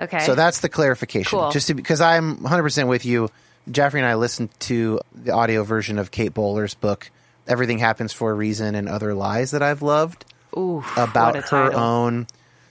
Okay. 0.00 0.20
So 0.20 0.34
that's 0.34 0.60
the 0.60 0.68
clarification. 0.68 1.38
Cool. 1.38 1.50
Just 1.50 1.66
to, 1.68 1.74
because 1.74 2.00
I'm 2.00 2.36
100% 2.38 2.86
with 2.88 3.04
you. 3.04 3.30
Jeffrey 3.70 4.00
and 4.00 4.08
I 4.08 4.14
listened 4.14 4.50
to 4.60 5.00
the 5.14 5.32
audio 5.32 5.64
version 5.64 5.98
of 5.98 6.10
Kate 6.10 6.32
Bowler's 6.34 6.74
book, 6.74 7.10
Everything 7.46 7.78
Happens 7.78 8.12
for 8.12 8.30
a 8.30 8.34
Reason 8.34 8.74
and 8.74 8.88
Other 8.88 9.14
Lies 9.14 9.50
That 9.52 9.62
I've 9.62 9.82
Loved, 9.82 10.24
Ooh, 10.56 10.84
about 10.96 11.34
what 11.34 11.44
a 11.44 11.46
her 11.48 11.64
title. 11.68 11.80
own, 11.80 12.26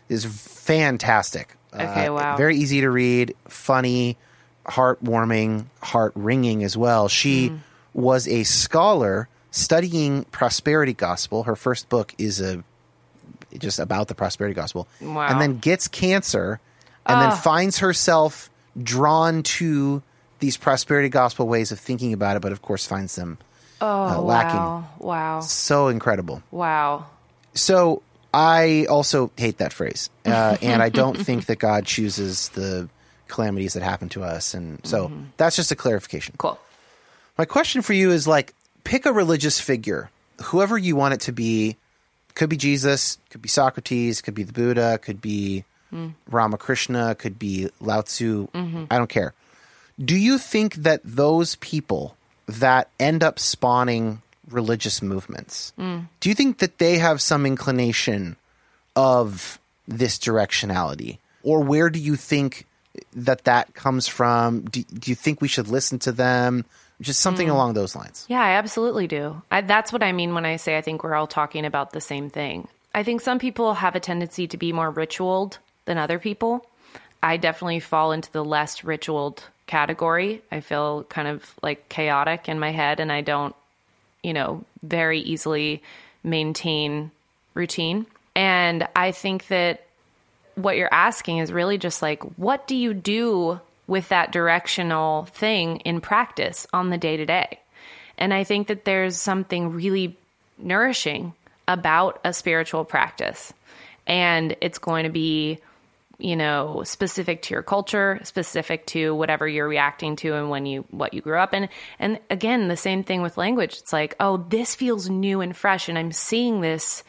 is 0.09 0.25
fantastic. 0.25 1.55
Uh, 1.73 1.83
Okay, 1.83 2.09
wow. 2.09 2.37
Very 2.37 2.57
easy 2.57 2.81
to 2.81 2.89
read, 2.89 3.35
funny, 3.47 4.17
heartwarming, 4.65 5.65
heart 5.81 6.11
wringing 6.15 6.63
as 6.63 6.75
well. 6.77 7.07
She 7.07 7.49
Mm. 7.49 7.59
was 7.93 8.27
a 8.27 8.43
scholar 8.43 9.27
studying 9.51 10.23
prosperity 10.25 10.93
gospel. 10.93 11.43
Her 11.43 11.55
first 11.55 11.89
book 11.89 12.13
is 12.17 12.41
a 12.41 12.63
just 13.57 13.79
about 13.79 14.07
the 14.07 14.13
prosperity 14.15 14.53
gospel. 14.53 14.87
Wow. 15.01 15.27
And 15.27 15.39
then 15.41 15.57
gets 15.59 15.87
cancer 15.87 16.59
and 17.05 17.21
then 17.21 17.29
Ah. 17.29 17.35
finds 17.35 17.79
herself 17.79 18.49
drawn 18.81 19.41
to 19.41 20.03
these 20.39 20.57
prosperity 20.57 21.09
gospel 21.09 21.47
ways 21.47 21.71
of 21.71 21.79
thinking 21.79 22.13
about 22.13 22.37
it, 22.37 22.41
but 22.41 22.51
of 22.51 22.61
course 22.61 22.85
finds 22.85 23.15
them 23.15 23.37
uh, 23.81 24.21
lacking. 24.21 24.59
Wow. 24.59 24.89
Wow. 24.99 25.39
So 25.41 25.87
incredible. 25.87 26.43
Wow. 26.51 27.05
So 27.53 28.01
I 28.33 28.85
also 28.89 29.31
hate 29.37 29.57
that 29.57 29.73
phrase, 29.73 30.09
uh, 30.25 30.57
and 30.61 30.81
I 30.81 30.89
don't 30.89 31.17
think 31.17 31.45
that 31.47 31.59
God 31.59 31.85
chooses 31.85 32.49
the 32.49 32.89
calamities 33.27 33.73
that 33.73 33.83
happen 33.83 34.09
to 34.09 34.23
us. 34.23 34.53
And 34.53 34.85
so 34.85 35.11
that's 35.37 35.55
just 35.55 35.71
a 35.71 35.75
clarification. 35.75 36.35
Cool. 36.37 36.59
My 37.37 37.45
question 37.45 37.81
for 37.81 37.93
you 37.93 38.11
is 38.11 38.27
like 38.27 38.53
pick 38.83 39.05
a 39.05 39.11
religious 39.13 39.59
figure, 39.59 40.09
whoever 40.43 40.77
you 40.77 40.95
want 40.95 41.13
it 41.13 41.21
to 41.21 41.31
be. 41.31 41.77
Could 42.35 42.49
be 42.49 42.57
Jesus, 42.57 43.17
could 43.31 43.41
be 43.41 43.49
Socrates, 43.49 44.21
could 44.21 44.35
be 44.35 44.43
the 44.43 44.53
Buddha, 44.53 44.99
could 44.99 45.19
be 45.19 45.63
Ramakrishna, 46.29 47.15
could 47.15 47.39
be 47.39 47.69
Lao 47.79 48.01
Tzu. 48.01 48.47
I 48.91 48.97
don't 48.99 49.09
care. 49.09 49.33
Do 50.03 50.15
you 50.15 50.37
think 50.37 50.75
that 50.75 51.01
those 51.03 51.55
people 51.55 52.15
that 52.47 52.89
end 52.99 53.23
up 53.23 53.39
spawning 53.39 54.21
religious 54.49 55.01
movements, 55.01 55.73
mm. 55.77 56.07
do 56.19 56.29
you 56.29 56.35
think 56.35 56.59
that 56.59 56.77
they 56.77 56.97
have 56.97 57.21
some 57.21 57.45
inclination 57.45 58.35
of 58.95 59.59
this 59.87 60.17
directionality? 60.17 61.17
Or 61.43 61.61
where 61.61 61.89
do 61.89 61.99
you 61.99 62.15
think 62.15 62.65
that 63.13 63.45
that 63.45 63.73
comes 63.73 64.07
from? 64.07 64.61
Do, 64.65 64.83
do 64.83 65.11
you 65.11 65.15
think 65.15 65.41
we 65.41 65.47
should 65.47 65.67
listen 65.67 65.99
to 65.99 66.11
them? 66.11 66.65
Just 66.99 67.19
something 67.19 67.47
mm. 67.47 67.51
along 67.51 67.73
those 67.73 67.95
lines. 67.95 68.25
Yeah, 68.27 68.41
I 68.41 68.51
absolutely 68.53 69.07
do. 69.07 69.41
I, 69.51 69.61
that's 69.61 69.93
what 69.93 70.01
I 70.01 70.11
mean 70.11 70.33
when 70.33 70.45
I 70.45 70.55
say 70.55 70.77
I 70.77 70.81
think 70.81 71.03
we're 71.03 71.15
all 71.15 71.27
talking 71.27 71.65
about 71.65 71.91
the 71.91 72.01
same 72.01 72.29
thing. 72.29 72.67
I 72.93 73.03
think 73.03 73.21
some 73.21 73.37
people 73.37 73.75
have 73.75 73.95
a 73.95 73.99
tendency 73.99 74.47
to 74.47 74.57
be 74.57 74.73
more 74.73 74.89
ritualed 74.89 75.59
than 75.85 75.99
other 75.99 76.17
people. 76.17 76.65
I 77.21 77.37
definitely 77.37 77.79
fall 77.79 78.11
into 78.11 78.31
the 78.31 78.43
less 78.43 78.83
ritualed 78.83 79.43
category. 79.67 80.41
I 80.51 80.61
feel 80.61 81.03
kind 81.03 81.27
of 81.27 81.53
like 81.61 81.89
chaotic 81.89 82.49
in 82.49 82.59
my 82.59 82.71
head 82.71 82.99
and 82.99 83.11
I 83.11 83.21
don't, 83.21 83.55
you 84.23 84.33
know, 84.33 84.63
very 84.81 85.19
easily 85.19 85.83
maintain 86.23 87.11
routine. 87.53 88.05
And 88.35 88.87
I 88.95 89.11
think 89.11 89.47
that 89.47 89.83
what 90.55 90.77
you're 90.77 90.93
asking 90.93 91.37
is 91.37 91.51
really 91.51 91.77
just 91.77 92.01
like, 92.01 92.23
what 92.37 92.67
do 92.67 92.75
you 92.75 92.93
do 92.93 93.59
with 93.85 94.09
that 94.09 94.31
directional 94.31 95.25
thing 95.25 95.77
in 95.77 96.01
practice 96.01 96.67
on 96.73 96.89
the 96.89 96.97
day 96.97 97.17
to 97.17 97.25
day? 97.25 97.59
And 98.17 98.33
I 98.33 98.43
think 98.43 98.67
that 98.67 98.85
there's 98.85 99.17
something 99.17 99.71
really 99.71 100.17
nourishing 100.57 101.33
about 101.67 102.19
a 102.23 102.33
spiritual 102.33 102.85
practice. 102.85 103.53
And 104.07 104.55
it's 104.61 104.79
going 104.79 105.03
to 105.03 105.09
be, 105.09 105.59
you 106.19 106.35
know, 106.35 106.81
specific 106.83 107.43
to 107.43 107.53
your 107.53 107.61
culture, 107.61 108.19
specific 108.23 108.85
to 108.87 109.13
whatever 109.13 109.47
you're 109.47 109.67
reacting 109.67 110.15
to 110.17 110.33
and 110.33 110.49
when 110.49 110.65
you 110.65 110.83
what 110.89 111.13
you 111.13 111.21
grew 111.21 111.37
up 111.37 111.53
in. 111.53 111.69
And 111.99 112.19
again, 112.29 112.67
the 112.67 112.77
same 112.77 113.03
thing 113.03 113.21
with 113.21 113.37
language. 113.37 113.77
It's 113.77 113.93
like, 113.93 114.15
oh, 114.19 114.37
this 114.37 114.73
feels 114.73 115.09
new 115.09 115.41
and 115.41 115.55
fresh 115.55 115.89
and 115.89 115.97
I'm 115.97 116.11
seeing 116.11 116.61
this 116.61 117.03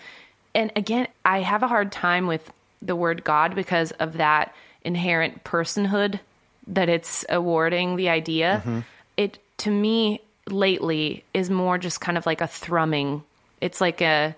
and 0.54 0.72
again, 0.74 1.06
I 1.24 1.40
have 1.40 1.62
a 1.62 1.68
hard 1.68 1.92
time 1.92 2.26
with 2.26 2.50
the 2.82 2.96
word 2.96 3.24
God 3.24 3.54
because 3.54 3.92
of 3.92 4.14
that 4.14 4.54
inherent 4.82 5.44
personhood 5.44 6.20
that 6.68 6.88
it's 6.88 7.24
awarding 7.28 7.96
the 7.96 8.08
idea. 8.08 8.62
Mm-hmm. 8.64 8.80
It 9.16 9.38
to 9.58 9.70
me 9.70 10.20
lately 10.48 11.24
is 11.34 11.50
more 11.50 11.78
just 11.78 12.00
kind 12.00 12.16
of 12.16 12.26
like 12.26 12.40
a 12.40 12.46
thrumming. 12.46 13.22
It's 13.60 13.80
like 13.80 14.00
a 14.00 14.34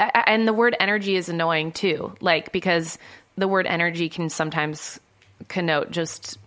a- 0.00 0.28
and 0.28 0.46
the 0.46 0.52
word 0.52 0.76
energy 0.80 1.16
is 1.16 1.28
annoying 1.28 1.72
too. 1.72 2.14
Like 2.20 2.52
because 2.52 2.98
the 3.36 3.48
word 3.48 3.66
energy 3.66 4.08
can 4.08 4.28
sometimes 4.28 5.00
connote 5.48 5.90
just 5.90 6.38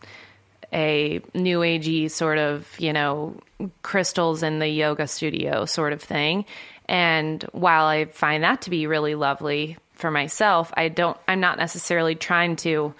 a 0.73 1.21
new 1.33 1.59
agey 1.59 2.09
sort 2.09 2.37
of, 2.37 2.67
you 2.79 2.93
know, 2.93 3.39
crystals 3.81 4.43
in 4.43 4.59
the 4.59 4.67
yoga 4.67 5.07
studio 5.07 5.65
sort 5.65 5.93
of 5.93 6.01
thing. 6.01 6.45
And 6.87 7.43
while 7.51 7.85
I 7.85 8.05
find 8.05 8.43
that 8.43 8.63
to 8.63 8.69
be 8.69 8.87
really 8.87 9.15
lovely 9.15 9.77
for 9.93 10.11
myself, 10.11 10.71
I 10.75 10.89
don't 10.89 11.17
I'm 11.27 11.39
not 11.39 11.57
necessarily 11.57 12.15
trying 12.15 12.55
to 12.57 12.93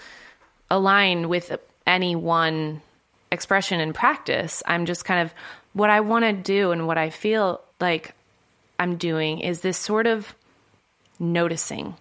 align 0.70 1.30
with 1.30 1.58
any 1.86 2.16
one 2.16 2.82
expression 3.32 3.80
in 3.80 3.94
practice. 3.94 4.64
I'm 4.66 4.86
just 4.86 5.06
kind 5.06 5.22
of 5.22 5.34
what 5.74 5.90
I 5.90 6.02
want 6.02 6.26
to 6.26 6.34
do 6.34 6.72
and 6.72 6.88
what 6.88 6.98
I 6.98 7.10
feel 7.10 7.62
like 7.80 8.14
I'm 8.80 8.98
doing 8.98 9.40
is 9.40 9.62
this 9.62 9.78
sort 9.78 10.08
of 10.08 10.34
noticing. 11.20 11.96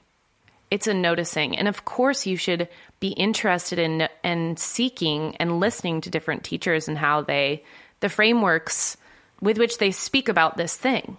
It's 0.70 0.86
a 0.86 0.94
noticing. 0.94 1.56
And 1.56 1.68
of 1.68 1.84
course 1.84 2.26
you 2.26 2.36
should 2.36 2.68
be 2.98 3.08
interested 3.08 3.78
in 3.78 4.08
and 4.24 4.58
seeking 4.58 5.36
and 5.36 5.60
listening 5.60 6.00
to 6.02 6.10
different 6.10 6.44
teachers 6.44 6.88
and 6.88 6.98
how 6.98 7.22
they 7.22 7.62
the 8.00 8.08
frameworks 8.08 8.96
with 9.40 9.58
which 9.58 9.78
they 9.78 9.90
speak 9.90 10.28
about 10.28 10.56
this 10.56 10.76
thing. 10.76 11.16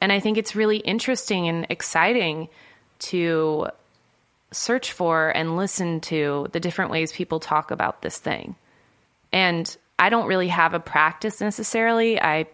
And 0.00 0.12
I 0.12 0.20
think 0.20 0.36
it's 0.36 0.54
really 0.54 0.78
interesting 0.78 1.48
and 1.48 1.66
exciting 1.70 2.48
to 2.98 3.68
search 4.52 4.92
for 4.92 5.30
and 5.30 5.56
listen 5.56 6.00
to 6.00 6.48
the 6.52 6.60
different 6.60 6.90
ways 6.90 7.12
people 7.12 7.40
talk 7.40 7.70
about 7.70 8.02
this 8.02 8.18
thing. 8.18 8.56
And 9.32 9.74
I 9.98 10.10
don't 10.10 10.26
really 10.26 10.48
have 10.48 10.74
a 10.74 10.80
practice 10.80 11.40
necessarily. 11.40 12.20
I 12.20 12.46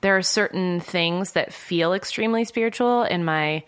there 0.00 0.16
are 0.16 0.22
certain 0.22 0.80
things 0.80 1.32
that 1.32 1.52
feel 1.52 1.92
extremely 1.92 2.44
spiritual 2.44 3.02
in 3.02 3.24
my 3.24 3.64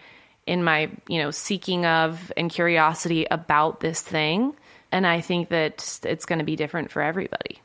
in 0.47 0.65
my, 0.65 0.91
you 1.09 1.23
know, 1.23 1.31
seeking 1.31 1.87
of 1.87 2.33
and 2.37 2.51
curiosity 2.51 3.27
about 3.31 3.81
this 3.81 4.01
thing, 4.01 4.55
and 4.91 5.07
I 5.07 5.21
think 5.21 5.49
that 5.51 6.01
it's 6.05 6.25
going 6.25 6.39
to 6.41 6.45
be 6.45 6.57
different 6.57 6.91
for 6.91 7.03
everybody. 7.03 7.61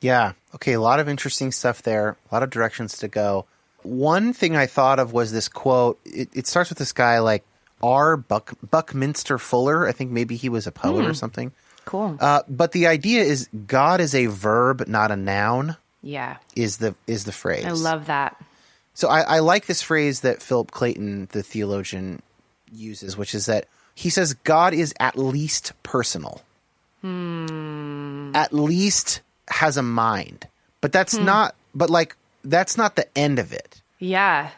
Yeah. 0.00 0.32
Okay. 0.54 0.72
A 0.72 0.80
lot 0.80 1.00
of 1.00 1.08
interesting 1.08 1.52
stuff 1.52 1.82
there. 1.82 2.16
A 2.30 2.34
lot 2.34 2.42
of 2.42 2.50
directions 2.50 2.98
to 2.98 3.08
go. 3.08 3.46
One 3.82 4.32
thing 4.32 4.56
I 4.56 4.66
thought 4.66 4.98
of 4.98 5.12
was 5.12 5.32
this 5.32 5.48
quote. 5.48 5.98
It, 6.04 6.28
it 6.32 6.46
starts 6.46 6.70
with 6.70 6.78
this 6.78 6.92
guy 6.92 7.18
like 7.18 7.44
R. 7.82 8.16
Buck, 8.16 8.54
Buckminster 8.68 9.38
Fuller. 9.38 9.88
I 9.88 9.92
think 9.92 10.10
maybe 10.10 10.36
he 10.36 10.48
was 10.48 10.66
a 10.66 10.72
poet 10.72 11.04
or 11.04 11.14
something. 11.14 11.52
Cool. 11.84 12.16
Uh, 12.20 12.42
but 12.48 12.70
the 12.72 12.86
idea 12.86 13.22
is 13.22 13.48
God 13.66 14.00
is 14.00 14.14
a 14.14 14.26
verb, 14.26 14.86
not 14.86 15.10
a 15.10 15.16
noun. 15.16 15.76
yeah. 16.00 16.36
Is 16.54 16.76
the 16.78 16.94
is 17.08 17.24
the 17.24 17.32
phrase? 17.32 17.64
I 17.64 17.70
love 17.72 18.06
that. 18.06 18.40
So 18.94 19.08
I, 19.08 19.20
I 19.20 19.38
like 19.38 19.66
this 19.66 19.82
phrase 19.82 20.20
that 20.20 20.42
Philip 20.42 20.70
Clayton, 20.70 21.28
the 21.32 21.42
theologian, 21.42 22.22
uses, 22.72 23.16
which 23.16 23.34
is 23.34 23.46
that 23.46 23.66
he 23.94 24.10
says 24.10 24.34
God 24.34 24.74
is 24.74 24.94
at 24.98 25.18
least 25.18 25.72
personal. 25.82 26.42
Hmm. 27.00 28.32
At 28.34 28.52
least 28.52 29.20
has 29.48 29.76
a 29.76 29.82
mind. 29.82 30.46
But 30.80 30.92
that's 30.92 31.16
hmm. 31.16 31.24
not 31.24 31.54
but 31.74 31.90
like 31.90 32.16
that's 32.44 32.76
not 32.76 32.96
the 32.96 33.06
end 33.16 33.38
of 33.38 33.52
it. 33.52 33.80
Yeah. 33.98 34.50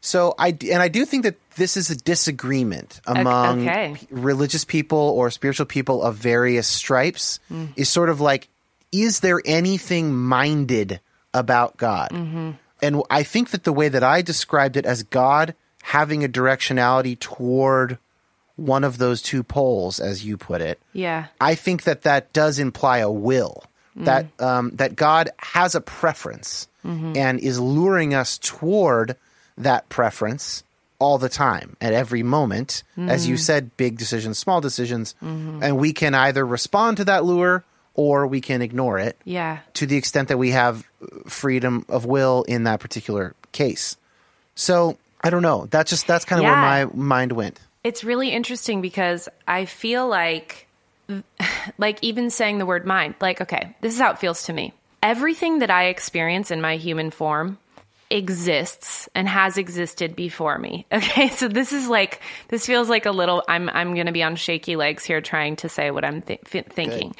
So 0.00 0.34
I 0.38 0.56
and 0.70 0.82
I 0.82 0.88
do 0.88 1.04
think 1.04 1.24
that 1.24 1.36
this 1.56 1.76
is 1.76 1.90
a 1.90 1.96
disagreement 1.96 3.00
among 3.06 3.68
okay. 3.68 3.94
p- 3.96 4.06
religious 4.10 4.64
people 4.64 4.98
or 4.98 5.30
spiritual 5.30 5.66
people 5.66 6.02
of 6.02 6.16
various 6.16 6.66
stripes 6.66 7.38
hmm. 7.48 7.66
is 7.76 7.88
sort 7.88 8.08
of 8.08 8.20
like 8.20 8.48
is 8.92 9.20
there 9.20 9.40
anything 9.44 10.16
minded 10.16 11.00
about 11.32 11.76
God? 11.76 12.10
Mm-hmm. 12.10 12.50
And 12.82 13.02
I 13.10 13.22
think 13.22 13.50
that 13.50 13.64
the 13.64 13.72
way 13.72 13.88
that 13.88 14.02
I 14.02 14.22
described 14.22 14.76
it 14.76 14.86
as 14.86 15.02
God 15.02 15.54
having 15.82 16.24
a 16.24 16.28
directionality 16.28 17.18
toward 17.18 17.98
one 18.56 18.84
of 18.84 18.98
those 18.98 19.22
two 19.22 19.42
poles 19.42 20.00
as 20.00 20.24
you 20.24 20.36
put 20.36 20.60
it, 20.60 20.80
Yeah. 20.92 21.26
I 21.40 21.54
think 21.54 21.84
that 21.84 22.02
that 22.02 22.32
does 22.32 22.58
imply 22.58 22.98
a 22.98 23.10
will 23.10 23.64
mm. 23.96 24.04
that 24.04 24.26
um, 24.38 24.70
that 24.74 24.96
God 24.96 25.30
has 25.38 25.74
a 25.74 25.80
preference 25.80 26.68
mm-hmm. 26.84 27.16
and 27.16 27.38
is 27.40 27.58
luring 27.58 28.14
us 28.14 28.38
toward 28.38 29.16
that 29.56 29.88
preference 29.88 30.62
all 30.98 31.16
the 31.16 31.28
time 31.30 31.76
at 31.80 31.94
every 31.94 32.22
moment. 32.22 32.82
As 32.98 33.26
you 33.26 33.34
mm-hmm. 33.34 33.40
said, 33.40 33.76
big 33.78 33.96
decisions, 33.96 34.38
small 34.38 34.60
decisions, 34.60 35.14
mm-hmm. 35.22 35.62
and 35.62 35.78
we 35.78 35.94
can 35.94 36.14
either 36.14 36.44
respond 36.46 36.98
to 36.98 37.06
that 37.06 37.24
lure 37.24 37.64
or 37.94 38.26
we 38.26 38.40
can 38.40 38.60
ignore 38.62 38.98
it 38.98 39.16
Yeah. 39.24 39.58
to 39.74 39.86
the 39.86 39.96
extent 39.96 40.28
that 40.28 40.36
we 40.36 40.50
have 40.50 40.86
freedom 41.26 41.84
of 41.88 42.04
will 42.06 42.42
in 42.44 42.64
that 42.64 42.80
particular 42.80 43.34
case. 43.52 43.96
So 44.54 44.98
I 45.22 45.30
don't 45.30 45.42
know. 45.42 45.66
That's 45.70 45.90
just 45.90 46.06
that's 46.06 46.24
kind 46.24 46.40
of 46.40 46.44
Yeah. 46.44 46.52
where 46.52 46.86
my 46.86 46.92
mind 46.94 47.32
went. 47.32 47.58
It's 47.84 48.04
really 48.04 48.30
interesting 48.30 48.80
because 48.82 49.28
I 49.48 49.64
feel 49.64 50.06
like, 50.08 50.66
like, 51.78 51.98
even 52.02 52.28
saying 52.30 52.58
the 52.58 52.66
word 52.66 52.86
mind, 52.86 53.14
like, 53.20 53.40
okay, 53.40 53.74
this 53.80 53.94
is 53.94 54.00
how 54.00 54.10
it 54.10 54.18
feels 54.18 54.44
to 54.44 54.52
me. 54.52 54.72
Everything 55.02 55.60
that 55.60 55.70
I 55.70 55.84
experience 55.86 56.50
in 56.50 56.60
my 56.60 56.76
human 56.76 57.10
form 57.10 57.56
exists 58.10 59.08
and 59.14 59.28
has 59.28 59.56
existed 59.56 60.14
before 60.14 60.58
me. 60.58 60.84
Okay. 60.92 61.28
So 61.30 61.48
this 61.48 61.72
is 61.72 61.88
like, 61.88 62.20
this 62.48 62.66
feels 62.66 62.88
like 62.90 63.06
a 63.06 63.10
little, 63.12 63.42
I'm, 63.48 63.68
I'm 63.70 63.94
going 63.94 64.06
to 64.06 64.12
be 64.12 64.22
on 64.22 64.36
shaky 64.36 64.76
legs 64.76 65.04
here 65.04 65.20
trying 65.22 65.56
to 65.56 65.68
say 65.68 65.90
what 65.90 66.04
I'm 66.04 66.20
th- 66.20 66.40
thinking. 66.44 67.14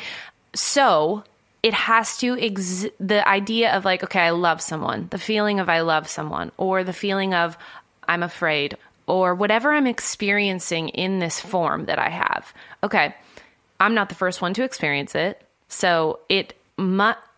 So 0.55 1.25
it 1.63 1.75
has 1.75 2.17
to 2.19 2.39
ex- 2.39 2.87
the 2.99 3.27
idea 3.29 3.75
of 3.75 3.85
like 3.85 4.03
okay 4.03 4.21
i 4.21 4.31
love 4.31 4.61
someone 4.61 5.09
the 5.11 5.19
feeling 5.19 5.61
of 5.61 5.69
i 5.69 5.81
love 5.81 6.09
someone 6.09 6.51
or 6.57 6.85
the 6.85 6.93
feeling 6.93 7.35
of 7.35 7.57
i'm 8.09 8.23
afraid 8.23 8.77
or 9.07 9.35
whatever 9.35 9.73
i'm 9.73 9.87
experiencing 9.87 10.89
in 10.91 11.19
this 11.19 11.41
form 11.41 11.87
that 11.87 11.99
i 11.99 12.09
have 12.09 12.53
okay 12.83 13.15
i'm 13.79 13.95
not 13.95 14.09
the 14.09 14.15
first 14.15 14.41
one 14.41 14.55
to 14.55 14.63
experience 14.63 15.15
it 15.15 15.47
so 15.69 16.21
it 16.29 16.55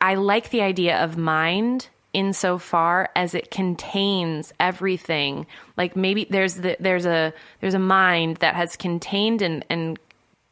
i 0.01 0.15
like 0.15 0.51
the 0.51 0.63
idea 0.63 1.03
of 1.03 1.17
mind 1.17 1.89
insofar 2.13 3.09
as 3.17 3.35
it 3.35 3.51
contains 3.51 4.53
everything 4.61 5.47
like 5.79 5.97
maybe 5.97 6.27
there's 6.29 6.57
the, 6.57 6.77
there's 6.79 7.07
a 7.07 7.33
there's 7.61 7.75
a 7.75 7.79
mind 7.79 8.37
that 8.37 8.55
has 8.55 8.77
contained 8.77 9.41
and 9.41 9.65
and 9.71 9.99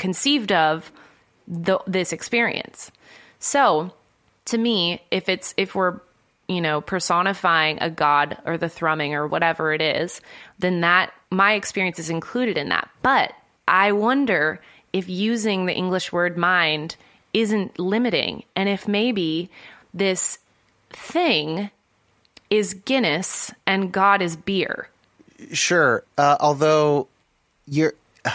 conceived 0.00 0.50
of 0.50 0.90
the, 1.46 1.78
this 1.86 2.12
experience. 2.12 2.90
So, 3.40 3.92
to 4.46 4.58
me, 4.58 5.02
if 5.10 5.28
it's 5.28 5.54
if 5.56 5.74
we're 5.74 6.00
you 6.48 6.60
know 6.60 6.80
personifying 6.80 7.78
a 7.80 7.90
god 7.90 8.38
or 8.44 8.56
the 8.56 8.68
thrumming 8.68 9.14
or 9.14 9.26
whatever 9.26 9.72
it 9.72 9.82
is, 9.82 10.20
then 10.58 10.82
that 10.82 11.12
my 11.30 11.54
experience 11.54 11.98
is 11.98 12.10
included 12.10 12.56
in 12.56 12.68
that. 12.68 12.88
But 13.02 13.32
I 13.66 13.92
wonder 13.92 14.60
if 14.92 15.08
using 15.08 15.66
the 15.66 15.74
English 15.74 16.12
word 16.12 16.36
mind 16.36 16.96
isn't 17.32 17.78
limiting, 17.78 18.44
and 18.54 18.68
if 18.68 18.86
maybe 18.86 19.50
this 19.94 20.38
thing 20.90 21.70
is 22.50 22.74
Guinness 22.74 23.52
and 23.66 23.92
God 23.92 24.22
is 24.22 24.36
beer. 24.36 24.88
Sure. 25.52 26.04
Uh, 26.18 26.36
although 26.40 27.06
you're 27.66 27.94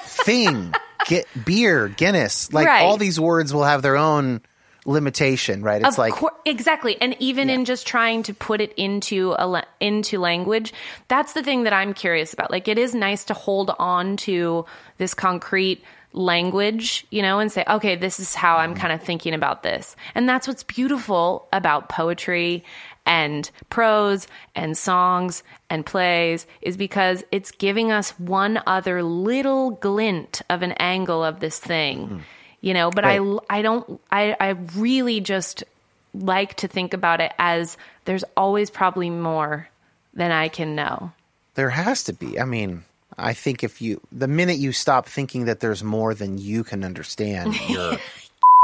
thing, 0.00 0.72
get 1.06 1.26
beer, 1.44 1.88
Guinness, 1.88 2.52
like 2.52 2.66
Right. 2.66 2.82
all 2.82 2.96
these 2.96 3.18
words 3.18 3.52
will 3.54 3.64
have 3.64 3.82
their 3.82 3.96
own 3.96 4.40
limitation, 4.84 5.62
right? 5.62 5.82
It's 5.82 5.94
Of 5.94 5.98
like 5.98 6.14
cour- 6.14 6.32
exactly, 6.44 6.96
and 7.00 7.16
even 7.18 7.50
in 7.50 7.64
just 7.64 7.86
trying 7.86 8.22
to 8.24 8.34
put 8.34 8.60
it 8.60 8.72
into 8.76 9.34
a 9.38 9.46
la- 9.46 9.64
into 9.80 10.18
language, 10.18 10.72
that's 11.08 11.32
the 11.32 11.42
thing 11.42 11.64
that 11.64 11.72
I'm 11.72 11.92
curious 11.92 12.32
about. 12.32 12.50
Like, 12.50 12.68
it 12.68 12.78
is 12.78 12.94
nice 12.94 13.24
to 13.24 13.34
hold 13.34 13.72
on 13.78 14.16
to 14.18 14.64
this 14.98 15.12
concrete 15.12 15.82
language, 16.12 17.06
you 17.10 17.20
know, 17.20 17.40
and 17.40 17.50
say, 17.50 17.64
okay, 17.68 17.96
this 17.96 18.20
is 18.20 18.34
how 18.34 18.56
I'm 18.58 18.70
mm-hmm. 18.72 18.80
kind 18.80 18.92
of 18.92 19.02
thinking 19.02 19.34
about 19.34 19.62
this, 19.62 19.96
and 20.14 20.28
that's 20.28 20.46
what's 20.46 20.62
beautiful 20.62 21.48
about 21.52 21.88
poetry 21.88 22.64
and 23.06 23.50
prose 23.70 24.26
and 24.54 24.76
songs 24.76 25.42
and 25.70 25.86
plays 25.86 26.46
is 26.60 26.76
because 26.76 27.24
it's 27.32 27.50
giving 27.50 27.90
us 27.90 28.10
one 28.18 28.60
other 28.66 29.02
little 29.02 29.70
glint 29.70 30.42
of 30.50 30.62
an 30.62 30.72
angle 30.72 31.24
of 31.24 31.40
this 31.40 31.58
thing 31.58 32.06
hmm. 32.06 32.18
you 32.60 32.74
know 32.74 32.90
but. 32.90 33.04
Right. 33.04 33.20
i 33.50 33.58
i 33.58 33.62
don't 33.62 34.00
i 34.10 34.36
i 34.40 34.48
really 34.76 35.20
just 35.20 35.64
like 36.12 36.54
to 36.54 36.68
think 36.68 36.94
about 36.94 37.20
it 37.20 37.32
as 37.38 37.76
there's 38.04 38.24
always 38.36 38.70
probably 38.70 39.10
more 39.10 39.68
than 40.14 40.32
i 40.32 40.48
can 40.48 40.74
know 40.74 41.12
there 41.56 41.70
has 41.70 42.04
to 42.04 42.12
be. 42.12 42.38
I 42.38 42.44
mean, 42.44 42.84
I 43.18 43.32
think 43.32 43.64
if 43.64 43.82
you 43.82 44.00
the 44.12 44.28
minute 44.28 44.58
you 44.58 44.72
stop 44.72 45.06
thinking 45.08 45.46
that 45.46 45.60
there's 45.60 45.82
more 45.82 46.14
than 46.14 46.38
you 46.38 46.62
can 46.62 46.84
understand, 46.84 47.58
you're 47.68 47.98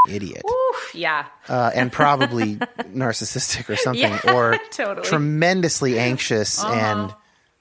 idiot. 0.09 0.43
Oof, 0.49 0.95
yeah 0.95 1.25
uh, 1.49 1.71
and 1.73 1.91
probably 1.91 2.55
narcissistic 2.95 3.69
or 3.69 3.75
something, 3.75 4.01
Yeah, 4.01 4.33
or 4.33 4.57
totally. 4.71 4.97
Uh-huh. 4.97 5.09
tremendously 5.09 5.99
anxious, 5.99 6.63
and 6.63 7.13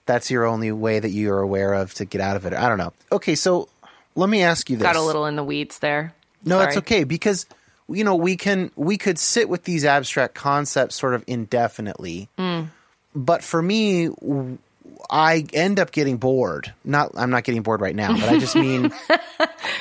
that's 0.06 0.30
your 0.30 0.44
only 0.46 0.72
way 0.72 0.98
that 0.98 1.10
you 1.10 1.32
are 1.32 1.40
aware 1.40 1.72
of 1.74 1.94
to 1.94 2.04
get 2.04 2.20
out 2.20 2.36
of 2.36 2.44
it. 2.46 2.52
I 2.52 2.68
don't 2.68 2.78
know. 2.78 2.92
Okay, 3.12 3.34
so 3.34 3.68
let 4.16 4.28
me 4.28 4.42
ask 4.42 4.68
you 4.70 4.76
this. 4.76 4.82
got 4.84 4.96
a 4.96 5.00
little 5.02 5.26
in 5.26 5.36
the 5.36 5.44
weeds 5.44 5.78
there 5.78 6.14
no, 6.44 6.58
that's 6.58 6.76
okay 6.78 7.04
because 7.04 7.46
you 7.88 8.02
know 8.02 8.16
we 8.16 8.36
can 8.36 8.70
we 8.76 8.98
could 8.98 9.18
sit 9.18 9.48
with 9.48 9.62
these 9.64 9.84
abstract 9.84 10.34
concepts 10.34 10.96
sort 10.96 11.14
of 11.14 11.22
indefinitely, 11.26 12.28
Mm. 12.38 12.68
but 13.14 13.44
for 13.44 13.62
me. 13.62 14.08
I 15.10 15.44
end 15.52 15.78
up 15.78 15.92
getting 15.92 16.16
bored. 16.16 16.72
Not, 16.84 17.12
I'm 17.16 17.30
not 17.30 17.44
getting 17.44 17.62
bored 17.62 17.80
right 17.80 17.94
now, 17.94 18.12
but 18.14 18.28
I 18.28 18.38
just 18.38 18.56
mean, 18.56 18.92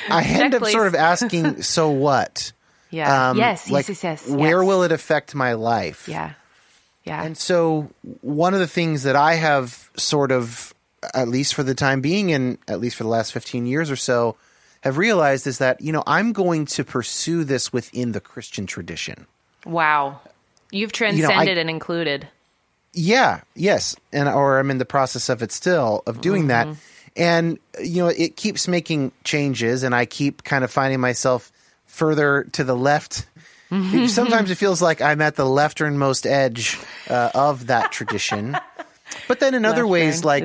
I 0.08 0.22
end 0.24 0.54
up 0.54 0.62
please. 0.62 0.72
sort 0.72 0.86
of 0.86 0.94
asking, 0.94 1.62
"So 1.62 1.90
what?" 1.90 2.52
yeah 2.90 3.30
Um, 3.30 3.38
yes 3.38 3.70
like, 3.70 3.88
yes 3.88 4.02
yes 4.02 4.26
yes 4.26 4.28
Where 4.28 4.62
will 4.62 4.82
it 4.82 4.92
affect 4.92 5.34
my 5.34 5.54
life? 5.54 6.06
yeah 6.08 6.32
yeah 7.04 7.22
And 7.24 7.36
so, 7.38 7.90
one 8.20 8.52
of 8.54 8.60
the 8.60 8.66
things 8.68 9.02
that 9.04 9.16
I 9.16 9.34
have 9.34 9.90
sort 9.96 10.30
of, 10.32 10.72
at 11.14 11.28
least 11.28 11.54
for 11.54 11.62
the 11.62 11.74
time 11.74 12.00
being, 12.00 12.32
and 12.32 12.58
at 12.68 12.80
least 12.80 12.96
for 12.96 13.02
the 13.04 13.08
last 13.10 13.32
15 13.32 13.66
years 13.66 13.90
or 13.90 13.96
so, 13.96 14.36
have 14.82 14.98
realized 14.98 15.46
is 15.46 15.58
that, 15.58 15.80
you 15.80 15.92
know, 15.92 16.02
I'm 16.06 16.32
going 16.32 16.66
to 16.66 16.84
pursue 16.84 17.44
this 17.44 17.72
within 17.72 18.12
the 18.12 18.20
Christian 18.20 18.66
tradition. 18.66 19.26
wow 19.64 20.20
you've 20.70 20.92
transcended 20.92 21.58
and 21.58 21.68
included 21.70 22.28
Yeah, 22.92 23.40
yes. 23.54 23.96
And, 24.12 24.28
or 24.28 24.58
I'm 24.58 24.70
in 24.70 24.78
the 24.78 24.84
process 24.84 25.28
of 25.28 25.42
it 25.42 25.52
still, 25.52 26.02
of 26.06 26.20
doing 26.20 26.48
that. 26.48 26.68
And, 27.16 27.58
you 27.82 28.02
know, 28.02 28.08
it 28.08 28.36
keeps 28.36 28.68
making 28.68 29.12
changes, 29.24 29.82
and 29.82 29.94
I 29.94 30.06
keep 30.06 30.44
kind 30.44 30.64
of 30.64 30.70
finding 30.70 31.00
myself 31.00 31.52
further 31.86 32.44
to 32.52 32.64
the 32.64 32.76
left. 32.76 33.26
Sometimes 33.70 34.50
it 34.50 34.56
feels 34.56 34.82
like 34.82 35.00
I'm 35.00 35.22
at 35.22 35.36
the 35.36 35.44
lefternmost 35.44 36.26
edge 36.26 36.78
uh, 37.08 37.30
of 37.34 37.68
that 37.68 37.92
tradition. 37.92 38.56
But 39.28 39.40
then 39.40 39.52
in 39.54 39.66
other 39.66 39.82
Left 39.82 39.90
ways, 39.90 40.24
like 40.24 40.44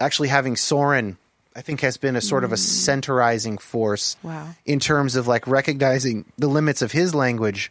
actually 0.00 0.28
having 0.28 0.56
Soren, 0.56 1.16
I 1.54 1.60
think 1.62 1.80
has 1.82 1.96
been 1.96 2.16
a 2.16 2.20
sort 2.20 2.42
of 2.42 2.50
a 2.52 2.56
centerizing 2.56 3.60
force 3.60 4.16
Wow. 4.24 4.48
in 4.66 4.80
terms 4.80 5.14
of 5.14 5.28
like 5.28 5.46
recognizing 5.46 6.24
the 6.36 6.48
limits 6.48 6.82
of 6.82 6.90
his 6.90 7.14
language. 7.14 7.70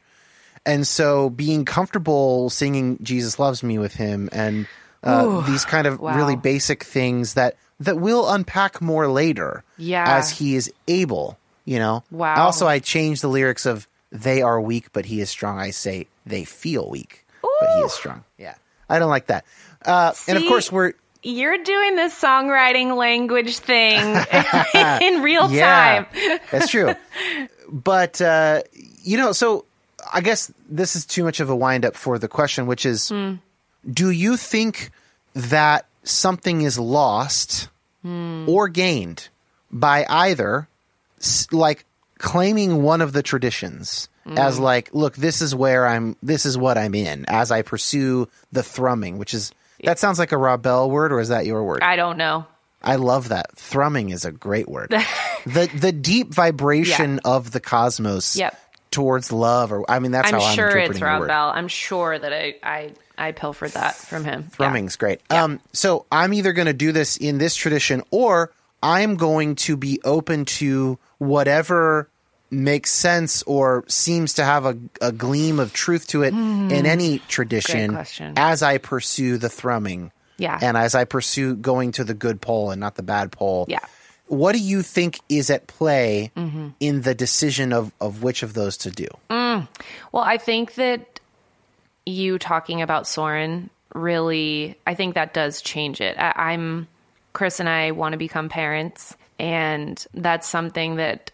And 0.68 0.86
so 0.86 1.30
being 1.32 1.66
comfortable 1.66 2.50
singing 2.52 3.00
Jesus 3.02 3.40
loves 3.40 3.64
me 3.64 3.80
with 3.80 3.96
him 3.96 4.30
and 4.32 4.68
uh, 5.04 5.26
Ooh, 5.26 5.42
these 5.44 5.64
kind 5.66 5.88
of 5.88 6.00
wow. 6.00 6.16
really 6.16 6.36
basic 6.36 6.84
things 6.84 7.34
that 7.36 7.56
that 7.80 7.98
we'll 7.98 8.30
unpack 8.30 8.82
more 8.82 9.08
later 9.08 9.64
Yeah. 9.78 10.04
as 10.18 10.30
he 10.32 10.56
is 10.56 10.72
able, 10.88 11.38
you 11.66 11.80
know. 11.80 12.04
Wow. 12.12 12.36
Also 12.46 12.68
I 12.68 12.80
changed 12.80 13.22
the 13.24 13.30
lyrics 13.30 13.66
of 13.66 13.88
they 14.12 14.42
are 14.42 14.60
weak 14.60 14.92
but 14.92 15.06
he 15.06 15.22
is 15.22 15.30
strong. 15.30 15.58
I 15.58 15.70
say 15.72 16.08
they 16.26 16.44
feel 16.44 16.90
weak 16.90 17.26
but 17.42 17.70
he 17.78 17.82
is 17.82 17.94
strong. 17.94 18.24
Yeah. 18.38 18.56
I 18.90 19.00
don't 19.00 19.10
like 19.10 19.28
that. 19.28 19.46
Uh, 19.86 20.14
and 20.28 20.38
of 20.38 20.44
course 20.46 20.72
we're 20.72 20.94
you're 21.24 21.62
doing 21.64 21.96
this 21.96 22.14
songwriting 22.22 22.96
language 22.98 23.58
thing 23.58 23.96
in 25.02 25.22
real 25.24 25.50
yeah, 25.52 26.06
time 26.06 26.40
that's 26.52 26.70
true. 26.70 26.94
But 27.70 28.22
uh, 28.22 28.62
you 29.04 29.18
know, 29.18 29.34
so 29.34 29.66
I 30.14 30.22
guess 30.22 30.52
this 30.70 30.96
is 30.96 31.06
too 31.06 31.24
much 31.24 31.40
of 31.40 31.50
a 31.50 31.56
wind 31.56 31.86
up 31.86 31.96
for 31.96 32.18
the 32.20 32.28
question, 32.28 32.68
which 32.68 32.86
is: 32.86 33.10
Hmm. 33.10 33.36
Do 33.90 34.10
you 34.12 34.38
think 34.38 34.92
that 35.34 35.86
something 36.04 36.62
is 36.62 36.78
lost 36.80 37.70
Hmm. 38.04 38.46
or 38.48 38.68
gained 38.70 39.30
by 39.72 40.06
either, 40.10 40.68
like 41.52 41.86
claiming 42.18 42.84
one 42.84 43.02
of 43.02 43.14
the 43.14 43.24
traditions? 43.24 44.10
Hmm. 44.26 44.38
As 44.38 44.60
like, 44.60 44.90
look, 44.94 45.16
this 45.16 45.42
is 45.42 45.56
where 45.56 45.88
I'm. 45.88 46.16
This 46.22 46.46
is 46.46 46.58
what 46.58 46.78
I'm 46.78 46.94
in 46.96 47.26
as 47.28 47.52
I 47.52 47.62
pursue 47.62 48.28
the 48.52 48.62
thrumming, 48.64 49.18
which 49.18 49.34
is 49.34 49.52
that 49.84 50.00
sounds 50.00 50.20
like 50.20 50.32
a 50.32 50.38
Rob 50.38 50.62
Bell 50.64 50.90
word, 50.90 51.12
or 51.12 51.20
is 51.20 51.30
that 51.30 51.46
your 51.46 51.64
word? 51.64 51.82
i 51.84 51.96
don't 51.96 52.18
know 52.18 52.46
I 52.82 52.96
love 52.98 53.30
that. 53.30 53.56
Thrumming 53.58 54.12
is 54.12 54.24
a 54.24 54.32
great 54.32 54.68
word. 54.70 54.90
the 55.46 55.68
the 55.76 55.92
deep 55.92 56.34
vibration 56.34 57.20
of 57.26 57.52
the 57.52 57.60
cosmos 57.60 58.36
Yep. 58.36 58.58
Towards 58.98 59.32
love, 59.32 59.72
or 59.72 59.86
I 59.90 60.00
mean, 60.00 60.12
that's 60.12 60.34
i'm 60.34 60.40
how 60.40 60.46
I'm 60.46 60.56
sure 60.56 60.76
it's 60.76 61.00
the 61.00 61.06
rob 61.06 61.28
bell 61.28 61.50
i'm 61.50 61.68
sure 61.68 62.18
that 62.18 62.34
i 62.34 62.56
i 62.64 62.92
i 63.18 63.32
pilfered 63.32 63.72
that 63.72 63.94
from 63.96 64.24
him 64.26 64.42
Yeah. 64.42 64.56
Thrumming's 64.56 64.96
great. 64.96 65.22
Um, 65.30 65.60
so 65.72 66.06
I'm 66.12 66.34
either 66.34 66.52
going 66.54 66.66
to 66.66 66.74
do 66.74 66.92
this 66.92 67.18
in 67.18 67.38
this 67.38 67.56
tradition, 67.56 68.02
or 68.10 68.52
I'm 68.82 69.16
going 69.16 69.56
to 69.68 69.78
be 69.78 70.00
open 70.04 70.46
to 70.62 70.98
whatever 71.20 72.10
makes 72.50 72.92
sense 72.92 73.44
or 73.44 73.84
seems 73.88 74.36
to 74.36 74.44
have 74.44 74.66
a, 74.66 74.78
a 75.02 75.12
gleam 75.12 75.60
of 75.60 75.74
truth 75.74 76.08
to 76.08 76.24
it 76.24 76.34
in 76.34 76.86
any 76.86 77.20
tradition 77.28 77.98
as 78.38 78.64
I 78.64 78.78
pursue 78.78 79.38
the 79.38 79.50
thrumming. 79.50 80.12
Yeah. 80.38 80.58
And 80.62 80.78
as 80.78 80.96
I 80.96 81.04
pursue 81.06 81.56
going 81.56 81.92
to 81.94 82.04
the 82.04 82.14
good 82.14 82.40
pole 82.40 82.72
and 82.72 82.80
not 82.80 82.96
the 82.96 83.04
bad 83.04 83.32
pole. 83.32 83.66
Yeah. 83.68 83.80
What 84.28 84.54
do 84.54 84.60
you 84.60 84.82
think 84.82 85.20
is 85.30 85.50
at 85.50 85.68
play 85.68 86.32
Mm-hmm. 86.36 86.70
in 86.80 87.02
the 87.02 87.16
decision 87.16 87.74
of, 87.74 87.92
of 88.02 88.24
which 88.24 88.44
of 88.44 88.54
those 88.54 88.78
to 88.78 88.92
do? 88.92 89.08
Well, 90.12 90.24
I 90.24 90.38
think 90.38 90.76
that 90.76 91.20
you 92.06 92.38
talking 92.40 92.82
about 92.82 93.08
Soren 93.08 93.70
really, 93.94 94.78
I 94.86 94.94
think 94.94 95.16
that 95.16 95.34
does 95.34 95.62
change 95.62 96.02
it. 96.02 96.18
I, 96.18 96.34
I'm 96.36 96.88
Chris 97.34 97.60
and 97.60 97.68
I 97.68 97.92
want 97.92 98.14
to 98.14 98.18
become 98.18 98.50
parents, 98.50 99.16
and 99.40 100.04
that's 100.14 100.48
something 100.48 100.96
that 100.98 101.32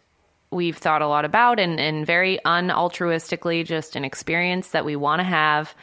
we've 0.51 0.77
thought 0.77 1.01
a 1.01 1.07
lot 1.07 1.25
about, 1.25 1.59
and 1.59 1.79
and 1.79 2.05
very 2.05 2.39
unaltruistically, 2.45 3.65
just 3.65 3.95
an 3.95 4.05
experience 4.05 4.69
that 4.69 4.85
we 4.85 4.95
want 4.95 5.19
to 5.19 5.23
have. 5.23 5.73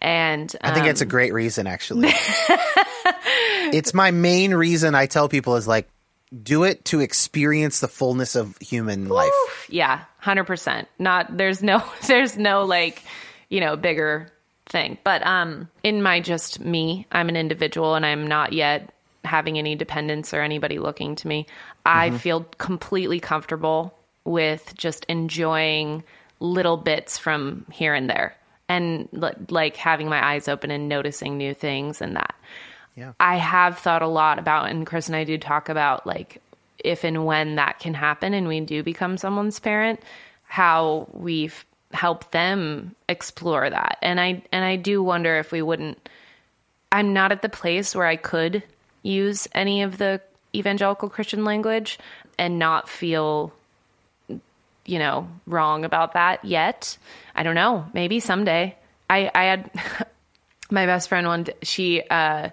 And 0.00 0.54
I 0.60 0.72
think 0.72 0.84
um, 0.84 0.90
it's 0.90 1.00
a 1.00 1.06
great 1.06 1.32
reason, 1.32 1.66
actually. 1.66 2.10
it's 3.72 3.94
my 3.94 4.10
main 4.10 4.54
reason 4.54 4.94
I 4.94 5.06
tell 5.06 5.28
people 5.28 5.56
is 5.56 5.66
like, 5.66 5.88
do 6.42 6.64
it 6.64 6.84
to 6.86 7.00
experience 7.00 7.80
the 7.80 7.88
fullness 7.88 8.34
of 8.34 8.56
human 8.58 9.08
life. 9.08 9.66
Yeah, 9.68 10.04
hundred 10.18 10.44
percent. 10.44 10.88
Not 10.98 11.36
there's 11.36 11.62
no 11.62 11.84
there's 12.06 12.36
no 12.36 12.64
like 12.64 13.02
you 13.48 13.60
know 13.60 13.76
bigger 13.76 14.32
thing. 14.66 14.98
But 15.04 15.24
um, 15.26 15.68
in 15.82 16.02
my 16.02 16.20
just 16.20 16.60
me, 16.60 17.06
I'm 17.12 17.28
an 17.28 17.36
individual, 17.36 17.94
and 17.94 18.04
I'm 18.04 18.26
not 18.26 18.52
yet 18.52 18.92
having 19.24 19.58
any 19.58 19.74
dependents 19.74 20.34
or 20.34 20.42
anybody 20.42 20.78
looking 20.78 21.16
to 21.16 21.28
me. 21.28 21.46
I 21.86 22.10
feel 22.10 22.44
completely 22.58 23.20
comfortable 23.20 23.96
with 24.24 24.74
just 24.76 25.04
enjoying 25.06 26.02
little 26.40 26.76
bits 26.76 27.18
from 27.18 27.66
here 27.70 27.94
and 27.94 28.08
there, 28.08 28.36
and 28.68 29.08
like 29.48 29.76
having 29.76 30.08
my 30.08 30.24
eyes 30.32 30.48
open 30.48 30.70
and 30.70 30.88
noticing 30.88 31.36
new 31.36 31.54
things 31.54 32.00
and 32.00 32.16
that. 32.16 32.34
Yeah. 32.96 33.12
I 33.18 33.36
have 33.36 33.78
thought 33.78 34.02
a 34.02 34.08
lot 34.08 34.38
about, 34.38 34.70
and 34.70 34.86
Chris 34.86 35.08
and 35.08 35.16
I 35.16 35.24
do 35.24 35.38
talk 35.38 35.68
about 35.68 36.06
like 36.06 36.40
if 36.84 37.02
and 37.04 37.24
when 37.24 37.56
that 37.56 37.78
can 37.78 37.94
happen 37.94 38.34
and 38.34 38.46
we 38.46 38.60
do 38.60 38.82
become 38.82 39.16
someone's 39.16 39.58
parent, 39.58 40.00
how 40.44 41.08
we 41.12 41.50
help 41.92 42.30
them 42.30 42.94
explore 43.08 43.68
that. 43.68 43.98
And 44.02 44.20
I 44.20 44.42
and 44.52 44.64
I 44.64 44.76
do 44.76 45.02
wonder 45.02 45.38
if 45.38 45.50
we 45.50 45.62
wouldn't 45.62 46.08
I'm 46.92 47.12
not 47.12 47.32
at 47.32 47.42
the 47.42 47.48
place 47.48 47.94
where 47.94 48.06
I 48.06 48.16
could 48.16 48.62
use 49.02 49.48
any 49.52 49.82
of 49.82 49.98
the 49.98 50.20
evangelical 50.54 51.08
Christian 51.08 51.44
language 51.44 51.98
and 52.38 52.58
not 52.58 52.88
feel 52.88 53.52
you 54.28 54.98
know 54.98 55.28
wrong 55.46 55.84
about 55.84 56.12
that 56.12 56.44
yet. 56.44 56.96
I 57.34 57.42
don't 57.42 57.54
know. 57.54 57.86
Maybe 57.94 58.20
someday. 58.20 58.76
I 59.08 59.30
I 59.34 59.44
had 59.44 59.70
my 60.70 60.86
best 60.86 61.08
friend 61.08 61.26
one 61.26 61.46
she 61.62 62.02
uh 62.02 62.50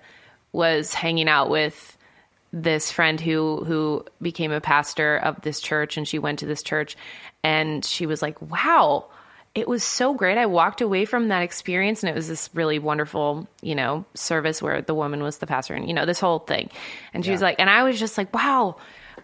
was 0.54 0.94
hanging 0.94 1.30
out 1.30 1.50
with 1.50 1.98
this 2.54 2.92
friend 2.92 3.20
who 3.22 3.64
who 3.66 4.06
became 4.22 4.52
a 4.52 4.60
pastor 4.60 5.18
of 5.18 5.42
this 5.42 5.62
church 5.62 5.96
and 5.96 6.06
she 6.08 6.20
went 6.20 6.40
to 6.40 6.46
this 6.46 6.62
church 6.62 6.98
and 7.44 7.86
she 7.86 8.06
was 8.06 8.22
like, 8.22 8.42
"Wow, 8.42 9.06
it 9.56 9.68
was 9.68 9.84
so 9.84 10.14
great. 10.14 10.38
I 10.38 10.46
walked 10.48 10.82
away 10.82 11.06
from 11.06 11.30
that 11.30 11.44
experience 11.44 12.04
and 12.04 12.10
it 12.10 12.16
was 12.16 12.28
this 12.28 12.50
really 12.54 12.78
wonderful, 12.78 13.48
you 13.62 13.76
know, 13.76 14.06
service 14.14 14.62
where 14.62 14.82
the 14.82 14.94
woman 14.94 15.24
was 15.24 15.38
the 15.38 15.48
pastor 15.48 15.74
and 15.74 15.88
you 15.88 15.94
know, 15.94 16.06
this 16.06 16.20
whole 16.20 16.40
thing." 16.40 16.70
And 17.14 17.24
she 17.24 17.32
was 17.32 17.42
like, 17.42 17.56
and 17.60 17.70
I 17.70 17.84
was 17.84 17.98
just 18.00 18.18
like, 18.18 18.34
"Wow, 18.34 18.76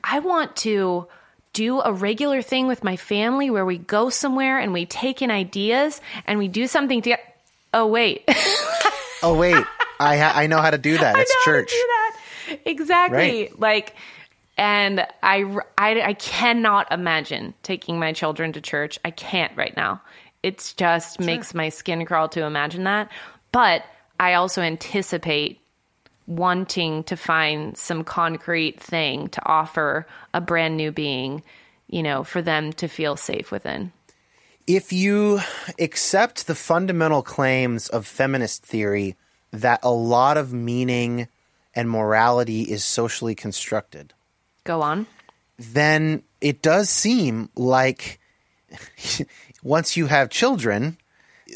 I 0.03 0.19
want 0.19 0.55
to 0.57 1.07
do 1.51 1.81
a 1.81 1.91
regular 1.91 2.41
thing 2.41 2.67
with 2.67 2.83
my 2.83 2.95
family 2.95 3.49
where 3.49 3.65
we 3.65 3.77
go 3.77 4.09
somewhere 4.09 4.59
and 4.59 4.71
we 4.71 4.85
take 4.85 5.21
in 5.21 5.31
ideas 5.31 5.99
and 6.25 6.39
we 6.39 6.47
do 6.47 6.65
something 6.65 7.01
together." 7.01 7.21
Oh, 7.73 7.87
wait. 7.87 8.23
Oh 9.23 9.33
wait, 9.33 9.65
I 9.99 10.17
ha- 10.17 10.33
I 10.35 10.47
know 10.47 10.61
how 10.61 10.71
to 10.71 10.77
do 10.77 10.97
that. 10.97 11.15
It's 11.19 11.31
I 11.31 11.51
know 11.51 11.57
how 11.57 11.59
to 11.59 11.65
church. 11.65 11.71
do 11.71 11.87
that. 11.87 12.59
Exactly. 12.65 13.17
Right. 13.17 13.59
Like, 13.59 13.95
and 14.57 15.05
I, 15.21 15.43
I, 15.77 16.01
I 16.01 16.13
cannot 16.13 16.91
imagine 16.91 17.53
taking 17.63 17.99
my 17.99 18.13
children 18.13 18.53
to 18.53 18.61
church. 18.61 18.97
I 19.05 19.11
can't 19.11 19.55
right 19.55 19.75
now. 19.75 20.01
It 20.43 20.73
just 20.77 21.19
makes 21.19 21.53
my 21.53 21.69
skin 21.69 22.05
crawl 22.05 22.29
to 22.29 22.43
imagine 22.43 22.85
that. 22.85 23.11
But 23.51 23.83
I 24.19 24.33
also 24.35 24.61
anticipate 24.61 25.59
wanting 26.25 27.03
to 27.05 27.15
find 27.15 27.77
some 27.77 28.03
concrete 28.03 28.81
thing 28.81 29.27
to 29.29 29.45
offer 29.45 30.07
a 30.33 30.41
brand 30.41 30.75
new 30.77 30.91
being, 30.91 31.43
you 31.87 32.03
know, 32.03 32.23
for 32.23 32.41
them 32.41 32.73
to 32.73 32.87
feel 32.87 33.15
safe 33.15 33.51
within. 33.51 33.91
if 34.67 34.91
you 34.91 35.39
accept 35.79 36.47
the 36.47 36.55
fundamental 36.55 37.21
claims 37.21 37.87
of 37.89 38.05
feminist 38.05 38.63
theory 38.65 39.15
that 39.51 39.79
a 39.83 39.91
lot 39.91 40.37
of 40.37 40.53
meaning 40.53 41.27
and 41.73 41.89
morality 41.89 42.63
is 42.63 42.83
socially 42.83 43.35
constructed, 43.35 44.13
Go 44.63 44.81
on. 44.81 45.07
then 45.57 46.23
it 46.41 46.61
does 46.61 46.89
seem 46.89 47.49
like 47.55 48.19
once 49.63 49.95
you 49.95 50.07
have 50.07 50.29
children, 50.29 50.97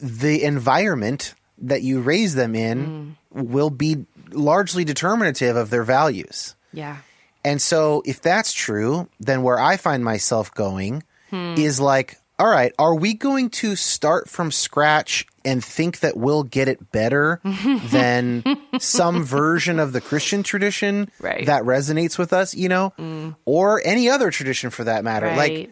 the 0.02 0.44
environment 0.44 1.34
that 1.58 1.82
you 1.82 2.02
raise 2.02 2.36
them 2.36 2.56
in 2.56 3.18
mm. 3.34 3.44
will 3.44 3.70
be 3.70 4.06
largely 4.32 4.84
determinative 4.84 5.56
of 5.56 5.70
their 5.70 5.84
values. 5.84 6.56
Yeah. 6.74 6.98
And 7.44 7.62
so, 7.62 8.04
if 8.06 8.22
that's 8.22 8.54
true, 8.54 9.10
then 9.20 9.42
where 9.42 9.60
I 9.60 9.78
find 9.78 10.04
myself 10.04 10.54
going 10.54 11.04
hmm. 11.32 11.56
is 11.58 11.80
like, 11.80 12.18
all 12.38 12.48
right, 12.48 12.74
are 12.78 12.94
we 12.94 13.14
going 13.14 13.50
to 13.50 13.76
start 13.76 14.30
from 14.30 14.52
scratch 14.52 15.26
and 15.46 15.64
think 15.64 16.00
that 16.00 16.18
we'll 16.18 16.44
get 16.44 16.68
it 16.68 16.92
better 16.92 17.40
than 17.92 18.44
some 18.80 19.24
version 19.24 19.80
of 19.80 19.94
the 19.94 20.02
Christian 20.02 20.44
tradition 20.44 21.10
Right. 21.20 21.46
that 21.46 21.64
resonates 21.64 22.18
with 22.18 22.34
us, 22.34 22.54
you 22.56 22.70
know, 22.70 22.94
or 23.46 23.82
any 23.86 24.10
other 24.10 24.32
tradition 24.32 24.70
for 24.70 24.84
that 24.86 25.04
matter? 25.04 25.28
Right. 25.28 25.38
Like, 25.38 25.70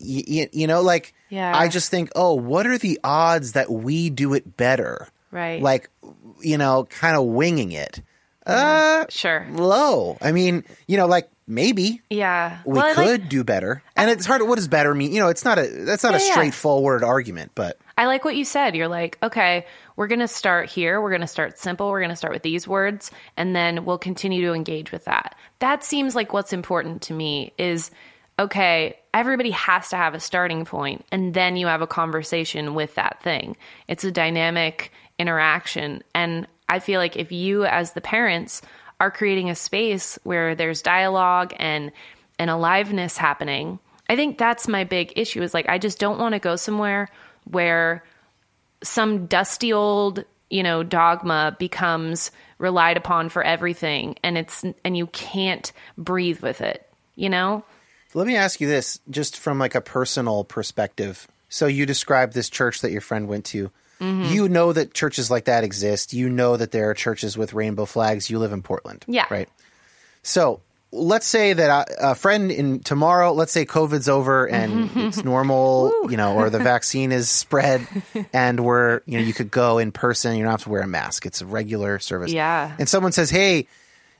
y- 0.00 0.24
y- 0.28 0.48
you 0.52 0.66
know, 0.66 0.80
like, 0.82 1.14
Yeah. 1.28 1.52
I 1.56 1.68
just 1.68 1.90
think, 1.90 2.10
oh, 2.14 2.34
what 2.34 2.66
are 2.66 2.78
the 2.78 2.98
odds 3.04 3.52
that 3.52 3.70
we 3.70 4.10
do 4.10 4.34
it 4.34 4.56
better? 4.56 5.08
Right. 5.30 5.62
Like, 5.62 5.88
you 6.40 6.58
know, 6.58 6.84
kind 6.84 7.16
of 7.16 7.24
winging 7.24 7.72
it. 7.72 8.00
Uh, 8.46 9.04
Sure. 9.10 9.46
low. 9.52 10.18
I 10.20 10.32
mean, 10.32 10.64
you 10.88 10.96
know, 10.96 11.06
like 11.06 11.28
maybe 11.46 12.00
Yeah. 12.10 12.58
we 12.64 12.78
Well, 12.78 12.94
could 12.94 13.20
like- 13.22 13.28
do 13.28 13.44
better. 13.44 13.82
And 13.96 14.10
it's 14.10 14.24
hard. 14.26 14.42
What 14.42 14.56
does 14.56 14.66
better 14.66 14.94
mean? 14.94 15.12
You 15.12 15.20
know, 15.20 15.28
it's 15.28 15.44
not 15.44 15.58
a 15.58 15.66
that's 15.68 16.02
not 16.02 16.14
a 16.14 16.18
Yeah, 16.18 16.24
yeah. 16.24 16.32
straightforward 16.32 17.04
argument, 17.04 17.52
but 17.54 17.76
I 18.00 18.06
like 18.06 18.24
what 18.24 18.34
you 18.34 18.46
said. 18.46 18.74
You're 18.74 18.88
like, 18.88 19.18
okay, 19.22 19.66
we're 19.94 20.06
going 20.06 20.20
to 20.20 20.28
start 20.28 20.70
here. 20.70 21.02
We're 21.02 21.10
going 21.10 21.20
to 21.20 21.26
start 21.26 21.58
simple. 21.58 21.90
We're 21.90 22.00
going 22.00 22.08
to 22.08 22.16
start 22.16 22.32
with 22.32 22.42
these 22.42 22.66
words, 22.66 23.10
and 23.36 23.54
then 23.54 23.84
we'll 23.84 23.98
continue 23.98 24.40
to 24.46 24.54
engage 24.54 24.90
with 24.90 25.04
that. 25.04 25.34
That 25.58 25.84
seems 25.84 26.14
like 26.14 26.32
what's 26.32 26.54
important 26.54 27.02
to 27.02 27.12
me 27.12 27.52
is 27.58 27.90
okay, 28.38 28.98
everybody 29.12 29.50
has 29.50 29.90
to 29.90 29.96
have 29.96 30.14
a 30.14 30.20
starting 30.20 30.64
point, 30.64 31.04
and 31.12 31.34
then 31.34 31.58
you 31.58 31.66
have 31.66 31.82
a 31.82 31.86
conversation 31.86 32.72
with 32.72 32.94
that 32.94 33.22
thing. 33.22 33.54
It's 33.86 34.02
a 34.02 34.10
dynamic 34.10 34.92
interaction. 35.18 36.02
And 36.14 36.46
I 36.70 36.78
feel 36.78 37.00
like 37.00 37.16
if 37.16 37.32
you, 37.32 37.66
as 37.66 37.92
the 37.92 38.00
parents, 38.00 38.62
are 38.98 39.10
creating 39.10 39.50
a 39.50 39.54
space 39.54 40.18
where 40.22 40.54
there's 40.54 40.80
dialogue 40.80 41.52
and 41.58 41.92
and 42.38 42.48
aliveness 42.48 43.18
happening, 43.18 43.78
I 44.08 44.16
think 44.16 44.38
that's 44.38 44.66
my 44.66 44.84
big 44.84 45.12
issue 45.16 45.42
is 45.42 45.52
like 45.52 45.68
I 45.68 45.76
just 45.76 45.98
don't 45.98 46.18
want 46.18 46.32
to 46.32 46.38
go 46.38 46.56
somewhere 46.56 47.10
where 47.50 48.04
some 48.82 49.26
dusty 49.26 49.72
old, 49.72 50.24
you 50.48 50.62
know, 50.62 50.82
dogma 50.82 51.56
becomes 51.58 52.30
relied 52.58 52.96
upon 52.96 53.28
for 53.28 53.42
everything 53.42 54.16
and 54.22 54.36
it's 54.36 54.64
and 54.84 54.96
you 54.96 55.06
can't 55.08 55.72
breathe 55.96 56.40
with 56.40 56.60
it, 56.60 56.86
you 57.16 57.28
know? 57.28 57.64
let 58.14 58.26
me 58.26 58.36
ask 58.36 58.60
you 58.60 58.66
this 58.66 59.00
just 59.08 59.38
from 59.38 59.58
like 59.58 59.74
a 59.74 59.80
personal 59.80 60.44
perspective. 60.44 61.28
So 61.48 61.66
you 61.66 61.86
described 61.86 62.32
this 62.32 62.50
church 62.50 62.80
that 62.80 62.90
your 62.90 63.00
friend 63.00 63.28
went 63.28 63.44
to. 63.46 63.70
Mm-hmm. 64.00 64.32
You 64.32 64.48
know 64.48 64.72
that 64.72 64.94
churches 64.94 65.30
like 65.30 65.44
that 65.44 65.62
exist. 65.64 66.12
You 66.12 66.28
know 66.28 66.56
that 66.56 66.72
there 66.72 66.90
are 66.90 66.94
churches 66.94 67.36
with 67.36 67.52
rainbow 67.52 67.84
flags. 67.84 68.30
You 68.30 68.38
live 68.38 68.52
in 68.52 68.62
Portland. 68.62 69.04
Yeah. 69.06 69.26
Right. 69.30 69.48
So 70.22 70.60
let's 70.92 71.26
say 71.26 71.52
that 71.52 71.88
a, 71.88 72.10
a 72.10 72.14
friend 72.14 72.50
in 72.50 72.80
tomorrow, 72.80 73.32
let's 73.32 73.52
say 73.52 73.64
COVID's 73.64 74.08
over 74.08 74.46
and 74.46 74.90
it's 74.96 75.22
normal, 75.24 75.92
you 76.10 76.16
know, 76.16 76.34
or 76.34 76.50
the 76.50 76.58
vaccine 76.58 77.12
is 77.12 77.30
spread 77.30 77.86
and 78.32 78.60
we're, 78.60 79.02
you 79.06 79.18
know, 79.18 79.24
you 79.24 79.32
could 79.32 79.50
go 79.50 79.78
in 79.78 79.92
person. 79.92 80.36
You 80.36 80.42
don't 80.42 80.50
have 80.50 80.64
to 80.64 80.68
wear 80.70 80.82
a 80.82 80.88
mask. 80.88 81.26
It's 81.26 81.40
a 81.40 81.46
regular 81.46 81.98
service. 82.00 82.32
Yeah. 82.32 82.74
And 82.78 82.88
someone 82.88 83.12
says, 83.12 83.30
Hey, 83.30 83.68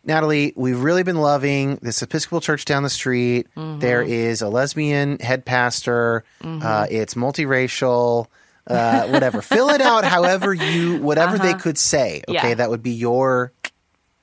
Natalie, 0.04 0.52
we've 0.56 0.80
really 0.80 1.02
been 1.02 1.16
loving 1.20 1.76
this 1.82 2.00
Episcopal 2.02 2.40
church 2.40 2.64
down 2.64 2.82
the 2.84 2.88
street. 2.90 3.48
Mm-hmm. 3.56 3.80
There 3.80 4.00
is 4.02 4.40
a 4.40 4.48
lesbian 4.48 5.18
head 5.18 5.44
pastor. 5.44 6.24
Uh, 6.42 6.86
it's 6.88 7.14
multiracial. 7.14 8.26
Uh, 8.66 9.08
whatever. 9.08 9.42
Fill 9.42 9.70
it 9.70 9.80
out 9.80 10.04
however 10.04 10.54
you, 10.54 10.98
whatever 11.02 11.36
they 11.38 11.54
could 11.54 11.76
say. 11.76 12.22
Okay, 12.28 12.38
Uh-huh. 12.38 12.48
Yeah. 12.48 12.54
that 12.54 12.70
would 12.70 12.82
be 12.82 12.92
your, 12.92 13.52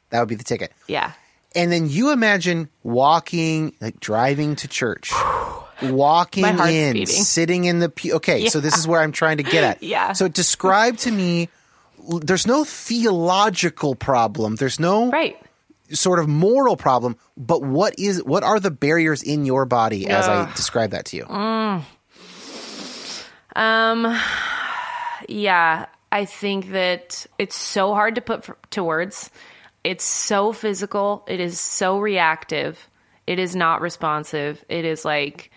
that 0.10 0.19
would 0.22 0.30
be 0.30 0.36
the 0.36 0.44
ticket. 0.45 0.72
Yeah. 0.88 1.11
And 1.58 1.72
then 1.72 1.90
you 1.90 2.12
imagine 2.14 2.70
walking, 2.84 3.74
like 3.82 4.00
driving 4.00 4.56
to 4.58 4.68
church, 4.68 5.12
walking 5.82 6.46
in, 6.46 6.94
beating. 6.94 7.06
sitting 7.08 7.66
in 7.66 7.80
the 7.80 7.90
pew. 7.90 8.14
Okay, 8.16 8.48
so 8.48 8.60
this 8.62 8.78
is 8.78 8.88
where 8.88 9.02
I'm 9.02 9.12
trying 9.12 9.38
to 9.38 9.44
get 9.44 9.64
at. 9.64 9.82
Yeah. 9.88 10.14
So 10.14 10.28
describe 10.30 10.98
to 10.98 11.12
me. 11.12 11.50
There's 12.22 12.48
no 12.48 12.64
theological 12.64 13.96
problem. 13.96 14.56
There's 14.56 14.80
no 14.80 15.10
Right. 15.10 15.36
sort 15.92 16.20
of 16.20 16.28
moral 16.30 16.78
problem, 16.78 17.18
but 17.36 17.64
what 17.64 17.96
is 17.98 18.24
what 18.24 18.44
are 18.44 18.60
the 18.62 18.72
barriers 18.72 19.22
in 19.24 19.46
your 19.46 19.66
body 19.66 20.08
as 20.08 20.28
I 20.28 20.50
describe 20.56 20.92
that 20.92 21.04
to 21.06 21.18
you? 21.18 21.26
Um 23.56 24.18
yeah, 25.28 25.88
I 26.12 26.26
think 26.26 26.72
that 26.72 27.26
it's 27.38 27.56
so 27.56 27.94
hard 27.94 28.16
to 28.16 28.22
put 28.22 28.48
f- 28.50 28.56
to 28.72 28.84
words. 28.84 29.30
It's 29.88 30.03
so 30.03 30.51
physical, 30.51 31.23
it 31.30 31.39
is 31.39 31.57
so 31.61 31.97
reactive. 31.97 32.89
It 33.26 33.39
is 33.39 33.55
not 33.55 33.80
responsive. 33.80 34.61
It 34.68 34.84
is 34.84 35.05
like 35.05 35.49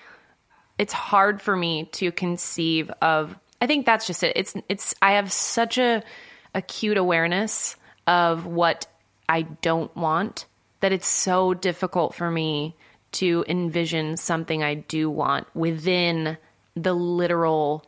it's 0.79 0.93
hard 0.93 1.43
for 1.43 1.57
me 1.57 1.87
to 1.95 2.13
conceive 2.13 2.93
of 3.03 3.37
I 3.61 3.67
think 3.67 3.87
that's 3.87 4.07
just 4.07 4.23
it. 4.23 4.37
It's 4.37 4.55
it's 4.69 4.95
I 5.03 5.15
have 5.15 5.33
such 5.33 5.79
a 5.79 6.05
acute 6.55 6.97
awareness 6.97 7.75
of 8.07 8.47
what 8.47 8.87
I 9.29 9.43
don't 9.43 9.95
want 9.97 10.47
that 10.79 10.93
it's 10.93 11.09
so 11.09 11.53
difficult 11.53 12.15
for 12.15 12.31
me 12.31 12.77
to 13.13 13.45
envision 13.49 14.17
something 14.17 14.63
I 14.63 14.75
do 14.75 15.11
want 15.11 15.49
within 15.57 16.39
the 16.77 16.95
literal, 16.95 17.85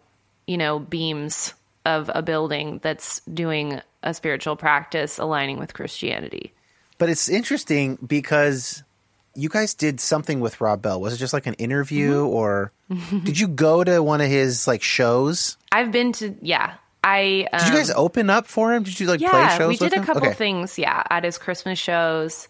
you 0.49 0.59
know, 0.59 0.81
beams 0.81 1.55
of 1.87 2.11
a 2.13 2.21
building 2.21 2.81
that's 2.83 3.21
doing 3.21 3.81
a 4.03 4.13
spiritual 4.15 4.57
practice 4.57 5.19
aligning 5.19 5.59
with 5.59 5.75
Christianity. 5.75 6.53
But 6.99 7.09
it's 7.09 7.29
interesting 7.29 7.99
because 8.07 8.83
you 9.35 9.49
guys 9.49 9.75
did 9.75 10.01
something 10.01 10.41
with 10.41 10.61
Rob 10.61 10.83
Bell. 10.83 11.01
Was 11.01 11.15
it 11.15 11.17
just 11.19 11.33
like 11.33 11.47
an 11.47 11.55
interview 11.55 12.13
Mm-hmm. 12.13 12.35
or 12.35 12.73
did 13.25 13.39
you 13.39 13.49
go 13.49 13.83
to 13.83 14.03
one 14.03 14.21
of 14.21 14.29
his 14.29 14.67
like 14.67 14.83
shows? 14.83 15.57
I've 15.73 15.91
been 15.93 16.13
to 16.15 16.35
yeah. 16.43 16.75
I 17.05 17.49
um, 17.53 17.59
Did 17.59 17.69
you 17.69 17.75
guys 17.75 17.91
open 17.91 18.31
up 18.31 18.47
for 18.47 18.73
him? 18.73 18.85
Did 18.85 19.01
you 19.01 19.07
like 19.09 19.19
play 19.19 19.29
yeah, 19.31 19.59
shows 19.59 19.69
we 19.69 19.77
did 19.89 19.93
a 19.99 20.05
couple 20.05 20.29
Okay. 20.29 20.35
things, 20.35 20.79
yeah, 20.79 21.03
at 21.11 21.25
his 21.25 21.37
Christmas 21.39 21.79
shows, 21.79 22.47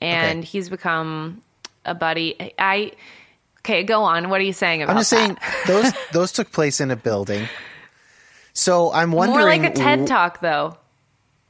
and 0.00 0.38
Okay. 0.40 0.46
he's 0.46 0.68
become 0.68 1.42
a 1.84 1.94
buddy. 1.94 2.52
I 2.58 2.92
okay, 3.60 3.82
go 3.82 4.02
on. 4.04 4.28
What 4.28 4.40
are 4.40 4.44
you 4.44 4.52
saying 4.52 4.82
about 4.82 4.92
I'm 4.94 5.00
just 5.00 5.10
that? 5.10 5.16
saying 5.16 5.38
those 5.66 5.92
those 6.12 6.30
took 6.32 6.52
place 6.52 6.80
in 6.80 6.92
a 6.92 6.96
building. 6.96 7.48
So 8.52 8.92
I'm 8.92 9.10
wondering. 9.12 9.40
More 9.40 9.48
like 9.48 9.64
a 9.64 9.74
TED 9.74 10.06
talk, 10.06 10.40
though. 10.40 10.76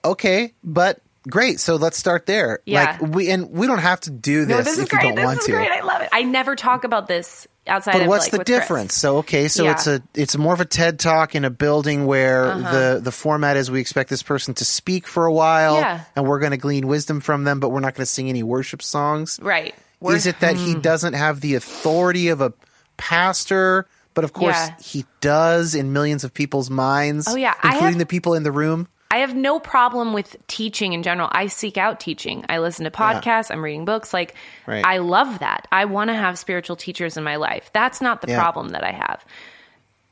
Okay, 0.06 0.52
but 0.64 1.00
great. 1.28 1.60
So 1.60 1.76
let's 1.76 1.96
start 1.98 2.26
there. 2.26 2.60
Yeah. 2.66 2.96
Like 3.00 3.14
we 3.14 3.30
and 3.30 3.50
we 3.50 3.66
don't 3.66 3.78
have 3.78 4.00
to 4.02 4.10
do 4.10 4.44
this, 4.44 4.56
No, 4.56 4.62
this 4.62 4.78
is 4.78 4.84
if 4.84 4.92
you 4.92 4.98
great. 4.98 5.02
don't 5.08 5.14
This 5.16 5.24
want 5.24 5.38
is 5.40 5.46
to. 5.46 5.52
great. 5.52 5.70
I 5.70 5.80
love 5.82 6.02
it. 6.02 6.08
I 6.12 6.22
never 6.22 6.54
talk 6.56 6.84
about 6.84 7.08
this 7.08 7.46
outside 7.66 7.92
But 7.94 8.02
of 8.02 8.08
what's 8.08 8.26
like, 8.26 8.30
the 8.32 8.38
with 8.38 8.46
Chris. 8.46 8.58
difference? 8.60 8.94
So 8.94 9.18
okay, 9.18 9.48
so 9.48 9.64
Yeah. 9.64 9.72
it's 9.72 9.86
a 9.88 10.00
it's 10.14 10.36
more 10.36 10.54
of 10.54 10.60
a 10.60 10.64
TED 10.64 11.00
talk 11.00 11.34
in 11.34 11.44
a 11.44 11.50
building 11.50 12.06
where 12.06 12.46
Uh-huh. 12.46 12.72
the 12.94 13.00
the 13.00 13.10
format 13.12 13.56
is 13.56 13.70
we 13.70 13.80
expect 13.80 14.08
this 14.08 14.22
person 14.22 14.54
to 14.54 14.64
speak 14.64 15.06
for 15.08 15.26
a 15.26 15.32
while 15.32 15.74
Yeah. 15.74 16.00
and 16.14 16.26
we're 16.28 16.38
going 16.38 16.52
to 16.52 16.58
glean 16.58 16.86
wisdom 16.86 17.20
from 17.20 17.42
them, 17.44 17.58
but 17.58 17.70
we're 17.70 17.80
not 17.80 17.94
going 17.94 18.02
to 18.04 18.10
sing 18.12 18.28
any 18.28 18.42
worship 18.44 18.82
songs. 18.82 19.40
Right. 19.42 19.74
Is 20.02 20.26
it 20.26 20.38
that 20.40 20.54
Hmm. 20.56 20.64
he 20.64 20.74
doesn't 20.76 21.14
have 21.14 21.40
the 21.40 21.54
authority 21.56 22.28
of 22.28 22.40
a 22.40 22.52
pastor, 22.96 23.86
but 24.14 24.24
of 24.24 24.32
course 24.32 24.54
Yeah. 24.56 24.74
he 24.80 25.04
does 25.20 25.74
in 25.74 25.92
millions 25.92 26.24
of 26.24 26.32
people's 26.34 26.70
minds? 26.70 27.26
Oh, 27.28 27.36
yeah. 27.36 27.54
Including 27.64 27.88
have- 27.94 27.98
the 27.98 28.06
people 28.06 28.34
in 28.34 28.42
the 28.42 28.52
room. 28.52 28.88
I 29.10 29.18
have 29.18 29.34
no 29.36 29.60
problem 29.60 30.12
with 30.12 30.36
teaching 30.48 30.92
in 30.92 31.02
general. 31.02 31.28
I 31.30 31.46
seek 31.46 31.78
out 31.78 32.00
teaching. 32.00 32.44
I 32.48 32.58
listen 32.58 32.84
to 32.84 32.90
podcasts. 32.90 33.50
I'm 33.52 33.62
reading 33.62 33.84
books. 33.84 34.12
Like, 34.12 34.34
Right. 34.66 34.84
I 34.84 34.98
love 34.98 35.38
that. 35.38 35.68
I 35.70 35.84
want 35.84 36.08
to 36.08 36.14
have 36.14 36.38
spiritual 36.38 36.74
teachers 36.76 37.16
in 37.16 37.22
my 37.24 37.36
life. 37.36 37.70
That's 37.72 38.00
not 38.00 38.20
the 38.20 38.28
Yeah. 38.28 38.40
problem 38.40 38.70
that 38.70 38.82
I 38.82 38.90
have. 38.92 39.24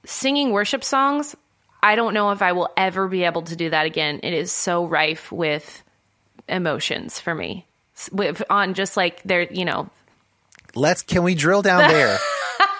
Singing 0.06 0.52
worship 0.52 0.84
songs, 0.84 1.34
I 1.82 1.96
don't 1.96 2.14
know 2.14 2.30
if 2.30 2.40
I 2.40 2.52
will 2.52 2.70
ever 2.76 3.08
be 3.08 3.24
able 3.24 3.42
to 3.42 3.56
do 3.56 3.70
that 3.70 3.84
again. 3.86 4.20
It 4.22 4.32
is 4.32 4.52
so 4.52 4.84
rife 4.86 5.32
with 5.32 5.82
emotions 6.48 7.18
for 7.18 7.34
me. 7.34 7.66
With, 8.12 8.42
on 8.48 8.74
just 8.74 8.96
like 8.96 9.22
there, 9.24 9.42
you 9.42 9.64
know, 9.64 9.88
Let's 10.76 11.02
can 11.02 11.22
we 11.22 11.34
drill 11.34 11.62
down 11.62 11.88
there? 11.88 12.18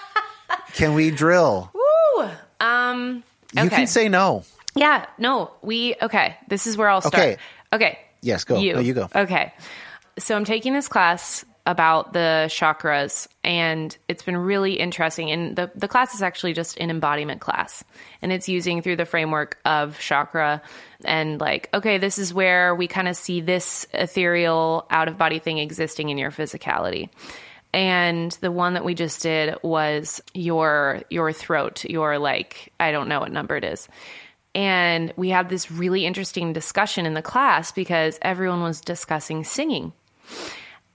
can 0.73 0.93
we 0.95 1.11
drill? 1.11 1.71
um, 2.59 3.23
You 3.53 3.69
can 3.69 3.87
say 3.87 4.09
no. 4.09 4.43
Yeah, 4.75 5.05
no, 5.17 5.51
we 5.61 5.95
okay. 6.01 6.37
This 6.49 6.67
is 6.67 6.77
where 6.77 6.89
I'll 6.89 7.01
start. 7.01 7.15
Okay. 7.15 7.37
Okay. 7.73 7.99
Yes, 8.21 8.43
go. 8.43 8.59
You. 8.59 8.73
No, 8.75 8.79
you 8.79 8.93
go. 8.93 9.09
Okay. 9.15 9.53
So 10.17 10.35
I'm 10.35 10.45
taking 10.45 10.73
this 10.73 10.87
class 10.87 11.45
about 11.65 12.13
the 12.13 12.45
chakras 12.49 13.27
and 13.43 13.97
it's 14.07 14.21
been 14.21 14.37
really 14.37 14.73
interesting 14.73 15.31
and 15.31 15.55
the 15.55 15.71
the 15.75 15.87
class 15.87 16.13
is 16.13 16.21
actually 16.21 16.53
just 16.53 16.77
an 16.77 16.91
embodiment 16.91 17.41
class 17.41 17.83
and 18.21 18.31
it's 18.31 18.47
using 18.47 18.83
through 18.83 18.95
the 18.95 19.05
framework 19.05 19.57
of 19.65 19.99
chakra 19.99 20.61
and 21.05 21.41
like 21.41 21.67
okay 21.73 21.97
this 21.97 22.19
is 22.19 22.31
where 22.31 22.75
we 22.75 22.87
kind 22.87 23.07
of 23.07 23.15
see 23.15 23.41
this 23.41 23.87
ethereal 23.93 24.85
out 24.91 25.07
of 25.07 25.17
body 25.17 25.39
thing 25.39 25.57
existing 25.57 26.09
in 26.09 26.19
your 26.19 26.29
physicality 26.29 27.09
and 27.73 28.33
the 28.41 28.51
one 28.51 28.75
that 28.75 28.85
we 28.85 28.93
just 28.93 29.23
did 29.23 29.55
was 29.63 30.21
your 30.35 31.01
your 31.09 31.33
throat 31.33 31.83
your 31.85 32.19
like 32.19 32.71
i 32.79 32.91
don't 32.91 33.07
know 33.07 33.21
what 33.21 33.31
number 33.31 33.57
it 33.57 33.63
is 33.63 33.87
and 34.55 35.13
we 35.17 35.29
had 35.29 35.49
this 35.49 35.69
really 35.69 36.05
interesting 36.05 36.53
discussion 36.53 37.05
in 37.05 37.13
the 37.13 37.21
class 37.21 37.73
because 37.73 38.17
everyone 38.21 38.63
was 38.63 38.79
discussing 38.79 39.43
singing. 39.43 39.91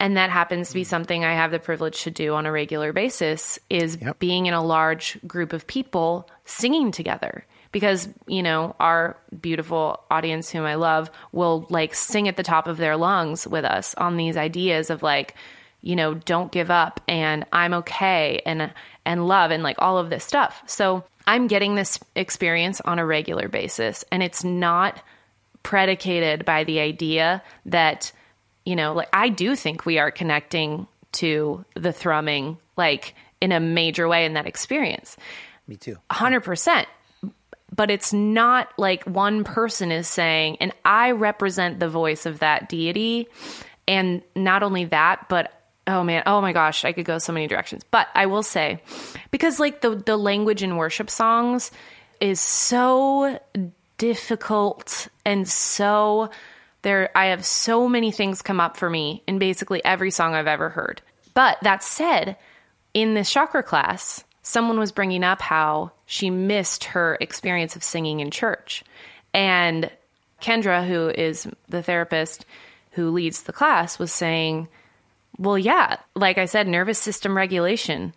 And 0.00 0.16
that 0.16 0.30
happens 0.30 0.68
to 0.68 0.74
be 0.74 0.82
hmm. 0.82 0.88
something 0.88 1.24
i 1.24 1.34
have 1.34 1.50
the 1.50 1.58
privilege 1.58 2.02
to 2.04 2.10
do 2.10 2.34
on 2.34 2.46
a 2.46 2.52
regular 2.52 2.92
basis 2.92 3.58
is 3.68 3.98
Yep. 4.00 4.18
being 4.18 4.46
in 4.46 4.54
a 4.54 4.64
large 4.64 5.18
group 5.26 5.52
of 5.52 5.66
people 5.66 6.28
singing 6.46 6.90
together. 6.90 7.44
Because 7.72 8.08
you 8.26 8.42
know 8.42 8.74
our 8.80 9.16
beautiful 9.40 10.02
audience 10.10 10.50
whom 10.50 10.64
i 10.64 10.74
love 10.74 11.08
will 11.30 11.66
like 11.70 11.94
sing 11.94 12.26
at 12.26 12.36
the 12.36 12.42
top 12.42 12.66
of 12.66 12.78
their 12.78 12.96
lungs 12.96 13.46
with 13.46 13.64
us 13.64 13.94
on 13.94 14.16
these 14.16 14.36
ideas 14.36 14.90
of 14.90 15.04
like 15.04 15.36
you 15.80 15.94
know 15.94 16.14
don't 16.14 16.50
give 16.50 16.68
up 16.68 17.00
and 17.06 17.46
i'm 17.52 17.72
okay 17.74 18.42
and 18.44 18.72
and 19.04 19.28
love 19.28 19.50
and 19.50 19.62
like 19.62 19.76
all 19.78 19.98
of 19.98 20.10
this 20.10 20.24
stuff. 20.24 20.62
So 20.66 21.04
i'm 21.26 21.46
getting 21.46 21.74
this 21.74 21.98
experience 22.16 22.80
on 22.82 22.98
a 22.98 23.06
regular 23.06 23.48
basis 23.48 24.04
and 24.10 24.22
it's 24.22 24.44
not 24.44 25.02
predicated 25.62 26.44
by 26.44 26.64
the 26.64 26.80
idea 26.80 27.42
that 27.66 28.12
you 28.64 28.76
know 28.76 28.92
like 28.92 29.08
i 29.12 29.28
do 29.28 29.54
think 29.54 29.84
we 29.84 29.98
are 29.98 30.10
connecting 30.10 30.86
to 31.12 31.64
the 31.74 31.92
thrumming 31.92 32.56
like 32.76 33.14
in 33.40 33.52
a 33.52 33.60
major 33.60 34.06
way 34.06 34.24
in 34.24 34.34
that 34.34 34.46
experience. 34.46 35.16
Me 35.66 35.76
too. 35.76 35.96
100% 36.10 36.86
but 37.72 37.88
it's 37.88 38.12
not 38.12 38.68
like 38.78 39.04
one 39.04 39.44
person 39.44 39.92
is 39.92 40.08
saying 40.08 40.56
and 40.60 40.72
i 40.84 41.12
represent 41.12 41.78
the 41.78 41.88
voice 41.88 42.26
of 42.26 42.40
that 42.40 42.68
deity. 42.68 43.28
And 43.86 44.22
not 44.34 44.62
only 44.62 44.86
that 44.86 45.28
but 45.28 45.59
oh 45.90 46.04
man 46.04 46.22
oh 46.26 46.40
my 46.40 46.52
gosh 46.52 46.84
i 46.84 46.92
could 46.92 47.04
go 47.04 47.18
so 47.18 47.32
many 47.32 47.46
directions 47.46 47.82
but 47.90 48.08
i 48.14 48.26
will 48.26 48.42
say 48.42 48.82
because 49.30 49.60
like 49.60 49.80
the 49.80 49.94
the 49.94 50.16
language 50.16 50.62
in 50.62 50.76
worship 50.76 51.10
songs 51.10 51.70
is 52.20 52.40
so 52.40 53.38
difficult 53.98 55.08
and 55.24 55.48
so 55.48 56.30
there 56.82 57.10
I 57.14 57.26
have 57.26 57.44
so 57.44 57.88
many 57.88 58.10
things 58.10 58.42
come 58.42 58.60
up 58.60 58.76
for 58.76 58.88
me 58.88 59.22
in 59.26 59.38
basically 59.38 59.84
every 59.84 60.10
song 60.10 60.34
I've 60.34 60.46
ever 60.46 60.70
heard. 60.70 61.02
But 61.34 61.58
that 61.62 61.82
said, 61.82 62.36
in 62.94 63.14
this 63.14 63.30
chakra 63.30 63.62
class, 63.62 64.24
someone 64.42 64.78
was 64.78 64.92
bringing 64.92 65.22
up 65.22 65.40
how 65.40 65.92
she 66.06 66.30
missed 66.30 66.84
her 66.84 67.18
experience 67.20 67.76
of 67.76 67.84
singing 67.84 68.20
in 68.20 68.30
church. 68.30 68.82
And 69.34 69.90
Kendra, 70.40 70.86
who 70.86 71.08
is 71.08 71.46
the 71.68 71.82
therapist 71.82 72.46
who 72.92 73.10
leads 73.10 73.42
the 73.42 73.52
class, 73.52 73.98
was 73.98 74.12
saying, 74.12 74.68
Well, 75.40 75.56
yeah, 75.56 75.96
like 76.14 76.36
I 76.36 76.44
said, 76.44 76.68
nervous 76.68 76.98
system 76.98 77.34
regulation 77.34 78.12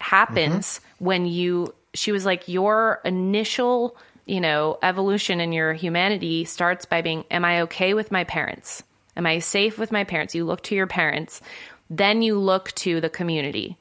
happens 0.00 0.66
mm-hmm. 0.66 1.04
when 1.04 1.26
you, 1.26 1.72
she 1.94 2.10
was 2.10 2.26
like, 2.26 2.48
Your 2.48 3.00
initial, 3.04 3.96
you 4.26 4.40
know, 4.40 4.76
evolution 4.82 5.40
in 5.40 5.52
your 5.52 5.72
humanity 5.72 6.44
starts 6.44 6.84
by 6.84 7.02
being, 7.02 7.24
Am 7.30 7.44
I 7.44 7.60
okay 7.62 7.94
with 7.94 8.10
my 8.10 8.24
parents? 8.24 8.82
Am 9.16 9.26
I 9.26 9.38
safe 9.38 9.78
with 9.78 9.92
my 9.92 10.02
parents? 10.02 10.34
You 10.34 10.44
look 10.44 10.62
to 10.64 10.74
your 10.74 10.88
parents, 10.88 11.40
then 11.88 12.20
you 12.20 12.36
look 12.36 12.72
to 12.72 13.00
the 13.00 13.08
community. 13.08 13.76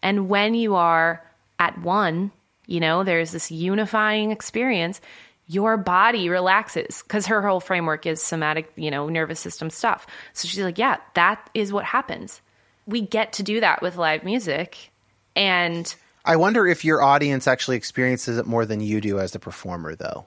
And 0.00 0.28
when 0.28 0.54
you 0.54 0.76
are 0.76 1.20
at 1.58 1.80
one, 1.80 2.30
you 2.66 2.78
know, 2.78 3.02
there's 3.02 3.32
this 3.32 3.50
unifying 3.50 4.30
experience, 4.30 5.00
your 5.46 5.76
body 5.76 6.28
relaxes 6.28 7.02
because 7.02 7.26
her 7.26 7.42
whole 7.42 7.60
framework 7.60 8.06
is 8.06 8.22
somatic, 8.22 8.72
you 8.76 8.90
know, 8.90 9.08
nervous 9.08 9.40
system 9.40 9.68
stuff. 9.70 10.06
So 10.32 10.48
she's 10.48 10.60
like, 10.60 10.78
yeah, 10.78 10.96
that 11.14 11.50
is 11.54 11.72
what 11.72 11.84
happens. 11.84 12.40
We 12.86 13.00
get 13.02 13.34
to 13.34 13.42
do 13.42 13.60
that 13.60 13.82
with 13.82 13.96
live 13.96 14.24
music. 14.24 14.90
And 15.36 15.92
I 16.24 16.36
wonder 16.36 16.66
if 16.66 16.84
your 16.84 17.02
audience 17.02 17.46
actually 17.46 17.76
experiences 17.76 18.38
it 18.38 18.46
more 18.46 18.64
than 18.64 18.80
you 18.80 19.00
do 19.00 19.18
as 19.18 19.32
the 19.32 19.38
performer, 19.38 19.94
though. 19.94 20.24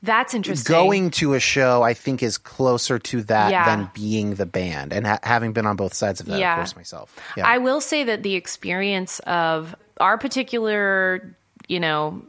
that's 0.00 0.32
interesting. 0.32 0.72
Going 0.72 1.10
to 1.12 1.34
a 1.34 1.40
show, 1.40 1.82
I 1.82 1.92
think, 1.92 2.22
is 2.22 2.38
closer 2.38 3.00
to 3.00 3.22
that 3.24 3.50
Yeah. 3.50 3.64
than 3.64 3.90
being 3.94 4.34
the 4.36 4.46
band. 4.46 4.92
And 4.92 5.04
ha- 5.06 5.18
having 5.24 5.52
been 5.52 5.66
on 5.66 5.74
both 5.74 5.92
sides 5.92 6.20
of 6.20 6.26
that, 6.26 6.38
Yeah. 6.38 6.52
of 6.52 6.58
course, 6.58 6.76
myself. 6.76 7.16
Yeah. 7.36 7.44
I 7.48 7.58
will 7.58 7.80
say 7.80 8.04
that 8.04 8.22
the 8.22 8.34
experience 8.36 9.18
of 9.20 9.74
our 9.98 10.16
particular, 10.16 11.36
you 11.66 11.80
know, 11.80 12.22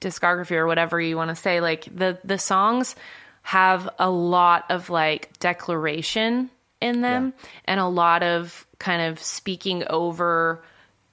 discography 0.00 0.52
or 0.52 0.66
whatever 0.66 1.00
you 1.00 1.16
want 1.16 1.28
to 1.30 1.36
say, 1.36 1.60
like 1.60 1.84
the 1.94 2.18
the 2.24 2.38
songs 2.38 2.96
have 3.42 3.88
a 3.98 4.10
lot 4.10 4.64
of 4.70 4.90
like 4.90 5.38
declaration 5.38 6.50
in 6.80 7.00
them 7.02 7.32
and 7.66 7.80
a 7.80 7.86
lot 7.86 8.22
of 8.22 8.66
kind 8.78 9.02
of 9.02 9.20
speaking 9.22 9.84
over 9.88 10.62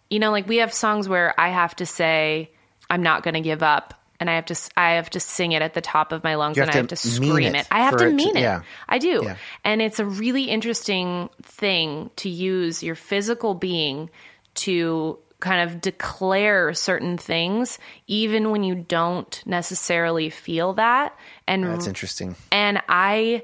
you 0.10 0.20
know, 0.20 0.32
like 0.32 0.48
we 0.48 0.58
have 0.58 0.74
songs 0.74 1.10
where 1.10 1.38
I 1.38 1.50
have 1.50 1.76
to 1.78 1.86
say 1.86 2.50
I'm 2.90 3.04
not 3.04 3.24
going 3.24 3.34
to 3.34 3.42
give 3.42 3.62
up 3.62 3.94
and 4.22 4.30
I 4.30 4.36
have 4.36 4.46
to 4.46 4.56
I 4.78 4.92
have 4.94 5.10
to 5.12 5.20
sing 5.20 5.52
it 5.52 5.62
at 5.62 5.74
the 5.74 5.82
top 5.82 6.14
of 6.14 6.24
my 6.24 6.36
lungs 6.36 6.56
You 6.56 6.64
and 6.64 6.70
have 6.70 6.76
I 6.76 6.80
have 6.80 6.88
to 6.88 6.96
scream 6.96 7.54
it 7.54 7.56
it. 7.56 7.68
I 7.70 7.80
have 7.82 7.92
for 7.94 8.00
to 8.00 8.06
it 8.06 8.10
to- 8.12 8.16
mean 8.16 8.38
it. 8.38 8.42
yeah. 8.42 8.62
I 8.88 9.00
do. 9.00 9.22
Yeah. 9.24 9.36
And 9.66 9.82
it's 9.82 10.00
a 10.00 10.06
really 10.06 10.46
interesting 10.46 11.30
thing 11.44 12.10
to 12.18 12.30
use 12.30 12.82
your 12.82 12.96
physical 12.96 13.54
being 13.54 14.10
to 14.56 15.20
kind 15.40 15.70
of 15.70 15.80
declare 15.82 16.74
certain 16.74 17.18
things 17.18 17.78
even 18.08 18.50
when 18.52 18.64
you 18.64 18.74
don't 18.76 19.44
necessarily 19.46 20.30
feel 20.30 20.74
that 20.74 21.16
and 21.48 21.64
That's 21.64 21.88
interesting. 21.88 22.36
and 22.52 22.82
I 22.90 23.44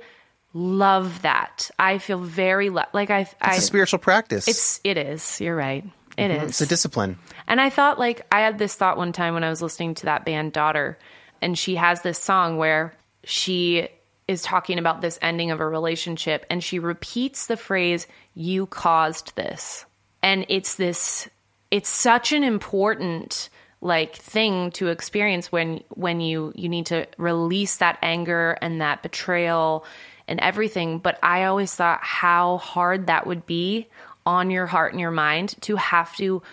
love 0.54 1.22
that. 1.24 1.70
I 1.80 1.98
feel 1.98 2.20
very 2.20 2.70
lo- 2.70 2.84
like 2.94 3.10
I 3.10 3.28
I 3.42 3.50
It's 3.56 3.60
a 3.60 3.62
spiritual 3.62 4.00
practice. 4.00 4.48
it's 4.48 4.80
it 4.84 4.98
is. 4.98 5.40
You're 5.42 5.56
right. 5.56 5.84
It 6.18 6.30
is. 6.32 6.44
It's 6.50 6.62
a 6.62 6.68
discipline. 6.68 7.18
And 7.48 7.60
I 7.60 7.72
thought, 7.72 7.98
like, 7.98 8.24
I 8.32 8.42
had 8.42 8.60
this 8.60 8.76
thought 8.76 8.98
one 8.98 9.14
time 9.14 9.34
when 9.34 9.44
I 9.44 9.50
was 9.50 9.64
listening 9.64 9.96
to 9.96 10.06
that 10.06 10.26
band 10.26 10.54
Daughter, 10.54 11.00
and 11.42 11.58
she 11.58 11.76
has 11.76 12.04
this 12.04 12.20
song 12.20 12.58
where 12.58 12.94
she 13.24 13.88
is 14.28 14.44
talking 14.44 14.78
about 14.78 15.02
this 15.02 15.18
ending 15.24 15.50
of 15.50 15.60
a 15.60 15.68
relationship, 15.68 16.46
and 16.52 16.64
she 16.64 16.78
repeats 16.78 17.48
the 17.48 17.58
phrase, 17.58 18.06
You 18.36 18.68
caused 18.68 19.36
this. 19.36 19.86
And 20.22 20.46
it's 20.50 20.76
this, 20.76 21.28
it's 21.74 21.90
such 21.90 22.32
an 22.32 22.44
important 22.44 23.50
like 23.82 24.16
thing 24.16 24.70
to 24.70 24.90
experience 24.90 25.52
when 25.52 25.84
when 25.90 26.22
you 26.22 26.54
you 26.56 26.70
need 26.70 26.86
to 26.86 27.08
release 27.18 27.78
that 27.78 27.98
anger 28.04 28.56
and 28.62 28.80
that 28.80 29.02
betrayal 29.02 29.84
and 30.28 30.40
everything. 30.40 31.00
But 31.00 31.18
i 31.24 31.46
always 31.46 31.74
thought 31.74 32.00
how 32.04 32.58
hard 32.60 33.08
that 33.08 33.26
would 33.26 33.48
be 33.48 33.88
on 34.24 34.52
your 34.52 34.68
heart 34.68 34.94
and 34.94 35.02
your 35.02 35.10
mind 35.10 35.56
to 35.62 35.76
have 35.76 36.16
to 36.18 36.44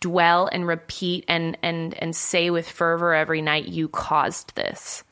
dwell 0.00 0.48
and 0.50 0.66
repeat 0.66 1.24
and 1.28 1.56
and 1.62 1.94
and 1.94 2.16
say 2.16 2.50
with 2.50 2.68
fervor 2.68 3.14
every 3.14 3.42
night 3.42 3.68
you 3.68 3.86
caused 3.86 4.56
this. 4.56 5.04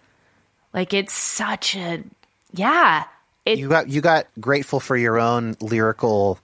Like 0.73 0.93
it's 0.93 1.15
such 1.15 1.77
a 1.77 2.03
yeah. 2.53 3.05
It 3.47 3.61
You 3.61 3.69
got 3.69 3.89
you 3.89 4.01
got 4.01 4.27
grateful 4.41 4.81
for 4.81 4.97
your 4.97 5.21
own 5.21 5.55
lyrical 5.61 6.41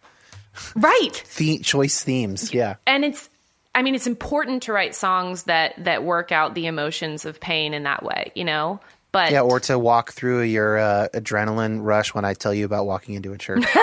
right 0.76 1.24
the- 1.36 1.58
choice 1.58 2.02
themes. 2.04 2.54
Yeah. 2.54 2.76
and 2.86 3.04
it's 3.04 3.28
i 3.74 3.82
mean 3.82 3.94
it's 3.94 4.06
important 4.06 4.64
to 4.64 4.72
write 4.72 4.94
songs 4.94 5.44
that 5.44 5.74
that 5.84 6.04
work 6.04 6.32
out 6.32 6.54
the 6.54 6.66
emotions 6.66 7.24
of 7.24 7.40
pain 7.40 7.74
in 7.74 7.84
that 7.84 8.02
way 8.02 8.32
you 8.34 8.44
know 8.44 8.80
but 9.12 9.32
Yeah, 9.32 9.40
or 9.40 9.58
to 9.60 9.76
walk 9.76 10.12
through 10.12 10.42
your 10.42 10.78
uh, 10.78 11.08
adrenaline 11.12 11.80
rush 11.82 12.14
when 12.14 12.24
I 12.24 12.34
tell 12.34 12.54
you 12.54 12.64
about 12.64 12.86
walking 12.86 13.16
into 13.16 13.32
a 13.32 13.38
church. 13.38 13.64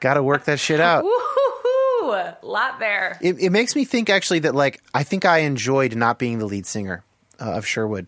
got 0.00 0.14
to 0.14 0.22
work 0.22 0.44
that 0.46 0.58
shit 0.58 0.80
out. 0.80 1.04
Woo-hoo-hoo, 1.04 2.32
lot 2.42 2.78
there 2.80 3.18
It, 3.20 3.38
it 3.38 3.50
makes 3.50 3.76
me 3.76 3.84
think 3.84 4.10
actually 4.10 4.40
that 4.40 4.54
like 4.54 4.80
I 4.94 5.02
think 5.04 5.24
I 5.24 5.38
enjoyed 5.40 5.94
not 5.94 6.18
being 6.18 6.38
the 6.38 6.46
lead 6.46 6.66
singer 6.66 7.04
uh, 7.40 7.52
of 7.52 7.66
Sherwood. 7.66 8.06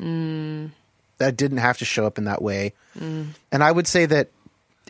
That 1.19 1.37
didn't 1.37 1.59
have 1.59 1.79
to 1.79 1.85
show 1.85 2.05
up 2.05 2.19
in 2.19 2.25
that 2.25 2.43
way, 2.43 2.73
and 2.97 3.35
I 3.53 3.71
would 3.71 3.87
say 3.87 4.07
that 4.07 4.31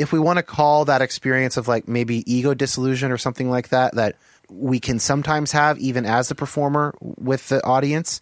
if 0.03 0.13
we 0.13 0.19
want 0.19 0.37
to 0.37 0.43
call 0.43 0.85
that 0.85 1.01
experience 1.01 1.57
of 1.57 1.69
like 1.69 1.89
maybe 1.89 2.31
ego 2.33 2.55
disillusion 2.55 3.11
or 3.13 3.19
something 3.19 3.49
like 3.49 3.69
that, 3.69 3.95
that 3.95 4.17
we 4.51 4.81
can 4.81 4.99
sometimes 4.99 5.53
have 5.53 5.79
even 5.79 6.05
as 6.05 6.31
a 6.31 6.35
performer 6.35 6.95
with 7.01 7.49
the 7.49 7.65
audience, 7.65 8.21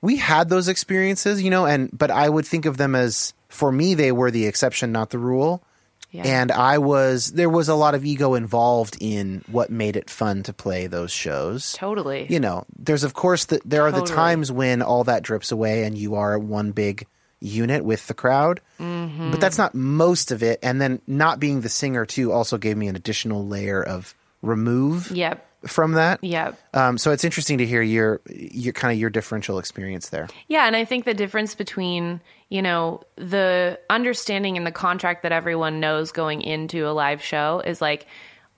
we 0.00 0.16
had 0.16 0.48
those 0.48 0.68
experiences, 0.68 1.42
you 1.42 1.50
know, 1.50 1.66
and 1.66 1.90
but 1.96 2.10
I 2.10 2.28
would 2.28 2.46
think 2.46 2.66
of 2.66 2.76
them 2.76 2.94
as 2.94 3.34
for 3.48 3.70
me 3.70 3.94
they 3.94 4.10
were 4.10 4.30
the 4.30 4.46
exception, 4.46 4.90
not 4.90 5.10
the 5.10 5.18
rule. 5.18 5.62
Yeah. 6.10 6.22
And 6.24 6.50
I 6.50 6.78
was 6.78 7.32
there 7.32 7.50
was 7.50 7.68
a 7.68 7.74
lot 7.74 7.94
of 7.94 8.04
ego 8.04 8.32
involved 8.34 8.96
in 8.98 9.44
what 9.46 9.70
made 9.70 9.94
it 9.94 10.08
fun 10.08 10.42
to 10.44 10.54
play 10.54 10.86
those 10.86 11.12
shows. 11.12 11.74
totally 11.74 12.26
You 12.30 12.40
know, 12.40 12.64
there's 12.78 13.04
of 13.04 13.12
course 13.12 13.44
the, 13.44 13.60
there 13.64 13.82
are 13.82 13.92
the 13.92 14.02
times 14.06 14.50
when 14.50 14.80
all 14.80 15.04
that 15.04 15.22
drips 15.22 15.52
away 15.52 15.84
and 15.84 15.98
you 15.98 16.14
are 16.14 16.38
one 16.38 16.72
big 16.72 17.06
unit 17.40 17.84
with 17.84 18.06
the 18.06 18.14
crowd. 18.14 18.60
Mm-hmm. 18.80 19.30
But 19.30 19.40
that's 19.40 19.58
not 19.58 19.74
most 19.74 20.30
of 20.30 20.42
it. 20.42 20.58
And 20.62 20.80
then 20.80 21.00
not 21.06 21.40
being 21.40 21.60
the 21.60 21.68
singer 21.68 22.06
too 22.06 22.32
also 22.32 22.58
gave 22.58 22.76
me 22.76 22.88
an 22.88 22.96
additional 22.96 23.46
layer 23.46 23.82
of 23.82 24.14
remove 24.42 25.10
yep 25.10 25.44
from 25.66 25.92
that. 25.92 26.22
yep 26.22 26.56
Um, 26.72 26.98
so 26.98 27.10
it's 27.10 27.24
interesting 27.24 27.58
to 27.58 27.66
hear 27.66 27.82
your 27.82 28.20
your 28.28 28.72
kind 28.72 28.92
of 28.92 28.98
your 28.98 29.10
differential 29.10 29.58
experience 29.58 30.10
there. 30.10 30.28
Yeah, 30.46 30.66
and 30.66 30.76
I 30.76 30.84
think 30.84 31.04
the 31.04 31.14
difference 31.14 31.56
between, 31.56 32.20
you 32.48 32.62
know, 32.62 33.02
the 33.16 33.80
understanding 33.90 34.56
and 34.56 34.66
the 34.66 34.72
contract 34.72 35.24
that 35.24 35.32
everyone 35.32 35.80
knows 35.80 36.12
going 36.12 36.42
into 36.42 36.88
a 36.88 36.92
live 36.92 37.22
show 37.22 37.60
is 37.60 37.80
like 37.80 38.06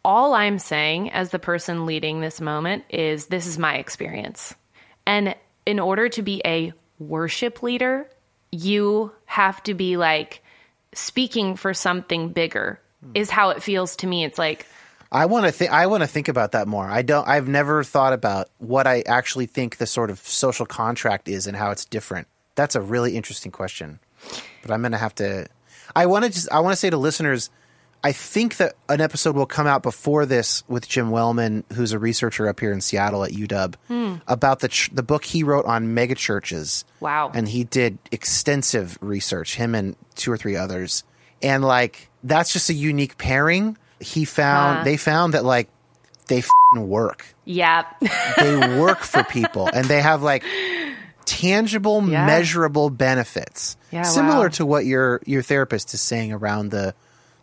all 0.04 0.34
I'm 0.34 0.58
saying 0.58 1.10
as 1.12 1.30
the 1.30 1.38
person 1.38 1.86
leading 1.86 2.20
this 2.20 2.40
moment 2.40 2.84
is 2.90 3.26
this 3.26 3.46
is 3.46 3.58
my 3.58 3.76
experience. 3.76 4.54
And 5.06 5.34
in 5.66 5.78
order 5.78 6.08
to 6.10 6.22
be 6.22 6.42
a 6.44 6.72
worship 6.98 7.62
leader, 7.62 8.08
you 8.52 9.12
have 9.26 9.62
to 9.64 9.74
be 9.74 9.96
like 9.96 10.42
speaking 10.92 11.56
for 11.56 11.74
something 11.74 12.30
bigger. 12.30 12.80
Is 13.14 13.30
how 13.30 13.48
it 13.48 13.62
feels 13.62 13.96
to 13.96 14.06
me. 14.06 14.24
It's 14.24 14.38
like 14.38 14.66
I 15.12 15.26
want 15.26 15.46
to 15.46 15.52
think. 15.52 15.72
I 15.72 15.86
want 15.86 16.02
to 16.02 16.06
think 16.06 16.28
about 16.28 16.52
that 16.52 16.68
more. 16.68 16.88
I 16.88 17.02
don't. 17.02 17.26
I've 17.26 17.48
never 17.48 17.82
thought 17.82 18.12
about 18.12 18.48
what 18.58 18.86
I 18.86 19.02
actually 19.06 19.46
think 19.46 19.78
the 19.78 19.86
sort 19.86 20.10
of 20.10 20.20
social 20.20 20.66
contract 20.66 21.28
is 21.28 21.46
and 21.46 21.56
how 21.56 21.70
it's 21.70 21.84
different. 21.84 22.28
That's 22.54 22.74
a 22.74 22.80
really 22.80 23.16
interesting 23.16 23.50
question. 23.50 23.98
But 24.62 24.70
I'm 24.70 24.82
going 24.82 24.92
to 24.92 24.98
have 24.98 25.14
to. 25.16 25.48
I 25.96 26.06
want 26.06 26.26
to 26.26 26.30
just. 26.30 26.50
I 26.52 26.60
want 26.60 26.72
to 26.72 26.76
say 26.76 26.90
to 26.90 26.96
listeners. 26.96 27.50
I 28.02 28.12
think 28.12 28.56
that 28.56 28.76
an 28.88 29.00
episode 29.02 29.36
will 29.36 29.44
come 29.46 29.66
out 29.66 29.82
before 29.82 30.24
this 30.24 30.62
with 30.68 30.88
Jim 30.88 31.10
Wellman, 31.10 31.64
who's 31.74 31.92
a 31.92 31.98
researcher 31.98 32.48
up 32.48 32.58
here 32.58 32.72
in 32.72 32.80
Seattle 32.80 33.24
at 33.24 33.32
UW, 33.32 33.74
hmm. 33.88 34.14
about 34.26 34.60
the 34.60 34.68
ch- 34.68 34.88
the 34.92 35.02
book 35.02 35.24
he 35.24 35.42
wrote 35.42 35.66
on 35.66 35.94
megachurches. 35.94 36.84
Wow. 37.00 37.30
And 37.34 37.46
he 37.48 37.64
did 37.64 37.98
extensive 38.10 38.96
research, 39.02 39.56
him 39.56 39.74
and 39.74 39.96
two 40.14 40.32
or 40.32 40.38
three 40.38 40.56
others. 40.56 41.04
And 41.42 41.62
like 41.64 42.08
that's 42.24 42.52
just 42.52 42.70
a 42.70 42.74
unique 42.74 43.18
pairing. 43.18 43.76
He 44.00 44.24
found 44.24 44.78
Huh. 44.78 44.84
they 44.84 44.96
found 44.96 45.34
that 45.34 45.44
like 45.44 45.68
they 46.28 46.42
work. 46.76 47.26
yeah. 47.44 47.84
They 48.38 48.78
work 48.78 49.00
for 49.00 49.24
people 49.30 49.68
and 49.72 49.84
they 49.86 50.00
have 50.00 50.22
like 50.22 50.44
tangible, 51.24 52.02
Yeah. 52.08 52.26
measurable 52.26 52.90
benefits. 52.90 53.76
Yeah, 53.90 54.02
Similar 54.02 54.44
wow. 54.46 54.48
to 54.48 54.66
what 54.66 54.86
your 54.86 55.20
your 55.26 55.42
therapist 55.42 55.92
is 55.94 56.00
saying 56.00 56.32
around 56.32 56.70
the 56.70 56.94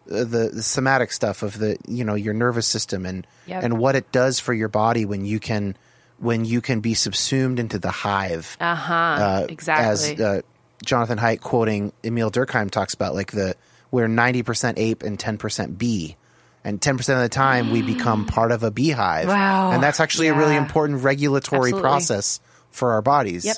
the, 0.08 0.52
the 0.54 0.64
somatic 0.64 1.12
stuff 1.12 1.44
of 1.44 1.58
the 1.60 1.78
you 1.88 2.04
know 2.04 2.16
your 2.16 2.34
nervous 2.34 2.68
system 2.68 3.06
and 3.06 3.28
Yep. 3.46 3.64
and 3.64 3.78
what 3.78 3.96
it 3.96 4.12
does 4.12 4.40
for 4.40 4.54
your 4.54 4.68
body 4.68 5.06
when 5.06 5.24
you 5.24 5.40
can 5.40 5.78
when 6.20 6.44
you 6.44 6.60
can 6.62 6.80
be 6.82 6.94
subsumed 6.94 7.60
into 7.60 7.80
the 7.80 7.92
hive 7.92 8.58
uh-huh. 8.60 8.94
uh, 8.94 9.46
exactly. 9.48 9.86
As 9.86 10.20
uh, 10.20 10.42
Jonathan 10.86 11.18
Haidt 11.18 11.42
quoting 11.42 11.92
Emile 12.06 12.32
Durkheim 12.32 12.70
talks 12.70 12.94
about, 12.94 13.16
like 13.16 13.32
the 13.32 13.56
we're 13.92 14.08
ninety 14.08 14.44
percent 14.44 14.78
ape 14.80 15.04
and 15.04 15.20
ten 15.20 15.38
percent 15.38 15.78
bee, 15.78 16.16
and 16.64 16.82
ten 16.82 16.98
percent 16.98 17.18
of 17.18 17.24
the 17.24 17.30
time 17.30 17.72
we 17.72 17.82
become 17.82 18.26
part 18.28 18.52
of 18.52 18.64
a 18.64 18.72
beehive. 18.72 19.28
Wow. 19.28 19.72
and 19.72 19.82
that's 19.82 20.00
actually 20.00 20.28
a 20.28 20.34
really 20.34 20.56
important 20.56 21.04
regulatory 21.04 21.70
Absolutely. 21.70 21.82
process 21.82 22.40
for 22.72 22.94
our 22.94 23.02
bodies. 23.02 23.46
Yep. 23.46 23.58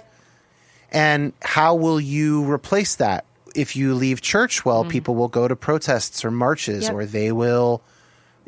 And 0.92 1.34
how 1.42 1.76
will 1.76 2.00
you 2.00 2.50
replace 2.50 2.96
that? 2.96 3.26
If 3.60 3.76
you 3.76 3.94
leave 3.94 4.22
church, 4.22 4.64
well, 4.66 4.86
people 4.86 5.16
will 5.16 5.28
go 5.28 5.48
to 5.48 5.56
protests 5.56 6.24
or 6.26 6.32
marches, 6.32 6.86
Mm. 6.86 6.88
Yep. 6.88 6.94
or 6.96 7.06
they 7.06 7.32
will 7.32 7.82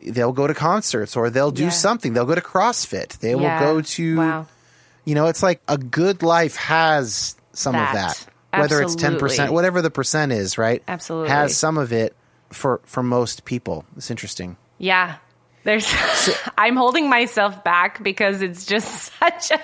they'll 0.03 0.31
go 0.33 0.47
to 0.47 0.53
concerts, 0.55 1.15
or 1.15 1.29
they'll 1.29 1.51
do 1.51 1.65
Yeah. 1.65 1.69
something. 1.69 2.13
They'll 2.13 2.25
go 2.25 2.33
to 2.33 2.41
CrossFit. 2.41 3.19
They 3.19 3.35
will 3.35 3.59
go 3.59 3.81
to 3.81 4.17
Wow. 4.17 4.45
you 5.05 5.13
know, 5.15 5.27
it's 5.27 5.43
like 5.43 5.61
a 5.67 5.77
good 5.77 6.23
life 6.23 6.55
has 6.55 7.35
some 7.53 7.73
That. 7.73 7.89
of 7.89 7.93
that. 7.93 8.25
Whether 8.59 8.81
it's 8.81 8.95
ten 8.95 9.13
percent, 9.19 9.41
Absolutely. 9.41 9.53
whatever 9.55 9.81
the 9.81 9.91
percent 9.91 10.31
is, 10.31 10.57
right? 10.57 10.81
Absolutely. 10.87 11.29
Has 11.29 11.55
some 11.55 11.77
of 11.77 11.93
it 11.93 12.15
for 12.51 12.81
for 12.85 13.03
most 13.03 13.45
people. 13.45 13.85
It's 13.97 14.09
interesting. 14.11 14.57
Yeah. 14.77 15.15
There's 15.63 15.87
I'm 16.57 16.75
holding 16.75 17.07
myself 17.09 17.63
back 17.63 18.01
because 18.03 18.41
it's 18.41 18.65
just 18.65 19.11
such 19.19 19.51
a 19.51 19.59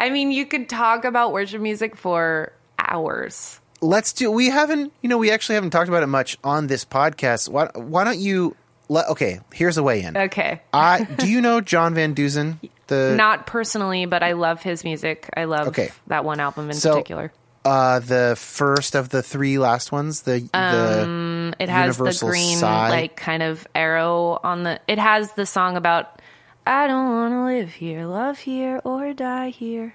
I 0.00 0.10
mean, 0.10 0.30
you 0.32 0.46
could 0.46 0.68
talk 0.68 1.04
about 1.04 1.32
worship 1.32 1.60
music 1.60 1.96
for 1.96 2.52
hours. 2.78 3.60
Let's 3.84 4.12
do 4.14 4.30
we 4.30 4.48
haven't 4.48 4.92
you 5.02 5.08
know, 5.08 5.18
we 5.18 5.30
actually 5.30 5.56
haven't 5.56 5.70
talked 5.70 5.88
about 5.88 6.02
it 6.02 6.06
much 6.08 6.38
on 6.42 6.66
this 6.68 6.84
podcast. 6.84 7.48
Why 7.48 7.68
why 7.74 8.04
don't 8.04 8.18
you 8.18 8.56
let 8.88 9.08
okay, 9.08 9.40
here's 9.52 9.76
a 9.76 9.82
way 9.82 10.02
in. 10.02 10.16
Okay. 10.16 10.60
I 10.72 11.04
do 11.18 11.28
you 11.28 11.40
know 11.40 11.60
John 11.60 11.94
Van 11.94 12.14
Deusen? 12.14 12.58
The 12.86 13.14
Not 13.16 13.46
personally, 13.46 14.06
but 14.06 14.22
I 14.22 14.32
love 14.32 14.62
his 14.62 14.84
music. 14.84 15.28
I 15.36 15.44
love 15.44 15.68
Okay. 15.68 15.90
that 16.06 16.24
one 16.24 16.40
album 16.40 16.68
in 16.70 16.74
So, 16.76 16.92
particular. 16.92 17.32
uh 17.64 17.98
the 18.00 18.34
first 18.38 18.94
of 18.94 19.08
the 19.10 19.22
three 19.22 19.58
last 19.58 19.92
ones, 19.92 20.22
the 20.22 20.40
the 20.52 21.54
It 21.58 21.68
has 21.68 21.96
Universal 21.98 22.28
the 22.28 22.32
green 22.32 22.56
Sigh. 22.58 22.90
like 22.90 23.16
kind 23.16 23.42
of 23.42 23.66
arrow 23.74 24.38
on 24.42 24.62
the 24.64 24.80
it 24.88 24.98
has 24.98 25.32
the 25.32 25.46
song 25.46 25.76
about 25.76 26.20
I 26.66 26.86
don't 26.86 27.10
want 27.10 27.32
to 27.34 27.44
live 27.44 27.72
here, 27.72 28.06
love 28.06 28.38
here 28.38 28.80
or 28.84 29.12
die 29.12 29.50
here. 29.50 29.94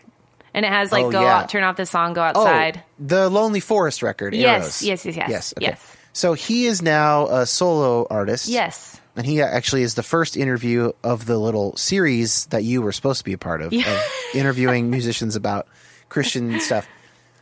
And 0.53 0.65
it 0.65 0.71
has 0.71 0.91
like 0.91 1.05
Oh, 1.05 1.11
go 1.11 1.21
yeah. 1.21 1.39
out, 1.39 1.49
turn 1.49 1.63
off 1.63 1.75
the 1.77 1.85
song, 1.85 2.13
go 2.13 2.21
Oh, 2.21 2.25
outside. 2.25 2.83
the 2.99 3.29
Lonely 3.29 3.59
Forest 3.59 4.01
record. 4.03 4.33
Yes, 4.33 4.81
yes, 4.83 5.05
yes, 5.05 5.15
yes, 5.17 5.29
yes. 5.29 5.53
Okay. 5.57 5.65
yes. 5.67 5.97
So 6.13 6.33
he 6.33 6.65
is 6.65 6.81
now 6.81 7.27
a 7.27 7.45
solo 7.45 8.07
artist. 8.09 8.47
Yes. 8.47 8.99
And 9.15 9.25
he 9.25 9.41
actually 9.41 9.83
is 9.83 9.95
the 9.95 10.03
first 10.03 10.37
interview 10.37 10.91
of 11.03 11.25
the 11.25 11.37
little 11.37 11.75
series 11.77 12.45
that 12.47 12.63
you 12.63 12.81
were 12.81 12.91
supposed 12.91 13.19
to 13.19 13.25
be 13.25 13.33
a 13.33 13.37
part 13.37 13.61
of, 13.61 13.73
of 13.73 14.03
interviewing 14.33 14.89
musicians 14.89 15.35
about 15.35 15.67
Christian 16.07 16.59
stuff. 16.59 16.87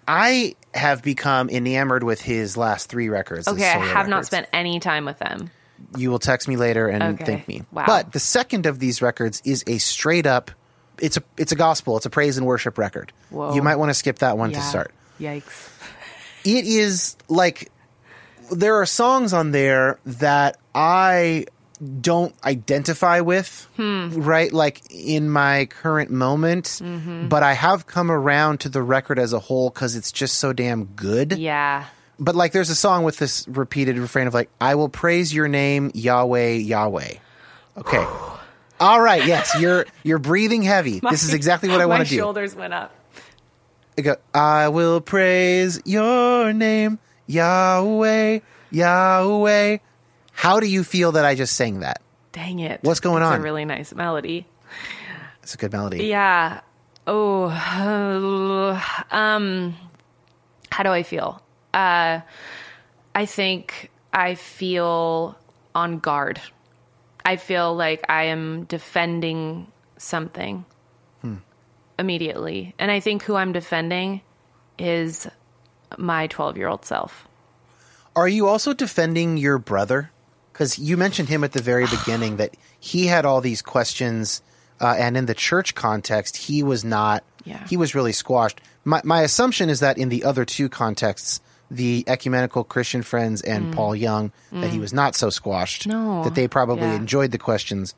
I 0.07 0.55
have 0.73 1.03
become 1.03 1.49
enamored 1.49 2.03
with 2.03 2.21
his 2.21 2.57
last 2.57 2.89
three 2.89 3.09
records. 3.09 3.47
Okay, 3.47 3.69
I 3.69 3.77
have 3.85 4.07
not 4.07 4.25
spent 4.25 4.47
any 4.53 4.79
time 4.79 5.05
with 5.05 5.19
them. 5.19 5.49
You 5.95 6.09
will 6.09 6.19
text 6.19 6.47
me 6.47 6.55
later 6.55 6.87
and 6.87 7.03
Okay. 7.03 7.25
thank 7.25 7.47
me. 7.47 7.63
Wow. 7.71 7.83
But 7.85 8.11
the 8.11 8.19
second 8.19 8.65
of 8.65 8.79
these 8.79 9.01
records 9.01 9.41
is 9.45 9.63
a 9.67 9.77
straight 9.77 10.25
up. 10.25 10.49
It's 10.99 11.17
a 11.17 11.23
it's 11.37 11.51
a 11.51 11.55
gospel. 11.55 11.97
It's 11.97 12.05
a 12.05 12.09
praise 12.09 12.37
and 12.37 12.45
worship 12.45 12.77
record. 12.77 13.11
Whoa. 13.29 13.53
You 13.55 13.61
might 13.61 13.75
want 13.77 13.89
to 13.89 13.93
skip 13.93 14.19
that 14.19 14.37
one 14.37 14.51
to 14.51 14.61
start 14.61 14.91
Yikes. 15.19 15.69
it 16.45 16.65
is 16.65 17.15
like 17.27 17.71
there 18.51 18.75
are 18.75 18.85
songs 18.85 19.33
on 19.33 19.51
there 19.51 19.99
that 20.05 20.57
I 20.73 21.45
don't 22.01 22.33
identify 22.43 23.19
with, 23.19 23.67
Hmm. 23.75 24.09
right? 24.21 24.51
Like 24.51 24.81
in 24.89 25.29
my 25.29 25.65
current 25.65 26.09
moment, 26.09 26.65
Mm-hmm. 26.81 27.27
but 27.27 27.43
I 27.43 27.53
have 27.53 27.85
come 27.85 28.09
around 28.09 28.61
to 28.61 28.69
the 28.69 28.81
record 28.81 29.19
as 29.19 29.31
a 29.33 29.39
whole 29.39 29.69
because 29.69 29.95
it's 29.95 30.11
just 30.11 30.39
so 30.39 30.53
damn 30.53 30.85
good. 30.85 31.33
Yeah. 31.37 31.85
But 32.19 32.35
like, 32.35 32.51
there's 32.51 32.71
a 32.71 32.75
song 32.75 33.03
with 33.03 33.17
this 33.17 33.47
repeated 33.47 33.99
refrain 33.99 34.25
of 34.25 34.33
like, 34.33 34.49
"I 34.59 34.73
will 34.73 34.89
praise 34.89 35.31
your 35.31 35.47
name, 35.47 35.91
Yahweh, 35.93 36.53
Yahweh." 36.53 37.13
Okay. 37.77 38.07
All 38.79 39.01
right. 39.01 39.25
Yes, 39.25 39.55
you're 39.59 39.85
you're 40.03 40.19
breathing 40.19 40.61
heavy. 40.61 40.99
this 41.09 41.23
is 41.23 41.33
exactly 41.33 41.69
what 41.69 41.81
I 41.81 41.85
want 41.85 42.03
to 42.03 42.09
do. 42.09 42.15
My 42.15 42.21
shoulders 42.21 42.55
went 42.55 42.73
up. 42.73 42.93
I 43.97 44.01
go, 44.01 44.15
I 44.33 44.67
will 44.69 45.01
praise 45.01 45.81
your 45.83 46.53
name, 46.53 46.99
Yahweh, 47.25 48.39
Yahweh. 48.69 49.77
How 50.33 50.59
do 50.59 50.67
you 50.67 50.83
feel 50.83 51.13
that 51.13 51.25
I 51.25 51.33
just 51.33 51.55
sang 51.55 51.79
that? 51.79 52.01
Dang 52.31 52.59
it. 52.59 52.79
What's 52.83 52.99
going 52.99 53.23
on? 53.23 53.33
It's 53.33 53.35
on? 53.37 53.39
a 53.39 53.43
really 53.43 53.65
nice 53.65 53.95
melody. 53.95 54.45
It's 55.41 55.55
a 55.55 55.57
good 55.57 55.71
melody. 55.71 56.05
Yeah. 56.05 56.61
Oh, 57.07 57.45
um, 59.11 59.75
how 60.71 60.83
do 60.83 60.89
I 60.89 61.01
feel? 61.01 61.41
Uh, 61.73 62.19
I 63.15 63.25
think 63.25 63.89
I 64.13 64.35
feel 64.35 65.35
on 65.73 65.97
guard. 65.97 66.39
I 67.27 67.35
feel 67.35 67.75
like 67.75 68.05
I 68.09 68.23
am 68.23 68.63
defending 68.63 69.67
something 69.97 70.65
immediately. 71.99 72.73
And 72.79 72.91
I 72.91 72.99
think 72.99 73.23
who 73.23 73.35
I'm 73.35 73.51
defending 73.51 74.21
is 74.77 75.27
my 75.97 76.27
12 76.27 76.57
year 76.57 76.67
old 76.67 76.85
self. 76.85 77.27
Are 78.15 78.27
you 78.27 78.47
also 78.47 78.73
defending 78.73 79.37
your 79.37 79.57
brother? 79.57 80.11
Because 80.51 80.79
you 80.79 80.97
mentioned 80.97 81.29
him 81.29 81.43
at 81.43 81.51
the 81.51 81.61
very 81.61 81.85
beginning 81.85 82.37
that 82.37 82.55
he 82.79 83.05
had 83.05 83.25
all 83.25 83.41
these 83.41 83.61
questions, 83.61 84.41
uh, 84.81 84.95
and 84.97 85.15
in 85.15 85.27
the 85.27 85.35
church 85.35 85.75
context, 85.75 86.35
he 86.35 86.63
was 86.63 86.83
not. 86.83 87.23
Yeah. 87.43 87.65
He 87.67 87.77
was 87.77 87.93
really 87.93 88.11
squashed. 88.11 88.59
My 88.83 89.01
my 89.03 89.21
assumption 89.21 89.69
is 89.69 89.81
that 89.81 89.97
in 89.99 90.09
the 90.09 90.23
other 90.23 90.45
two 90.45 90.67
contexts, 90.67 91.41
the 91.69 92.03
ecumenical 92.07 92.63
Christian 92.63 93.01
friends 93.03 93.41
and 93.41 93.73
Paul 93.73 93.95
Young, 93.95 94.31
that 94.51 94.71
he 94.71 94.79
was 94.79 94.93
not 94.93 95.15
so 95.15 95.29
squashed. 95.29 95.87
Mm. 95.87 95.91
No. 95.91 96.23
That 96.23 96.35
they 96.35 96.47
probably 96.47 96.87
Yeah. 96.87 96.95
enjoyed 96.95 97.31
the 97.31 97.37
questions. 97.37 97.93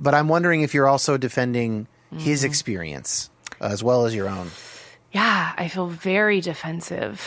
But 0.00 0.14
I'm 0.14 0.28
wondering 0.28 0.62
if 0.62 0.74
you're 0.74 0.88
also 0.88 1.16
defending 1.16 1.86
Mm-hmm. 2.12 2.24
his 2.24 2.44
experience 2.44 3.30
uh, 3.58 3.68
as 3.72 3.82
well 3.82 4.04
as 4.04 4.14
your 4.14 4.28
own. 4.28 4.50
Yeah, 5.12 5.54
I 5.56 5.68
feel 5.68 5.86
very 5.86 6.42
defensive. 6.42 7.22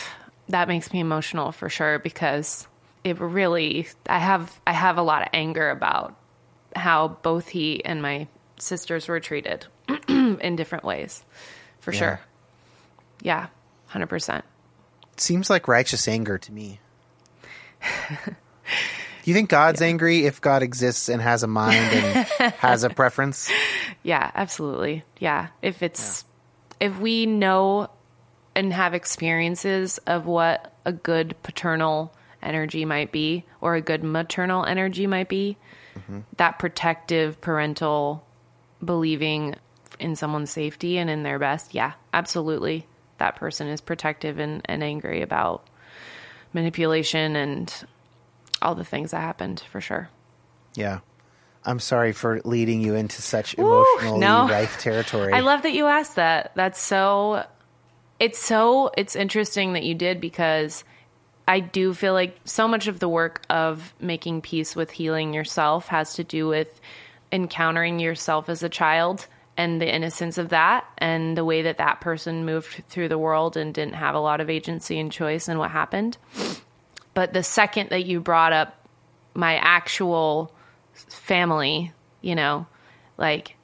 That 0.50 0.68
makes 0.68 0.94
me 0.94 1.00
emotional 1.00 1.52
for 1.52 1.70
sure 1.70 1.98
because 1.98 2.68
it 3.04 3.20
really 3.20 3.88
I 4.08 4.20
have 4.20 4.54
I 4.68 4.74
have 4.74 5.00
a 5.00 5.02
lot 5.02 5.24
of 5.24 5.30
anger 5.34 5.72
about 5.72 6.14
how 6.76 7.18
both 7.24 7.48
he 7.48 7.84
and 7.84 8.00
my 8.04 8.28
sisters 8.60 9.08
were 9.08 9.20
treated 9.20 9.66
in 10.08 10.56
different 10.56 10.84
ways. 10.84 11.24
For 11.80 11.92
Yeah. 11.92 11.98
sure. 12.00 12.20
Yeah, 13.24 13.48
100%. 13.92 14.44
Seems 15.20 15.50
like 15.50 15.68
righteous 15.68 16.08
anger 16.08 16.38
to 16.38 16.52
me. 16.52 16.80
Do 17.82 19.32
you 19.32 19.34
think 19.34 19.50
God's 19.50 19.82
angry 19.82 20.26
if 20.26 20.40
God 20.40 20.62
exists 20.62 21.10
and 21.10 21.22
has 21.22 21.42
a 21.44 21.48
mind 21.48 21.76
and 21.76 22.28
has 22.58 22.84
a 22.84 22.90
preference? 22.90 23.52
Yeah, 24.04 24.30
absolutely. 24.36 25.04
Yeah. 25.18 25.48
If 25.62 25.82
it's 25.82 26.26
if 26.80 27.00
we 27.00 27.26
know 27.26 27.90
and 28.54 28.72
have 28.72 28.94
experiences 28.94 29.98
of 30.06 30.28
what 30.28 30.74
a 30.86 30.94
good 30.94 31.36
paternal 31.42 32.14
energy 32.44 32.86
might 32.86 33.12
be 33.12 33.46
or 33.62 33.76
a 33.76 33.82
good 33.82 34.04
maternal 34.04 34.64
energy 34.64 35.08
might 35.08 35.28
be, 35.28 35.58
mm-hmm. 35.98 36.20
that 36.38 36.60
protective 36.60 37.42
parental 37.42 38.26
believing 38.84 39.56
in 40.00 40.16
someone's 40.16 40.52
safety 40.52 40.98
and 40.98 41.10
in 41.10 41.24
their 41.24 41.40
best, 41.40 41.74
yeah, 41.74 41.94
absolutely. 42.14 42.86
That 43.26 43.38
person 43.38 43.68
is 43.70 43.82
protective 43.82 44.38
and, 44.38 44.62
and 44.66 44.84
angry 44.84 45.24
about 45.24 45.68
manipulation 46.54 47.36
and 47.36 47.74
all 48.62 48.76
the 48.76 48.86
things 48.86 49.10
that 49.10 49.22
happened 49.22 49.64
for 49.72 49.82
sure. 49.82 50.10
Yeah. 50.76 51.00
I'm 51.64 51.80
sorry 51.80 52.12
for 52.12 52.40
leading 52.46 52.82
you 52.82 52.94
into 52.94 53.24
such 53.24 53.58
Woo, 53.58 53.66
emotionally 53.66 54.20
no. 54.20 54.48
rife 54.48 54.80
territory. 54.80 55.34
I 55.34 55.40
love 55.40 55.64
that 55.64 55.74
you 55.74 55.88
asked 55.88 56.18
that. 56.18 56.52
That's 56.54 56.80
so 56.80 57.48
it's 58.20 58.38
so 58.38 58.92
it's 58.96 59.16
interesting 59.16 59.74
that 59.74 59.82
you 59.82 59.96
did 59.96 60.22
because 60.22 60.84
I 61.48 61.62
do 61.62 61.96
feel 61.96 62.14
like 62.14 62.38
so 62.46 62.68
much 62.68 62.86
of 62.86 63.00
the 63.00 63.10
work 63.10 63.42
of 63.50 63.92
making 64.00 64.44
peace 64.44 64.76
with 64.76 64.92
healing 64.92 65.34
yourself 65.34 65.88
has 65.88 66.14
to 66.14 66.24
do 66.24 66.48
with 66.48 66.80
encountering 67.32 68.00
yourself 68.00 68.50
as 68.50 68.62
a 68.62 68.70
child 68.70 69.26
and 69.58 69.82
the 69.82 69.94
innocence 69.94 70.38
of 70.38 70.50
that 70.50 70.86
and 70.98 71.38
the 71.38 71.46
way 71.46 71.62
that 71.64 71.78
that 71.78 72.02
person 72.02 72.46
moved 72.46 72.84
through 72.90 73.08
the 73.08 73.18
world 73.18 73.56
and 73.56 73.74
didn't 73.74 73.96
have 73.96 74.16
a 74.16 74.20
lot 74.20 74.42
of 74.42 74.50
agency 74.50 75.00
and 75.00 75.12
choice 75.12 75.48
in 75.48 75.58
what 75.58 75.72
happened. 75.72 76.18
But 77.14 77.34
the 77.34 77.44
second 77.44 77.90
that 77.90 78.06
you 78.06 78.20
brought 78.20 78.54
up 78.54 78.88
my 79.34 79.56
actual 79.56 80.54
family, 80.94 81.94
you 82.22 82.36
know, 82.36 82.68
like 83.18 83.56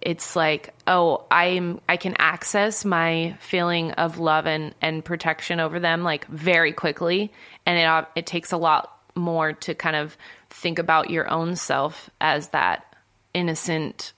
it's 0.00 0.36
like, 0.36 0.74
oh, 0.86 1.26
I'm 1.30 1.80
I 1.88 1.96
can 1.96 2.14
access 2.18 2.84
my 2.84 3.36
feeling 3.40 3.92
of 3.92 4.18
love 4.18 4.46
and 4.46 4.74
and 4.80 5.04
protection 5.04 5.60
over 5.60 5.80
them 5.80 6.02
like 6.02 6.26
very 6.28 6.72
quickly, 6.72 7.32
and 7.66 7.78
it 7.78 8.08
it 8.20 8.26
takes 8.26 8.52
a 8.52 8.56
lot 8.56 8.94
more 9.14 9.52
to 9.52 9.74
kind 9.74 9.96
of 9.96 10.16
think 10.50 10.78
about 10.78 11.10
your 11.10 11.28
own 11.30 11.56
self 11.56 12.08
as 12.20 12.50
that 12.50 12.96
innocent 13.34 14.12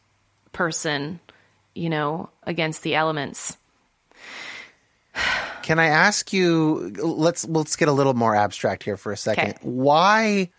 person, 0.52 1.20
you 1.74 1.88
know, 1.90 2.30
against 2.44 2.82
the 2.82 2.94
elements. 2.94 3.56
Can 5.62 5.78
I 5.78 5.86
ask 5.86 6.32
you 6.32 6.92
let's 7.02 7.46
let's 7.46 7.76
get 7.76 7.88
a 7.88 7.92
little 7.92 8.14
more 8.14 8.34
abstract 8.34 8.82
here 8.82 8.96
for 8.96 9.12
a 9.12 9.16
second. 9.16 9.50
Okay. 9.50 9.58
Why 9.62 10.50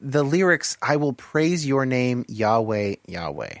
the 0.00 0.22
lyrics 0.22 0.76
I 0.80 0.96
will 0.96 1.12
praise 1.12 1.66
your 1.66 1.84
name 1.84 2.24
Yahweh 2.28 2.96
Yahweh. 3.06 3.54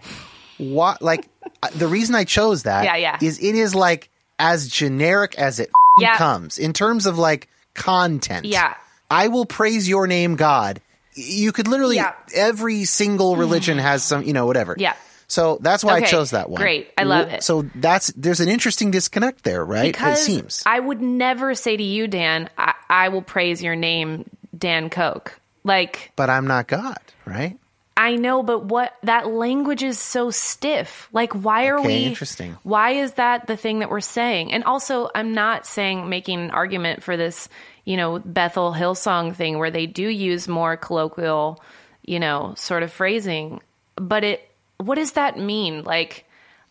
What 0.58 1.02
like 1.02 1.28
the 1.74 1.86
reason 1.88 2.14
I 2.14 2.24
chose 2.24 2.62
that 2.64 2.84
Yeah, 2.84 2.96
yeah. 2.96 3.18
is 3.20 3.38
it 3.38 3.54
is 3.54 3.74
like 3.74 4.08
as 4.38 4.68
generic 4.68 5.34
as 5.36 5.60
it 5.60 5.70
Yeah. 5.98 6.16
comes 6.16 6.58
in 6.58 6.72
terms 6.72 7.06
of 7.06 7.18
like 7.18 7.48
content. 7.74 8.46
Yeah. 8.46 8.74
I 9.10 9.28
will 9.28 9.46
praise 9.46 9.88
your 9.88 10.06
name 10.06 10.36
God. 10.36 10.80
You 11.14 11.50
could 11.52 11.66
literally 11.68 12.00
every 12.34 12.84
single 12.84 13.36
religion 13.36 13.78
has 13.88 14.02
some, 14.04 14.22
you 14.24 14.32
know, 14.32 14.46
whatever. 14.46 14.74
Yeah. 14.78 14.94
So 15.28 15.58
that's 15.60 15.84
why 15.84 15.96
I 15.96 16.00
chose 16.00 16.30
that 16.30 16.48
one. 16.48 16.60
great. 16.60 16.90
I 16.96 17.04
love 17.04 17.28
it. 17.28 17.42
So 17.42 17.62
that's 17.74 18.08
there's 18.16 18.40
an 18.40 18.48
interesting 18.48 18.90
disconnect 18.90 19.44
there, 19.44 19.64
right? 19.64 19.92
Because 19.92 20.20
it 20.20 20.24
seems. 20.24 20.62
I 20.64 20.80
would 20.80 21.02
never 21.02 21.54
say 21.54 21.76
to 21.76 21.82
you, 21.82 22.08
Dan, 22.08 22.48
I, 22.56 22.74
I 22.88 23.08
will 23.10 23.22
praise 23.22 23.62
your 23.62 23.76
name, 23.76 24.28
Dan 24.56 24.88
Koch. 24.90 25.38
Like 25.64 26.12
but 26.16 26.30
I'm 26.30 26.46
not 26.46 26.66
God, 26.66 26.98
right? 27.26 27.58
I 27.94 28.14
know, 28.14 28.44
but 28.44 28.64
what 28.66 28.94
that 29.02 29.28
language 29.28 29.82
is 29.82 29.98
so 29.98 30.30
stiff. 30.30 31.08
Like, 31.12 31.32
why 31.32 31.66
are 31.66 31.80
Okay, 31.80 32.02
we? 32.02 32.04
interesting. 32.06 32.56
Why 32.62 32.92
is 32.92 33.14
that 33.14 33.48
the 33.48 33.56
thing 33.56 33.80
that 33.80 33.90
we're 33.90 34.00
saying? 34.00 34.52
And 34.52 34.62
also, 34.62 35.10
I'm 35.16 35.34
not 35.34 35.66
saying 35.66 36.08
making 36.08 36.38
an 36.40 36.50
argument 36.52 37.02
for 37.02 37.16
this, 37.16 37.48
you 37.84 37.96
know, 37.96 38.20
Bethel 38.20 38.72
Hillsong 38.72 39.34
thing 39.34 39.58
where 39.58 39.72
they 39.72 39.86
do 39.86 40.06
use 40.08 40.46
more 40.46 40.76
colloquial, 40.76 41.60
you 42.04 42.20
know, 42.20 42.54
sort 42.56 42.84
of 42.84 42.92
phrasing. 42.92 43.60
But 43.96 44.22
it, 44.22 44.47
what 44.78 44.96
does 44.96 45.12
that 45.12 45.38
mean? 45.38 45.84
Like, 45.84 46.24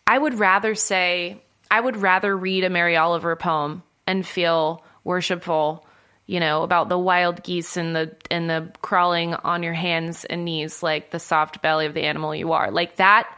I 0.06 0.18
would 0.18 0.34
rather 0.34 0.74
say, 0.74 1.40
I 1.70 1.80
would 1.80 1.96
rather 1.96 2.36
read 2.36 2.64
a 2.64 2.70
Mary 2.70 2.96
Oliver 2.96 3.36
poem 3.36 3.82
and 4.06 4.26
feel 4.26 4.82
worshipful 5.04 5.86
you 6.28 6.38
know 6.38 6.62
about 6.62 6.90
the 6.90 6.98
wild 6.98 7.42
geese 7.42 7.76
and 7.76 7.96
the 7.96 8.14
and 8.30 8.48
the 8.48 8.70
crawling 8.82 9.34
on 9.34 9.62
your 9.62 9.72
hands 9.72 10.24
and 10.26 10.44
knees 10.44 10.82
like 10.82 11.10
the 11.10 11.18
soft 11.18 11.62
belly 11.62 11.86
of 11.86 11.94
the 11.94 12.02
animal 12.02 12.34
you 12.34 12.52
are. 12.52 12.70
Like 12.70 12.96
that 12.96 13.36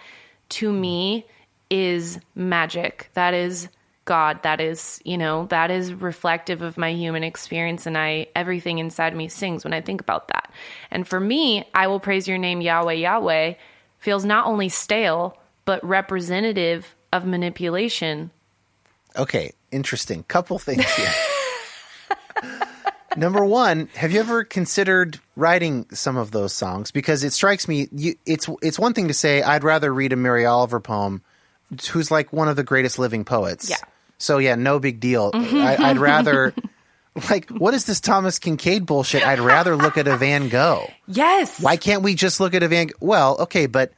to 0.51 0.71
me 0.71 1.25
is 1.71 2.19
magic. 2.35 3.09
That 3.15 3.33
is 3.33 3.69
god. 4.07 4.43
That 4.43 4.61
is 4.61 5.01
you 5.05 5.17
know 5.17 5.47
that 5.47 5.71
is 5.71 5.95
reflective 5.95 6.63
of 6.63 6.77
my 6.77 6.93
human 6.93 7.23
experience 7.23 7.87
and 7.87 7.97
i 7.97 8.27
everything 8.35 8.79
inside 8.79 9.15
me 9.15 9.29
sings 9.29 9.63
when 9.63 9.73
i 9.73 9.81
think 9.81 10.01
about 10.01 10.27
that. 10.29 10.53
And 10.91 11.07
for 11.07 11.21
me 11.21 11.69
i 11.73 11.87
will 11.87 12.01
praise 12.01 12.27
your 12.27 12.39
name 12.39 12.61
yahweh 12.61 12.95
yahweh 12.95 13.55
feels 14.01 14.25
not 14.25 14.47
only 14.47 14.69
stale 14.69 15.39
but 15.65 15.85
representative 15.85 16.97
of 17.13 17.25
manipulation 17.25 18.31
Okay, 19.17 19.53
interesting. 19.71 20.23
Couple 20.25 20.59
things 20.59 20.85
here. 20.95 21.13
Number 23.17 23.45
one, 23.45 23.89
have 23.97 24.13
you 24.13 24.21
ever 24.21 24.45
considered 24.45 25.19
writing 25.35 25.87
some 25.93 26.17
of 26.17 26.31
those 26.31 26.53
songs? 26.53 26.93
Because 26.93 27.25
it 27.25 27.33
strikes 27.33 27.67
me, 27.67 27.89
you, 27.91 28.15
it's 28.25 28.49
it's 28.63 28.79
one 28.79 28.95
thing 28.95 29.09
to 29.09 29.15
say 29.15 29.43
I'd 29.43 29.65
rather 29.65 29.93
read 29.93 30.13
a 30.13 30.17
Mary 30.17 30.47
Oliver 30.47 30.79
poem, 30.79 31.23
who's 31.91 32.11
like 32.11 32.33
one 32.33 32.47
of 32.47 32.55
the 32.55 32.63
greatest 32.63 33.01
living 33.01 33.25
poets. 33.25 33.69
Yeah. 33.69 33.77
So 34.19 34.39
yeah, 34.39 34.55
no 34.55 34.79
big 34.79 35.01
deal. 35.01 35.33
I, 35.35 35.77
I'd 35.77 35.99
rather, 35.99 36.55
like, 37.29 37.51
what 37.51 37.75
is 37.75 37.85
this 37.85 38.01
Thomas 38.01 38.39
Kinkade 38.39 38.87
bullshit? 38.87 39.23
I'd 39.25 39.41
rather 39.41 39.77
look 39.77 39.99
at 39.99 40.07
a 40.09 40.17
Van 40.17 40.49
Gogh. 40.49 40.91
yes 41.07 41.61
Why 41.61 41.77
can't 41.77 42.03
we 42.03 42.15
just 42.15 42.41
look 42.41 42.55
at 42.55 42.63
a 42.63 42.69
Van? 42.69 42.87
Gogh? 42.87 42.97
Well, 43.01 43.37
okay, 43.41 43.67
but 43.67 43.93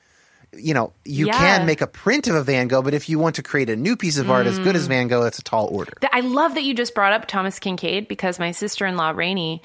you 0.55 0.75
know, 0.75 0.93
you 1.05 1.27
Yeah. 1.27 1.39
can 1.39 1.67
make 1.67 1.81
a 1.81 1.87
print 1.87 2.27
of 2.29 2.35
a 2.35 2.43
Van 2.43 2.69
Gogh, 2.69 2.83
but 2.83 2.93
if 2.93 3.09
you 3.09 3.19
want 3.19 3.37
to 3.37 3.43
create 3.43 3.71
a 3.71 3.77
new 3.77 3.97
piece 3.97 4.19
of 4.19 4.31
art 4.31 4.47
as 4.47 4.59
Mm. 4.59 4.65
good 4.65 4.77
as 4.77 4.87
Van 4.87 5.09
Gogh, 5.09 5.23
that's 5.23 5.39
a 5.39 5.43
tall 5.43 5.69
order. 5.73 5.93
I 6.13 6.21
love 6.21 6.55
that 6.57 6.63
you 6.63 6.75
just 6.75 6.95
brought 6.95 7.15
up 7.15 7.27
Thomas 7.27 7.59
Kinkade 7.59 8.07
because 8.09 8.39
my 8.39 8.51
sister-in-law 8.51 9.13
Rainey 9.13 9.63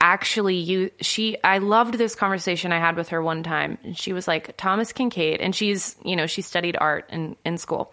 actually 0.00 0.56
you 0.56 0.90
she 1.02 1.36
I 1.44 1.58
loved 1.58 1.92
this 1.98 2.14
conversation 2.14 2.72
I 2.72 2.78
had 2.78 2.96
with 2.96 3.10
her 3.10 3.20
one 3.22 3.42
time 3.42 3.76
and 3.84 3.94
she 3.98 4.14
was 4.14 4.26
like 4.26 4.56
Thomas 4.56 4.94
Kinkade 4.94 5.36
and 5.40 5.54
she's 5.54 5.94
you 6.02 6.16
know 6.16 6.26
she 6.26 6.40
studied 6.40 6.74
art 6.80 7.04
in 7.10 7.36
in 7.44 7.58
school 7.58 7.92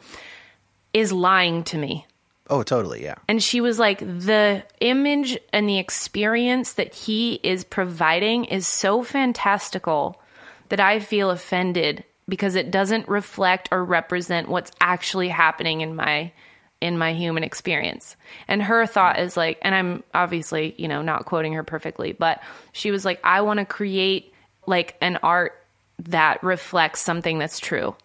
is 0.93 1.11
lying 1.11 1.65
to 1.65 1.77
me 1.77 2.05
Oh, 2.49 2.63
totally. 2.63 3.03
Yeah. 3.03 3.15
And 3.27 3.43
she 3.43 3.61
was 3.61 3.77
like, 3.77 3.99
the 3.99 4.63
image 4.79 5.37
and 5.51 5.67
the 5.67 5.79
experience 5.79 6.73
that 6.73 6.93
he 6.93 7.39
is 7.43 7.63
providing 7.63 8.45
is 8.45 8.67
so 8.67 9.03
fantastical 9.03 10.21
that 10.69 10.79
I 10.79 10.99
feel 10.99 11.29
offended 11.29 12.03
because 12.29 12.55
it 12.55 12.71
doesn't 12.71 13.07
reflect 13.07 13.69
or 13.71 13.83
represent 13.83 14.49
what's 14.49 14.71
actually 14.81 15.29
happening 15.29 15.81
in 15.81 15.95
my 15.95 16.31
in 16.79 16.97
my 16.97 17.13
human 17.13 17.43
experience. 17.43 18.15
And 18.47 18.61
her 18.61 18.85
thought 18.85 19.19
is 19.19 19.35
like, 19.35 19.57
and 19.63 19.73
I'm 19.73 20.03
obviously, 20.13 20.75
you 20.77 20.87
know, 20.87 21.01
not 21.01 21.25
quoting 21.25 21.53
her 21.53 21.63
perfectly, 21.63 22.11
but 22.11 22.41
she 22.71 22.91
was 22.91 23.03
like, 23.03 23.19
I 23.23 23.41
want 23.41 23.59
to 23.59 23.65
create 23.65 24.31
like 24.67 24.95
an 25.01 25.17
art 25.23 25.59
that 25.99 26.43
reflects 26.43 27.01
something 27.01 27.39
that's 27.39 27.59
true, 27.59 27.95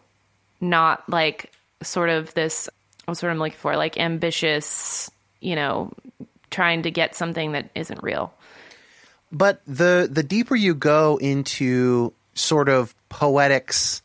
not 0.61 1.07
like 1.09 1.53
sort 1.83 2.09
of 2.09 2.33
this, 2.33 2.71
what's 3.13 3.23
what 3.23 3.31
I'm 3.31 3.39
looking 3.39 3.59
for, 3.59 3.77
like 3.77 3.99
ambitious, 3.99 5.11
you 5.41 5.55
know, 5.55 5.93
trying 6.51 6.83
to 6.83 6.91
get 6.91 7.15
something 7.15 7.53
that 7.53 7.71
isn't 7.75 8.03
real. 8.03 8.33
But 9.31 9.61
the 9.67 10.09
the 10.11 10.23
deeper 10.23 10.57
you 10.57 10.75
go 10.75 11.19
into 11.19 12.13
sort 12.35 12.69
of 12.69 12.95
poetics 13.09 14.03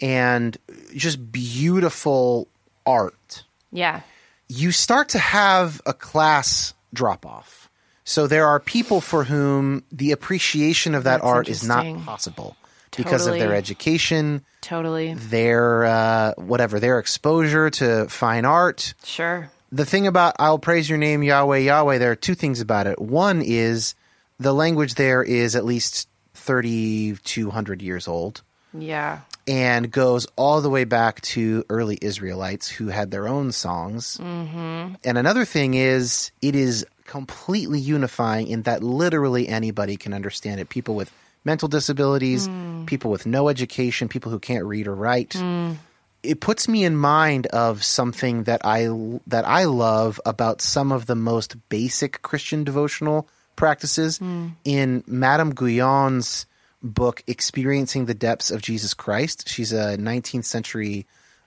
and 0.00 0.56
just 0.94 1.32
beautiful 1.32 2.48
art, 2.86 3.44
Yeah. 3.72 4.00
you 4.48 4.72
start 4.72 5.10
to 5.10 5.18
have 5.18 5.80
a 5.86 5.92
class 5.92 6.74
drop 6.92 7.24
off. 7.26 7.68
So 8.04 8.26
there 8.26 8.46
are 8.46 8.58
people 8.58 9.00
for 9.00 9.24
whom 9.24 9.84
the 9.92 10.12
appreciation 10.12 10.94
of 10.94 11.04
that 11.04 11.20
That's 11.20 11.24
art 11.24 11.48
is 11.48 11.66
not 11.66 11.84
possible 12.04 12.56
because 12.96 13.26
of 13.26 13.34
their 13.34 13.54
education, 13.54 14.44
Totally. 14.60 15.14
their 15.14 15.84
uh, 15.84 16.34
whatever, 16.36 16.80
their 16.80 16.98
exposure 16.98 17.70
to 17.70 18.08
fine 18.08 18.44
art. 18.44 18.94
Sure. 19.04 19.50
The 19.72 19.84
thing 19.86 20.06
about 20.06 20.34
I'll 20.38 20.58
praise 20.58 20.88
your 20.88 20.98
name 20.98 21.22
Yahweh 21.22 21.58
Yahweh, 21.58 21.98
there 21.98 22.10
are 22.10 22.16
two 22.16 22.34
things 22.34 22.60
about 22.60 22.86
it. 22.86 23.00
One 23.00 23.40
is 23.42 23.94
the 24.38 24.52
language 24.52 24.94
there 24.94 25.22
is 25.22 25.54
at 25.54 25.64
least 25.64 26.08
3200 26.34 27.82
years 27.82 28.08
old 28.08 28.42
Yeah. 28.72 29.20
and 29.46 29.90
goes 29.90 30.26
all 30.36 30.60
the 30.60 30.70
way 30.70 30.84
back 30.84 31.20
to 31.22 31.64
early 31.68 31.98
Israelites 32.00 32.68
who 32.68 32.88
had 32.88 33.10
their 33.10 33.28
own 33.28 33.52
songs. 33.52 34.18
Mm-hmm. 34.20 34.94
And 35.04 35.18
another 35.18 35.44
thing 35.44 35.74
is, 35.74 36.30
it 36.42 36.54
is 36.56 36.86
completely 37.04 37.80
unifying 37.80 38.46
in 38.48 38.62
that 38.62 38.82
literally 38.82 39.48
anybody 39.48 39.96
can 39.96 40.12
understand 40.14 40.60
it. 40.60 40.68
People 40.68 40.94
with 40.94 41.12
mental 41.44 41.68
disabilities, 41.68 42.48
mm. 42.48 42.86
people 42.86 43.10
with 43.10 43.26
no 43.26 43.48
education, 43.48 44.08
people 44.08 44.30
who 44.30 44.38
can't 44.38 44.64
read 44.64 44.86
or 44.86 44.94
write. 44.94 45.30
Mm. 45.30 45.76
It 46.22 46.40
puts 46.40 46.68
me 46.68 46.84
in 46.84 46.96
mind 46.96 47.46
of 47.46 47.82
something 47.82 48.44
that 48.44 48.60
I 48.64 48.88
that 49.26 49.46
I 49.46 49.64
love 49.64 50.20
about 50.26 50.60
some 50.60 50.92
of 50.92 51.06
the 51.06 51.16
most 51.16 51.56
basic 51.68 52.20
Christian 52.22 52.64
devotional 52.64 53.26
practices 53.56 54.18
mm. 54.18 54.52
in 54.64 55.02
Madame 55.06 55.54
Guyon's 55.54 56.46
book 56.82 57.22
experiencing 57.26 58.06
the 58.06 58.14
depths 58.14 58.50
of 58.50 58.62
jesus 58.62 58.94
christ. 58.94 59.48
She's 59.48 59.72
a 59.72 59.96
19th 59.98 60.44
century 60.44 61.06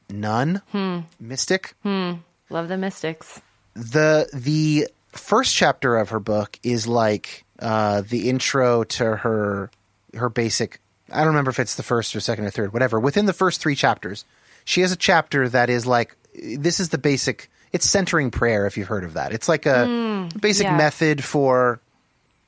nun 0.10 0.62
hmm. 0.72 1.00
mystic. 1.20 1.76
Hmm. 1.84 2.14
Love 2.50 2.68
the 2.68 2.78
mystics. 2.78 3.42
the 3.74 4.30
the 4.34 4.88
first 5.12 5.56
chapter 5.56 5.98
of 5.98 6.10
her 6.10 6.20
book 6.20 6.60
is 6.64 6.88
like 6.88 7.46
uh, 7.60 8.02
the 8.02 8.30
intro 8.30 8.84
to 8.84 9.16
her 9.18 9.72
her 10.16 10.30
basic 10.30 10.80
i 11.12 11.20
don't 11.20 11.28
remember 11.28 11.52
if 11.52 11.60
it's 11.60 11.76
the 11.76 11.84
first 11.84 12.16
or 12.16 12.20
second 12.20 12.46
or 12.46 12.50
third 12.50 12.74
whatever. 12.74 13.00
Within 13.00 13.26
the 13.26 13.34
first 13.34 13.62
three 13.62 13.76
chapters 13.76 14.26
she 14.66 14.82
has 14.82 14.92
a 14.92 14.98
chapter 14.98 15.50
that 15.50 15.70
is 15.70 15.86
like 15.86 16.16
this 16.34 16.80
is 16.80 16.90
the 16.90 16.98
basic 16.98 17.50
it's 17.72 17.90
centering 17.90 18.30
prayer 18.32 18.68
if 18.68 18.78
you've 18.78 18.88
heard 18.88 19.04
of 19.04 19.14
that. 19.14 19.34
It's 19.34 19.50
like 19.50 19.66
a 19.66 19.86
mm, 19.88 20.42
basic 20.42 20.66
yeah. 20.66 20.78
method 20.78 21.24
for 21.24 21.80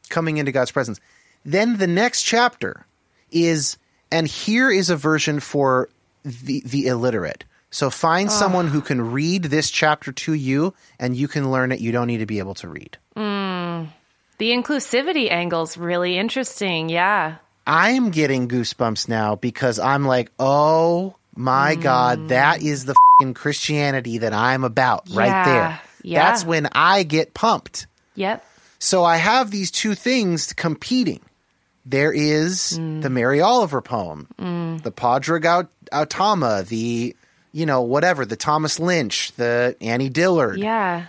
coming 0.10 0.38
into 0.38 0.52
god's 0.52 0.72
presence. 0.72 1.00
Then 1.44 1.78
the 1.78 1.88
next 1.88 2.24
chapter 2.24 2.86
is 3.32 3.78
and 4.12 4.28
here 4.28 4.70
is 4.70 4.90
a 4.90 4.96
version 4.96 5.40
for 5.40 5.90
the 6.24 6.62
the 6.66 6.88
illiterate. 6.88 7.44
So 7.72 7.90
find 7.90 8.30
ah. 8.30 8.32
someone 8.32 8.68
who 8.68 8.82
can 8.82 9.12
read 9.12 9.44
this 9.44 9.70
chapter 9.70 10.12
to 10.12 10.34
you 10.34 10.74
and 11.00 11.16
you 11.16 11.28
can 11.28 11.52
learn 11.52 11.72
it. 11.72 11.82
You 11.82 11.92
don't 11.92 12.08
need 12.08 12.20
to 12.20 12.26
be 12.26 12.40
able 12.40 12.56
to 12.56 12.70
read. 12.70 12.98
Mm. 13.18 13.90
The 14.38 14.52
inclusivity 14.52 15.32
angle's 15.32 15.78
really 15.78 16.18
interesting. 16.18 16.90
Yeah. 16.90 17.36
I'm 17.68 18.12
getting 18.12 18.48
goosebumps 18.48 19.08
now 19.10 19.36
because 19.36 19.80
i'm 19.80 20.06
like 20.06 20.32
oh 20.40 21.16
my 21.36 21.76
god 21.76 22.30
that 22.30 22.62
is 22.62 22.86
the 22.86 22.96
christianity 23.34 24.20
that 24.20 24.34
i'm 24.34 24.64
about 24.64 25.08
right 25.12 25.46
there 25.46 25.82
yeah. 26.04 26.24
that's 26.30 26.46
when 26.46 26.68
i 26.74 27.04
get 27.04 27.34
pumped 27.34 27.88
Yep. 28.18 28.46
So 28.80 29.04
I 29.04 29.18
have 29.18 29.52
these 29.52 29.72
two 29.72 29.94
things 29.96 30.54
competing. 30.54 31.20
There 31.86 32.14
is 32.14 32.78
Mm. 32.80 33.02
the 33.02 33.10
Mary 33.10 33.42
Oliver 33.42 33.82
poem, 33.82 34.28
the 34.38 34.92
Padraig 34.92 35.46
Aut- 35.46 35.70
Ó 35.92 36.06
Tuama, 36.06 36.66
the 36.68 37.14
you 37.52 37.66
know 37.66 37.82
whatever, 37.82 38.26
the 38.26 38.36
Thomas 38.38 38.80
Lynch, 38.80 39.34
the 39.34 39.76
Annie 39.82 40.10
Dillard, 40.10 40.60
Yeah. 40.60 41.08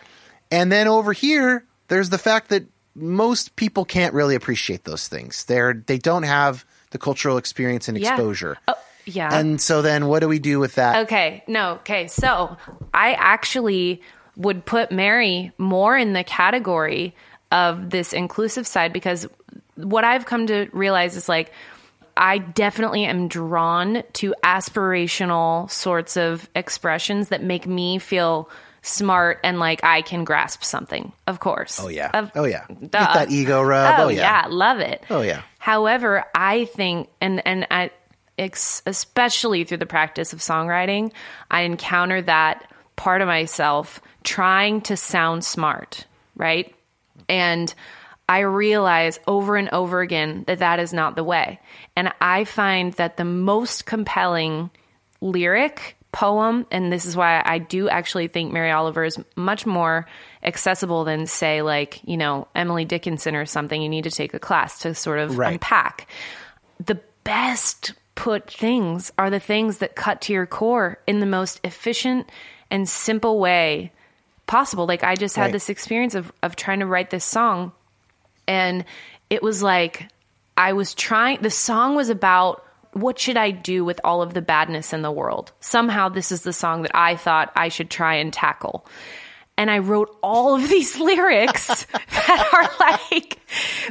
and 0.51 0.73
then 0.73 0.89
over 0.89 1.13
here 1.13 1.65
there's 1.89 2.09
the 2.11 2.19
fact 2.19 2.49
that 2.49 2.65
most 2.97 3.57
people 3.57 3.85
can't 3.85 4.15
really 4.15 4.35
appreciate 4.35 4.85
those 4.85 5.07
things. 5.07 5.45
They're 5.45 5.75
they 5.87 5.99
don't 5.99 6.23
have 6.25 6.65
the 6.91 6.99
cultural 6.99 7.37
experience 7.37 7.89
and 7.89 7.99
Yeah. 7.99 8.15
exposure. 8.15 8.57
Oh, 8.67 8.75
yeah. 9.05 9.39
And 9.39 9.61
so 9.61 9.83
then 9.83 10.07
what 10.07 10.21
do 10.21 10.29
we 10.29 10.39
do 10.39 10.59
with 10.59 10.77
that? 10.77 11.05
Okay, 11.05 11.45
no, 11.47 11.73
okay. 11.75 12.09
So 12.09 12.57
I 12.95 13.13
actually 13.13 14.03
would 14.37 14.65
put 14.65 14.91
Mary 14.91 15.53
more 15.59 15.97
in 15.97 16.13
the 16.13 16.25
category 16.25 17.15
of 17.53 17.91
this 17.91 18.13
inclusive 18.13 18.67
side 18.67 18.93
because 18.93 19.27
what 19.77 20.05
I've 20.05 20.27
come 20.27 20.47
to 20.49 20.69
realize 20.73 21.17
is 21.17 21.29
like, 21.29 21.53
I 22.17 22.39
definitely 22.39 23.05
am 23.05 23.29
drawn 23.29 24.03
to 24.15 24.35
aspirational 24.43 25.71
sorts 25.71 26.17
of 26.17 26.49
expressions 26.55 27.29
that 27.29 27.43
make 27.43 27.67
me 27.67 27.99
feel 27.99 28.49
smart 28.87 29.41
and 29.43 29.59
like 29.59 29.83
I 29.83 30.03
can 30.03 30.25
grasp 30.25 30.63
something, 30.63 31.13
of 31.27 31.41
course. 31.41 31.81
Oh 31.83 31.89
yeah. 31.89 32.11
Of- 32.15 32.31
oh 32.35 32.45
yeah. 32.45 32.67
Get 32.69 32.93
that 32.93 33.31
ego 33.31 33.63
rub. 33.63 33.99
Oh, 33.99 34.05
Oh, 34.05 34.09
yeah. 34.09 34.47
love 34.49 34.79
it. 34.81 35.05
Oh, 35.11 35.23
yeah. 35.23 35.43
However, 35.59 36.25
I 36.35 36.67
think, 36.67 37.09
and 37.21 37.45
and 37.47 37.67
I, 37.71 37.91
especially 38.39 39.65
through 39.65 39.79
the 39.79 39.87
practice 39.87 40.33
of 40.33 40.39
songwriting, 40.41 41.13
I 41.51 41.63
encounter 41.63 42.23
that 42.23 42.71
part 42.97 43.21
of 43.21 43.27
myself 43.29 44.01
trying 44.25 44.81
to 44.83 44.97
sound 44.97 45.45
smart, 45.45 46.07
right? 46.37 46.75
And 47.29 47.73
I 48.29 48.41
realize 48.41 49.19
over 49.27 49.57
and 49.57 49.69
over 49.71 50.01
again 50.01 50.45
that 50.47 50.59
that 50.61 50.79
is 50.81 50.93
not 50.93 51.17
the 51.17 51.25
way. 51.25 51.61
And 51.97 52.13
I 52.21 52.45
find 52.45 52.93
that 52.95 53.17
the 53.17 53.25
most 53.25 53.87
compelling 53.87 54.71
lyric 55.21 55.96
poem, 56.17 56.67
and 56.71 56.91
this 56.91 57.05
is 57.05 57.15
why 57.15 57.43
I 57.45 57.59
do 57.59 57.91
actually 57.91 58.27
think 58.29 58.51
Mary 58.51 58.71
Oliver 58.71 59.05
is 59.05 59.19
much 59.37 59.67
more 59.67 60.07
accessible 60.43 61.05
than, 61.05 61.27
say, 61.27 61.61
like, 61.61 62.01
you 62.09 62.17
know, 62.17 62.49
Emily 62.55 62.87
Dickinson 62.87 63.37
or 63.37 63.45
something. 63.45 63.83
You 63.83 63.91
need 63.91 64.05
to 64.05 64.11
take 64.11 64.33
a 64.33 64.39
class 64.39 64.79
to 64.81 64.95
sort 64.95 65.19
of 65.19 65.37
Right. 65.37 65.53
unpack. 65.53 66.09
The 66.83 66.99
best 67.25 67.93
put 68.15 68.51
things 68.51 69.13
are 69.19 69.29
the 69.29 69.39
things 69.39 69.77
that 69.79 69.95
cut 69.95 70.23
to 70.23 70.33
your 70.33 70.47
core 70.47 70.99
in 71.07 71.21
the 71.21 71.27
most 71.27 71.61
efficient 71.65 72.31
and 72.71 72.89
simple 72.89 73.39
way 73.39 73.93
possible. 74.47 74.87
Like, 74.87 75.05
I 75.05 75.17
just 75.17 75.37
had 75.37 75.43
Right. 75.43 75.53
this 75.53 75.69
experience 75.69 76.15
of, 76.15 76.33
of 76.43 76.57
trying 76.57 76.81
to 76.81 76.87
write 76.87 77.11
this 77.11 77.27
song 77.27 77.73
and 78.49 78.87
it 79.29 79.43
was 79.43 79.63
like 79.63 80.09
I 80.57 80.73
was 80.73 80.95
trying 80.95 81.43
the 81.43 81.51
song 81.51 81.95
was 81.95 82.09
about 82.09 82.63
what 82.97 83.19
should 83.19 83.37
I 83.37 83.51
do 83.51 83.85
with 83.85 84.01
all 84.05 84.23
of 84.23 84.35
the 84.35 84.43
badness 84.43 84.93
in 84.93 85.03
the 85.03 85.13
world? 85.13 85.53
Somehow 85.61 86.09
this 86.09 86.33
is 86.33 86.43
the 86.43 86.53
song 86.53 86.83
that 86.83 86.95
I 86.95 87.17
thought 87.17 87.53
I 87.55 87.69
should 87.69 87.91
try 87.91 88.15
and 88.15 88.33
tackle. 88.33 88.87
And 89.59 89.71
I 89.71 89.79
wrote 89.79 90.17
all 90.23 90.55
of 90.55 90.69
these 90.69 90.99
lyrics 91.01 91.85
that 91.85 92.49
are 92.53 92.71
like 92.81 93.39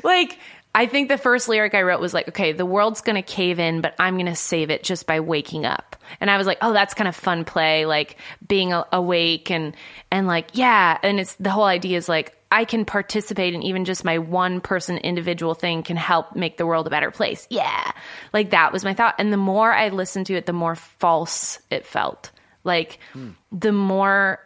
like 0.04 0.40
I 0.76 0.88
think 0.88 1.08
the 1.08 1.18
first 1.18 1.48
lyric 1.48 1.74
I 1.74 1.84
wrote 1.84 2.02
was 2.02 2.14
like, 2.14 2.28
okay, 2.28 2.52
the 2.52 2.66
world's 2.66 3.00
going 3.00 3.16
to 3.16 3.22
cave 3.22 3.60
in, 3.60 3.80
but 3.80 3.96
I'm 3.98 4.16
going 4.16 4.26
to 4.26 4.36
save 4.36 4.70
it 4.70 4.84
just 4.84 5.08
by 5.08 5.22
waking 5.22 5.66
up. 5.66 5.96
And 6.20 6.30
I 6.30 6.38
was 6.38 6.46
like, 6.46 6.58
oh, 6.62 6.74
that's 6.74 6.94
kind 6.94 7.08
of 7.08 7.16
fun 7.16 7.46
play, 7.46 7.86
like 7.86 8.18
being 8.46 8.74
a- 8.74 8.86
awake 8.92 9.50
and 9.50 9.74
and 10.12 10.28
like, 10.28 10.50
yeah, 10.52 10.98
and 11.02 11.18
it's 11.18 11.36
the 11.36 11.50
whole 11.50 11.64
idea 11.64 11.98
is 11.98 12.10
like 12.10 12.38
I 12.52 12.66
can 12.66 12.84
participate 12.84 13.54
in 13.54 13.64
even 13.64 13.86
just 13.86 14.04
my 14.04 14.18
one 14.18 14.60
person 14.60 14.98
individual 14.98 15.54
thing 15.54 15.82
can 15.82 15.96
help 15.96 16.36
make 16.36 16.58
the 16.58 16.66
world 16.66 16.88
a 16.88 16.90
better 16.90 17.10
place. 17.10 17.48
Yeah. 17.50 17.92
Like 18.34 18.50
that 18.50 18.74
was 18.74 18.84
my 18.84 18.94
thought. 18.94 19.16
And 19.18 19.32
the 19.32 19.38
more 19.38 19.72
I 19.72 19.90
listened 19.90 20.26
to 20.28 20.36
it, 20.36 20.46
the 20.46 20.54
more 20.54 20.76
false 20.76 21.58
it 21.72 21.86
felt. 21.86 22.32
Like 22.66 23.00
the 23.52 23.72
more 23.72 24.40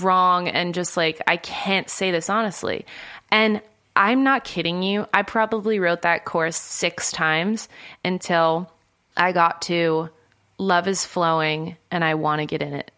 wrong 0.00 0.48
and 0.48 0.72
just 0.74 0.96
like 0.96 1.20
I 1.26 1.36
can't 1.36 1.90
say 1.90 2.10
this 2.10 2.30
honestly. 2.30 2.86
And 3.30 3.60
I'm 3.96 4.24
not 4.24 4.44
kidding 4.44 4.82
you. 4.82 5.06
I 5.14 5.22
probably 5.22 5.78
wrote 5.78 6.02
that 6.02 6.24
chorus 6.24 6.56
6 6.56 7.12
times 7.12 7.68
until 8.04 8.70
I 9.16 9.32
got 9.32 9.62
to 9.62 10.10
love 10.58 10.88
is 10.88 11.04
flowing 11.04 11.76
and 11.90 12.04
I 12.04 12.14
want 12.14 12.40
to 12.40 12.46
get 12.46 12.62
in 12.62 12.74
it. 12.74 12.90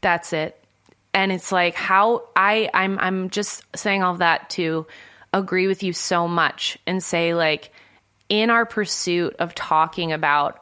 That's 0.00 0.32
it. 0.32 0.58
and 1.14 1.30
it's 1.32 1.52
like 1.52 1.74
how 1.74 2.24
I 2.36 2.68
I'm 2.74 2.98
I'm 2.98 3.30
just 3.30 3.62
saying 3.74 4.02
all 4.02 4.16
that 4.16 4.50
to 4.50 4.86
agree 5.32 5.66
with 5.66 5.82
you 5.82 5.92
so 5.92 6.28
much 6.28 6.76
and 6.86 7.02
say 7.02 7.34
like 7.34 7.70
in 8.28 8.50
our 8.50 8.66
pursuit 8.66 9.36
of 9.38 9.54
talking 9.54 10.12
about 10.12 10.60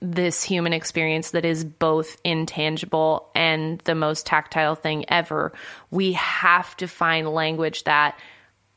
this 0.00 0.42
human 0.42 0.74
experience 0.74 1.30
that 1.30 1.44
is 1.46 1.64
both 1.64 2.18
intangible 2.24 3.30
and 3.34 3.78
the 3.80 3.94
most 3.94 4.26
tactile 4.26 4.74
thing 4.74 5.06
ever, 5.08 5.52
we 5.90 6.12
have 6.12 6.76
to 6.76 6.86
find 6.86 7.28
language 7.28 7.84
that 7.84 8.18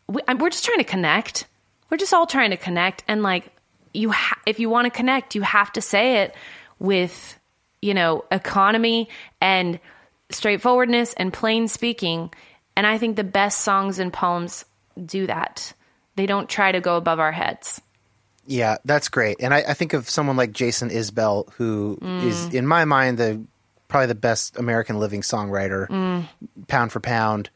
we, 0.07 0.21
we're 0.39 0.49
just 0.49 0.65
trying 0.65 0.77
to 0.79 0.83
connect. 0.83 1.45
We're 1.89 1.97
just 1.97 2.13
all 2.13 2.27
trying 2.27 2.51
to 2.51 2.57
connect, 2.57 3.03
and 3.07 3.23
like 3.23 3.49
you, 3.93 4.11
ha- 4.11 4.39
if 4.45 4.59
you 4.59 4.69
want 4.69 4.85
to 4.85 4.89
connect, 4.91 5.35
you 5.35 5.41
have 5.41 5.71
to 5.73 5.81
say 5.81 6.17
it 6.23 6.35
with, 6.79 7.39
you 7.81 7.93
know, 7.93 8.25
economy 8.31 9.09
and 9.41 9.79
straightforwardness 10.29 11.13
and 11.13 11.31
plain 11.33 11.67
speaking. 11.67 12.31
And 12.75 12.85
I 12.85 12.97
think 12.97 13.15
the 13.15 13.23
best 13.23 13.61
songs 13.61 13.97
and 13.99 14.11
poems 14.13 14.65
do 15.03 15.27
that. 15.27 15.73
They 16.15 16.25
don't 16.25 16.49
try 16.49 16.71
to 16.71 16.81
go 16.81 16.97
above 16.97 17.19
our 17.19 17.31
heads. 17.31 17.81
Yeah, 18.45 18.77
that's 18.85 19.09
great. 19.09 19.37
And 19.39 19.53
I, 19.53 19.63
I 19.69 19.73
think 19.73 19.93
of 19.93 20.09
someone 20.09 20.37
like 20.37 20.51
Jason 20.51 20.89
Isbell, 20.89 21.51
who 21.53 21.97
Mm. 22.01 22.23
is, 22.23 22.53
in 22.53 22.67
my 22.67 22.85
mind, 22.85 23.17
the 23.17 23.41
probably 23.87 24.07
the 24.07 24.15
best 24.15 24.57
American 24.57 24.99
living 24.99 25.21
songwriter, 25.21 26.25
pound 26.67 26.91
for 26.91 26.99
pound. 26.99 27.49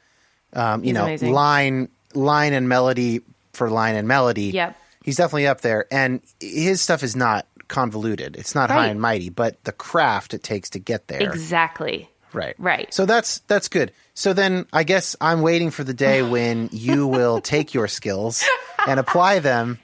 Um, 0.53 0.81
you 0.83 0.87
He's 0.89 0.93
know, 0.95 1.03
amazing. 1.03 1.33
line 1.33 1.89
line 2.15 2.53
and 2.53 2.67
melody 2.69 3.21
for 3.53 3.69
line 3.69 3.95
and 3.95 4.07
melody. 4.07 4.45
Yep. 4.51 4.77
he's 5.03 5.17
definitely 5.17 5.47
up 5.47 5.61
there. 5.61 5.85
And 5.91 6.21
his 6.39 6.81
stuff 6.81 7.03
is 7.03 7.15
not 7.15 7.45
convoluted. 7.67 8.35
It's 8.37 8.53
not 8.55 8.69
high 8.69 8.87
and 8.87 8.99
mighty, 9.01 9.29
but 9.29 9.63
the 9.63 9.71
craft 9.71 10.33
it 10.33 10.43
takes 10.43 10.71
to 10.71 10.79
get 10.79 11.07
there. 11.07 11.21
Exactly. 11.21 12.09
Right. 12.33 12.55
Right. 12.57 12.93
So 12.93 13.05
that's 13.05 13.39
that's 13.47 13.67
good. 13.67 13.91
So 14.13 14.33
then 14.33 14.65
I 14.71 14.83
guess 14.83 15.15
I'm 15.19 15.41
waiting 15.41 15.69
for 15.71 15.83
the 15.83 15.93
day 15.93 16.21
when 16.35 16.69
you 16.71 17.07
will 17.07 17.41
take 17.41 17.73
your 17.73 17.87
skills 17.87 18.43
and 18.87 18.99
apply 18.99 19.39
them 19.39 19.79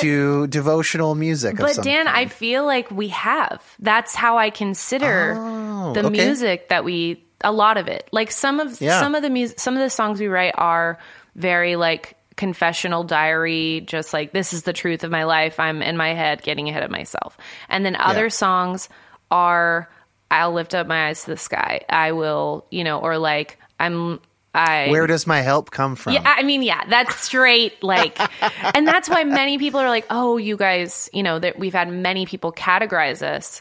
to 0.00 0.46
devotional 0.48 1.14
music. 1.14 1.54
of 1.54 1.58
But 1.60 1.76
Dan, 1.84 2.06
kind. 2.06 2.08
I 2.16 2.26
feel 2.26 2.64
like 2.66 2.90
we 2.90 3.08
have. 3.08 3.62
That's 3.78 4.14
how 4.16 4.36
I 4.36 4.50
consider 4.50 5.34
oh, 5.38 5.92
the 5.92 6.00
Oh, 6.02 6.06
okay. 6.06 6.26
music 6.26 6.68
that 6.70 6.84
we 6.84 7.22
a 7.42 7.52
lot 7.52 7.76
of 7.76 7.86
it. 7.86 8.08
Like 8.12 8.30
some 8.32 8.58
of 8.58 8.80
Yeah. 8.80 8.98
some 8.98 9.14
of 9.14 9.22
the 9.22 9.30
music 9.30 9.60
some 9.60 9.74
of 9.74 9.80
the 9.80 9.90
songs 9.90 10.18
we 10.18 10.26
write 10.26 10.54
are 10.56 10.98
very 11.36 11.76
like 11.76 12.16
confessional 12.36 13.02
diary 13.04 13.82
just 13.86 14.12
like 14.12 14.32
this 14.32 14.52
is 14.52 14.64
the 14.64 14.72
truth 14.72 15.04
of 15.04 15.10
my 15.10 15.24
life. 15.24 15.60
I'm 15.60 15.80
in 15.82 15.96
my 15.96 16.12
head 16.14 16.42
getting 16.42 16.68
ahead 16.68 16.82
of 16.82 16.90
myself. 16.90 17.36
And 17.68 17.86
then 17.86 17.94
other 17.96 18.24
Yeah. 18.24 18.28
songs 18.28 18.88
are 19.30 19.88
I'll 20.30 20.52
lift 20.52 20.74
up 20.74 20.86
my 20.88 21.06
eyes 21.08 21.22
to 21.24 21.30
the 21.30 21.36
sky. 21.36 21.82
I 21.88 22.12
will, 22.12 22.66
you 22.70 22.82
know, 22.84 22.98
or 22.98 23.16
like 23.16 23.58
I'm 23.78 24.20
I 24.54 24.88
Where 24.88 25.06
does 25.06 25.26
my 25.26 25.40
help 25.42 25.70
come 25.70 25.96
from? 25.96 26.14
yeah, 26.14 26.22
I 26.24 26.42
mean, 26.42 26.62
yeah, 26.62 26.82
that's 26.88 27.14
straight. 27.16 27.82
Like, 27.82 28.18
and 28.74 28.88
that's 28.88 29.08
why 29.08 29.22
many 29.24 29.58
people 29.58 29.80
are 29.80 29.88
like, 29.90 30.06
"Oh, 30.08 30.38
you 30.38 30.56
guys, 30.56 31.10
you 31.12 31.22
know, 31.22 31.38
that 31.38 31.58
we've 31.58 31.74
had 31.74 31.90
many 31.90 32.24
people 32.24 32.52
categorize 32.52 33.20
us 33.22 33.60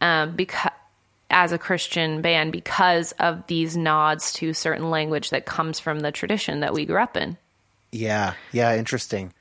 um, 0.00 0.36
because 0.36 0.70
as 1.30 1.52
a 1.52 1.58
Christian 1.58 2.22
band 2.22 2.52
because 2.52 3.12
of 3.12 3.46
these 3.46 3.76
nods 3.76 4.32
to 4.34 4.52
certain 4.54 4.90
language 4.90 5.30
that 5.30 5.46
comes 5.46 5.80
from 5.80 6.00
the 6.00 6.12
tradition 6.12 6.60
that 6.60 6.72
we 6.74 6.84
grew 6.86 6.98
up 7.02 7.16
in." 7.16 7.36
Yeah, 7.92 8.34
yeah, 8.52 8.76
interesting. 8.76 9.32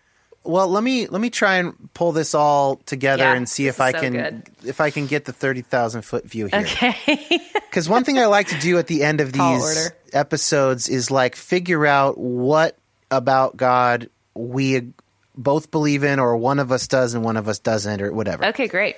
Well, 0.43 0.67
let 0.67 0.83
me 0.83 1.07
let 1.07 1.21
me 1.21 1.31
try 1.31 1.55
and 1.55 1.91
pull 1.95 2.11
this 2.11 2.35
all 2.35 2.75
together 2.85 3.23
Yeah, 3.23 3.33
and 3.33 3.49
see 3.49 3.67
if 3.67 3.81
I 3.81 3.91
so 3.91 3.99
can 3.99 4.13
good. 4.13 4.43
if 4.63 4.79
I 4.79 4.91
can 4.91 5.07
get 5.07 5.25
the 5.25 5.33
thirty 5.33 5.61
thousand 5.63 6.03
foot 6.03 6.25
view 6.25 6.45
here. 6.47 6.59
Okay. 6.61 7.41
Because 7.75 7.89
one 7.89 8.05
thing 8.05 8.17
I 8.17 8.27
like 8.27 8.47
to 8.49 8.59
do 8.61 8.77
at 8.77 8.87
the 8.87 9.03
end 9.03 9.19
of 9.19 9.33
these 9.33 9.91
episodes 10.13 10.87
is 10.87 11.11
like 11.11 11.35
figure 11.35 11.85
out 11.85 12.17
what 12.17 12.77
about 13.11 13.57
God 13.57 14.09
we 14.33 14.93
both 15.35 15.71
believe 15.71 16.05
in, 16.05 16.19
or 16.19 16.37
one 16.37 16.59
of 16.59 16.71
us 16.71 16.87
does 16.87 17.15
and 17.15 17.23
one 17.25 17.35
of 17.35 17.49
us 17.49 17.59
doesn't, 17.59 18.01
or 18.01 18.13
whatever. 18.13 18.45
okay, 18.45 18.67
great, 18.69 18.95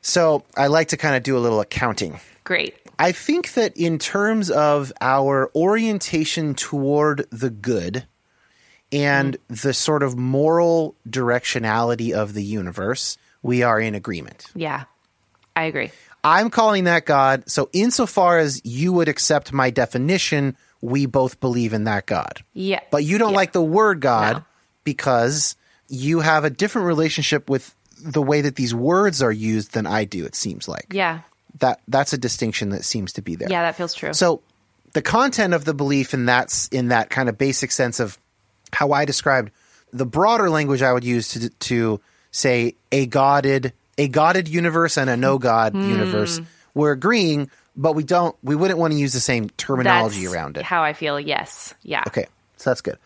So 0.00 0.44
I 0.56 0.68
like 0.68 0.88
to 0.88 0.96
kind 0.96 1.16
of 1.16 1.22
do 1.22 1.36
a 1.36 1.40
little 1.40 1.60
accounting. 1.60 2.20
great. 2.44 2.74
I 3.00 3.12
think 3.12 3.52
that 3.54 3.76
in 3.76 3.98
terms 3.98 4.50
of 4.50 4.92
our 5.00 5.52
orientation 5.54 6.54
toward 6.56 7.26
the 7.30 7.48
good 7.50 8.06
and 8.90 9.34
mm-hmm. 9.34 9.54
the 9.68 9.72
sort 9.72 10.02
of 10.02 10.16
moral 10.18 10.96
directionality 11.08 12.12
of 12.12 12.34
the 12.34 12.42
universe, 12.42 13.16
we 13.40 13.62
are 13.62 13.78
in 13.78 13.94
agreement. 13.94 14.46
Yeah, 14.54 14.84
I 15.54 15.64
agree. 15.64 15.92
I'm 16.24 16.50
calling 16.50 16.84
that 16.84 17.04
God. 17.06 17.48
So, 17.48 17.70
insofar 17.72 18.38
as 18.38 18.60
you 18.64 18.92
would 18.94 19.08
accept 19.08 19.52
my 19.52 19.70
definition, 19.70 20.56
we 20.80 21.06
both 21.06 21.38
believe 21.38 21.72
in 21.72 21.84
that 21.84 22.06
God. 22.06 22.42
Yeah, 22.52 22.80
But 22.90 23.04
you 23.04 23.18
don't 23.18 23.30
Yeah. 23.30 23.36
like 23.36 23.52
the 23.52 23.62
word 23.62 24.00
God 24.00 24.38
No. 24.38 24.44
because 24.82 25.54
you 25.88 26.18
have 26.20 26.44
a 26.44 26.50
different 26.50 26.88
relationship 26.88 27.48
with 27.48 27.74
the 28.02 28.22
way 28.22 28.40
that 28.42 28.56
these 28.56 28.74
words 28.74 29.22
are 29.22 29.32
used 29.32 29.72
than 29.72 29.86
I 29.86 30.04
do, 30.04 30.24
it 30.24 30.34
seems 30.34 30.68
like. 30.68 30.86
yeah, 30.92 31.20
That 31.60 31.80
that's 31.88 32.12
a 32.12 32.18
distinction 32.18 32.70
that 32.70 32.84
seems 32.84 33.12
to 33.14 33.22
be 33.22 33.36
there. 33.36 33.48
yeah. 33.50 33.62
That 33.62 33.76
feels 33.76 33.94
true. 33.94 34.12
So 34.12 34.40
the 34.92 35.02
content 35.02 35.54
of 35.54 35.64
the 35.64 35.74
belief 35.74 36.14
in 36.14 36.26
that's 36.26 36.68
in 36.68 36.88
that 36.88 37.10
kind 37.10 37.28
of 37.28 37.36
basic 37.38 37.70
sense 37.72 38.00
of 38.00 38.18
how 38.72 38.92
I 38.92 39.04
described 39.04 39.50
the 39.92 40.06
broader 40.06 40.50
language 40.50 40.82
I 40.82 40.92
would 40.92 41.04
use 41.04 41.28
to 41.30 41.48
to 41.50 42.00
say 42.30 42.74
a 42.92 43.06
godded 43.06 43.72
a 43.96 44.08
godded 44.08 44.46
universe 44.48 44.96
and 44.96 45.08
a 45.10 45.16
no 45.16 45.38
god 45.38 45.72
Hmm. 45.72 45.88
universe. 45.88 46.40
We're 46.74 46.92
agreeing, 46.92 47.50
but 47.76 47.94
we 47.94 48.04
don't 48.04 48.36
we 48.42 48.54
wouldn't 48.54 48.78
want 48.78 48.92
to 48.92 48.98
use 48.98 49.12
the 49.12 49.20
same 49.20 49.48
terminology 49.50 50.22
That's 50.24 50.34
around 50.34 50.56
it. 50.58 50.62
How 50.64 50.82
I 50.82 50.92
feel. 50.92 51.18
Yes. 51.18 51.74
Yeah. 51.82 52.04
Okay, 52.06 52.26
so 52.56 52.70
that's 52.70 52.80
good. 52.82 52.98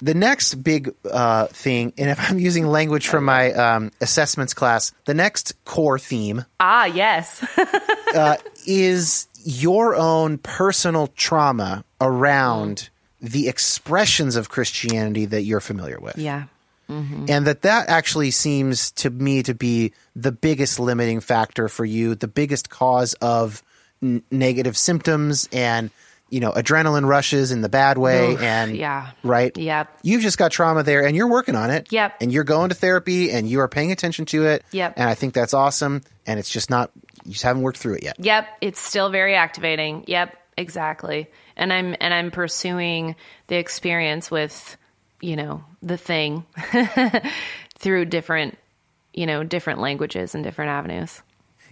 The 0.00 0.14
next 0.14 0.54
big 0.62 0.94
uh, 1.10 1.46
thing, 1.46 1.92
and 1.98 2.08
if 2.08 2.30
I'm 2.30 2.38
using 2.38 2.66
language 2.68 3.08
from 3.08 3.24
my 3.24 3.52
um, 3.52 3.90
assessments 4.00 4.54
class, 4.54 4.92
the 5.06 5.14
next 5.14 5.54
core 5.64 5.98
theme 5.98 6.44
Ah, 6.60 6.84
yes. 6.84 7.44
is 8.66 9.26
your 9.44 9.94
own 9.96 10.38
personal 10.38 11.08
trauma 11.08 11.84
around 12.00 12.90
the 13.20 13.48
expressions 13.48 14.36
of 14.36 14.48
Christianity 14.48 15.24
that 15.26 15.42
you're 15.42 15.60
familiar 15.60 15.98
with. 15.98 16.16
yeah. 16.18 16.44
And 16.90 17.46
that 17.46 17.62
that 17.62 17.90
actually 17.90 18.30
seems 18.30 18.92
to 18.92 19.10
me 19.10 19.42
to 19.42 19.52
be 19.52 19.92
the 20.16 20.32
biggest 20.32 20.80
limiting 20.80 21.20
factor 21.20 21.68
for 21.68 21.84
you, 21.84 22.14
the 22.14 22.28
biggest 22.28 22.70
cause 22.70 23.12
of 23.20 23.62
n- 24.02 24.22
negative 24.30 24.74
symptoms 24.74 25.50
and 25.52 25.90
you 26.30 26.40
know 26.40 26.52
adrenaline 26.52 27.06
rushes 27.06 27.52
in 27.52 27.60
the 27.62 27.68
bad 27.68 27.96
way 27.98 28.32
Oof, 28.34 28.42
and 28.42 28.76
yeah. 28.76 29.10
right 29.22 29.56
Yep. 29.56 30.00
you've 30.02 30.22
just 30.22 30.36
got 30.38 30.50
trauma 30.52 30.82
there 30.82 31.06
and 31.06 31.16
you're 31.16 31.28
working 31.28 31.54
on 31.54 31.70
it 31.70 31.90
Yep. 31.92 32.16
and 32.20 32.32
you're 32.32 32.44
going 32.44 32.68
to 32.68 32.74
therapy 32.74 33.30
and 33.32 33.48
you 33.48 33.60
are 33.60 33.68
paying 33.68 33.92
attention 33.92 34.24
to 34.26 34.46
it 34.46 34.64
Yep. 34.72 34.94
and 34.96 35.08
i 35.08 35.14
think 35.14 35.32
that's 35.34 35.54
awesome 35.54 36.02
and 36.26 36.38
it's 36.38 36.50
just 36.50 36.68
not 36.70 36.90
you 37.24 37.32
just 37.32 37.44
haven't 37.44 37.62
worked 37.62 37.78
through 37.78 37.94
it 37.94 38.02
yet 38.04 38.16
Yep, 38.18 38.46
it's 38.60 38.80
still 38.80 39.10
very 39.10 39.34
activating. 39.34 40.04
Yep, 40.06 40.36
exactly. 40.56 41.28
And 41.56 41.72
I'm 41.72 41.94
and 42.00 42.14
I'm 42.14 42.30
pursuing 42.30 43.16
the 43.48 43.56
experience 43.56 44.30
with, 44.30 44.76
you 45.20 45.36
know, 45.36 45.64
the 45.82 45.96
thing 45.96 46.44
through 47.78 48.06
different, 48.06 48.56
you 49.12 49.26
know, 49.26 49.42
different 49.44 49.80
languages 49.80 50.34
and 50.34 50.44
different 50.44 50.70
avenues. 50.70 51.22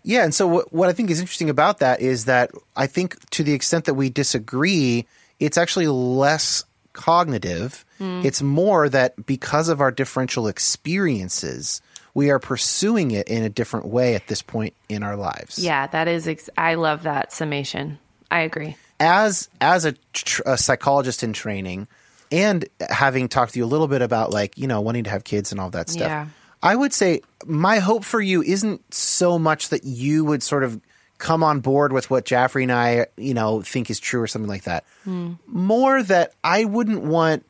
Yeah, 0.06 0.22
and 0.22 0.32
so 0.32 0.46
what, 0.46 0.72
what 0.72 0.88
I 0.88 0.92
think 0.92 1.10
is 1.10 1.20
interesting 1.20 1.50
about 1.50 1.80
that 1.80 2.00
is 2.00 2.26
that 2.26 2.52
I 2.76 2.86
think 2.86 3.28
to 3.30 3.42
the 3.42 3.52
extent 3.52 3.86
that 3.86 3.94
we 3.94 4.08
disagree, 4.08 5.04
it's 5.40 5.58
actually 5.58 5.88
less 5.88 6.64
cognitive. 6.92 7.84
Hmm. 7.98 8.22
It's 8.24 8.40
more 8.40 8.88
that 8.88 9.26
because 9.26 9.68
of 9.68 9.80
our 9.80 9.90
differential 9.90 10.46
experiences, 10.46 11.82
we 12.14 12.30
are 12.30 12.38
pursuing 12.38 13.10
it 13.10 13.28
in 13.28 13.42
a 13.42 13.48
different 13.48 13.86
way 13.86 14.14
at 14.14 14.28
this 14.28 14.42
point 14.42 14.74
in 14.88 15.02
our 15.02 15.16
lives. 15.16 15.58
Yeah, 15.58 15.88
that 15.88 16.06
is 16.08 16.28
ex- 16.28 16.50
I 16.56 16.74
love 16.74 17.02
that 17.02 17.32
summation. 17.32 17.98
I 18.30 18.40
agree. 18.40 18.76
As 19.00 19.48
as 19.60 19.84
a, 19.84 19.92
tr- 20.12 20.42
a 20.46 20.56
psychologist 20.56 21.22
in 21.22 21.32
training, 21.32 21.88
and 22.32 22.64
having 22.88 23.28
talked 23.28 23.52
to 23.54 23.58
you 23.58 23.64
a 23.64 23.66
little 23.66 23.88
bit 23.88 24.02
about 24.02 24.30
like 24.30 24.56
you 24.56 24.66
know 24.68 24.80
wanting 24.80 25.04
to 25.04 25.10
have 25.10 25.24
kids 25.24 25.52
and 25.52 25.60
all 25.60 25.70
that 25.70 25.90
stuff, 25.90 26.08
Yeah. 26.08 26.26
I 26.62 26.74
would 26.74 26.92
say 26.92 27.20
my 27.46 27.78
hope 27.78 28.04
for 28.04 28.20
you 28.20 28.42
isn't 28.42 28.94
so 28.94 29.38
much 29.38 29.68
that 29.68 29.84
you 29.84 30.24
would 30.24 30.42
sort 30.42 30.64
of 30.64 30.80
come 31.18 31.42
on 31.42 31.60
board 31.60 31.92
with 31.92 32.10
what 32.10 32.24
Jaffrey 32.24 32.64
and 32.64 32.72
I, 32.72 33.06
you 33.16 33.34
know, 33.34 33.62
think 33.62 33.90
is 33.90 34.00
true 34.00 34.20
or 34.20 34.26
something 34.26 34.48
like 34.48 34.64
that. 34.64 34.84
Hmm. 35.04 35.34
More 35.46 36.02
that 36.02 36.32
I 36.44 36.64
wouldn't 36.64 37.02
want 37.02 37.44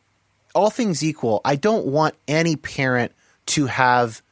all 0.55 0.71
things 0.71 1.03
equal, 1.03 1.41
I 1.45 1.57
don't 1.57 1.87
want 1.87 2.15
any 2.29 2.57
parent 2.57 3.13
to 3.47 3.67
have 3.67 4.23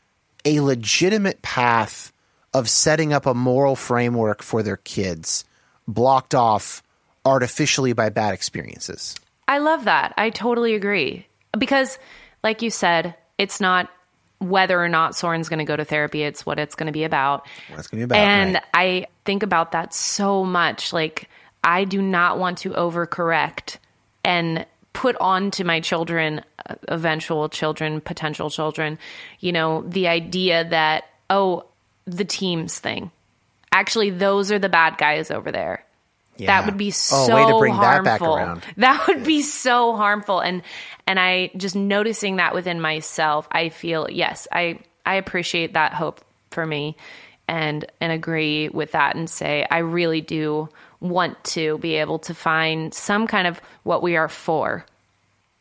a 0.45 0.61
legitimate 0.61 1.43
path 1.43 2.13
of 2.53 2.69
setting 2.69 3.13
up 3.13 3.27
a 3.27 3.35
moral 3.35 3.77
framework 3.77 4.43
for 4.43 4.63
their 4.63 4.77
kids 4.77 5.45
blocked 5.89 6.35
off 6.35 6.83
artificially 7.25 7.93
by 7.93 8.11
bad 8.11 8.35
experiences. 8.35 9.15
I 9.49 9.59
love 9.59 9.85
that. 9.85 10.15
I 10.17 10.31
totally 10.31 10.75
agree. 10.75 11.27
Because, 11.59 11.99
like 12.43 12.63
you 12.63 12.71
said, 12.71 13.15
it's 13.39 13.61
not 13.61 13.91
whether 14.39 14.83
or 14.83 14.89
not 14.89 15.17
Soren's 15.17 15.49
going 15.49 15.59
to 15.59 15.65
go 15.65 15.77
to 15.77 15.85
therapy, 15.85 16.23
it's 16.23 16.45
what 16.45 16.59
it's 16.59 16.75
going 16.75 16.87
to 16.87 16.93
be 16.93 17.05
about. 17.05 17.47
What 17.69 17.79
it's 17.79 17.89
going 17.89 18.03
to 18.03 18.07
be 18.07 18.15
about. 18.15 18.19
and 18.19 18.55
right? 18.55 18.65
I 18.75 19.07
think 19.25 19.43
about 19.43 19.73
that 19.73 19.95
so 19.95 20.45
much. 20.45 20.93
Like, 20.93 21.29
I 21.63 21.85
do 21.85 22.03
not 22.03 22.39
want 22.39 22.59
to 22.59 22.71
overcorrect 22.71 23.79
and 24.25 24.67
put 24.93 25.17
on 25.17 25.51
to 25.53 25.65
my 25.65 25.81
children, 25.81 26.43
uh, 26.67 26.75
eventual 26.89 27.49
children, 27.49 28.01
potential 28.01 28.51
children, 28.51 28.99
you 29.41 29.53
know, 29.53 29.83
the 29.83 30.09
idea 30.09 30.69
that, 30.69 31.05
oh, 31.31 31.65
the 32.07 32.25
teams 32.25 32.79
thing. 32.79 33.11
Actually, 33.73 34.11
those 34.11 34.53
are 34.53 34.59
the 34.59 34.69
bad 34.69 34.99
guys 34.99 35.31
over 35.31 35.51
there. 35.51 35.85
Yeah. 36.37 36.47
That 36.49 36.67
would 36.67 36.77
be 36.77 36.91
so 36.91 37.33
Oh, 37.33 37.35
way 37.35 37.47
to 37.47 37.59
bring 37.59 37.75
that 37.75 38.05
back 38.05 38.21
harmful. 38.21 38.37
around. 38.37 38.65
That 38.79 39.07
would 39.07 39.25
be 39.25 39.43
so 39.43 39.97
harmful. 39.97 40.41
And 40.41 40.63
and 41.07 41.21
I 41.21 41.51
just 41.57 41.77
noticing 41.77 42.37
that 42.37 42.55
within 42.55 42.81
myself, 42.81 43.47
I 43.53 43.69
feel 43.69 44.09
yes, 44.11 44.49
I 44.51 44.81
I 45.07 45.15
appreciate 45.15 45.75
that 45.75 45.93
hope 45.95 46.21
for 46.51 46.67
me 46.67 46.97
and 47.47 47.85
and 48.01 48.11
agree 48.13 48.69
with 48.71 48.93
that 48.93 49.15
and 49.17 49.29
say 49.29 49.67
I 49.71 49.79
really 49.79 50.21
do 50.21 50.69
want 51.01 51.43
to 51.45 51.79
be 51.79 51.95
able 51.97 52.19
to 52.21 52.35
find 52.35 52.93
some 52.95 53.27
kind 53.27 53.47
of 53.47 53.61
what 53.83 54.03
we 54.03 54.17
are 54.17 54.29
for 54.29 54.87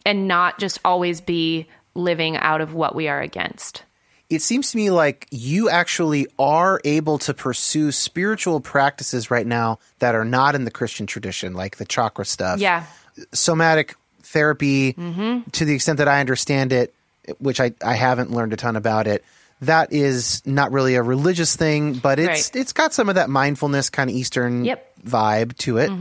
and 0.06 0.28
not 0.28 0.60
just 0.60 0.80
always 0.86 1.20
be 1.22 1.68
living 1.94 2.38
out 2.38 2.62
of 2.62 2.74
what 2.74 2.96
we 2.96 3.08
are 3.10 3.20
against. 3.22 3.84
It 4.30 4.42
seems 4.42 4.72
to 4.72 4.78
me 4.78 4.90
like 4.90 5.28
you 5.32 5.70
actually 5.70 6.28
are 6.40 6.82
able 6.84 7.18
to 7.20 7.34
pursue 7.34 7.92
spiritual 7.92 8.60
practices 8.62 9.30
right 9.30 9.46
now 9.46 9.80
that 10.00 10.16
are 10.16 10.26
not 10.26 10.56
in 10.56 10.66
the 10.66 10.72
Christian 10.72 11.06
tradition, 11.06 11.54
like 11.54 11.78
the 11.78 11.86
chakra 11.86 12.26
stuff. 12.26 12.60
Yeah. 12.60 12.86
Somatic 13.34 13.96
therapy, 14.24 14.94
Mm-hmm. 14.94 15.50
to 15.52 15.66
the 15.66 15.76
extent 15.76 15.98
that 16.00 16.08
I 16.08 16.20
understand 16.20 16.74
it, 16.74 16.94
which 17.40 17.60
I, 17.60 17.74
I 17.86 17.94
haven't 17.94 18.32
learned 18.32 18.54
a 18.54 18.58
ton 18.58 18.76
about 18.76 19.06
it, 19.08 19.24
that 19.62 19.94
is 19.94 20.42
not 20.46 20.72
really 20.72 20.96
a 20.96 21.04
religious 21.04 21.56
thing, 21.56 21.94
but 21.94 22.18
it's 22.20 22.28
Right. 22.54 22.56
it's 22.62 22.74
got 22.74 22.94
some 22.94 23.10
of 23.10 23.16
that 23.16 23.30
mindfulness 23.30 23.90
kind 23.90 24.10
of 24.10 24.16
Eastern 24.16 24.66
Yep. 24.66 24.98
Mm-hmm. 25.06 25.10
vibe 25.16 25.58
to 25.60 25.78
it, 25.78 25.92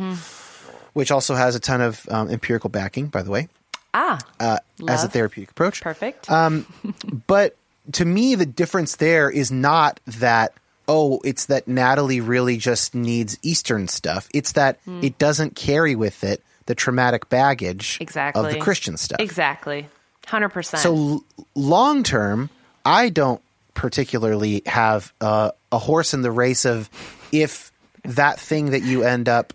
which 0.94 1.10
also 1.10 1.34
has 1.34 1.54
a 1.54 1.60
ton 1.60 1.80
of 1.80 2.06
um, 2.10 2.28
empirical 2.30 2.70
backing, 2.70 3.06
by 3.08 3.22
the 3.22 3.30
way, 3.30 3.48
Ah, 3.94 4.18
uh, 4.40 4.58
as 4.88 5.04
a 5.04 5.08
therapeutic 5.08 5.50
approach. 5.50 5.82
perfect. 5.82 6.28
But 7.26 7.56
to 7.92 8.04
me, 8.04 8.34
the 8.36 8.46
difference 8.46 8.96
there 8.96 9.28
is 9.28 9.50
not 9.50 9.98
that, 10.06 10.52
oh, 10.86 11.20
it's 11.24 11.46
that 11.46 11.66
Natalie 11.66 12.20
really 12.20 12.56
just 12.56 12.94
needs 12.94 13.36
Eastern 13.42 13.88
stuff. 13.88 14.28
It's 14.32 14.52
that 14.52 14.78
Hmm. 14.84 15.00
it 15.02 15.18
doesn't 15.18 15.56
carry 15.56 15.96
with 15.96 16.22
it 16.22 16.42
the 16.66 16.74
traumatic 16.76 17.28
baggage 17.28 17.98
exactly. 18.00 18.44
of 18.46 18.52
the 18.52 18.59
Christian 18.60 18.96
stuff. 18.96 19.18
Exactly. 19.20 19.88
100%. 20.28 20.78
So 20.78 20.94
l- 20.94 21.24
long 21.56 22.04
term, 22.04 22.50
I 22.84 23.09
don't 23.09 23.42
particularly 23.74 24.62
have 24.66 25.12
uh, 25.20 25.50
a 25.72 25.78
horse 25.78 26.14
in 26.14 26.22
the 26.22 26.30
race 26.30 26.64
of 26.64 26.88
if 27.32 27.72
that 28.04 28.38
thing 28.38 28.70
that 28.70 28.82
you 28.82 29.02
end 29.02 29.28
up 29.28 29.52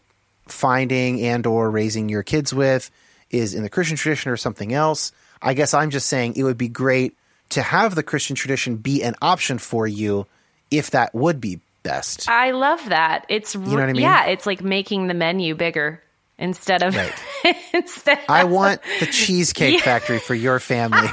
finding 0.47 1.21
and 1.25 1.45
or 1.45 1.69
raising 1.71 2.09
your 2.09 2.23
kids 2.23 2.53
with 2.53 2.89
is 3.31 3.53
in 3.53 3.63
the 3.63 3.69
Christian 3.69 3.97
tradition 3.97 4.31
or 4.31 4.37
something 4.37 4.73
else. 4.73 5.11
I 5.41 5.53
guess 5.53 5.73
I'm 5.73 5.89
just 5.89 6.07
saying 6.07 6.35
it 6.35 6.43
would 6.43 6.57
be 6.57 6.67
great 6.67 7.15
to 7.49 7.61
have 7.61 7.95
the 7.95 8.03
Christian 8.03 8.35
tradition 8.35 8.75
be 8.77 9.03
an 9.03 9.15
option 9.21 9.57
for 9.57 9.87
you 9.87 10.25
if 10.71 10.91
that 10.91 11.13
would 11.15 11.39
be 11.39 11.59
best. 11.83 12.29
I 12.29 12.51
love 12.51 12.89
that. 12.89 13.25
It's 13.29 13.55
you 13.55 13.61
know 13.61 13.75
what 13.75 13.83
I 13.83 13.93
mean? 13.93 14.01
Yeah, 14.01 14.25
it's 14.25 14.45
like 14.45 14.61
making 14.61 15.07
the 15.07 15.13
menu 15.13 15.55
bigger 15.55 16.01
instead 16.37 16.83
of 16.83 16.95
Right. 16.95 17.13
instead. 17.73 18.19
I 18.27 18.43
want 18.43 18.81
the 18.99 19.05
cheesecake 19.05 19.81
factory 19.81 20.19
for 20.19 20.35
your 20.35 20.59
family. 20.59 21.07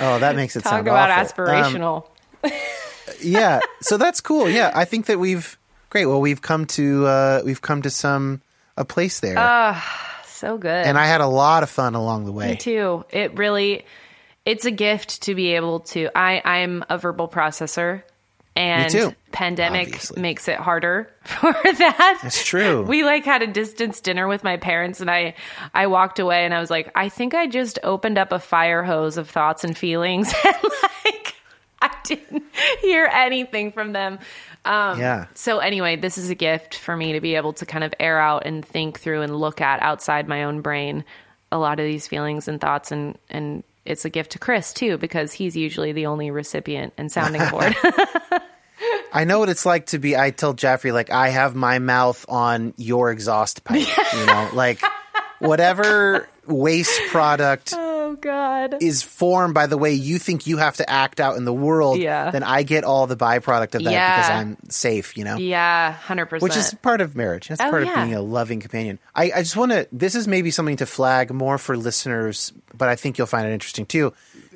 oh, 0.00 0.18
that 0.20 0.36
makes 0.36 0.56
it 0.56 0.62
talk 0.62 0.70
sound 0.70 0.88
about 0.88 1.10
awful. 1.10 1.44
Um, 1.44 1.48
aspirational. 1.50 2.08
yeah 3.20 3.58
so 3.80 3.96
that's 3.96 4.20
cool 4.20 4.48
yeah 4.48 4.70
i 4.72 4.84
think 4.84 5.06
that 5.06 5.18
we've 5.18 5.58
great 5.90 6.06
well 6.06 6.20
we've 6.20 6.40
come 6.40 6.66
to 6.66 7.04
uh 7.04 7.42
we've 7.44 7.60
come 7.60 7.82
to 7.82 7.90
some 7.90 8.40
a 8.76 8.84
place 8.84 9.18
there 9.18 9.34
so 10.24 10.56
good. 10.56 10.86
and 10.86 10.96
i 10.96 11.06
had 11.06 11.20
a 11.20 11.26
lot 11.26 11.64
of 11.64 11.70
fun 11.70 11.96
along 11.96 12.26
the 12.26 12.30
Me 12.30 12.36
way 12.38 12.54
too. 12.56 13.04
It 13.10 13.36
really 13.36 13.84
it's 14.48 14.64
a 14.64 14.70
gift 14.70 15.22
to 15.24 15.34
be 15.34 15.54
able 15.54 15.80
to 15.80 16.08
I 16.16 16.40
I'm 16.42 16.82
a 16.88 16.96
verbal 16.96 17.28
processor 17.28 18.02
and 18.56 19.14
pandemic 19.30 19.88
obviously. 19.88 20.22
makes 20.22 20.48
it 20.48 20.56
harder 20.56 21.12
for 21.22 21.52
that. 21.52 22.18
That's 22.22 22.44
true. 22.44 22.82
We 22.82 23.04
like 23.04 23.26
had 23.26 23.42
a 23.42 23.46
distance 23.46 24.00
dinner 24.00 24.26
with 24.26 24.42
my 24.42 24.56
parents 24.56 25.02
and 25.02 25.10
I 25.10 25.34
I 25.74 25.86
walked 25.86 26.18
away 26.18 26.46
and 26.46 26.54
I 26.54 26.60
was 26.60 26.70
like, 26.70 26.90
I 26.94 27.10
think 27.10 27.34
I 27.34 27.46
just 27.46 27.78
opened 27.82 28.16
up 28.16 28.32
a 28.32 28.38
fire 28.38 28.82
hose 28.82 29.18
of 29.18 29.28
thoughts 29.28 29.64
and 29.64 29.76
feelings 29.76 30.32
and 30.44 30.56
like 31.04 31.34
I 31.82 31.94
didn't 32.04 32.44
hear 32.80 33.04
anything 33.04 33.70
from 33.70 33.92
them. 33.92 34.18
Um, 34.64 34.98
Yeah. 34.98 35.26
So 35.34 35.58
anyway, 35.58 35.96
this 35.96 36.16
is 36.16 36.30
a 36.30 36.34
gift 36.34 36.74
for 36.74 36.96
me 36.96 37.12
to 37.12 37.20
be 37.20 37.34
able 37.34 37.52
to 37.52 37.66
kind 37.66 37.84
of 37.84 37.92
air 38.00 38.18
out 38.18 38.46
and 38.46 38.64
think 38.64 38.98
through 38.98 39.20
and 39.20 39.36
look 39.36 39.60
at 39.60 39.82
outside 39.82 40.26
my 40.26 40.44
own 40.44 40.62
brain 40.62 41.04
a 41.52 41.58
lot 41.58 41.78
of 41.80 41.84
these 41.86 42.06
feelings 42.06 42.48
and 42.48 42.60
thoughts 42.62 42.90
and 42.90 43.18
and 43.28 43.62
it's 43.88 44.04
a 44.04 44.10
gift 44.10 44.32
to 44.32 44.38
Chris 44.38 44.72
too 44.72 44.98
because 44.98 45.32
he's 45.32 45.56
usually 45.56 45.92
the 45.92 46.06
only 46.06 46.30
recipient 46.30 46.92
and 46.98 47.10
sounding 47.10 47.42
board. 47.50 47.74
i 49.12 49.24
know 49.24 49.38
what 49.40 49.48
it's 49.48 49.66
like 49.66 49.86
to 49.86 49.98
be 49.98 50.16
i 50.16 50.30
tell 50.30 50.52
jeffrey 50.52 50.92
like 50.92 51.10
i 51.10 51.30
have 51.30 51.56
my 51.56 51.78
mouth 51.80 52.24
on 52.28 52.74
your 52.76 53.10
exhaust 53.10 53.64
pipe 53.64 53.88
you 54.12 54.26
know 54.26 54.50
like 54.54 54.80
whatever 55.40 56.28
waste 56.46 57.00
product 57.10 57.74
oh 57.76 58.16
god. 58.20 58.76
is 58.80 59.02
formed 59.02 59.52
by 59.54 59.66
the 59.66 59.76
way 59.76 59.92
you 59.92 60.18
think 60.18 60.46
you 60.46 60.56
have 60.56 60.76
to 60.76 60.88
act 60.88 61.20
out 61.20 61.36
in 61.36 61.44
the 61.44 61.52
world 61.52 61.98
Yeah. 61.98 62.30
then 62.30 62.42
i 62.42 62.62
get 62.62 62.84
all 62.84 63.06
the 63.06 63.16
byproduct 63.16 63.74
of 63.74 63.84
that 63.84 63.92
Yeah. 63.92 64.16
because 64.16 64.30
i'm 64.30 64.56
safe 64.70 65.16
you 65.16 65.24
know 65.24 65.36
Yeah, 65.36 65.94
100%. 66.06 66.40
which 66.40 66.56
is 66.56 66.72
part 66.82 67.00
of 67.02 67.14
marriage. 67.14 67.48
That's 67.48 67.60
Oh, 67.60 67.70
part 67.70 67.84
yeah. 67.84 67.90
of 67.90 67.96
being 68.08 68.14
a 68.14 68.22
loving 68.22 68.60
companion. 68.60 68.98
I, 69.14 69.24
I 69.36 69.42
just 69.42 69.56
want 69.56 69.72
to. 69.72 69.86
This 69.92 70.14
is 70.14 70.26
maybe 70.26 70.50
something 70.50 70.76
to 70.78 70.86
flag 70.86 71.32
more 71.32 71.58
for 71.58 71.76
listeners, 71.76 72.52
but 72.76 72.88
I 72.88 72.96
think 72.96 73.18
you'll 73.18 73.26
find 73.26 73.46
it 73.46 73.52
interesting 73.52 73.86
too. 73.86 74.12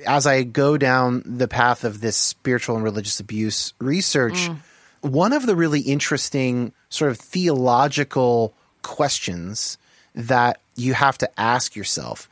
As 0.06 0.26
I 0.26 0.42
go 0.44 0.76
down 0.78 1.22
the 1.26 1.48
path 1.48 1.84
of 1.84 2.00
this 2.00 2.16
spiritual 2.16 2.76
and 2.76 2.84
religious 2.84 3.20
abuse 3.20 3.74
research, 3.78 4.48
Mm. 4.48 4.56
one 5.02 5.32
of 5.32 5.46
the 5.46 5.54
really 5.56 5.80
interesting 5.80 6.72
sort 6.88 7.10
of 7.10 7.18
theological 7.18 8.54
questions 8.82 9.78
that 10.14 10.60
you 10.76 10.94
have 10.94 11.18
to 11.18 11.40
ask 11.40 11.76
yourself 11.76 12.28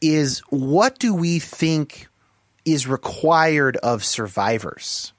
is 0.00 0.40
what 0.50 0.98
do 0.98 1.14
we 1.14 1.38
think 1.38 2.08
is 2.64 2.86
required 2.86 3.76
of 3.78 4.04
survivors? 4.04 5.12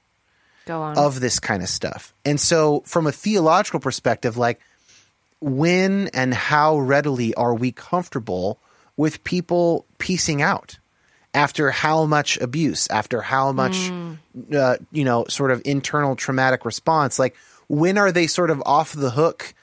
Go 0.66 0.82
on. 0.82 0.98
of 0.98 1.20
this 1.20 1.38
kind 1.38 1.62
of 1.62 1.68
stuff. 1.68 2.12
And 2.24 2.40
so, 2.40 2.82
from 2.86 3.06
a 3.06 3.12
theological 3.12 3.78
perspective, 3.78 4.36
like 4.36 4.60
when 5.40 6.08
and 6.08 6.34
how 6.34 6.78
readily 6.78 7.34
are 7.34 7.54
we 7.54 7.70
comfortable 7.70 8.58
with 8.96 9.22
people 9.22 9.86
piecing 9.98 10.42
out 10.42 10.78
after 11.34 11.70
how 11.70 12.04
much 12.06 12.36
abuse, 12.38 12.88
after 12.88 13.20
how 13.20 13.52
much, 13.52 13.92
uh, 14.52 14.76
you 14.90 15.04
know, 15.04 15.24
sort 15.28 15.52
of 15.52 15.62
internal 15.64 16.16
traumatic 16.16 16.64
response? 16.64 17.18
Like, 17.18 17.36
when 17.68 17.96
are 17.96 18.10
they 18.10 18.26
sort 18.26 18.50
of 18.50 18.60
off 18.66 18.92
the 18.92 19.10
hook? 19.10 19.54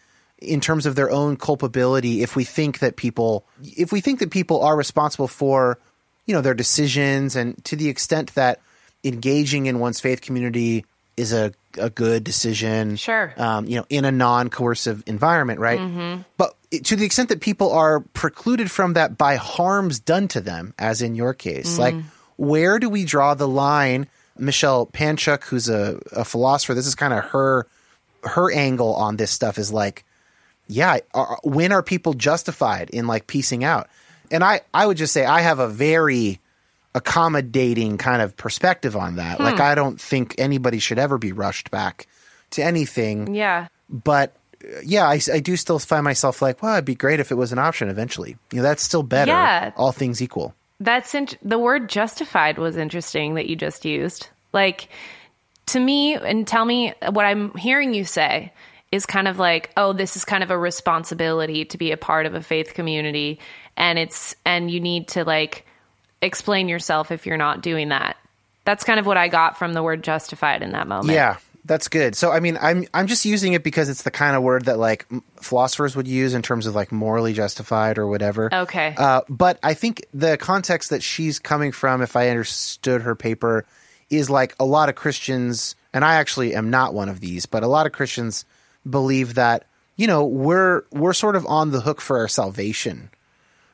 In 0.44 0.60
terms 0.62 0.86
of 0.86 0.96
their 0.96 1.10
own 1.10 1.36
culpability 1.38 2.22
if 2.22 2.36
we 2.36 2.44
think 2.44 2.80
that 2.80 2.96
people 2.96 3.46
if 3.64 3.92
we 3.92 4.02
think 4.02 4.20
that 4.20 4.32
people 4.32 4.62
are 4.64 4.76
responsible 4.76 5.28
for 5.28 5.80
you 6.26 6.34
know 6.36 6.42
their 6.42 6.54
decisions 6.54 7.36
and 7.36 7.64
to 7.66 7.76
the 7.76 7.90
extent 7.90 8.34
that 8.36 8.60
engaging 9.04 9.66
in 9.66 9.80
one's 9.80 10.00
faith 10.00 10.22
community 10.22 10.86
is 11.18 11.34
a, 11.34 11.52
a 11.78 11.90
good 11.90 12.24
decision 12.24 12.96
Sure. 12.96 13.34
um, 13.38 13.66
you 13.68 13.78
know 13.78 13.86
in 13.90 14.06
a 14.06 14.12
non-coercive 14.12 15.04
environment 15.08 15.60
right? 15.60 16.24
But 16.38 16.56
to 16.86 16.96
the 16.96 17.06
extent 17.06 17.30
that 17.30 17.40
people 17.42 17.72
are 17.72 18.00
precluded 18.14 18.72
from 18.72 18.94
that 18.94 19.18
by 19.18 19.36
harms 19.36 20.00
done 20.00 20.28
to 20.30 20.42
them 20.42 20.74
as 20.80 21.02
in 21.02 21.16
your 21.16 21.34
case 21.34 21.78
like 21.78 21.96
where 22.38 22.80
do 22.80 22.90
we 22.90 23.06
draw 23.06 23.36
the 23.36 23.48
line? 23.48 24.08
Michelle 24.40 24.88
panchuk 24.88 25.44
who's 25.44 25.70
a, 25.70 26.00
a 26.14 26.26
philosopher 26.26 26.74
this 26.74 26.88
is 26.88 26.96
kind 26.96 27.14
of 27.14 27.24
her 27.26 27.68
her 28.24 28.52
angle 28.52 28.96
on 28.96 29.18
this 29.18 29.30
stuff 29.32 29.58
is 29.60 29.72
like 29.72 30.04
yeah, 30.68 31.00
are, 31.14 31.40
when 31.44 31.72
are 31.72 31.84
people 31.84 32.14
justified 32.14 32.90
in 32.90 33.08
like 33.08 33.28
piecing 33.28 33.64
out? 33.64 33.88
And 34.32 34.44
I, 34.44 34.62
I 34.74 34.86
would 34.86 34.98
just 34.98 35.14
say 35.14 35.26
I 35.26 35.42
have 35.42 35.60
a 35.60 35.68
very 35.68 36.40
accommodating 36.96 37.98
kind 37.98 38.22
of 38.22 38.36
perspective 38.38 38.96
on 38.96 39.16
that. 39.18 39.40
Like, 39.40 39.56
hmm. 39.56 39.62
I 39.62 39.76
don't 39.76 40.00
think 40.00 40.36
anybody 40.38 40.80
should 40.80 41.00
ever 41.00 41.18
be 41.18 41.32
rushed 41.32 41.72
back 41.72 42.08
to 42.52 42.64
anything. 42.64 43.34
yeah. 43.36 43.68
But 43.90 44.36
yeah, 44.84 45.08
I, 45.08 45.20
I 45.32 45.40
do 45.40 45.56
still 45.58 45.78
find 45.78 46.04
myself 46.04 46.42
like, 46.42 46.64
well, 46.64 46.74
it'd 46.74 46.86
be 46.86 46.96
great 46.96 47.20
if 47.20 47.32
it 47.32 47.36
was 47.36 47.52
an 47.52 47.60
option 47.60 47.90
eventually. 47.90 48.38
You 48.52 48.58
know, 48.58 48.64
that's 48.64 48.82
still 48.82 49.04
better, 49.04 49.32
Yeah. 49.32 49.72
all 49.76 49.92
things 49.92 50.22
equal. 50.22 50.56
That's 50.80 51.14
int- 51.14 51.38
the 51.44 51.60
word 51.60 51.90
justified 51.90 52.58
was 52.58 52.78
interesting 52.78 53.36
that 53.36 53.48
you 53.48 53.56
just 53.56 53.86
used. 53.86 54.30
Like 54.54 54.88
to 55.68 55.80
me, 55.80 56.16
and 56.16 56.48
tell 56.48 56.66
me 56.66 56.94
what 57.12 57.26
I'm 57.26 57.54
hearing 57.56 57.94
you 57.94 58.06
say 58.06 58.54
is 58.94 59.08
kind 59.08 59.28
of 59.28 59.40
like, 59.40 59.72
oh, 59.76 59.92
this 59.92 60.16
is 60.16 60.24
kind 60.24 60.44
of 60.44 60.52
a 60.52 60.58
responsibility 60.58 61.66
to 61.66 61.80
be 61.80 61.92
a 61.92 61.98
part 61.98 62.28
of 62.28 62.36
a 62.36 62.44
faith 62.44 62.76
community, 62.76 63.40
and 63.76 63.98
it's 63.98 64.36
and 64.46 64.70
you 64.70 64.80
need 64.80 65.08
to 65.08 65.26
like 65.26 65.66
explain 66.22 66.70
yourself 66.70 67.12
if 67.12 67.26
you're 67.26 67.36
not 67.36 67.64
doing 67.64 67.90
that. 67.90 68.18
That's 68.66 68.84
kind 68.84 69.00
of 69.00 69.08
what 69.08 69.18
I 69.18 69.30
got 69.30 69.58
from 69.58 69.74
the 69.74 69.82
word 69.82 70.04
justified 70.04 70.62
in 70.62 70.74
that 70.74 70.88
moment. 70.88 71.16
Yeah. 71.16 71.38
That's 71.66 71.88
good. 71.88 72.14
So 72.16 72.30
I 72.30 72.42
mean, 72.42 72.58
I'm 72.62 72.86
I'm 72.94 73.08
just 73.08 73.24
using 73.24 73.54
it 73.54 73.64
because 73.64 73.88
it's 73.88 74.04
the 74.04 74.12
kind 74.12 74.36
of 74.36 74.44
word 74.44 74.66
that 74.66 74.78
like 74.78 75.08
philosophers 75.42 75.96
would 75.96 76.10
use 76.10 76.34
in 76.34 76.42
terms 76.42 76.68
of 76.68 76.76
like 76.76 76.92
morally 76.92 77.32
justified 77.32 77.98
or 77.98 78.06
whatever. 78.06 78.54
Okay. 78.54 78.94
Uh, 78.98 79.22
but 79.30 79.60
I 79.64 79.74
think 79.74 80.06
the 80.14 80.38
context 80.38 80.90
that 80.90 81.02
she's 81.02 81.40
coming 81.40 81.72
from, 81.72 82.02
if 82.02 82.18
I 82.18 82.28
understood 82.30 83.04
her 83.04 83.16
paper, 83.16 83.66
is 84.10 84.30
like 84.30 84.56
a 84.60 84.66
lot 84.66 84.90
of 84.90 84.96
Christians, 84.96 85.78
and 85.94 86.04
I 86.04 86.16
actually 86.16 86.54
am 86.54 86.70
not 86.70 86.94
one 86.94 87.08
of 87.08 87.22
these, 87.22 87.46
but 87.46 87.64
a 87.64 87.68
lot 87.68 87.86
of 87.86 87.94
Christians 87.94 88.44
believe 88.90 89.36
that 89.36 89.66
you 89.96 90.08
know 90.08 90.26
we're 90.26 90.84
we're 90.92 91.14
sort 91.14 91.36
of 91.36 91.46
on 91.46 91.72
the 91.72 91.82
hook 91.82 92.02
for 92.02 92.18
our 92.20 92.28
salvation, 92.28 93.10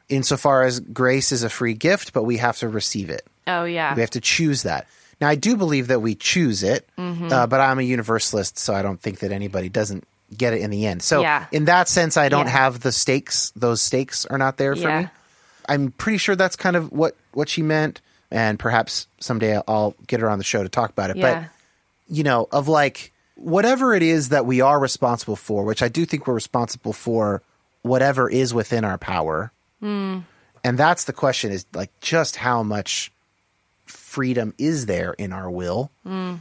insofar 0.10 0.64
as 0.64 0.80
grace 0.80 1.32
is 1.32 1.44
a 1.44 1.50
free 1.50 1.74
gift, 1.74 2.14
but 2.14 2.24
we 2.24 2.38
have 2.38 2.58
to 2.60 2.68
receive 2.70 3.10
it. 3.10 3.26
oh 3.48 3.64
yeah. 3.66 3.94
We 3.96 4.02
have 4.02 4.10
to 4.12 4.22
choose 4.22 4.64
that. 4.64 4.88
Now, 5.22 5.28
I 5.28 5.36
do 5.36 5.58
believe 5.58 5.88
that 5.88 6.02
we 6.02 6.16
choose 6.16 6.64
it, 6.64 6.88
Mm-hmm. 6.98 7.32
uh, 7.32 7.48
but 7.48 7.60
I'm 7.60 7.78
a 7.80 7.82
universalist, 7.84 8.58
so 8.58 8.74
I 8.74 8.82
don't 8.82 9.02
think 9.02 9.20
that 9.20 9.32
anybody 9.34 9.68
doesn't 9.68 10.06
get 10.38 10.54
it 10.54 10.62
in 10.62 10.70
the 10.70 10.86
end. 10.86 11.02
So, 11.02 11.22
Yeah. 11.22 11.46
in 11.52 11.66
that 11.66 11.90
sense, 11.90 12.16
I 12.16 12.30
don't 12.30 12.46
Yeah. 12.46 12.52
have 12.52 12.80
the 12.80 12.92
stakes. 12.94 13.52
Those 13.56 13.82
stakes 13.82 14.26
are 14.26 14.38
not 14.38 14.56
there 14.58 14.76
for 14.76 14.88
Yeah. 14.88 15.02
me. 15.02 15.08
I'm 15.68 15.92
pretty 15.92 16.20
sure 16.20 16.36
that's 16.36 16.56
kind 16.56 16.76
of 16.76 16.92
what 16.92 17.16
what 17.34 17.50
she 17.50 17.62
meant, 17.62 18.02
and 18.32 18.58
perhaps 18.58 19.08
someday 19.20 19.62
I'll 19.68 19.94
get 20.08 20.20
her 20.22 20.30
on 20.30 20.38
the 20.38 20.44
show 20.44 20.64
to 20.64 20.70
talk 20.70 20.90
about 20.92 21.10
it. 21.12 21.20
But 21.20 21.44
you 22.08 22.24
know, 22.24 22.48
of 22.52 22.68
like 22.68 23.12
whatever 23.40 23.94
it 23.94 24.04
is 24.04 24.30
that 24.30 24.46
we 24.46 24.62
are 24.62 24.80
responsible 24.80 25.36
for, 25.36 25.64
which 25.64 25.82
I 25.82 25.88
do 25.88 26.06
think 26.06 26.28
we're 26.28 26.34
responsible 26.34 26.94
for 26.94 27.42
whatever 27.82 28.30
is 28.30 28.54
within 28.54 28.84
our 28.84 28.98
power. 28.98 29.52
Hmm. 29.80 30.20
And 30.64 30.78
that's 30.78 31.06
the 31.06 31.14
question 31.14 31.52
is 31.52 31.66
like 31.74 31.92
just 32.02 32.36
how 32.36 32.64
much 32.64 33.12
freedom 33.86 34.54
is 34.58 34.86
there 34.86 35.14
in 35.14 35.32
our 35.32 35.50
will? 35.50 35.90
Hmm. 36.04 36.36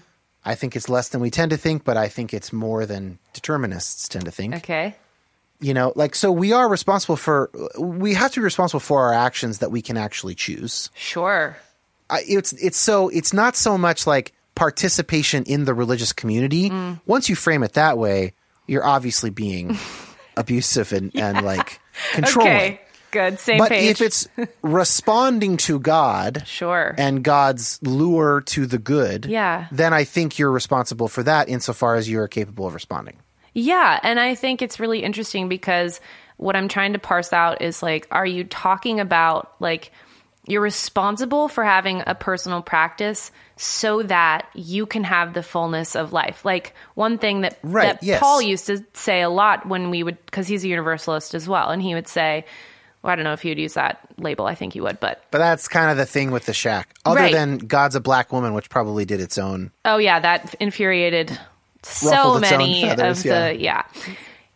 I 0.45 0.55
think 0.55 0.77
it's 0.77 0.89
less 0.89 1.11
than 1.11 1.21
we 1.21 1.31
tend 1.31 1.51
to 1.51 1.57
think, 1.57 1.85
but 1.85 1.97
I 1.97 2.09
think 2.09 2.33
it's 2.33 2.53
more 2.53 2.87
than 2.87 3.19
determinists 3.33 4.09
tend 4.09 4.25
to 4.25 4.31
think. 4.31 4.55
okay. 4.57 4.95
You 5.61 5.75
know, 5.75 5.93
like 5.97 6.15
so 6.15 6.31
we 6.31 6.53
are 6.53 6.69
responsible 6.69 7.17
for 7.17 7.51
we 7.79 8.15
have 8.15 8.31
to 8.33 8.41
be 8.41 8.45
responsible 8.45 8.81
for 8.81 9.03
our 9.03 9.13
actions 9.13 9.59
that 9.59 9.73
we 9.73 9.83
can 9.83 9.97
actually 9.97 10.37
choose. 10.37 10.89
Sure. 10.95 11.57
I, 12.09 12.23
it's 12.29 12.53
it's 12.53 12.79
so 12.79 13.09
it's 13.09 13.33
not 13.33 13.57
so 13.57 13.77
much 13.77 14.07
like 14.07 14.33
participation 14.59 15.45
in 15.45 15.65
the 15.65 15.73
religious 15.73 16.13
community. 16.13 16.69
Mm. 16.69 17.01
Once 17.07 17.29
you 17.29 17.37
frame 17.37 17.63
it 17.63 17.75
that 17.75 17.97
way, 17.97 18.33
you're 18.67 18.85
obviously 18.85 19.31
being 19.31 19.79
abusive 20.37 20.93
and, 20.93 21.15
and 21.15 21.47
like 21.47 21.81
controlling. 22.13 22.53
Okay. 22.53 22.81
Good. 23.13 23.39
Same 23.39 23.59
But 23.59 23.71
page. 23.71 23.89
if 23.89 24.01
it's 24.03 24.29
responding 24.61 25.57
to 25.59 25.79
God 25.79 26.43
sure. 26.45 26.95
and 26.99 27.23
God's 27.23 27.79
lure 27.83 28.43
to 28.47 28.67
the 28.67 28.79
good, 28.79 29.25
Yeah. 29.27 29.67
then 29.73 29.95
I 29.95 30.05
think 30.05 30.39
you're 30.39 30.51
responsible 30.51 31.09
for 31.09 31.23
that 31.23 31.49
insofar 31.49 31.95
as 31.95 32.09
you 32.09 32.19
are 32.21 32.29
capable 32.29 32.67
of 32.67 32.75
responding. 32.75 33.17
Yeah, 33.55 33.99
and 34.03 34.21
I 34.21 34.35
think 34.35 34.61
it's 34.61 34.79
really 34.79 35.03
interesting 35.03 35.49
because 35.49 36.01
what 36.37 36.55
I'm 36.57 36.69
trying 36.69 36.93
to 36.93 36.99
parse 36.99 37.33
out 37.33 37.63
is 37.63 37.83
like, 37.83 38.07
are 38.11 38.27
you 38.27 38.45
talking 38.45 39.01
about 39.01 39.55
like 39.59 39.91
you're 40.47 40.61
responsible 40.63 41.49
for 41.49 41.65
having 41.65 42.03
a 42.07 42.15
personal 42.15 42.61
practice 42.61 43.31
so 43.59 44.03
that 44.05 44.49
you 44.55 44.87
can 44.87 45.05
have 45.05 45.35
the 45.35 45.43
fullness 45.43 45.95
of 45.95 46.13
life? 46.13 46.45
Like 46.45 46.75
one 46.95 47.19
thing 47.19 47.43
that 47.43 47.59
Right, 47.63 47.95
that 47.95 48.03
yes. 48.03 48.21
Paul 48.21 48.41
used 48.41 48.67
to 48.69 48.85
say 48.95 49.21
a 49.21 49.29
lot 49.29 49.67
when 49.69 49.91
we 49.91 50.03
would 50.03 50.25
because 50.25 50.47
he's 50.49 50.65
a 50.65 50.69
universalist 50.69 51.35
as 51.35 51.47
well, 51.49 51.71
and 51.71 51.83
he 51.83 51.95
would 51.95 52.09
say. 52.09 52.45
Well, 53.01 53.13
I 53.13 53.15
don't 53.15 53.23
know 53.25 53.33
if 53.33 53.43
he 53.43 53.51
would 53.51 53.61
use 53.61 53.75
that 53.75 54.01
label. 54.19 54.47
I 54.47 54.57
think 54.57 54.73
he 54.73 54.81
would, 54.81 54.99
but 54.99 55.23
But 55.31 55.39
that's 55.39 55.69
kind 55.69 55.89
of 55.93 55.97
the 55.97 56.05
thing 56.05 56.33
with 56.33 56.47
the 56.47 56.53
shack. 56.53 56.93
Other 57.05 57.21
Right. 57.21 57.33
than 57.33 57.59
God's 57.59 57.95
a 57.95 58.01
black 58.01 58.33
woman, 58.33 58.55
which 58.55 58.69
probably 58.69 59.05
did 59.05 59.21
its 59.21 59.39
own. 59.39 59.71
Oh 59.85 59.99
yeah, 59.99 60.19
that 60.19 60.57
infuriated 60.59 61.31
so 61.85 62.11
Ruffled 62.11 62.43
its 62.43 62.53
own 62.53 62.59
many 62.59 62.83
feathers, 62.83 63.21
of 63.21 63.27
yeah. 63.27 63.41
the 63.53 63.61
yeah. 63.61 63.83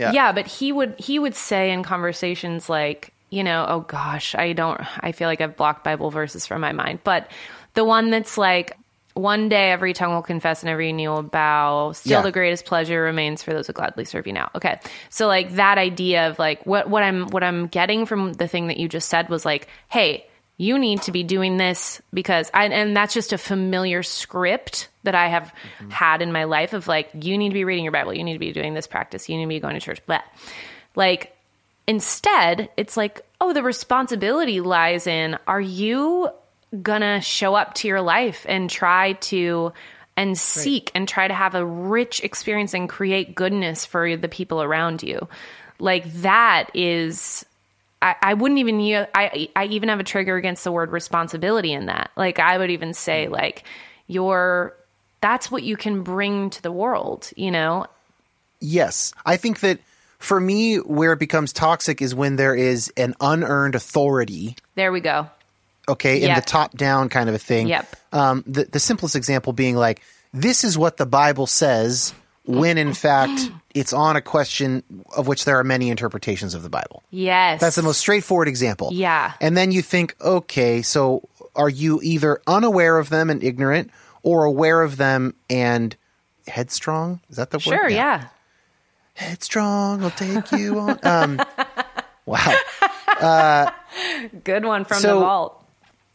Yeah. 0.00 0.12
yeah. 0.12 0.32
but 0.32 0.48
he 0.48 0.72
would 0.72 0.98
he 0.98 1.20
would 1.20 1.36
say 1.36 1.70
in 1.70 1.84
conversations 1.84 2.68
like, 2.68 3.12
you 3.30 3.44
know, 3.44 3.64
oh 3.68 3.80
gosh, 3.82 4.34
I 4.34 4.54
don't 4.54 4.80
I 4.98 5.12
feel 5.12 5.28
like 5.28 5.40
I've 5.40 5.56
blocked 5.56 5.84
Bible 5.84 6.10
verses 6.10 6.44
from 6.44 6.60
my 6.60 6.72
mind. 6.72 6.98
But 7.04 7.30
the 7.74 7.84
one 7.84 8.10
that's 8.10 8.36
like 8.36 8.76
one 9.14 9.48
day 9.48 9.70
every 9.72 9.92
tongue 9.92 10.14
will 10.14 10.22
confess 10.22 10.62
and 10.62 10.70
every 10.70 10.92
knee 10.92 11.08
will 11.08 11.22
bow. 11.22 11.92
Still 11.92 12.12
Yeah. 12.18 12.22
the 12.22 12.32
greatest 12.32 12.64
pleasure 12.64 13.02
remains 13.02 13.42
for 13.42 13.52
those 13.52 13.66
who 13.66 13.72
gladly 13.72 14.04
serve 14.04 14.26
you 14.26 14.32
now. 14.32 14.50
Okay. 14.54 14.80
So 15.10 15.26
like 15.26 15.52
that 15.56 15.78
idea 15.78 16.28
of 16.28 16.38
like 16.38 16.64
what 16.66 16.88
what 16.88 17.02
I'm 17.02 17.28
what 17.28 17.42
I'm 17.44 17.66
getting 17.66 18.06
from 18.06 18.32
the 18.32 18.48
thing 18.48 18.68
that 18.68 18.76
you 18.78 18.88
just 18.88 19.08
said 19.08 19.28
was 19.28 19.44
like, 19.44 19.68
hey, 19.88 20.26
you 20.58 20.78
need 20.78 21.02
to 21.02 21.12
be 21.12 21.24
doing 21.24 21.56
this 21.56 22.00
because 22.14 22.50
I, 22.54 22.66
and 22.66 22.96
that's 22.96 23.14
just 23.14 23.32
a 23.32 23.38
familiar 23.38 24.02
script 24.02 24.88
that 25.02 25.14
I 25.14 25.26
have 25.28 25.52
had 25.88 26.22
in 26.22 26.30
my 26.30 26.44
life 26.44 26.72
of 26.72 26.86
like, 26.86 27.10
you 27.14 27.36
need 27.36 27.48
to 27.48 27.54
be 27.54 27.64
reading 27.64 27.84
your 27.84 27.90
Bible. 27.92 28.14
You 28.14 28.22
need 28.22 28.34
to 28.34 28.38
be 28.38 28.52
doing 28.52 28.72
this 28.74 28.86
practice. 28.86 29.28
You 29.28 29.36
need 29.38 29.44
to 29.44 29.48
be 29.48 29.58
going 29.60 29.74
to 29.74 29.80
church. 29.80 30.00
But 30.06 30.22
like, 30.94 31.34
instead, 31.86 32.68
it's 32.76 32.96
like, 32.96 33.22
oh, 33.40 33.52
the 33.52 33.62
responsibility 33.62 34.60
lies 34.60 35.06
in, 35.06 35.36
are 35.46 35.60
you 35.60 36.28
gonna 36.80 37.20
show 37.20 37.54
up 37.54 37.74
to 37.74 37.88
your 37.88 38.00
life 38.00 38.46
and 38.48 38.70
try 38.70 39.14
to, 39.14 39.72
and 40.16 40.36
seek 40.38 40.90
and 40.94 41.08
try 41.08 41.26
to 41.26 41.34
have 41.34 41.54
a 41.54 41.64
rich 41.64 42.22
experience 42.22 42.74
and 42.74 42.88
create 42.88 43.34
goodness 43.34 43.84
for 43.84 44.16
the 44.16 44.28
people 44.28 44.62
around 44.62 45.02
you? 45.02 45.28
Like 45.78 46.10
that 46.22 46.70
is 46.74 47.44
I, 48.02 48.16
I 48.20 48.34
wouldn't 48.34 48.58
even 48.58 49.06
I 49.14 49.48
I 49.56 49.64
even 49.66 49.88
have 49.88 50.00
a 50.00 50.04
trigger 50.04 50.36
against 50.36 50.64
the 50.64 50.72
word 50.72 50.90
responsibility 50.90 51.72
in 51.72 51.86
that. 51.86 52.10
Like 52.16 52.38
I 52.38 52.58
would 52.58 52.70
even 52.70 52.94
say 52.94 53.26
mm. 53.26 53.30
like 53.30 53.64
your 54.08 54.74
that's 55.20 55.50
what 55.50 55.62
you 55.62 55.76
can 55.76 56.02
bring 56.02 56.50
to 56.50 56.62
the 56.62 56.72
world, 56.72 57.30
you 57.36 57.50
know? 57.50 57.86
Yes. 58.60 59.14
I 59.24 59.36
think 59.36 59.60
that 59.60 59.78
for 60.18 60.40
me, 60.40 60.76
where 60.76 61.12
it 61.12 61.18
becomes 61.18 61.52
toxic 61.52 62.02
is 62.02 62.14
when 62.14 62.36
there 62.36 62.54
is 62.54 62.92
an 62.96 63.14
unearned 63.20 63.74
authority, 63.74 64.56
There 64.74 64.92
we 64.92 65.00
go. 65.00 65.28
Okay, 65.92 66.16
in 66.20 66.28
Yep. 66.28 66.36
the 66.36 66.42
top 66.50 66.76
down 66.76 67.08
kind 67.08 67.28
of 67.28 67.34
a 67.34 67.38
thing. 67.38 67.68
Yep. 67.68 67.96
Um, 68.12 68.44
the, 68.46 68.64
the 68.64 68.80
simplest 68.80 69.16
example 69.16 69.52
being 69.52 69.76
like, 69.76 70.02
this 70.34 70.64
is 70.64 70.76
what 70.78 70.96
the 70.96 71.06
Bible 71.06 71.46
says, 71.46 72.12
when 72.44 72.76
in 72.78 72.92
fact 72.94 73.50
it's 73.74 73.92
on 73.92 74.16
a 74.16 74.20
question 74.20 74.82
of 75.16 75.26
which 75.28 75.44
there 75.44 75.58
are 75.58 75.64
many 75.64 75.88
interpretations 75.90 76.54
of 76.54 76.62
the 76.62 76.68
Bible. 76.70 77.02
Yes. 77.10 77.60
That's 77.60 77.76
the 77.76 77.82
most 77.82 77.98
straightforward 78.00 78.48
example. 78.48 78.90
Yeah. 78.92 79.32
And 79.40 79.56
then 79.56 79.72
you 79.72 79.80
think, 79.82 80.14
okay, 80.20 80.82
so 80.82 81.28
are 81.54 81.68
you 81.68 82.00
either 82.02 82.40
unaware 82.46 82.98
of 82.98 83.08
them 83.10 83.30
and 83.30 83.42
ignorant 83.44 83.90
or 84.22 84.44
aware 84.44 84.82
of 84.82 84.96
them 84.96 85.34
and 85.50 85.94
headstrong? 86.46 87.20
Is 87.30 87.36
that 87.36 87.50
the 87.50 87.58
word? 87.58 87.62
Sure, 87.76 87.88
yeah. 87.88 88.28
Headstrong 89.14 90.02
I'll 90.02 90.10
take 90.10 90.50
you 90.52 90.78
on. 90.78 90.98
Um, 91.04 91.40
wow. 92.24 92.56
Good 94.44 94.64
one 94.64 94.84
from 94.84 94.98
So- 95.00 95.14
the 95.14 95.20
vault. 95.20 95.61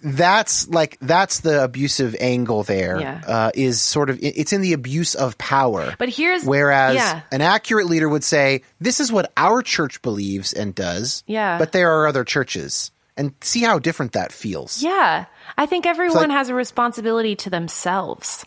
That's 0.02 0.68
like, 0.68 0.98
that's 1.02 1.40
the 1.40 1.64
abusive 1.64 2.16
angle 2.20 2.64
there. 2.64 3.00
Yeah. 3.00 3.22
Uh, 3.26 3.52
is 3.56 3.82
sort 3.82 4.10
of, 4.10 4.20
it's 4.22 4.54
in 4.54 4.62
the 4.62 4.74
abuse 4.74 5.16
of 5.16 5.38
power. 5.38 5.96
But 5.98 6.10
here's 6.10 6.46
Whereas 6.46 6.96
yeah. 6.96 7.22
an 7.32 7.42
accurate 7.42 7.88
leader 7.88 8.08
would 8.08 8.24
say, 8.24 8.62
this 8.80 9.00
is 9.00 9.12
what 9.12 9.32
our 9.36 9.62
church 9.62 10.02
believes 10.02 10.54
and 10.54 10.76
does. 10.76 11.24
Yeah. 11.26 11.58
But 11.58 11.72
there 11.72 12.00
are 12.00 12.08
other 12.08 12.24
churches. 12.24 12.92
And 13.20 13.34
see 13.42 13.62
how 13.62 13.80
different 13.80 14.12
that 14.12 14.32
feels. 14.32 14.84
Yeah. 14.84 15.26
I 15.58 15.66
think 15.66 15.88
everyone 15.88 16.16
like- 16.16 16.30
has 16.30 16.50
a 16.50 16.54
responsibility 16.54 17.36
to 17.38 17.50
themselves. 17.50 18.46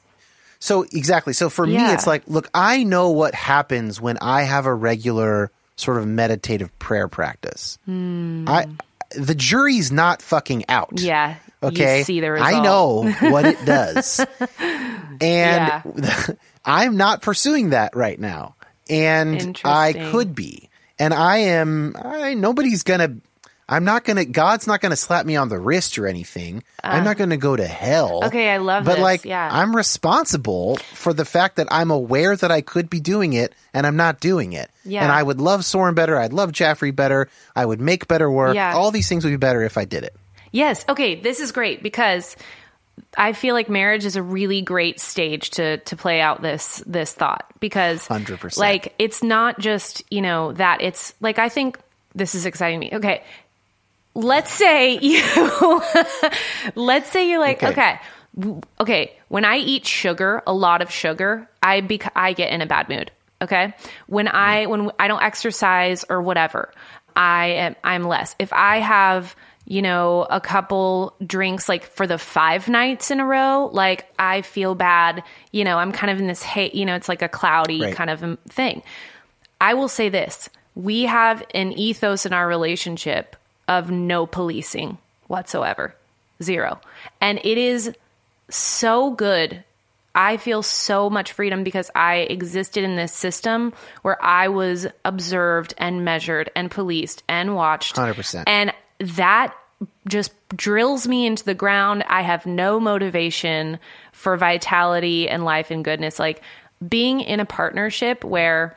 So 0.61 0.83
exactly. 0.93 1.33
So 1.33 1.51
for 1.51 1.67
me, 1.67 1.79
it's 1.79 2.07
like, 2.07 2.23
look, 2.29 2.49
I 2.55 2.85
know 2.85 3.11
what 3.11 3.35
happens 3.35 4.01
when 4.01 4.19
I 4.21 4.43
have 4.43 4.67
a 4.67 4.75
regular 4.75 5.51
sort 5.77 5.97
of 5.97 6.07
meditative 6.07 6.79
prayer 6.79 7.09
practice. 7.09 7.79
I 7.89 8.67
the 9.17 9.35
jury's 9.35 9.91
not 9.91 10.23
fucking 10.23 10.65
out. 10.69 10.93
Yeah. 11.01 11.37
Okay. 11.63 11.99
You 11.99 12.05
see 12.05 12.21
the 12.21 12.31
I 12.31 12.63
know 12.63 13.11
what 13.21 13.45
it 13.45 13.65
does, 13.65 14.25
and 15.21 16.39
I'm 16.65 16.97
not 16.97 17.23
pursuing 17.23 17.71
that 17.71 17.95
right 17.95 18.19
now, 18.19 18.57
and 18.89 19.61
I 19.65 19.93
could 20.11 20.35
be, 20.35 20.71
and 20.99 21.13
I 21.13 21.37
am. 21.39 21.97
I 22.01 22.35
nobody's 22.35 22.83
gonna. 22.83 23.17
I'm 23.71 23.85
not 23.85 24.05
gonna. 24.05 24.25
God's 24.25 24.67
not 24.67 24.81
gonna 24.81 24.97
slap 24.97 25.25
me 25.25 25.37
on 25.37 25.49
the 25.49 25.59
wrist 25.59 25.97
or 25.97 26.09
anything. 26.09 26.65
I'm 26.83 27.05
not 27.05 27.17
gonna 27.17 27.37
go 27.37 27.55
to 27.55 27.67
hell. 27.67 28.25
Uh. 28.25 28.27
Okay, 28.27 28.51
I 28.51 28.57
love 28.57 28.85
But 28.85 28.95
this, 28.95 29.03
like, 29.03 29.25
yeah. 29.25 29.49
I'm 29.51 29.75
responsible 29.75 30.77
for 30.95 31.13
the 31.15 31.25
fact 31.25 31.57
that 31.57 31.69
I'm 31.71 31.93
aware 31.93 32.35
that 32.35 32.51
I 32.51 32.63
could 32.63 32.91
be 32.91 32.99
doing 32.99 33.33
it 33.33 33.55
and 33.73 33.87
I'm 33.87 33.97
not 33.97 34.19
doing 34.21 34.55
it. 34.55 34.71
Yeah. 34.85 35.05
And 35.05 35.13
I 35.13 35.23
would 35.23 35.41
love 35.41 35.65
Soren 35.65 35.95
better. 35.95 36.19
I'd 36.19 36.33
love 36.33 36.51
Jaffrey 36.51 36.91
better. 36.91 37.29
I 37.55 37.65
would 37.65 37.81
make 37.81 38.09
better 38.09 38.29
work. 38.29 38.57
Yeah. 38.57 38.75
All 38.75 38.91
these 38.91 39.09
things 39.09 39.25
would 39.25 39.31
be 39.31 39.37
better 39.37 39.63
if 39.63 39.79
I 39.79 39.85
did 39.85 40.03
it. 40.03 40.17
Yes. 40.51 40.85
Okay. 40.89 41.15
This 41.15 41.39
is 41.39 41.53
great 41.53 41.81
because 41.81 42.37
I 43.17 43.33
feel 43.35 43.55
like 43.55 43.69
marriage 43.69 44.05
is 44.05 44.17
a 44.17 44.23
really 44.23 44.63
great 44.63 44.99
stage 44.99 45.51
to 45.51 45.79
to 45.79 45.97
play 45.97 46.21
out 46.21 46.43
this 46.43 46.83
this 46.87 47.13
thought 47.13 47.47
because 47.61 48.07
100%. 48.09 48.59
like 48.59 48.95
it's 48.99 49.23
not 49.23 49.61
just 49.61 50.03
you 50.11 50.23
know 50.23 50.53
that 50.55 50.83
it's 50.83 51.15
like 51.21 51.39
I 51.39 51.49
think 51.49 51.79
this 52.15 52.35
is 52.35 52.47
exciting 52.47 52.81
me. 52.81 52.91
Okay. 52.93 53.23
Let's 54.15 54.51
say 54.51 54.99
you 55.01 55.23
let's 56.75 57.11
say 57.11 57.29
you're 57.29 57.39
like 57.41 57.63
Okay. 57.63 57.99
okay. 58.39 58.61
okay, 58.81 59.13
when 59.29 59.45
I 59.45 59.57
eat 59.59 59.87
sugar, 59.87 60.43
a 60.47 60.53
lot 60.53 60.83
of 60.83 60.91
sugar, 60.91 61.49
I 61.63 61.81
bec- 61.81 62.13
I 62.17 62.33
get 62.33 62.53
in 62.53 62.61
a 62.61 62.67
bad 62.67 62.89
mood. 62.89 63.11
Okay, 63.43 63.73
when 64.07 64.29
I 64.29 64.67
when 64.67 64.91
I 64.99 65.09
don't 65.09 65.23
exercise 65.23 66.05
or 66.09 66.21
whatever, 66.23 66.73
I 67.17 67.47
am 67.47 67.77
I'm 67.85 68.05
less. 68.05 68.35
If 68.39 68.53
I 68.53 68.79
have 68.79 69.35
you 69.67 69.83
know 69.83 70.27
a 70.29 70.41
couple 70.41 71.15
drinks 71.25 71.69
like 71.69 71.85
for 71.85 72.07
the 72.07 72.19
five 72.19 72.69
nights 72.69 73.11
in 73.11 73.21
a 73.21 73.25
row, 73.25 73.71
like 73.73 74.07
I 74.19 74.43
feel 74.43 74.75
bad. 74.75 75.23
You 75.53 75.65
know, 75.65 75.79
I'm 75.79 75.93
kind 75.93 76.11
of 76.11 76.19
in 76.19 76.27
this 76.27 76.43
hate. 76.43 76.75
You 76.75 76.85
know, 76.85 76.97
it's 76.97 77.09
like 77.09 77.23
a 77.23 77.29
cloudy 77.29 77.81
Right. 77.81 77.95
kind 77.95 78.11
of 78.11 78.23
um, 78.23 78.39
thing. 78.49 78.83
I 79.61 79.75
will 79.75 79.89
say 79.89 80.09
this: 80.09 80.51
we 80.75 81.05
have 81.05 81.43
an 81.55 81.73
ethos 81.73 82.27
in 82.27 82.33
our 82.33 82.47
relationship 82.47 83.37
of 83.71 83.91
no 83.91 84.27
policing 84.27 84.99
whatsoever, 85.29 85.95
zero, 86.43 86.79
and 87.23 87.41
it 87.43 87.57
is 87.57 87.95
so 88.51 89.13
good. 89.13 89.65
I 90.13 90.39
feel 90.39 90.65
so 90.65 91.09
much 91.09 91.33
freedom 91.33 91.63
because 91.63 91.89
I 91.95 92.17
existed 92.17 92.83
in 92.83 92.97
this 92.97 93.13
system 93.13 93.73
where 94.03 94.23
I 94.23 94.49
was 94.49 94.89
observed 95.05 95.73
and 95.79 96.05
measured 96.05 96.51
and 96.57 96.69
policed 96.69 97.23
and 97.29 97.55
watched. 97.55 97.95
100%. 97.95 98.43
And 98.49 98.75
that 98.99 99.55
just 100.09 100.33
drills 100.57 101.07
me 101.07 101.27
into 101.27 101.45
the 101.45 101.55
ground. 101.55 102.05
I 102.09 102.23
have 102.23 102.45
no 102.45 102.81
motivation 102.81 103.79
for 104.13 104.37
vitality 104.37 105.29
and 105.29 105.45
life 105.45 105.71
and 105.71 105.85
goodness. 105.85 106.19
Like 106.19 106.43
being 106.87 107.21
in 107.21 107.39
a 107.39 107.47
partnership 107.47 108.25
where 108.25 108.77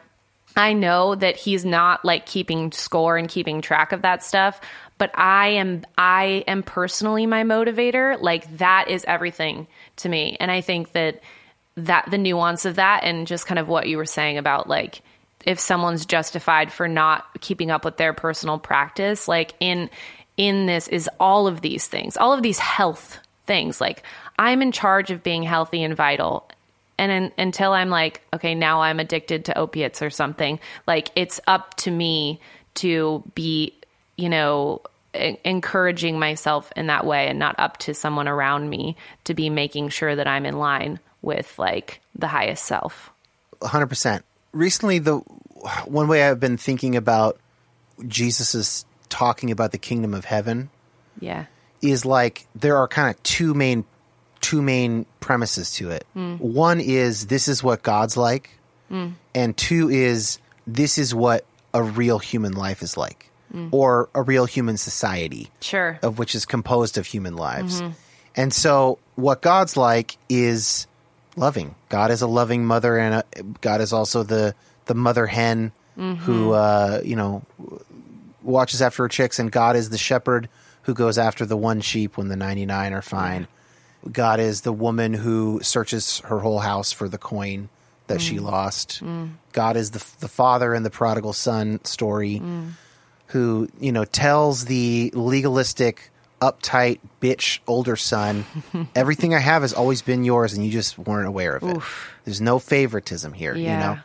I 0.56 0.74
know 0.74 1.16
that 1.16 1.36
he's 1.36 1.66
not 1.66 2.06
like 2.06 2.26
keeping 2.26 2.72
score 2.72 3.18
and 3.18 3.28
keeping 3.28 3.62
track 3.62 3.92
of 3.92 4.04
that 4.04 4.24
stuff, 4.24 4.62
but 4.98 5.12
I 5.16 5.50
am 5.50 5.84
I 5.98 6.44
am 6.48 6.64
personally 6.64 7.26
my 7.26 7.44
motivator. 7.44 8.20
Like 8.22 8.58
that 8.58 8.90
is 8.90 9.06
everything 9.06 9.68
to 9.98 10.10
me. 10.10 10.38
And 10.40 10.52
I 10.52 10.62
think 10.62 10.94
that 10.94 11.22
that 11.76 12.10
the 12.10 12.18
nuance 12.18 12.66
of 12.66 12.76
that 12.76 13.04
and 13.04 13.26
just 13.26 13.48
kind 13.48 13.60
of 13.60 13.68
what 13.68 13.88
you 13.88 13.98
were 13.98 14.06
saying 14.06 14.38
about 14.38 14.70
like 14.70 15.02
if 15.46 15.60
someone's 15.60 16.06
justified 16.06 16.72
for 16.72 16.88
not 16.88 17.26
keeping 17.42 17.70
up 17.70 17.84
with 17.84 17.98
their 17.98 18.14
personal 18.14 18.60
practice, 18.60 19.28
like 19.28 19.54
in 19.60 19.90
in 20.38 20.66
this 20.66 20.88
is 20.88 21.10
all 21.20 21.48
of 21.48 21.62
these 21.62 21.88
things, 21.88 22.18
all 22.18 22.34
of 22.34 22.42
these 22.42 22.60
health 22.60 23.20
things. 23.46 23.82
Like 23.82 24.04
I'm 24.40 24.62
in 24.62 24.72
charge 24.72 25.12
of 25.12 25.24
being 25.24 25.44
healthy 25.44 25.84
and 25.84 25.96
vital 25.96 26.50
and 26.98 27.12
in, 27.12 27.32
until 27.38 27.72
I'm 27.74 27.90
like, 27.90 28.22
okay, 28.34 28.56
now 28.56 28.82
I'm 28.82 29.00
addicted 29.00 29.46
to 29.46 29.58
opiates 29.58 30.02
or 30.02 30.10
something, 30.10 30.60
like 30.88 31.10
it's 31.16 31.40
up 31.48 31.76
to 31.78 31.92
me 31.92 32.40
to 32.76 33.24
be, 33.36 33.74
you 34.18 34.30
know, 34.30 34.82
encouraging 35.44 36.20
myself 36.20 36.72
in 36.76 36.88
that 36.88 37.06
way 37.06 37.28
and 37.28 37.38
not 37.40 37.56
up 37.60 37.78
to 37.78 37.94
someone 37.94 38.28
around 38.28 38.70
me 38.70 38.96
to 39.26 39.34
be 39.34 39.50
making 39.50 39.90
sure 39.90 40.16
that 40.16 40.28
I'm 40.28 40.46
in 40.46 40.58
line 40.58 41.00
with 41.22 41.58
like 41.60 42.02
the 42.16 42.28
highest 42.28 42.66
self. 42.66 43.12
100%. 43.62 44.24
Recently, 44.52 45.00
the 45.00 45.18
one 45.86 46.08
way 46.08 46.24
I've 46.24 46.40
been 46.40 46.58
thinking 46.58 46.96
about 46.96 47.40
Jesus 48.08 48.56
is 48.56 48.86
talking 49.10 49.52
about 49.52 49.72
the 49.72 49.78
kingdom 49.78 50.14
of 50.14 50.26
heaven 50.26 50.70
Yeah. 51.20 51.46
is 51.82 52.06
like 52.06 52.48
there 52.56 52.78
are 52.78 52.88
kind 52.88 53.10
of 53.16 53.22
two 53.24 53.54
main 53.54 53.86
two 54.42 54.62
main 54.62 55.06
premises 55.22 55.72
to 55.76 55.90
it. 55.92 56.06
Hmm. 56.14 56.36
One 56.36 56.82
is 56.82 57.28
this 57.28 57.48
is 57.48 57.64
what 57.64 57.82
God's 57.82 58.18
like, 58.18 58.50
hmm. 58.90 59.10
and 59.34 59.56
two 59.56 59.90
is 59.90 60.40
this 60.68 60.98
is 60.98 61.16
what 61.16 61.46
a 61.74 61.82
real 61.82 62.20
human 62.20 62.52
life 62.52 62.82
is 62.82 62.98
like, 62.98 63.30
Mm. 63.54 63.70
or 63.72 64.10
a 64.16 64.22
real 64.24 64.46
human 64.46 64.78
society 64.78 65.52
Sure. 65.62 66.00
of 66.02 66.18
which 66.18 66.34
is 66.34 66.44
composed 66.44 66.98
of 66.98 67.06
human 67.06 67.36
lives. 67.36 67.82
Mm-hmm. 67.82 67.92
And 68.36 68.52
so, 68.52 68.98
what 69.16 69.44
God's 69.44 69.78
like 69.78 70.18
is 70.28 70.88
loving. 71.36 71.76
God 71.90 72.12
is 72.12 72.22
a 72.22 72.28
loving 72.28 72.66
mother, 72.66 72.98
and 72.98 73.16
a, 73.16 73.44
God 73.62 73.82
is 73.82 73.94
also 73.94 74.24
the 74.24 74.56
the 74.86 74.96
mother 74.96 75.28
hen 75.28 75.72
mm-hmm. 75.98 76.16
who 76.24 76.54
uh, 76.54 77.02
you 77.04 77.16
know 77.16 77.44
watches 78.42 78.82
after 78.82 79.04
her 79.04 79.10
chicks, 79.10 79.40
and 79.40 79.52
God 79.52 79.76
is 79.76 79.90
the 79.90 79.98
shepherd 79.98 80.50
who 80.84 80.94
goes 80.94 81.18
after 81.18 81.46
the 81.46 81.58
one 81.58 81.82
sheep 81.82 82.18
when 82.18 82.28
the 82.28 82.36
ninety 82.36 82.66
nine 82.66 82.94
are 82.94 83.02
fine. 83.02 83.48
Mm. 84.06 84.12
God 84.12 84.40
is 84.40 84.62
the 84.62 84.74
woman 84.74 85.14
who 85.14 85.60
searches 85.62 86.20
her 86.26 86.40
whole 86.40 86.60
house 86.60 86.92
for 86.92 87.08
the 87.08 87.18
coin 87.18 87.70
that 88.08 88.20
she 88.20 88.36
mm. 88.36 88.42
lost. 88.42 89.02
God 89.54 89.78
is 89.78 89.92
the 89.92 90.04
the 90.20 90.28
father 90.28 90.74
in 90.74 90.84
the 90.84 90.90
prodigal 90.90 91.34
son 91.34 91.84
story 91.86 92.42
who 93.34 93.68
you 93.80 93.92
know 93.92 94.06
tells 94.06 94.66
the 94.66 95.12
legalistic 95.14 96.10
uptight 96.42 97.00
bitch 97.22 97.60
older 97.68 97.96
son 97.96 98.46
everything 98.96 99.34
i 99.34 99.40
have 99.40 99.62
has 99.62 99.74
always 99.74 100.02
been 100.02 100.24
yours 100.24 100.54
and 100.54 100.66
you 100.66 100.72
just 100.72 100.98
weren't 100.98 101.28
aware 101.28 101.56
of 101.56 101.64
it 101.64 101.78
there's 102.26 102.42
no 102.42 102.60
favoritism 102.60 103.34
here 103.34 103.56
you 103.56 103.64
Yeah. 103.64 103.80
know 103.80 104.00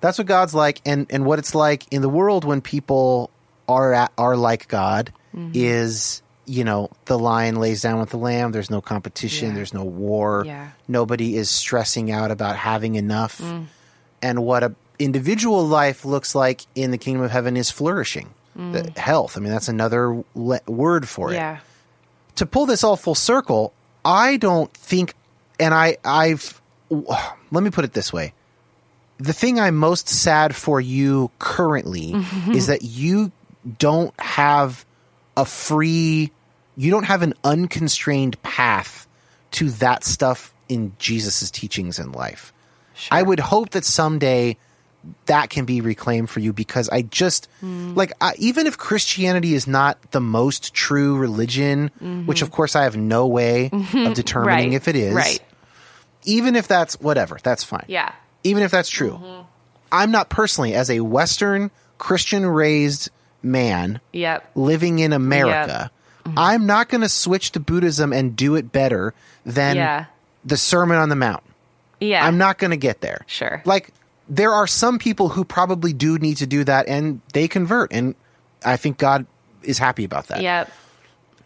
that's 0.00 0.18
what 0.18 0.26
god's 0.26 0.54
like 0.54 0.80
and 0.86 1.06
and 1.10 1.24
what 1.24 1.38
it's 1.38 1.54
like 1.54 1.84
in 1.92 2.02
the 2.02 2.08
world 2.08 2.44
when 2.44 2.60
people 2.60 3.30
are 3.68 3.92
at, 3.94 4.12
are 4.18 4.36
like 4.36 4.68
god 4.68 5.12
Mm-hmm. 5.34 5.50
is 5.54 6.22
you 6.46 6.64
know 6.64 6.88
the 7.04 7.18
lion 7.18 7.56
lays 7.56 7.82
down 7.82 7.98
with 8.00 8.08
the 8.08 8.16
lamb 8.16 8.52
there's 8.52 8.70
no 8.70 8.80
competition 8.80 9.48
Yeah. 9.50 9.54
there's 9.56 9.74
no 9.74 9.84
war 9.84 10.44
Yeah. 10.46 10.70
nobody 10.88 11.36
is 11.36 11.50
stressing 11.50 12.10
out 12.10 12.30
about 12.30 12.56
having 12.56 12.94
enough 12.94 13.38
Mm. 13.42 13.66
and 14.22 14.42
what 14.44 14.62
a 14.64 14.74
individual 14.98 15.66
life 15.66 16.06
looks 16.06 16.34
like 16.34 16.62
in 16.74 16.90
the 16.90 16.96
kingdom 16.96 17.22
of 17.22 17.30
heaven 17.30 17.54
is 17.54 17.70
flourishing 17.70 18.30
The 18.56 18.90
health 18.96 19.36
i 19.36 19.40
mean 19.40 19.52
that's 19.52 19.68
another 19.68 20.22
le- 20.34 20.60
word 20.66 21.06
for 21.08 21.30
it 21.30 21.34
Mm. 21.34 21.36
Yeah. 21.36 21.58
to 22.36 22.46
pull 22.46 22.64
this 22.66 22.82
all 22.82 22.96
full 22.96 23.14
circle 23.14 23.72
i 24.04 24.36
don't 24.38 24.72
think 24.74 25.12
and 25.60 25.74
i 25.74 25.96
i've 26.04 26.60
let 26.90 27.62
me 27.62 27.70
put 27.70 27.84
it 27.84 27.92
this 27.92 28.12
way 28.12 28.32
the 29.18 29.32
thing 29.34 29.60
i'm 29.60 29.76
most 29.76 30.08
sad 30.08 30.54
for 30.56 30.80
you 30.80 31.30
currently 31.38 32.14
is 32.54 32.66
that 32.68 32.82
you 32.82 33.30
don't 33.78 34.18
have 34.20 34.86
a 35.36 35.44
free 35.44 36.30
you 36.78 36.90
don't 36.90 37.04
have 37.04 37.20
an 37.22 37.34
unconstrained 37.44 38.40
path 38.42 39.06
to 39.50 39.70
that 39.70 40.02
stuff 40.04 40.54
in 40.68 40.92
jesus' 40.98 41.50
teachings 41.50 41.98
in 41.98 42.12
life 42.12 42.52
I 43.10 43.22
would 43.22 43.40
hope 43.40 43.70
that 43.70 43.84
someday 43.84 44.56
that 45.26 45.50
can 45.50 45.64
be 45.64 45.80
reclaimed 45.80 46.30
for 46.30 46.40
you 46.40 46.52
because 46.52 46.88
I 46.88 47.02
just 47.02 47.48
hmm. 47.60 47.94
like 47.94 48.12
I, 48.20 48.34
even 48.38 48.66
if 48.66 48.78
Christianity 48.78 49.54
is 49.54 49.66
not 49.66 49.98
the 50.12 50.20
most 50.20 50.74
true 50.74 51.16
religion, 51.16 51.90
mm-hmm. 51.96 52.26
which 52.26 52.42
of 52.42 52.50
course 52.50 52.76
I 52.76 52.84
have 52.84 52.96
no 52.96 53.26
way 53.26 53.70
of 53.72 54.14
determining 54.14 54.70
Right. 54.70 54.76
if 54.76 54.88
it 54.88 54.96
is. 54.96 55.14
Right. 55.14 55.40
Even 56.24 56.56
if 56.56 56.66
that's 56.68 57.00
whatever, 57.00 57.38
that's 57.42 57.62
fine. 57.64 57.84
Yeah. 57.88 58.12
Even 58.44 58.62
if 58.62 58.70
that's 58.70 58.90
true. 58.90 59.12
Mm-hmm. 59.12 59.42
I'm 59.92 60.10
not 60.10 60.28
personally 60.28 60.74
as 60.74 60.90
a 60.90 61.00
western 61.00 61.70
Christian 61.98 62.44
raised 62.44 63.10
man 63.42 64.00
Yep. 64.12 64.50
living 64.54 64.98
in 64.98 65.12
America, 65.12 65.90
mm-hmm. 66.24 66.38
I'm 66.38 66.66
not 66.66 66.88
going 66.88 67.02
to 67.02 67.08
switch 67.08 67.52
to 67.52 67.60
Buddhism 67.60 68.12
and 68.12 68.36
do 68.36 68.56
it 68.56 68.72
better 68.72 69.14
than 69.44 69.76
Yeah. 69.76 70.06
the 70.44 70.56
Sermon 70.56 70.98
on 70.98 71.08
the 71.08 71.16
Mount. 71.16 71.44
Yeah. 72.00 72.26
I'm 72.26 72.36
not 72.38 72.58
going 72.58 72.72
to 72.72 72.76
get 72.76 73.00
there. 73.00 73.24
Sure. 73.26 73.62
Like 73.64 73.90
there 74.28 74.52
are 74.52 74.66
some 74.66 74.98
people 74.98 75.28
who 75.28 75.44
probably 75.44 75.92
do 75.92 76.18
need 76.18 76.38
to 76.38 76.46
do 76.46 76.64
that 76.64 76.88
and 76.88 77.20
they 77.32 77.48
convert 77.48 77.92
and 77.92 78.14
I 78.64 78.76
think 78.76 78.98
God 78.98 79.26
is 79.62 79.78
happy 79.78 80.04
about 80.04 80.28
that. 80.28 80.42
Yep. 80.42 80.70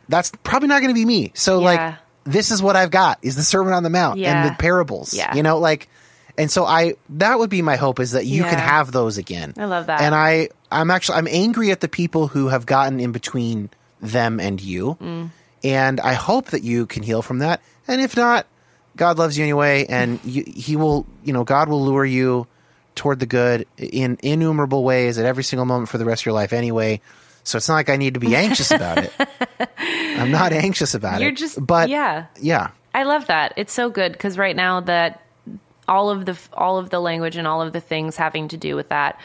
That's 0.09 0.33
probably 0.43 0.69
not 0.69 0.81
going 0.81 0.91
to 0.91 0.95
be 0.95 1.05
me. 1.05 1.33
So 1.35 1.59
Yeah. 1.61 1.65
like 1.65 1.95
this 2.25 2.51
is 2.51 2.63
what 2.63 2.77
I've 2.77 2.91
got 2.91 3.19
is 3.23 3.37
the 3.37 3.43
Sermon 3.43 3.73
on 3.73 3.83
the 3.83 3.91
Mount 3.91 4.21
and 4.21 4.49
the 4.49 4.55
parables. 4.55 5.15
Yeah. 5.15 5.35
You 5.35 5.43
know 5.43 5.59
like 5.59 5.89
and 6.39 6.51
so 6.51 6.65
I 6.65 6.95
that 7.11 7.39
would 7.39 7.51
be 7.51 7.63
my 7.63 7.77
hope 7.77 8.01
is 8.01 8.13
that 8.13 8.25
you 8.27 8.43
can 8.43 8.59
have 8.59 8.93
those 8.93 9.19
again. 9.19 9.55
I 9.59 9.65
love 9.67 9.87
that. 9.87 10.01
And 10.01 10.15
I 10.15 10.49
I'm 10.71 10.91
actually 10.91 11.19
I'm 11.19 11.29
angry 11.29 11.71
at 11.71 11.81
the 11.81 11.89
people 11.89 12.29
who 12.29 12.49
have 12.49 12.67
gotten 12.67 13.01
in 13.01 13.13
between 13.13 13.71
them 14.01 14.41
and 14.41 14.61
you. 14.61 14.97
Mm. 15.01 15.31
And 15.63 16.01
I 16.01 16.15
hope 16.15 16.47
that 16.47 16.63
you 16.63 16.87
can 16.87 17.03
heal 17.03 17.21
from 17.21 17.41
that. 17.41 17.61
And 17.87 18.01
if 18.01 18.17
not, 18.17 18.47
God 18.97 19.19
loves 19.19 19.37
you 19.37 19.45
anyway 19.45 19.85
and 19.89 20.19
you, 20.25 20.45
he 20.47 20.77
will, 20.77 21.07
you 21.23 21.33
know, 21.33 21.45
God 21.45 21.69
will 21.69 21.85
lure 21.85 22.05
you 22.05 22.47
toward 22.95 23.21
the 23.21 23.27
good 23.27 23.67
in 23.77 24.19
innumerable 24.23 24.85
ways 24.85 25.19
at 25.19 25.27
every 25.27 25.45
single 25.45 25.67
moment 25.67 25.89
for 25.89 25.99
the 25.99 26.05
rest 26.05 26.23
of 26.23 26.27
your 26.27 26.35
life 26.35 26.53
anyway. 26.53 27.01
So 27.45 27.57
it's 27.57 27.69
not 27.69 27.75
like 27.75 27.89
I 27.89 27.97
need 27.97 28.15
to 28.15 28.21
be 28.21 28.37
anxious 28.37 28.71
about 28.71 28.99
it. 28.99 29.13
I'm 29.79 30.31
not 30.31 30.53
anxious 30.53 30.95
about 30.95 31.21
it. 31.21 31.25
You're 31.25 31.33
just 31.33 31.65
but 31.65 31.89
yeah. 31.89 32.27
yeah. 32.41 32.71
I 32.95 33.05
love 33.05 33.27
that. 33.27 33.55
It's 33.57 33.73
so 33.73 33.89
good 33.89 34.13
because 34.13 34.37
right 34.37 34.57
now 34.57 34.81
that 34.81 35.23
all 35.89 36.11
of 36.11 36.25
the 36.25 36.39
all 36.53 36.79
of 36.79 36.91
the 36.91 37.01
language 37.01 37.37
and 37.37 37.47
all 37.47 37.63
of 37.63 37.73
the 37.73 37.81
things 37.81 38.17
having 38.17 38.49
to 38.49 38.57
do 38.57 38.77
with 38.77 38.89
that 38.91 39.21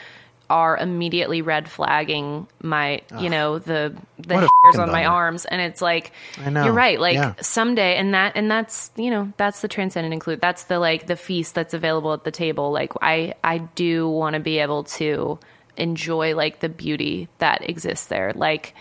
are 0.50 0.78
immediately 0.78 1.42
red 1.42 1.68
flagging 1.70 2.48
my 2.62 3.02
you 3.20 3.30
know 3.30 3.58
the 3.60 3.96
the 4.20 4.36
hairs 4.36 4.76
on 4.78 4.92
my 4.92 5.04
bummer. 5.04 5.16
arms 5.16 5.46
and 5.46 5.60
it's 5.62 5.82
like 5.82 6.12
I 6.44 6.50
know. 6.52 6.66
you're 6.66 6.74
right 6.74 7.00
like 7.00 7.16
Yeah. 7.16 7.34
someday 7.42 7.96
and 7.96 8.14
that 8.14 8.34
and 8.36 8.50
that's 8.52 8.92
you 8.96 9.10
know 9.10 9.32
that's 9.38 9.62
the 9.62 9.68
transcendent 9.68 10.14
include 10.14 10.42
that's 10.42 10.66
the 10.66 10.78
like 10.80 11.08
the 11.08 11.16
feast 11.16 11.56
that's 11.56 11.74
available 11.74 12.14
at 12.14 12.24
the 12.24 12.32
table 12.32 12.72
like 12.72 12.94
I 13.02 13.34
I 13.44 13.58
do 13.60 14.08
want 14.08 14.36
to 14.36 14.40
be 14.40 14.60
able 14.60 14.84
to 14.84 15.40
enjoy 15.78 16.36
like 16.36 16.60
the 16.60 16.70
beauty 16.70 17.28
that 17.40 17.68
exists 17.70 18.08
there 18.08 18.32
like 18.36 18.76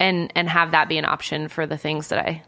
and 0.00 0.32
and 0.34 0.48
have 0.48 0.72
that 0.72 0.88
be 0.88 0.98
an 0.98 1.04
option 1.04 1.48
for 1.48 1.66
the 1.66 1.78
things 1.78 2.08
that 2.08 2.18
I 2.18 2.42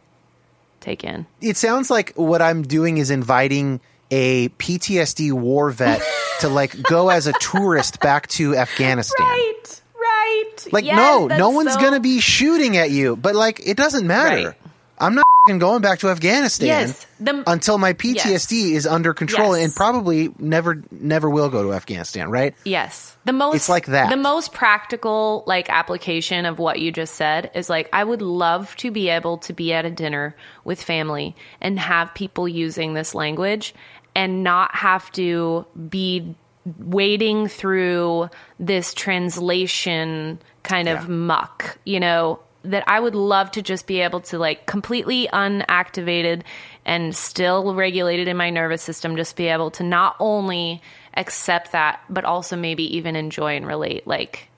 take 0.81 1.05
in. 1.05 1.27
It 1.41 1.57
sounds 1.57 1.91
like 1.91 2.13
what 2.17 2.43
I'm 2.43 2.63
doing 2.63 2.99
is 2.99 3.11
inviting 3.11 3.81
a 4.11 4.49
PTSD 4.51 5.33
war 5.33 5.71
vet 5.71 6.03
to 6.41 6.49
like 6.49 6.81
go 6.83 7.09
as 7.11 7.27
a 7.27 7.33
tourist 7.35 8.01
back 8.01 8.27
to 8.29 8.55
Afghanistan. 8.57 9.27
Right, 9.27 9.81
right. 9.99 10.67
Like 10.73 10.85
Yes, 10.85 10.97
no, 10.97 11.27
no 11.27 11.51
one's 11.51 11.75
so- 11.75 11.81
gonna 11.81 12.01
be 12.01 12.21
shooting 12.21 12.77
at 12.77 12.91
you, 12.91 13.17
but 13.17 13.35
like 13.35 13.61
it 13.67 13.77
doesn't 13.77 14.07
matter. 14.07 14.49
Right. 14.49 14.57
I'm 14.99 15.15
not 15.15 15.27
fing 15.47 15.59
going 15.59 15.83
back 15.83 15.99
to 15.99 16.09
Afghanistan 16.09 16.67
Yes, 16.69 17.07
the- 17.21 17.45
until 17.47 17.77
my 17.77 17.93
PTSD 17.93 18.73
is 18.73 18.87
under 18.87 19.13
control 19.13 19.55
Yes. 19.55 19.67
and 19.67 19.75
probably 19.77 20.33
never 20.39 20.83
never 20.91 21.29
will 21.29 21.51
go 21.51 21.63
to 21.65 21.75
Afghanistan, 21.75 22.31
right? 22.31 22.55
Yes. 22.65 23.15
The 23.27 23.35
most 23.35 23.57
It's 23.57 23.69
like 23.69 23.87
that. 23.87 24.09
The 24.09 24.17
most 24.17 24.55
practical 24.55 25.45
like 25.47 25.69
application 25.69 26.47
of 26.47 26.59
what 26.59 26.79
you 26.81 26.93
just 26.93 27.15
said 27.15 27.51
is 27.55 27.69
like 27.69 27.91
I 27.93 28.05
would 28.05 28.23
love 28.23 28.75
to 28.77 28.91
be 28.91 29.11
able 29.11 29.37
to 29.39 29.53
be 29.53 29.73
at 29.75 29.85
a 29.85 29.91
dinner 29.91 30.35
with 30.65 30.81
family 30.83 31.37
and 31.61 31.79
have 31.79 32.15
people 32.15 32.49
using 32.49 32.95
this 32.95 33.15
language 33.15 33.75
and 34.17 34.43
not 34.43 34.75
have 34.75 35.13
to 35.13 35.65
be 35.89 36.35
wading 36.81 37.47
through 37.47 38.29
this 38.59 38.93
translation 38.95 40.41
kind 40.65 40.89
of 40.89 41.03
Yeah. 41.03 41.09
muck, 41.09 41.79
you 41.85 42.01
know, 42.01 42.41
that 42.65 42.83
I 42.89 42.99
would 42.99 43.15
love 43.15 43.53
to 43.53 43.63
just 43.63 43.87
be 43.87 44.01
able 44.01 44.21
to 44.23 44.39
like 44.39 44.67
completely 44.67 45.29
unactivated 45.33 46.43
and 46.85 47.15
still 47.15 47.75
regulated 47.75 48.27
in 48.27 48.37
my 48.37 48.51
nervous 48.51 48.83
system, 48.83 49.17
just 49.17 49.37
be 49.37 49.47
able 49.47 49.71
to 49.73 49.85
not 49.85 50.17
only 50.19 50.83
accept 51.15 51.71
that, 51.73 52.01
but 52.11 52.25
also 52.25 52.57
maybe 52.57 52.97
even 52.97 53.15
enjoy 53.15 53.55
and 53.57 53.67
relate 53.67 54.05
like 54.07 54.49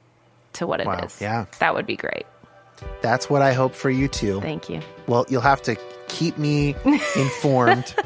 to 0.54 0.66
what 0.66 0.80
it 0.80 0.84
is. 0.84 0.86
Wow, 0.86 1.08
yeah. 1.20 1.44
That 1.58 1.74
would 1.74 1.84
be 1.86 1.96
great. 1.96 2.24
That's 3.02 3.28
what 3.28 3.42
I 3.42 3.52
hope 3.52 3.74
for 3.74 3.90
you 3.90 4.08
too. 4.08 4.40
Thank 4.40 4.70
you. 4.70 4.80
Well, 5.08 5.26
you'll 5.28 5.42
have 5.42 5.60
to 5.62 5.76
keep 6.06 6.38
me 6.38 6.74
informed. 7.16 7.94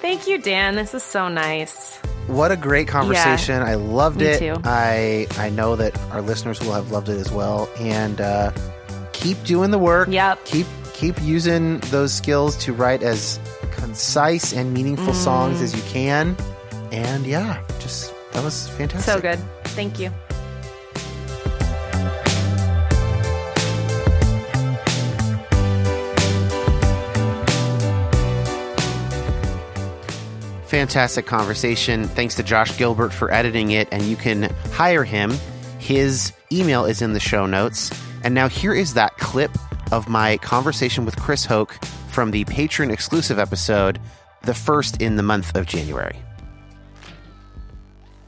Thank 0.00 0.26
you, 0.28 0.38
Dan. 0.38 0.74
This 0.76 0.94
is 0.94 1.02
so 1.02 1.28
nice. 1.28 1.96
What 2.28 2.52
a 2.52 2.56
great 2.56 2.88
conversation. 2.88 3.62
I 3.62 3.74
loved 3.74 4.18
me 4.18 4.26
it. 4.26 4.38
too. 4.38 4.60
I 4.64 5.26
I 5.38 5.48
know 5.50 5.76
that 5.76 5.98
our 6.10 6.20
listeners 6.20 6.60
will 6.60 6.72
have 6.74 6.90
loved 6.90 7.08
it 7.08 7.16
as 7.18 7.32
well. 7.32 7.68
And 7.78 8.20
uh, 8.20 8.52
keep 9.12 9.42
doing 9.44 9.70
the 9.70 9.78
work. 9.78 10.08
Yep. 10.10 10.44
Keep 10.44 10.66
keep 10.94 11.20
using 11.22 11.78
those 11.90 12.12
skills 12.12 12.56
to 12.64 12.72
write 12.72 13.02
as 13.02 13.40
concise 13.72 14.52
and 14.52 14.74
meaningful 14.74 15.14
Mm. 15.14 15.24
songs 15.24 15.60
as 15.62 15.74
you 15.74 15.82
can. 15.90 16.36
And 16.92 17.26
yeah, 17.26 17.62
just 17.80 18.12
that 18.32 18.44
was 18.44 18.68
fantastic. 18.68 19.14
So 19.14 19.20
good. 19.20 19.38
Thank 19.64 19.98
you. 19.98 20.10
Fantastic 30.68 31.24
conversation. 31.24 32.04
Thanks 32.04 32.34
to 32.34 32.42
Josh 32.42 32.76
Gilbert 32.76 33.10
for 33.10 33.32
editing 33.32 33.70
it, 33.70 33.88
and 33.90 34.02
you 34.02 34.16
can 34.16 34.42
hire 34.70 35.02
him. 35.02 35.32
His 35.78 36.34
email 36.52 36.84
is 36.84 37.00
in 37.00 37.14
the 37.14 37.20
show 37.20 37.46
notes. 37.46 37.90
And 38.22 38.34
now 38.34 38.50
here 38.50 38.74
is 38.74 38.92
that 38.92 39.16
clip 39.16 39.50
of 39.92 40.10
my 40.10 40.36
conversation 40.36 41.06
with 41.06 41.16
Chris 41.16 41.46
Hoke 41.46 41.72
from 42.10 42.32
the 42.32 42.44
patron 42.44 42.90
exclusive 42.90 43.38
episode, 43.38 43.98
the 44.42 44.52
first 44.52 45.00
in 45.00 45.16
the 45.16 45.22
month 45.22 45.56
of 45.56 45.64
January. 45.64 46.20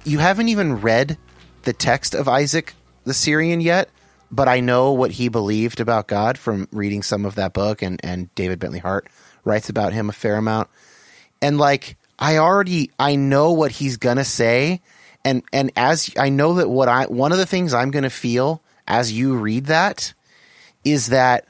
You 0.05 0.19
haven't 0.19 0.49
even 0.49 0.81
read 0.81 1.19
the 1.65 1.75
text 1.75 2.15
of 2.15 2.27
Isaac 2.27 2.73
the 3.05 3.13
Syrian 3.13 3.61
yet, 3.61 3.91
but 4.31 4.49
I 4.49 4.61
know 4.61 4.93
what 4.93 5.11
he 5.11 5.29
believed 5.29 5.79
about 5.79 6.09
God 6.09 6.39
from 6.39 6.69
reading 6.73 7.03
some 7.03 7.27
of 7.27 7.35
that 7.35 7.53
book, 7.53 7.83
and, 7.83 8.01
and 8.03 8.35
David 8.35 8.59
Bentley 8.59 8.79
Hart 8.79 9.09
writes 9.45 9.69
about 9.69 9.93
him 9.93 10.09
a 10.09 10.13
fair 10.13 10.37
amount 10.37 10.71
and 11.43 11.59
like 11.59 11.97
I 12.21 12.37
already 12.37 12.91
I 12.99 13.17
know 13.17 13.53
what 13.53 13.73
he's 13.73 13.97
gonna 13.97 14.25
say, 14.25 14.83
and 15.25 15.43
and 15.53 15.73
as 15.75 16.11
I 16.19 16.29
know 16.29 16.55
that 16.55 16.69
what 16.69 16.89
I 16.89 17.07
one 17.07 17.33
of 17.33 17.39
the 17.39 17.47
things 17.47 17.73
I'm 17.73 17.91
gonna 17.91 18.11
feel 18.11 18.63
as 18.87 19.11
you 19.11 19.37
read 19.37 19.67
that 19.67 20.13
is 20.85 21.09
that 21.09 21.47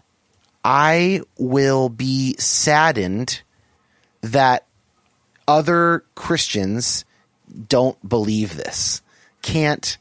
I 0.64 1.22
will 1.38 1.88
be 1.88 2.36
saddened 2.38 3.42
that 4.20 4.66
other 5.48 6.05
Christians 6.14 7.05
don't 7.68 8.09
believe 8.09 8.56
this, 8.56 9.02
can't 9.42 9.97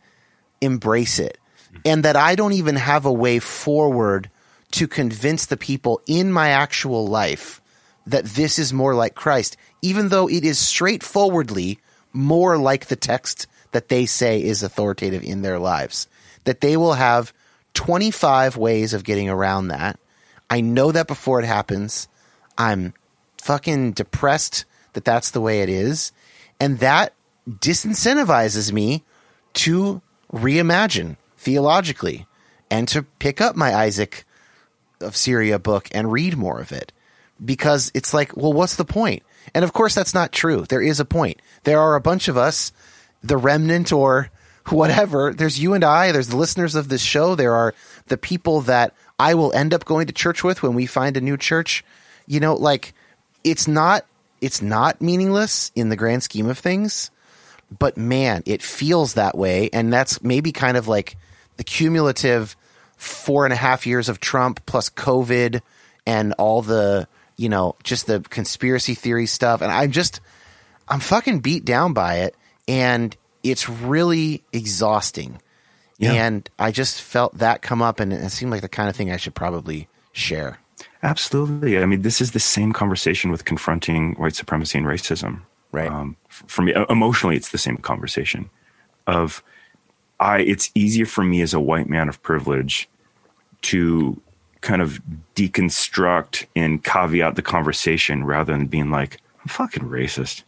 embrace 0.62 1.18
it, 1.18 1.40
and 1.86 2.04
that 2.04 2.16
I 2.16 2.36
don't 2.36 2.54
even 2.54 2.76
have 2.76 3.06
a 3.06 3.14
way 3.14 3.40
forward 3.40 4.30
to 4.72 4.88
convince 4.88 5.48
the 5.48 5.58
people 5.58 6.02
in 6.06 6.32
my 6.32 6.50
actual 6.50 7.08
life 7.08 7.62
that 8.06 8.26
this 8.26 8.60
is 8.60 8.74
more 8.74 8.94
like 8.96 9.16
Christ, 9.16 9.58
even 9.82 10.10
though 10.10 10.30
it 10.30 10.44
is 10.44 10.60
straightforwardly 10.60 11.80
more 12.14 12.58
like 12.58 12.88
the 12.88 12.96
text 12.96 13.48
that 13.72 13.90
they 13.90 14.06
say 14.06 14.42
is 14.42 14.64
authoritative 14.64 15.24
in 15.24 15.42
their 15.42 15.60
lives. 15.60 16.08
That 16.46 16.62
they 16.62 16.76
will 16.78 16.94
have 16.94 17.34
25 17.74 18.58
ways 18.58 18.94
of 18.94 19.04
getting 19.04 19.30
around 19.30 19.68
that. 19.68 20.00
I 20.50 20.62
know 20.62 20.92
that 20.92 21.08
before 21.08 21.40
it 21.40 21.46
happens. 21.46 22.08
I'm 22.58 22.94
fucking 23.38 23.94
depressed 23.94 24.66
that 24.94 25.06
that's 25.06 25.32
the 25.32 25.42
way 25.42 25.62
it 25.62 25.70
is. 25.70 26.12
And 26.60 26.80
that 26.80 27.14
disincentivizes 27.48 28.72
me 28.72 29.04
to 29.54 30.02
reimagine 30.34 31.18
theologically 31.38 32.26
and 32.70 32.88
to 32.90 33.04
pick 33.04 33.42
up 33.42 33.56
my 33.56 33.74
Isaac 33.74 34.26
of 35.00 35.16
Syria 35.16 35.60
book 35.60 35.90
and 35.94 36.12
read 36.12 36.38
more 36.38 36.60
of 36.60 36.72
it 36.72 36.92
because 37.44 37.92
it's 37.94 38.14
like, 38.14 38.36
well, 38.36 38.54
what's 38.54 38.76
the 38.76 38.86
point? 38.86 39.24
And 39.54 39.64
of 39.64 39.74
course, 39.74 39.96
that's 39.96 40.14
not 40.14 40.32
true. 40.32 40.66
There 40.68 40.82
is 40.82 41.00
a 41.00 41.06
point. 41.06 41.42
There 41.64 41.80
are 41.80 41.96
a 41.96 42.02
bunch 42.02 42.28
of 42.28 42.38
us, 42.38 42.72
the 43.24 43.38
remnant 43.38 43.92
or 43.92 44.30
whatever. 44.70 45.34
There's 45.34 45.60
you 45.60 45.74
and 45.74 45.84
I, 45.84 46.12
there's 46.12 46.28
the 46.30 46.38
listeners 46.38 46.76
of 46.76 46.90
this 46.90 47.02
show, 47.02 47.36
there 47.36 47.54
are 47.54 47.74
the 48.08 48.18
people 48.18 48.62
that 48.62 48.94
I 49.18 49.34
will 49.34 49.54
end 49.54 49.74
up 49.74 49.86
going 49.86 50.08
to 50.08 50.14
church 50.14 50.44
with 50.44 50.64
when 50.64 50.74
we 50.74 50.86
find 50.86 51.18
a 51.18 51.22
new 51.22 51.38
church. 51.38 51.84
You 52.26 52.40
know, 52.40 52.56
like 52.56 52.94
it's 53.44 53.68
not 53.68 54.06
it's 54.42 54.62
not 54.62 55.02
meaningless 55.02 55.72
in 55.76 55.90
the 55.90 55.96
grand 55.96 56.24
scheme 56.24 56.48
of 56.48 56.58
things, 56.58 57.12
but 57.78 57.98
man, 57.98 58.44
it 58.46 58.62
feels 58.62 59.14
that 59.14 59.38
way. 59.38 59.70
And 59.74 59.92
that's 59.92 60.24
maybe 60.24 60.52
kind 60.52 60.78
of 60.78 60.88
like 60.88 61.18
the 61.58 61.64
cumulative 61.64 62.56
four 62.98 63.46
and 63.46 63.54
a 63.54 63.58
half 63.58 63.86
years 63.86 64.10
of 64.10 64.20
Trump 64.20 64.66
plus 64.66 64.90
COVID 64.90 65.62
and 66.06 66.34
all 66.38 66.62
the, 66.62 67.08
you 67.40 67.48
know, 67.48 67.76
just 67.84 68.06
the 68.06 68.20
conspiracy 68.20 68.94
theory 68.94 69.26
stuff. 69.26 69.62
And 69.62 69.72
I'm 69.72 69.92
just, 69.92 70.20
I'm 70.90 71.00
fucking 71.00 71.40
beat 71.40 71.64
down 71.64 71.94
by 71.94 72.18
it. 72.18 72.36
And 72.68 73.16
it's 73.44 73.70
really 73.70 74.44
exhausting. 74.52 75.42
Yeah. 75.98 76.14
And 76.14 76.50
I 76.60 76.72
just 76.72 77.02
felt 77.02 77.38
that 77.38 77.62
come 77.62 77.82
up, 77.82 78.00
and 78.00 78.14
it 78.14 78.30
seemed 78.32 78.52
like 78.52 78.62
the 78.62 78.70
kind 78.70 78.90
of 78.90 78.96
thing 78.96 79.12
I 79.12 79.18
should 79.18 79.36
probably 79.36 79.88
share. 80.12 80.60
Absolutely. 81.02 81.78
I 81.78 81.86
mean, 81.86 82.02
this 82.04 82.22
is 82.22 82.32
the 82.32 82.40
same 82.40 82.74
conversation 82.74 83.32
with 83.32 83.46
confronting 83.46 84.16
white 84.16 84.36
supremacy 84.36 84.78
and 84.78 84.88
racism. 84.88 85.42
Right. 85.72 85.90
Um, 85.90 86.16
for 86.28 86.62
me, 86.62 86.74
emotionally, 86.90 87.36
it's 87.36 87.50
the 87.50 87.58
same 87.58 87.78
conversation 87.78 88.50
of 89.08 89.44
I. 90.20 90.40
It's 90.40 90.72
easier 90.74 91.06
for 91.06 91.24
me 91.24 91.42
as 91.42 91.54
a 91.54 91.60
white 91.60 91.88
man 91.90 92.10
of 92.10 92.22
privilege 92.22 92.90
to 93.64 94.22
kind 94.62 94.82
of 94.82 95.00
deconstruct 95.36 96.46
and 96.56 96.84
caveat 96.84 97.36
the 97.36 97.42
conversation 97.42 98.24
rather 98.24 98.54
than 98.54 98.68
being 98.68 98.92
like, 98.92 99.18
I'm 99.42 99.48
fucking 99.48 99.84
racist. 99.84 100.44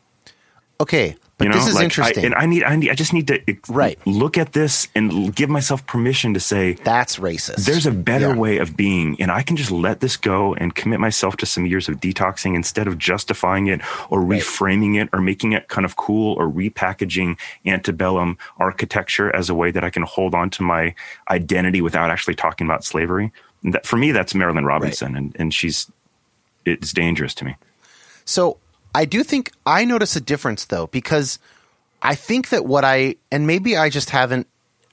Okay, 0.80 1.16
but 1.38 1.46
You 1.46 1.50
know, 1.52 1.58
this 1.60 1.68
is 1.68 1.76
Like, 1.76 1.82
I- 1.82 1.86
interesting. 1.86 2.26
and 2.26 2.34
I 2.36 2.46
need, 2.48 2.64
I 2.64 2.76
need, 2.76 2.90
I 2.90 2.96
just 2.96 3.14
need 3.14 3.28
to 3.28 3.40
Right. 3.70 4.00
look 4.06 4.36
at 4.36 4.54
this 4.54 4.88
and 4.96 5.34
give 5.36 5.48
myself 5.48 5.86
permission 5.86 6.34
to 6.34 6.40
say, 6.40 6.74
That's 6.84 7.18
racist. 7.18 7.66
there's 7.66 7.86
a 7.86 7.92
better 7.92 8.30
Yeah. 8.30 8.36
way 8.36 8.58
of 8.58 8.76
being 8.76 9.16
and 9.20 9.32
i 9.32 9.44
can 9.44 9.56
just 9.56 9.70
let 9.72 10.00
this 10.00 10.18
go 10.18 10.56
and 10.56 10.74
commit 10.74 11.00
myself 11.00 11.38
to 11.38 11.46
some 11.46 11.68
years 11.68 11.88
of 11.88 12.00
detoxing 12.00 12.56
instead 12.56 12.88
of 12.88 12.98
justifying 12.98 13.68
it 13.68 13.82
or 14.10 14.22
reframing 14.22 15.00
it 15.00 15.08
or 15.14 15.22
making 15.22 15.52
it 15.54 15.68
kind 15.68 15.86
of 15.86 15.96
cool 15.98 16.34
or 16.40 16.48
repackaging 16.50 17.38
antebellum 17.66 18.38
architecture 18.58 19.34
as 19.36 19.50
a 19.50 19.56
way 19.56 19.70
that 19.72 19.84
i 19.84 19.90
can 19.92 20.04
hold 20.04 20.34
on 20.34 20.50
to 20.50 20.64
my 20.64 20.94
identity 21.30 21.82
without 21.82 22.10
actually 22.10 22.36
talking 22.36 22.66
about 22.66 22.84
slavery 22.84 23.32
that, 23.64 23.86
for 23.86 23.98
me 23.98 24.12
that's 24.12 24.34
Marilynne 24.34 24.66
Robinson 24.66 25.16
and, 25.16 25.36
and 25.38 25.54
she's 25.54 25.92
it's 26.66 26.94
dangerous 26.94 27.34
to 27.36 27.46
me 27.46 27.56
So 28.26 28.58
I 28.94 29.06
do 29.06 29.24
think 29.24 29.52
I 29.66 29.86
notice 29.86 30.16
a 30.16 30.22
difference 30.22 30.66
though, 30.66 30.88
because 30.88 31.40
I 32.02 32.16
think 32.16 32.50
that 32.50 32.66
what 32.66 32.84
I, 32.84 33.16
and 33.32 33.48
maybe 33.48 33.78
I 33.78 33.90
just 33.90 34.10
haven't 34.10 34.48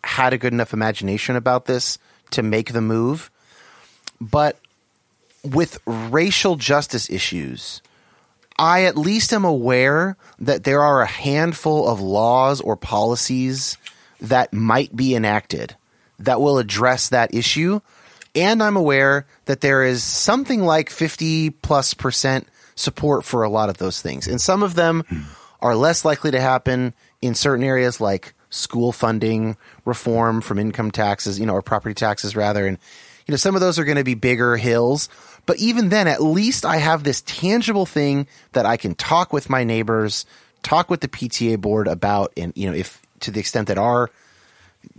had 0.05 0.33
a 0.33 0.39
good 0.39 0.53
enough 0.53 0.73
imagination 0.73 1.37
about 1.37 1.67
this 1.67 1.99
to 2.31 2.43
make 2.43 2.73
the 2.73 2.81
move, 2.81 3.31
but 4.21 4.59
with 5.43 5.79
racial 5.87 6.57
justice 6.57 7.09
issues, 7.11 7.81
I 8.59 8.85
at 8.85 8.97
least 8.97 9.33
am 9.33 9.45
aware 9.45 10.17
that 10.39 10.65
there 10.65 10.83
are 10.83 11.03
a 11.03 11.07
handful 11.07 11.89
of 11.89 12.01
laws 12.01 12.61
or 12.61 12.77
policies 12.77 13.77
that 14.21 14.53
might 14.53 14.95
be 14.95 15.15
enacted 15.15 15.77
that 16.19 16.41
will 16.41 16.59
address 16.59 17.09
that 17.09 17.33
issue. 17.33 17.81
And 18.39 18.63
I'm 18.63 18.77
aware 18.77 19.27
that 19.47 19.61
there 19.61 19.83
is 19.83 20.05
something 20.05 20.63
like 20.63 20.91
50 20.91 21.51
plus 21.51 21.93
percent 21.93 22.47
support 22.77 23.25
for 23.25 23.43
a 23.43 23.49
lot 23.49 23.69
of 23.69 23.79
those 23.79 24.01
things. 24.01 24.29
And 24.29 24.41
some 24.41 24.63
of 24.63 24.75
them 24.75 25.03
hmm. 25.09 25.23
are 25.61 25.75
less 25.75 26.05
likely 26.05 26.31
to 26.31 26.41
happen 26.41 26.95
in 27.21 27.35
certain 27.35 27.65
areas 27.65 28.01
like 28.01 28.35
school 28.51 28.93
funding, 28.93 29.57
reform 29.85 30.41
from 30.41 30.59
income 30.59 30.93
taxes, 30.93 31.41
you 31.41 31.47
know, 31.47 31.55
or 31.55 31.63
property 31.63 31.95
taxes 31.95 32.37
rather. 32.37 32.65
And, 32.65 32.79
you 33.27 33.33
know, 33.33 33.37
some 33.37 33.57
of 33.57 33.61
those 33.61 33.77
are 33.77 33.85
going 33.85 33.99
to 33.99 34.05
be 34.05 34.15
bigger 34.15 34.57
hills. 34.57 35.09
But 35.45 35.59
even 35.59 35.89
then, 35.89 36.07
at 36.07 36.23
least 36.23 36.65
I 36.65 36.77
have 36.77 37.03
this 37.03 37.23
tangible 37.23 37.87
thing 37.87 38.29
that 38.53 38.67
I 38.67 38.77
can 38.77 38.95
talk 38.95 39.33
with 39.33 39.51
my 39.51 39.65
neighbors, 39.65 40.27
talk 40.63 40.89
with 40.89 41.01
the 41.01 41.09
PTA 41.09 41.61
board 41.61 41.89
about, 41.89 42.33
and, 42.37 42.53
you 42.55 42.69
know, 42.69 42.77
if 42.77 43.03
to 43.21 43.33
the 43.33 43.41
extent 43.41 43.67
that 43.67 43.79
our 43.79 44.11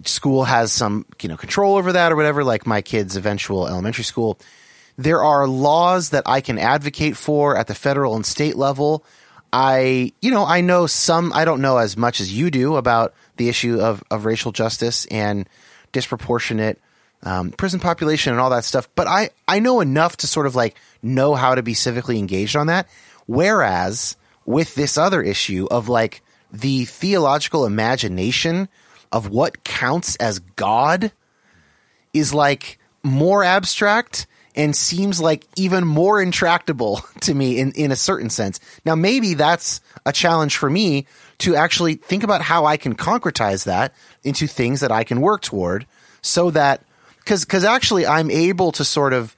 school 0.06 0.44
has 0.44 0.72
some, 0.72 1.06
you 1.22 1.30
know, 1.30 1.38
control 1.38 1.78
over 1.78 1.94
that 1.94 2.12
or 2.12 2.16
whatever, 2.16 2.44
like 2.44 2.66
my 2.66 2.82
kid's 2.82 3.16
eventual 3.16 3.68
elementary 3.68 4.04
school, 4.04 4.40
there 4.98 5.24
are 5.24 5.48
laws 5.48 6.10
that 6.10 6.24
I 6.26 6.42
can 6.42 6.58
advocate 6.58 7.16
for 7.16 7.56
at 7.56 7.68
the 7.68 7.76
federal 7.76 8.16
and 8.16 8.26
state 8.26 8.56
level. 8.56 9.06
I, 9.52 10.12
you 10.22 10.32
know, 10.32 10.46
I 10.46 10.62
know 10.62 10.88
some, 10.88 11.32
I 11.34 11.46
don't 11.46 11.62
know 11.62 11.78
as 11.78 11.98
much 11.98 12.20
as 12.20 12.34
you 12.34 12.52
do 12.52 12.76
about 12.76 13.14
the 13.38 13.50
issue 13.50 13.80
of, 13.80 14.04
of 14.12 14.26
racial 14.26 14.52
justice 14.52 15.06
and 15.06 15.48
disproportionate 15.92 16.80
um, 17.24 17.52
prison 17.52 17.80
population 17.80 18.32
and 18.32 18.40
all 18.40 18.50
that 18.52 18.64
stuff, 18.64 18.88
but 18.96 19.08
I, 19.08 19.32
I 19.48 19.60
know 19.60 19.82
enough 19.82 20.18
to 20.18 20.28
sort 20.28 20.46
of 20.46 20.56
like 20.56 20.76
know 21.02 21.36
how 21.36 21.56
to 21.56 21.64
be 21.64 21.74
civically 21.74 22.18
engaged 22.18 22.56
on 22.56 22.68
that. 22.68 22.88
Whereas 23.26 24.16
with 24.46 24.76
this 24.76 24.98
other 24.98 25.22
issue 25.22 25.68
of 25.70 25.90
like 25.90 26.22
the 26.52 26.86
theological 26.86 27.66
imagination 27.66 28.68
of 29.12 29.30
what 29.30 29.64
counts 29.64 30.16
as 30.18 30.40
God 30.40 31.12
is 32.14 32.34
like 32.34 32.80
more 33.04 33.44
abstract 33.44 34.28
and 34.56 34.76
seems 34.76 35.22
like 35.22 35.46
even 35.56 35.86
more 35.86 36.22
intractable 36.22 37.02
to 37.22 37.34
me 37.34 37.60
in, 37.60 37.72
in 37.74 37.92
a 37.92 37.96
certain 37.96 38.30
sense. 38.30 38.60
Now, 38.86 38.96
maybe 38.96 39.34
that's 39.34 39.82
a 40.06 40.12
challenge 40.12 40.58
for 40.58 40.70
me 40.70 41.06
to 41.40 41.56
actually 41.56 41.96
think 41.96 42.24
about 42.24 42.42
how 42.42 42.66
I 42.66 42.78
can 42.78 42.96
concretize 42.96 43.66
that 43.66 43.94
into 44.24 44.48
things 44.48 44.82
that 44.82 44.92
I 44.92 45.04
can 45.04 45.22
work 45.22 45.42
toward 45.42 45.86
so 46.22 46.52
that, 46.52 46.84
cause, 47.26 47.46
cause 47.46 47.64
actually 47.64 48.06
I'm 48.06 48.30
able 48.30 48.72
to 48.74 48.84
sort 48.84 49.14
of, 49.14 49.36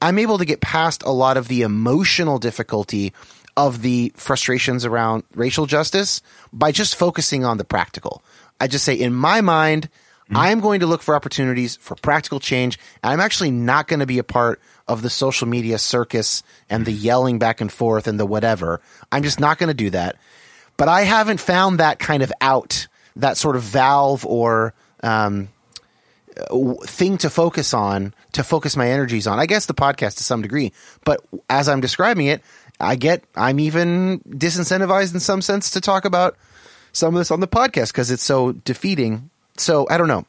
I'm 0.00 0.18
able 0.18 0.38
to 0.38 0.44
get 0.44 0.60
past 0.60 1.02
a 1.02 1.10
lot 1.10 1.36
of 1.36 1.48
the 1.48 1.62
emotional 1.62 2.38
difficulty 2.38 3.12
of 3.56 3.82
the 3.82 4.12
frustrations 4.16 4.84
around 4.84 5.24
racial 5.34 5.66
justice 5.66 6.22
by 6.52 6.72
just 6.72 6.96
focusing 6.96 7.44
on 7.44 7.58
the 7.58 7.64
practical. 7.64 8.22
I 8.62 8.68
just 8.68 8.84
say, 8.84 8.94
in 8.94 9.12
my 9.12 9.40
mind, 9.40 9.88
hmm. 10.28 10.36
I'm 10.36 10.60
going 10.60 10.80
to 10.80 10.86
look 10.86 11.02
for 11.02 11.16
opportunities 11.16 11.74
for 11.76 11.96
practical 11.96 12.38
change. 12.38 12.78
And 13.02 13.12
I'm 13.12 13.18
actually 13.18 13.50
not 13.50 13.88
going 13.88 13.98
to 13.98 14.06
be 14.06 14.20
a 14.20 14.24
part 14.24 14.60
of 14.86 15.02
the 15.02 15.10
social 15.10 15.48
media 15.48 15.78
circus 15.78 16.44
and 16.70 16.86
the 16.86 16.92
hmm. 16.92 17.04
yelling 17.04 17.38
back 17.40 17.60
and 17.60 17.72
forth 17.72 18.06
and 18.06 18.20
the 18.20 18.26
whatever. 18.26 18.80
I'm 19.10 19.24
just 19.24 19.40
not 19.40 19.58
going 19.58 19.68
to 19.68 19.74
do 19.74 19.90
that. 19.90 20.16
But 20.76 20.88
I 20.88 21.02
haven't 21.02 21.40
found 21.40 21.80
that 21.80 21.98
kind 21.98 22.22
of 22.22 22.32
out, 22.40 22.86
that 23.16 23.36
sort 23.36 23.56
of 23.56 23.62
valve 23.62 24.24
or 24.24 24.74
um, 25.02 25.48
uh, 26.36 26.74
thing 26.84 27.18
to 27.18 27.30
focus 27.30 27.74
on, 27.74 28.14
to 28.32 28.44
focus 28.44 28.76
my 28.76 28.88
energies 28.88 29.26
on. 29.26 29.40
I 29.40 29.46
guess 29.46 29.66
the 29.66 29.74
podcast 29.74 30.18
to 30.18 30.24
some 30.24 30.40
degree. 30.40 30.72
But 31.04 31.20
as 31.50 31.68
I'm 31.68 31.80
describing 31.80 32.26
it, 32.26 32.42
I 32.78 32.94
get, 32.94 33.24
I'm 33.34 33.58
even 33.58 34.20
disincentivized 34.20 35.14
in 35.14 35.20
some 35.20 35.42
sense 35.42 35.70
to 35.72 35.80
talk 35.80 36.04
about 36.04 36.36
some 36.92 37.14
of 37.14 37.20
this 37.20 37.30
on 37.30 37.40
the 37.40 37.48
podcast 37.48 37.88
because 37.88 38.10
it's 38.10 38.22
so 38.22 38.52
defeating. 38.52 39.30
So 39.56 39.86
I 39.90 39.96
don't 39.96 40.08
know 40.08 40.26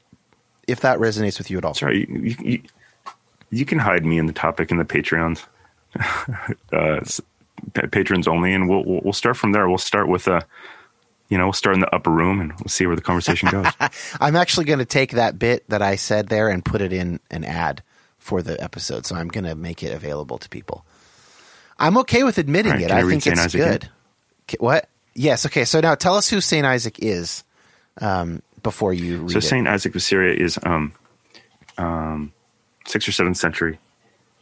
if 0.67 0.81
that 0.81 0.99
resonates 0.99 1.37
with 1.37 1.51
you 1.51 1.57
at 1.57 1.65
all. 1.65 1.73
Sorry, 1.73 2.05
you, 2.09 2.35
you, 2.41 2.61
you, 3.49 3.65
can 3.65 3.79
hide 3.79 4.05
me 4.05 4.17
in 4.17 4.25
the 4.25 4.33
topic 4.33 4.71
in 4.71 4.77
the 4.77 4.85
Patreons, 4.85 5.45
uh, 6.73 7.01
pa- 7.73 7.87
patrons 7.91 8.27
only, 8.27 8.53
and 8.53 8.69
we'll 8.69 8.83
we'll 8.85 9.13
start 9.13 9.37
from 9.37 9.51
there. 9.51 9.67
We'll 9.67 9.77
start 9.77 10.07
with 10.07 10.27
a, 10.27 10.45
you 11.29 11.37
know, 11.37 11.45
we'll 11.45 11.53
start 11.53 11.75
in 11.75 11.81
the 11.81 11.93
upper 11.93 12.11
room 12.11 12.39
and 12.39 12.51
we'll 12.53 12.69
see 12.69 12.85
where 12.85 12.95
the 12.95 13.01
conversation 13.01 13.49
goes. 13.49 13.67
I'm 14.19 14.35
actually 14.35 14.65
going 14.65 14.79
to 14.79 14.85
take 14.85 15.11
that 15.11 15.37
bit 15.37 15.67
that 15.69 15.81
I 15.81 15.95
said 15.95 16.27
there 16.27 16.49
and 16.49 16.63
put 16.63 16.81
it 16.81 16.93
in 16.93 17.19
an 17.31 17.43
ad 17.43 17.83
for 18.17 18.41
the 18.41 18.61
episode. 18.61 19.05
So 19.05 19.15
I'm 19.15 19.27
going 19.27 19.43
to 19.43 19.55
make 19.55 19.83
it 19.83 19.91
available 19.93 20.37
to 20.37 20.49
people. 20.49 20.85
I'm 21.77 21.97
okay 21.99 22.23
with 22.23 22.37
admitting 22.37 22.71
right, 22.71 22.81
it. 22.81 22.91
I 22.91 22.99
I 22.99 23.03
think 23.03 23.25
it's 23.27 23.53
good. 23.53 23.89
K- 24.47 24.57
What? 24.59 24.87
Yes. 25.15 25.45
Okay. 25.45 25.65
So 25.65 25.79
now 25.79 25.95
tell 25.95 26.15
us 26.15 26.29
who 26.29 26.41
Saint 26.41 26.65
Isaac 26.65 26.99
is 26.99 27.43
um, 28.01 28.41
before 28.61 28.93
you 28.93 29.19
read 29.21 29.31
So 29.31 29.37
it. 29.37 29.43
Saint 29.43 29.67
Isaac 29.67 29.95
of 29.95 30.01
Syria 30.01 30.35
is 30.35 30.57
um, 30.63 30.93
um, 31.77 32.33
sixth 32.85 33.07
or 33.07 33.11
seventh 33.11 33.37
century 33.37 33.79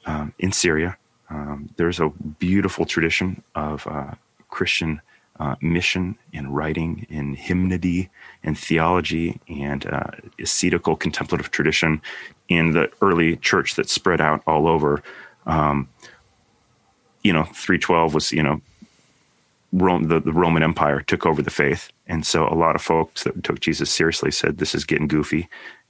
um, 0.06 0.34
in 0.40 0.52
Syria. 0.52 0.98
Um, 1.30 1.70
there's 1.78 2.00
a 2.00 2.10
beautiful 2.10 2.86
tradition 2.86 3.42
of 3.56 3.88
uh, 3.88 4.16
Christian 4.50 5.02
uh, 5.40 5.56
mission 5.62 6.16
and 6.34 6.56
writing 6.56 7.08
in 7.10 7.34
hymnody 7.34 8.10
and 8.44 8.58
theology 8.58 9.40
and 9.48 9.86
uh, 9.88 10.04
ascetical 10.40 10.96
contemplative 10.96 11.50
tradition 11.50 12.02
in 12.48 12.72
the 12.72 12.92
early 13.02 13.38
church 13.38 13.76
that 13.76 13.90
spread 13.90 14.22
out 14.22 14.44
all 14.46 14.68
over. 14.68 15.02
Um, 15.48 15.90
you 17.24 17.34
know, 17.34 17.44
312 17.44 18.14
was, 18.14 18.32
you 18.32 18.44
know, 18.44 18.62
Rome, 19.72 20.04
the, 20.04 20.20
the 20.20 20.34
Roman 20.34 20.64
Empire 20.64 21.02
took 21.02 21.26
over 21.26 21.42
the 21.42 21.50
faith. 21.50 21.92
And 22.08 22.26
so 22.26 22.48
a 22.48 22.56
lot 22.56 22.76
of 22.76 22.82
folks 22.82 23.24
that 23.24 23.44
took 23.44 23.60
Jesus 23.60 23.90
seriously 23.90 24.32
said, 24.32 24.58
this 24.58 24.76
is 24.76 24.86
getting 24.86 25.08
goofy 25.08 25.48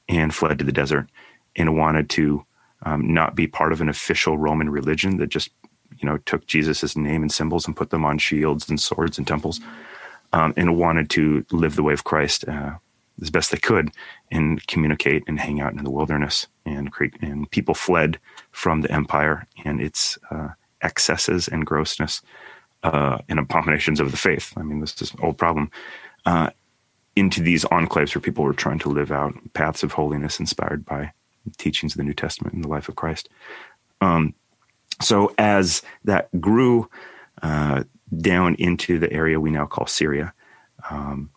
and 0.08 0.34
fled 0.34 0.60
to 0.60 0.66
the 0.66 0.72
desert 0.72 1.08
and 1.56 1.78
wanted 1.78 2.10
to 2.12 2.46
um, 2.84 3.14
not 3.14 3.36
be 3.36 3.48
part 3.48 3.72
of 3.74 3.82
an 3.82 3.90
official 3.90 4.38
Roman 4.38 4.70
religion 4.70 5.18
that 5.18 5.28
just, 5.28 5.50
you 5.98 6.08
know, 6.08 6.18
took 6.20 6.46
Jesus' 6.48 6.96
name 6.96 7.22
and 7.22 7.32
symbols 7.32 7.66
and 7.66 7.76
put 7.76 7.90
them 7.90 8.06
on 8.06 8.18
shields 8.18 8.70
and 8.70 8.80
swords 8.80 9.18
and 9.18 9.28
temples 9.28 9.60
um, 10.34 10.54
and 10.58 10.78
wanted 10.78 11.10
to 11.12 11.46
live 11.52 11.76
the 11.76 11.84
way 11.84 11.94
of 11.94 12.04
Christ 12.04 12.48
uh, 12.48 12.74
as 13.22 13.30
best 13.30 13.52
they 13.52 13.58
could 13.58 13.92
and 14.32 14.66
communicate 14.68 15.24
and 15.28 15.40
hang 15.40 15.60
out 15.62 15.74
in 15.74 15.84
the 15.84 15.92
wilderness 15.92 16.48
and 16.66 16.92
create, 16.92 17.16
and 17.22 17.50
people 17.52 17.76
fled 17.76 18.20
from 18.52 18.82
the 18.82 18.92
empire 18.92 19.48
and 19.66 19.82
its 19.82 20.18
uh, 20.32 20.50
excesses 20.82 21.48
and 21.48 21.66
grossness 21.66 22.22
uh, 22.84 23.20
and 23.30 23.40
abominations 23.40 24.00
of 24.00 24.12
the 24.12 24.18
faith. 24.18 24.54
I 24.58 24.64
mean, 24.64 24.80
this 24.80 25.02
is 25.02 25.14
an 25.14 25.20
old 25.22 25.38
problem. 25.38 25.70
Uh, 26.26 26.50
into 27.16 27.42
these 27.42 27.66
enclaves 27.66 28.16
where 28.16 28.22
people 28.22 28.44
were 28.44 28.54
trying 28.54 28.80
to 28.80 28.90
live 28.90 29.12
out 29.12 29.34
paths 29.54 29.84
of 29.84 29.92
holiness 29.92 30.40
inspired 30.40 30.86
by 30.86 31.12
teachings 31.58 31.94
of 31.94 31.98
the 31.98 32.04
New 32.04 32.14
Testament 32.14 32.54
and 32.54 32.64
the 32.64 32.70
life 32.70 32.88
of 32.88 32.96
Christ. 32.96 33.30
Um, 34.00 34.34
so 35.02 35.34
as 35.38 35.82
that 36.06 36.30
grew 36.40 36.90
uh, 37.42 37.84
down 38.18 38.56
into 38.56 39.00
the 39.00 39.12
area 39.12 39.40
we 39.40 39.52
now 39.52 39.66
call 39.66 39.88
Syria, 39.88 40.34
um, 40.90 41.30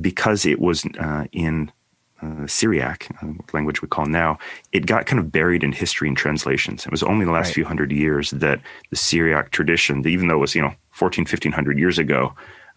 because 0.00 0.46
it 0.46 0.60
was 0.60 0.84
uh, 0.98 1.24
in 1.32 1.72
uh, 2.22 2.46
Syriac, 2.46 3.08
uh, 3.22 3.26
language 3.52 3.82
we 3.82 3.88
call 3.88 4.06
now, 4.06 4.38
it 4.72 4.86
got 4.86 5.06
kind 5.06 5.18
of 5.18 5.30
buried 5.32 5.62
in 5.64 5.72
history 5.72 6.08
and 6.08 6.16
translations. 6.16 6.84
It 6.84 6.90
was 6.90 7.02
only 7.02 7.24
the 7.24 7.32
last 7.32 7.46
Right. 7.46 7.54
few 7.54 7.64
hundred 7.64 7.92
years 7.92 8.30
that 8.30 8.60
the 8.90 8.96
Syriac 8.96 9.50
tradition, 9.50 10.06
even 10.06 10.28
though 10.28 10.34
it 10.36 10.38
was, 10.38 10.54
you 10.54 10.62
know, 10.62 10.74
14, 10.92 11.24
1500 11.24 11.78
years 11.78 11.98
ago, 11.98 12.34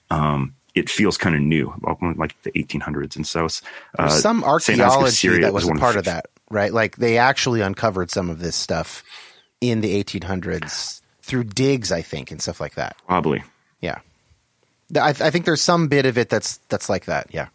um, 0.09 0.53
it 0.75 0.89
feels 0.89 1.17
kind 1.17 1.35
of 1.35 1.41
new, 1.41 1.73
like 2.17 2.41
the 2.43 2.51
1800s. 2.51 3.15
And 3.15 3.27
so, 3.27 3.45
uh, 3.99 4.09
some 4.09 4.39
of 4.39 4.49
archaeology 4.49 5.39
that 5.41 5.53
was 5.53 5.65
one 5.65 5.77
part 5.77 5.93
the 5.93 5.99
of 5.99 6.05
that, 6.05 6.25
right? 6.49 6.73
Like 6.73 6.95
they 6.95 7.17
actually 7.17 7.61
uncovered 7.61 8.09
some 8.09 8.29
of 8.29 8.39
this 8.39 8.55
stuff 8.55 9.03
in 9.61 9.81
the 9.81 10.03
1800s 10.03 11.01
through 11.21 11.43
digs, 11.45 11.91
I 11.91 12.01
think, 12.01 12.31
and 12.31 12.41
stuff 12.41 12.59
like 12.59 12.75
that. 12.75 12.95
Probably. 13.07 13.43
Yeah, 13.81 13.99
Th- 14.93 15.03
I, 15.03 15.09
I 15.09 15.29
think 15.29 15.45
there's 15.45 15.61
some 15.61 15.87
bit 15.87 16.05
of 16.05 16.17
it 16.17 16.29
that's 16.29 16.57
that's 16.69 16.89
like 16.89 17.05
that. 17.05 17.27
Yeah, 17.31 17.47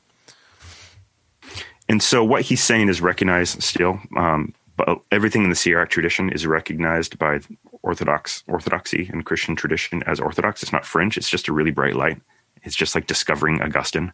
And 1.89 2.02
so 2.02 2.23
what 2.23 2.43
he's 2.43 2.62
saying 2.62 2.89
is 2.89 3.01
recognized 3.01 3.62
still, 3.62 4.01
um, 4.16 4.55
but 4.77 5.01
everything 5.10 5.44
in 5.44 5.51
the 5.51 5.56
Syriac 5.56 5.90
tradition 5.90 6.31
is 6.31 6.47
recognized 6.47 7.19
by 7.19 7.40
Orthodox 7.82 8.44
Orthodoxy 8.47 9.09
and 9.12 9.24
Christian 9.24 9.56
tradition 9.56 10.02
as 10.05 10.20
Orthodox. 10.20 10.62
It's 10.62 10.73
not 10.73 10.85
fringe. 10.85 11.16
It's 11.16 11.31
just 11.31 11.48
a 11.48 11.52
really 11.52 11.70
bright 11.70 11.97
light. 11.97 12.20
It's 12.62 12.77
just 12.77 12.94
like 12.94 13.06
discovering 13.06 13.62
Augustine 13.62 14.12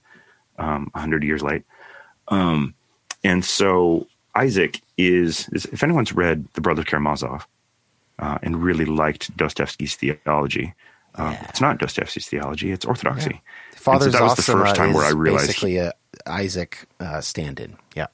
um, 0.59 0.91
a 0.95 1.01
hundred 1.01 1.25
years 1.25 1.43
late. 1.43 1.65
Um, 2.29 2.75
and 3.23 3.45
so 3.45 4.07
Isaac 4.35 4.81
is, 4.97 5.49
is, 5.51 5.67
if 5.67 5.83
anyone's 5.83 6.13
read 6.13 6.47
The 6.55 6.61
Brother 6.61 6.85
Karamazov 6.85 7.47
uh, 8.19 8.39
and 8.43 8.63
really 8.63 8.85
liked 8.85 9.37
Dostoevsky's 9.37 9.97
theology, 9.97 10.75
uh, 11.17 11.37
it's 11.49 11.61
not 11.61 11.79
Dostoevsky's 11.79 12.27
theology; 12.27 12.73
it's 12.73 12.85
Orthodoxy. 12.85 13.31
And 13.31 13.41
so 13.73 13.79
Father 13.79 14.11
that 14.11 14.23
was 14.23 14.35
the 14.35 14.43
first 14.43 14.75
time 14.75 14.93
where 14.93 15.05
I 15.05 15.11
realized 15.11 15.47
basically 15.49 15.77
a 15.79 15.93
Isaac 16.27 16.87
uh, 17.01 17.21
stand-in. 17.21 17.77
Yeah, 17.95 18.07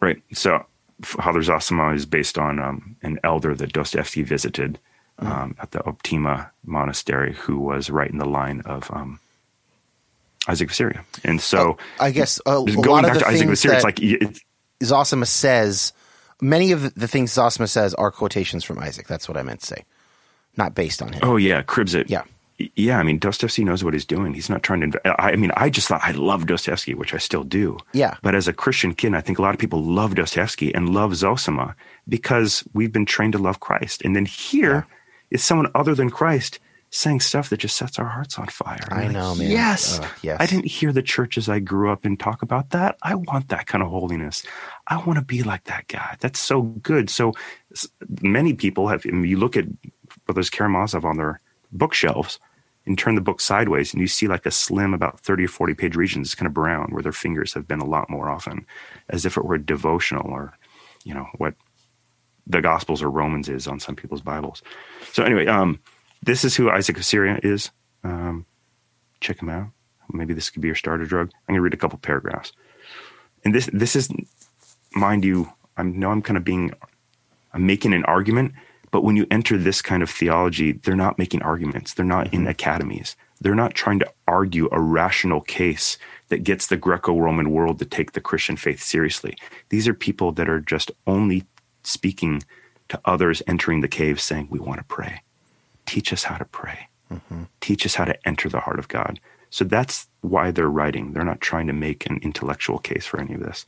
Right. 0.00 0.22
So 0.32 0.64
Father 1.02 1.40
Zosima 1.40 1.94
is 1.94 2.06
based 2.06 2.38
on 2.38 2.58
um, 2.58 2.96
an 3.02 3.18
elder 3.22 3.54
that 3.54 3.72
Dostoevsky 3.72 4.22
visited 4.22 4.78
um, 5.18 5.54
at 5.60 5.70
the 5.72 5.80
Optina 5.80 6.50
Monastery, 6.64 7.34
who 7.34 7.58
was 7.58 7.90
right 7.90 8.10
in 8.10 8.18
the 8.18 8.28
line 8.28 8.62
of 8.62 8.90
um, 8.90 9.20
Isaac 10.48 10.70
of 10.70 10.74
Syria. 10.74 11.04
And 11.24 11.40
so, 11.40 11.76
I 11.98 12.10
guess 12.10 12.40
a, 12.46 12.62
a 12.62 12.64
going 12.64 13.04
of 13.04 13.10
back 13.10 13.14
the 13.14 13.20
to 13.20 13.26
Isaac 13.26 13.48
of 13.48 13.58
Syria, 13.58 13.76
it's 13.76 13.84
like 13.84 14.00
it, 14.00 14.38
Zosima 14.82 15.26
says 15.26 15.92
many 16.40 16.72
of 16.72 16.94
the 16.94 17.06
things 17.06 17.32
Zosima 17.32 17.68
says 17.68 17.92
are 17.94 18.10
quotations 18.10 18.64
from 18.64 18.78
Isaac. 18.78 19.06
That's 19.06 19.28
what 19.28 19.36
I 19.36 19.42
meant 19.42 19.60
to 19.60 19.66
say, 19.66 19.84
not 20.56 20.74
based 20.74 21.02
on 21.02 21.12
him. 21.12 21.20
Oh 21.22 21.36
yeah, 21.36 21.60
cribs 21.62 21.94
it. 21.94 22.08
Yeah. 22.08 22.22
Yeah, 22.76 22.98
I 22.98 23.02
mean 23.02 23.18
Dostoevsky 23.18 23.64
knows 23.64 23.82
what 23.82 23.94
he's 23.94 24.04
doing. 24.04 24.34
He's 24.34 24.50
not 24.50 24.62
trying 24.62 24.90
to. 24.90 25.22
I 25.22 25.36
mean, 25.36 25.52
I 25.56 25.70
just 25.70 25.88
thought 25.88 26.00
I 26.02 26.12
love 26.12 26.46
Dostoevsky, 26.46 26.94
which 26.94 27.14
I 27.14 27.18
still 27.18 27.44
do. 27.44 27.78
Yeah. 27.92 28.16
But 28.22 28.34
as 28.34 28.48
a 28.48 28.52
Christian 28.52 28.94
kid, 28.94 29.14
I 29.14 29.20
think 29.20 29.38
a 29.38 29.42
lot 29.42 29.54
of 29.54 29.60
people 29.60 29.82
love 29.82 30.14
Dostoevsky 30.14 30.74
and 30.74 30.92
love 30.92 31.12
Zosima 31.12 31.74
because 32.08 32.64
we've 32.74 32.92
been 32.92 33.06
trained 33.06 33.32
to 33.32 33.38
love 33.38 33.60
Christ. 33.60 34.02
And 34.04 34.14
then 34.14 34.26
here 34.26 34.86
is 35.30 35.42
someone 35.42 35.70
other 35.74 35.94
than 35.94 36.10
Christ 36.10 36.58
saying 36.90 37.20
stuff 37.20 37.50
that 37.50 37.58
just 37.58 37.76
sets 37.76 37.98
our 37.98 38.06
hearts 38.06 38.38
on 38.38 38.48
fire. 38.48 38.88
I 38.90 39.04
I'm 39.04 39.12
know, 39.12 39.34
man. 39.34 39.50
Yes, 39.50 40.00
Ugh, 40.00 40.08
yes. 40.22 40.36
I 40.40 40.46
didn't 40.46 40.66
hear 40.66 40.92
the 40.92 41.02
churches 41.02 41.48
I 41.48 41.60
grew 41.60 41.90
up 41.90 42.04
in 42.04 42.16
talk 42.16 42.42
about 42.42 42.70
that. 42.70 42.98
I 43.02 43.14
want 43.14 43.48
that 43.48 43.66
kind 43.66 43.82
of 43.82 43.90
holiness. 43.90 44.42
I 44.88 44.96
want 45.04 45.18
to 45.18 45.24
be 45.24 45.42
like 45.44 45.64
that 45.64 45.86
guy. 45.86 46.16
That's 46.20 46.40
so 46.40 46.62
good. 46.62 47.08
So 47.08 47.32
many 48.20 48.54
people 48.54 48.88
have. 48.88 49.04
I 49.06 49.12
mean, 49.12 49.30
you 49.30 49.38
look 49.38 49.56
at 49.56 49.66
Brothers 50.26 50.50
Karamazov 50.50 51.04
on 51.04 51.16
their 51.16 51.40
bookshelves 51.72 52.40
and 52.90 52.98
turn 52.98 53.14
the 53.14 53.20
book 53.20 53.40
sideways, 53.40 53.94
and 53.94 54.00
you 54.00 54.08
see 54.08 54.26
like 54.26 54.44
a 54.46 54.50
slim, 54.50 54.92
about 54.92 55.20
thirty 55.20 55.44
or 55.44 55.48
forty 55.48 55.74
page 55.74 55.94
region 55.94 56.22
that's 56.22 56.34
kind 56.34 56.48
of 56.48 56.52
brown, 56.52 56.90
where 56.90 57.04
their 57.04 57.12
fingers 57.12 57.54
have 57.54 57.68
been 57.68 57.78
a 57.78 57.86
lot 57.86 58.10
more 58.10 58.28
often, 58.28 58.66
as 59.08 59.24
if 59.24 59.36
it 59.36 59.44
were 59.44 59.58
devotional 59.58 60.28
or, 60.28 60.52
you 61.04 61.14
know, 61.14 61.28
what 61.38 61.54
the 62.48 62.60
Gospels 62.60 63.00
or 63.00 63.08
Romans 63.08 63.48
is 63.48 63.68
on 63.68 63.78
some 63.78 63.94
people's 63.94 64.22
Bibles. 64.22 64.60
So 65.12 65.22
anyway, 65.22 65.46
um, 65.46 65.78
this 66.20 66.44
is 66.44 66.56
who 66.56 66.68
Isaac 66.68 66.96
of 66.96 67.04
Syria 67.04 67.38
is. 67.44 67.70
Um, 68.02 68.44
check 69.20 69.40
him 69.40 69.50
out. 69.50 69.68
Maybe 70.12 70.34
this 70.34 70.50
could 70.50 70.60
be 70.60 70.66
your 70.68 70.74
starter 70.74 71.04
drug. 71.04 71.28
I'm 71.28 71.54
going 71.54 71.58
to 71.58 71.62
read 71.62 71.74
a 71.74 71.76
couple 71.76 71.98
paragraphs. 72.00 72.52
And 73.44 73.54
this 73.54 73.70
this 73.72 73.94
is, 73.94 74.08
mind 74.96 75.24
you, 75.24 75.48
I 75.76 75.84
know 75.84 76.10
I'm 76.10 76.22
kind 76.22 76.36
of 76.36 76.42
being, 76.42 76.72
I'm 77.54 77.66
making 77.66 77.94
an 77.94 78.04
argument, 78.06 78.54
but 78.90 79.04
when 79.04 79.16
you 79.16 79.26
enter 79.30 79.56
this 79.56 79.82
kind 79.82 80.02
of 80.02 80.10
theology, 80.10 80.72
they're 80.72 80.96
not 80.96 81.18
making 81.18 81.42
arguments. 81.42 81.94
They're 81.94 82.04
not 82.04 82.32
in 82.32 82.46
academies. 82.46 83.16
They're 83.40 83.54
not 83.54 83.74
trying 83.74 84.00
to 84.00 84.12
argue 84.28 84.68
a 84.70 84.80
rational 84.80 85.40
case 85.40 85.96
that 86.28 86.44
gets 86.44 86.66
the 86.66 86.76
Greco-Roman 86.76 87.50
world 87.50 87.78
to 87.78 87.84
take 87.84 88.12
the 88.12 88.20
Christian 88.20 88.56
faith 88.56 88.82
seriously. 88.82 89.36
These 89.70 89.88
are 89.88 89.94
people 89.94 90.32
that 90.32 90.48
are 90.48 90.60
just 90.60 90.90
only 91.06 91.44
speaking 91.82 92.42
to 92.88 93.00
others 93.04 93.42
entering 93.46 93.80
the 93.80 93.88
cave 93.88 94.20
saying, 94.20 94.48
We 94.50 94.58
want 94.58 94.78
to 94.78 94.84
pray. 94.84 95.22
Teach 95.86 96.12
us 96.12 96.24
how 96.24 96.36
to 96.36 96.44
pray. 96.44 96.88
Teach 97.60 97.86
us 97.86 97.94
how 97.94 98.04
to 98.04 98.28
enter 98.28 98.48
the 98.48 98.60
heart 98.60 98.78
of 98.78 98.88
God. 98.88 99.20
So 99.50 99.64
that's 99.64 100.06
why 100.20 100.50
they're 100.50 100.68
writing. 100.68 101.12
They're 101.12 101.24
not 101.24 101.40
trying 101.40 101.66
to 101.66 101.72
make 101.72 102.06
an 102.06 102.20
intellectual 102.22 102.78
case 102.78 103.06
for 103.06 103.20
any 103.20 103.34
of 103.34 103.40
this. 103.40 103.66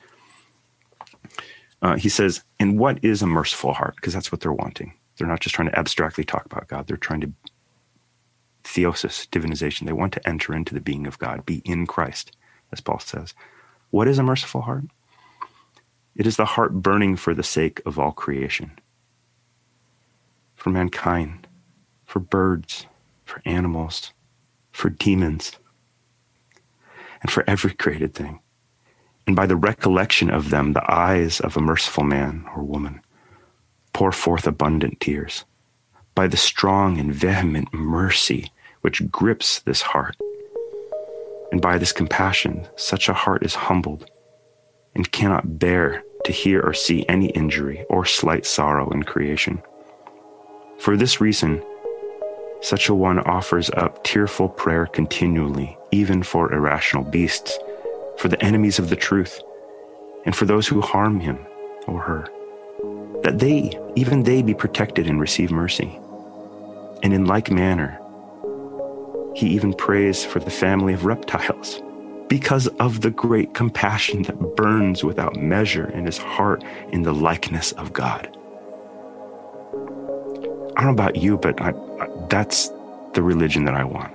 Uh, 1.80 1.96
he 1.96 2.08
says, 2.08 2.42
And 2.60 2.78
what 2.78 3.02
is 3.02 3.22
a 3.22 3.26
merciful 3.26 3.72
heart? 3.72 3.96
Because 3.96 4.12
that's 4.12 4.30
what 4.30 4.40
they're 4.40 4.52
wanting. 4.52 4.94
They're 5.22 5.30
not 5.30 5.38
just 5.38 5.54
trying 5.54 5.68
to 5.68 5.78
abstractly 5.78 6.24
talk 6.24 6.44
about 6.46 6.66
God, 6.66 6.88
they're 6.88 6.96
trying 6.96 7.20
to 7.20 7.32
theosis, 8.64 9.28
divinization. 9.28 9.86
They 9.86 9.92
want 9.92 10.12
to 10.14 10.28
enter 10.28 10.52
into 10.52 10.74
the 10.74 10.80
being 10.80 11.06
of 11.06 11.16
God, 11.20 11.46
be 11.46 11.62
in 11.64 11.86
Christ, 11.86 12.36
as 12.72 12.80
Paul 12.80 12.98
says. 12.98 13.32
What 13.90 14.08
is 14.08 14.18
a 14.18 14.24
merciful 14.24 14.62
heart? 14.62 14.82
It 16.16 16.26
is 16.26 16.36
the 16.36 16.44
heart 16.44 16.72
burning 16.72 17.14
for 17.14 17.34
the 17.34 17.44
sake 17.44 17.80
of 17.86 18.00
all 18.00 18.10
creation, 18.10 18.72
for 20.56 20.70
mankind, 20.70 21.46
for 22.04 22.18
birds, 22.18 22.86
for 23.24 23.40
animals, 23.44 24.12
for 24.72 24.90
demons, 24.90 25.52
and 27.20 27.30
for 27.30 27.44
every 27.46 27.74
created 27.74 28.12
thing. 28.12 28.40
And 29.28 29.36
by 29.36 29.46
the 29.46 29.54
recollection 29.54 30.30
of 30.30 30.50
them, 30.50 30.72
the 30.72 30.92
eyes 30.92 31.38
of 31.38 31.56
a 31.56 31.60
merciful 31.60 32.02
man 32.02 32.44
or 32.56 32.64
woman 32.64 33.02
pour 33.92 34.12
forth 34.12 34.46
abundant 34.46 35.00
tears. 35.00 35.44
By 36.14 36.26
the 36.26 36.36
strong 36.36 36.98
and 36.98 37.14
vehement 37.14 37.72
mercy 37.72 38.52
which 38.82 39.10
grips 39.10 39.60
this 39.60 39.82
heart, 39.82 40.16
and 41.52 41.60
by 41.60 41.78
this 41.78 41.92
compassion, 41.92 42.66
such 42.76 43.08
a 43.08 43.14
heart 43.14 43.44
is 43.44 43.54
humbled 43.54 44.10
and 44.94 45.10
cannot 45.12 45.58
bear 45.58 46.02
to 46.24 46.32
hear 46.32 46.60
or 46.60 46.74
see 46.74 47.06
any 47.08 47.26
injury 47.30 47.84
or 47.88 48.04
slight 48.04 48.46
sorrow 48.46 48.90
in 48.90 49.02
creation. 49.02 49.62
For 50.78 50.96
this 50.96 51.20
reason, 51.20 51.62
such 52.60 52.88
a 52.88 52.94
one 52.94 53.18
offers 53.20 53.70
up 53.70 54.04
tearful 54.04 54.48
prayer 54.48 54.86
continually, 54.86 55.76
even 55.90 56.22
for 56.22 56.52
irrational 56.52 57.04
beasts, 57.04 57.58
for 58.18 58.28
the 58.28 58.42
enemies 58.42 58.78
of 58.78 58.88
the 58.88 58.96
truth, 58.96 59.40
and 60.24 60.34
for 60.34 60.44
those 60.44 60.66
who 60.66 60.80
harm 60.80 61.20
him 61.20 61.38
or 61.86 62.00
her, 62.00 62.26
that 63.22 63.38
they, 63.38 63.78
even 63.96 64.22
they, 64.22 64.42
be 64.42 64.54
protected 64.54 65.06
and 65.06 65.20
receive 65.20 65.50
mercy. 65.50 65.98
And 67.02 67.12
in 67.12 67.26
like 67.26 67.50
manner, 67.50 67.98
he 69.34 69.48
even 69.48 69.72
prays 69.74 70.24
for 70.24 70.40
the 70.40 70.50
family 70.50 70.92
of 70.92 71.04
reptiles 71.04 71.80
because 72.28 72.66
of 72.78 73.00
the 73.00 73.10
great 73.10 73.54
compassion 73.54 74.22
that 74.22 74.56
burns 74.56 75.04
without 75.04 75.36
measure 75.36 75.90
in 75.90 76.06
his 76.06 76.18
heart 76.18 76.64
in 76.90 77.02
the 77.02 77.12
likeness 77.12 77.72
of 77.72 77.92
God. 77.92 78.26
I 80.76 80.82
don't 80.82 80.96
know 80.96 81.02
about 81.02 81.16
you, 81.16 81.36
but 81.36 81.60
I, 81.60 81.70
I, 81.70 82.08
that's 82.28 82.70
the 83.12 83.22
religion 83.22 83.64
that 83.66 83.74
I 83.74 83.84
want. 83.84 84.12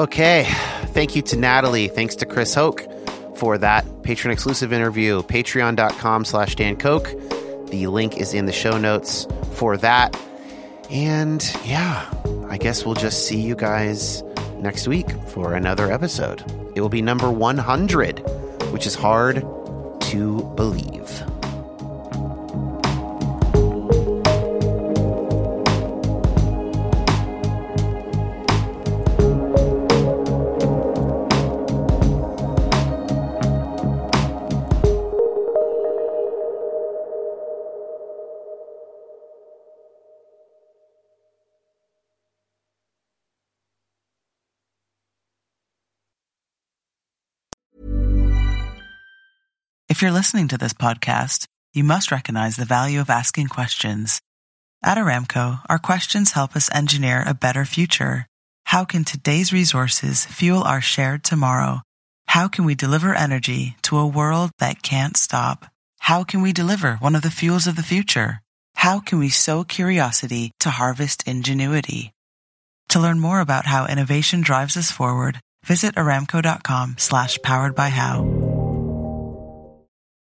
Okay. 0.00 0.44
Thank 0.94 1.14
you 1.14 1.20
to 1.20 1.36
Natalie. 1.36 1.88
Thanks 1.88 2.14
to 2.16 2.26
Chris 2.26 2.54
Hoke 2.54 2.86
for 3.36 3.58
that 3.58 3.84
patron 4.02 4.32
exclusive 4.32 4.72
interview. 4.72 5.22
Patreon.com 5.22 6.24
slash 6.24 6.54
Dan 6.54 6.76
Koch. 6.76 7.06
The 7.68 7.86
link 7.86 8.16
is 8.16 8.32
in 8.32 8.46
the 8.46 8.52
show 8.52 8.78
notes 8.78 9.26
for 9.52 9.76
that. 9.76 10.18
And 10.88 11.44
yeah, 11.66 12.10
I 12.48 12.56
guess 12.56 12.86
we'll 12.86 12.94
just 12.94 13.26
see 13.26 13.42
you 13.42 13.54
guys 13.54 14.22
next 14.54 14.88
week 14.88 15.10
for 15.28 15.52
another 15.52 15.92
episode. 15.92 16.42
It 16.74 16.80
will 16.80 16.88
be 16.88 17.02
number 17.02 17.30
100, 17.30 18.20
which 18.72 18.86
is 18.86 18.94
hard 18.94 19.44
to 20.00 20.50
believe. 20.56 21.39
If 50.00 50.02
you're 50.02 50.12
listening 50.12 50.48
to 50.48 50.56
this 50.56 50.72
podcast, 50.72 51.44
you 51.74 51.84
must 51.84 52.10
recognize 52.10 52.56
the 52.56 52.64
value 52.64 53.02
of 53.02 53.10
asking 53.10 53.48
questions. 53.48 54.18
At 54.82 54.96
Aramco, 54.96 55.60
our 55.68 55.78
questions 55.78 56.32
help 56.32 56.56
us 56.56 56.70
engineer 56.72 57.22
a 57.26 57.34
better 57.34 57.66
future. 57.66 58.24
How 58.64 58.86
can 58.86 59.04
today's 59.04 59.52
resources 59.52 60.24
fuel 60.24 60.62
our 60.62 60.80
shared 60.80 61.22
tomorrow? 61.22 61.82
How 62.28 62.48
can 62.48 62.64
we 62.64 62.74
deliver 62.74 63.14
energy 63.14 63.76
to 63.82 63.98
a 63.98 64.06
world 64.06 64.52
that 64.58 64.82
can't 64.82 65.18
stop? 65.18 65.66
How 65.98 66.24
can 66.24 66.40
we 66.40 66.54
deliver 66.54 66.96
one 66.96 67.14
of 67.14 67.20
the 67.20 67.30
fuels 67.30 67.66
of 67.66 67.76
the 67.76 67.82
future? 67.82 68.40
How 68.76 69.00
can 69.00 69.18
we 69.18 69.28
sow 69.28 69.64
curiosity 69.64 70.50
to 70.60 70.70
harvest 70.70 71.28
ingenuity? 71.28 72.10
To 72.88 73.00
learn 73.00 73.20
more 73.20 73.40
about 73.40 73.66
how 73.66 73.86
innovation 73.86 74.40
drives 74.40 74.78
us 74.78 74.90
forward, 74.90 75.40
visit 75.66 75.96
aramco.com 75.96 76.94
slash 76.96 77.36
powered 77.42 77.74
by 77.74 77.90
how. 77.90 78.39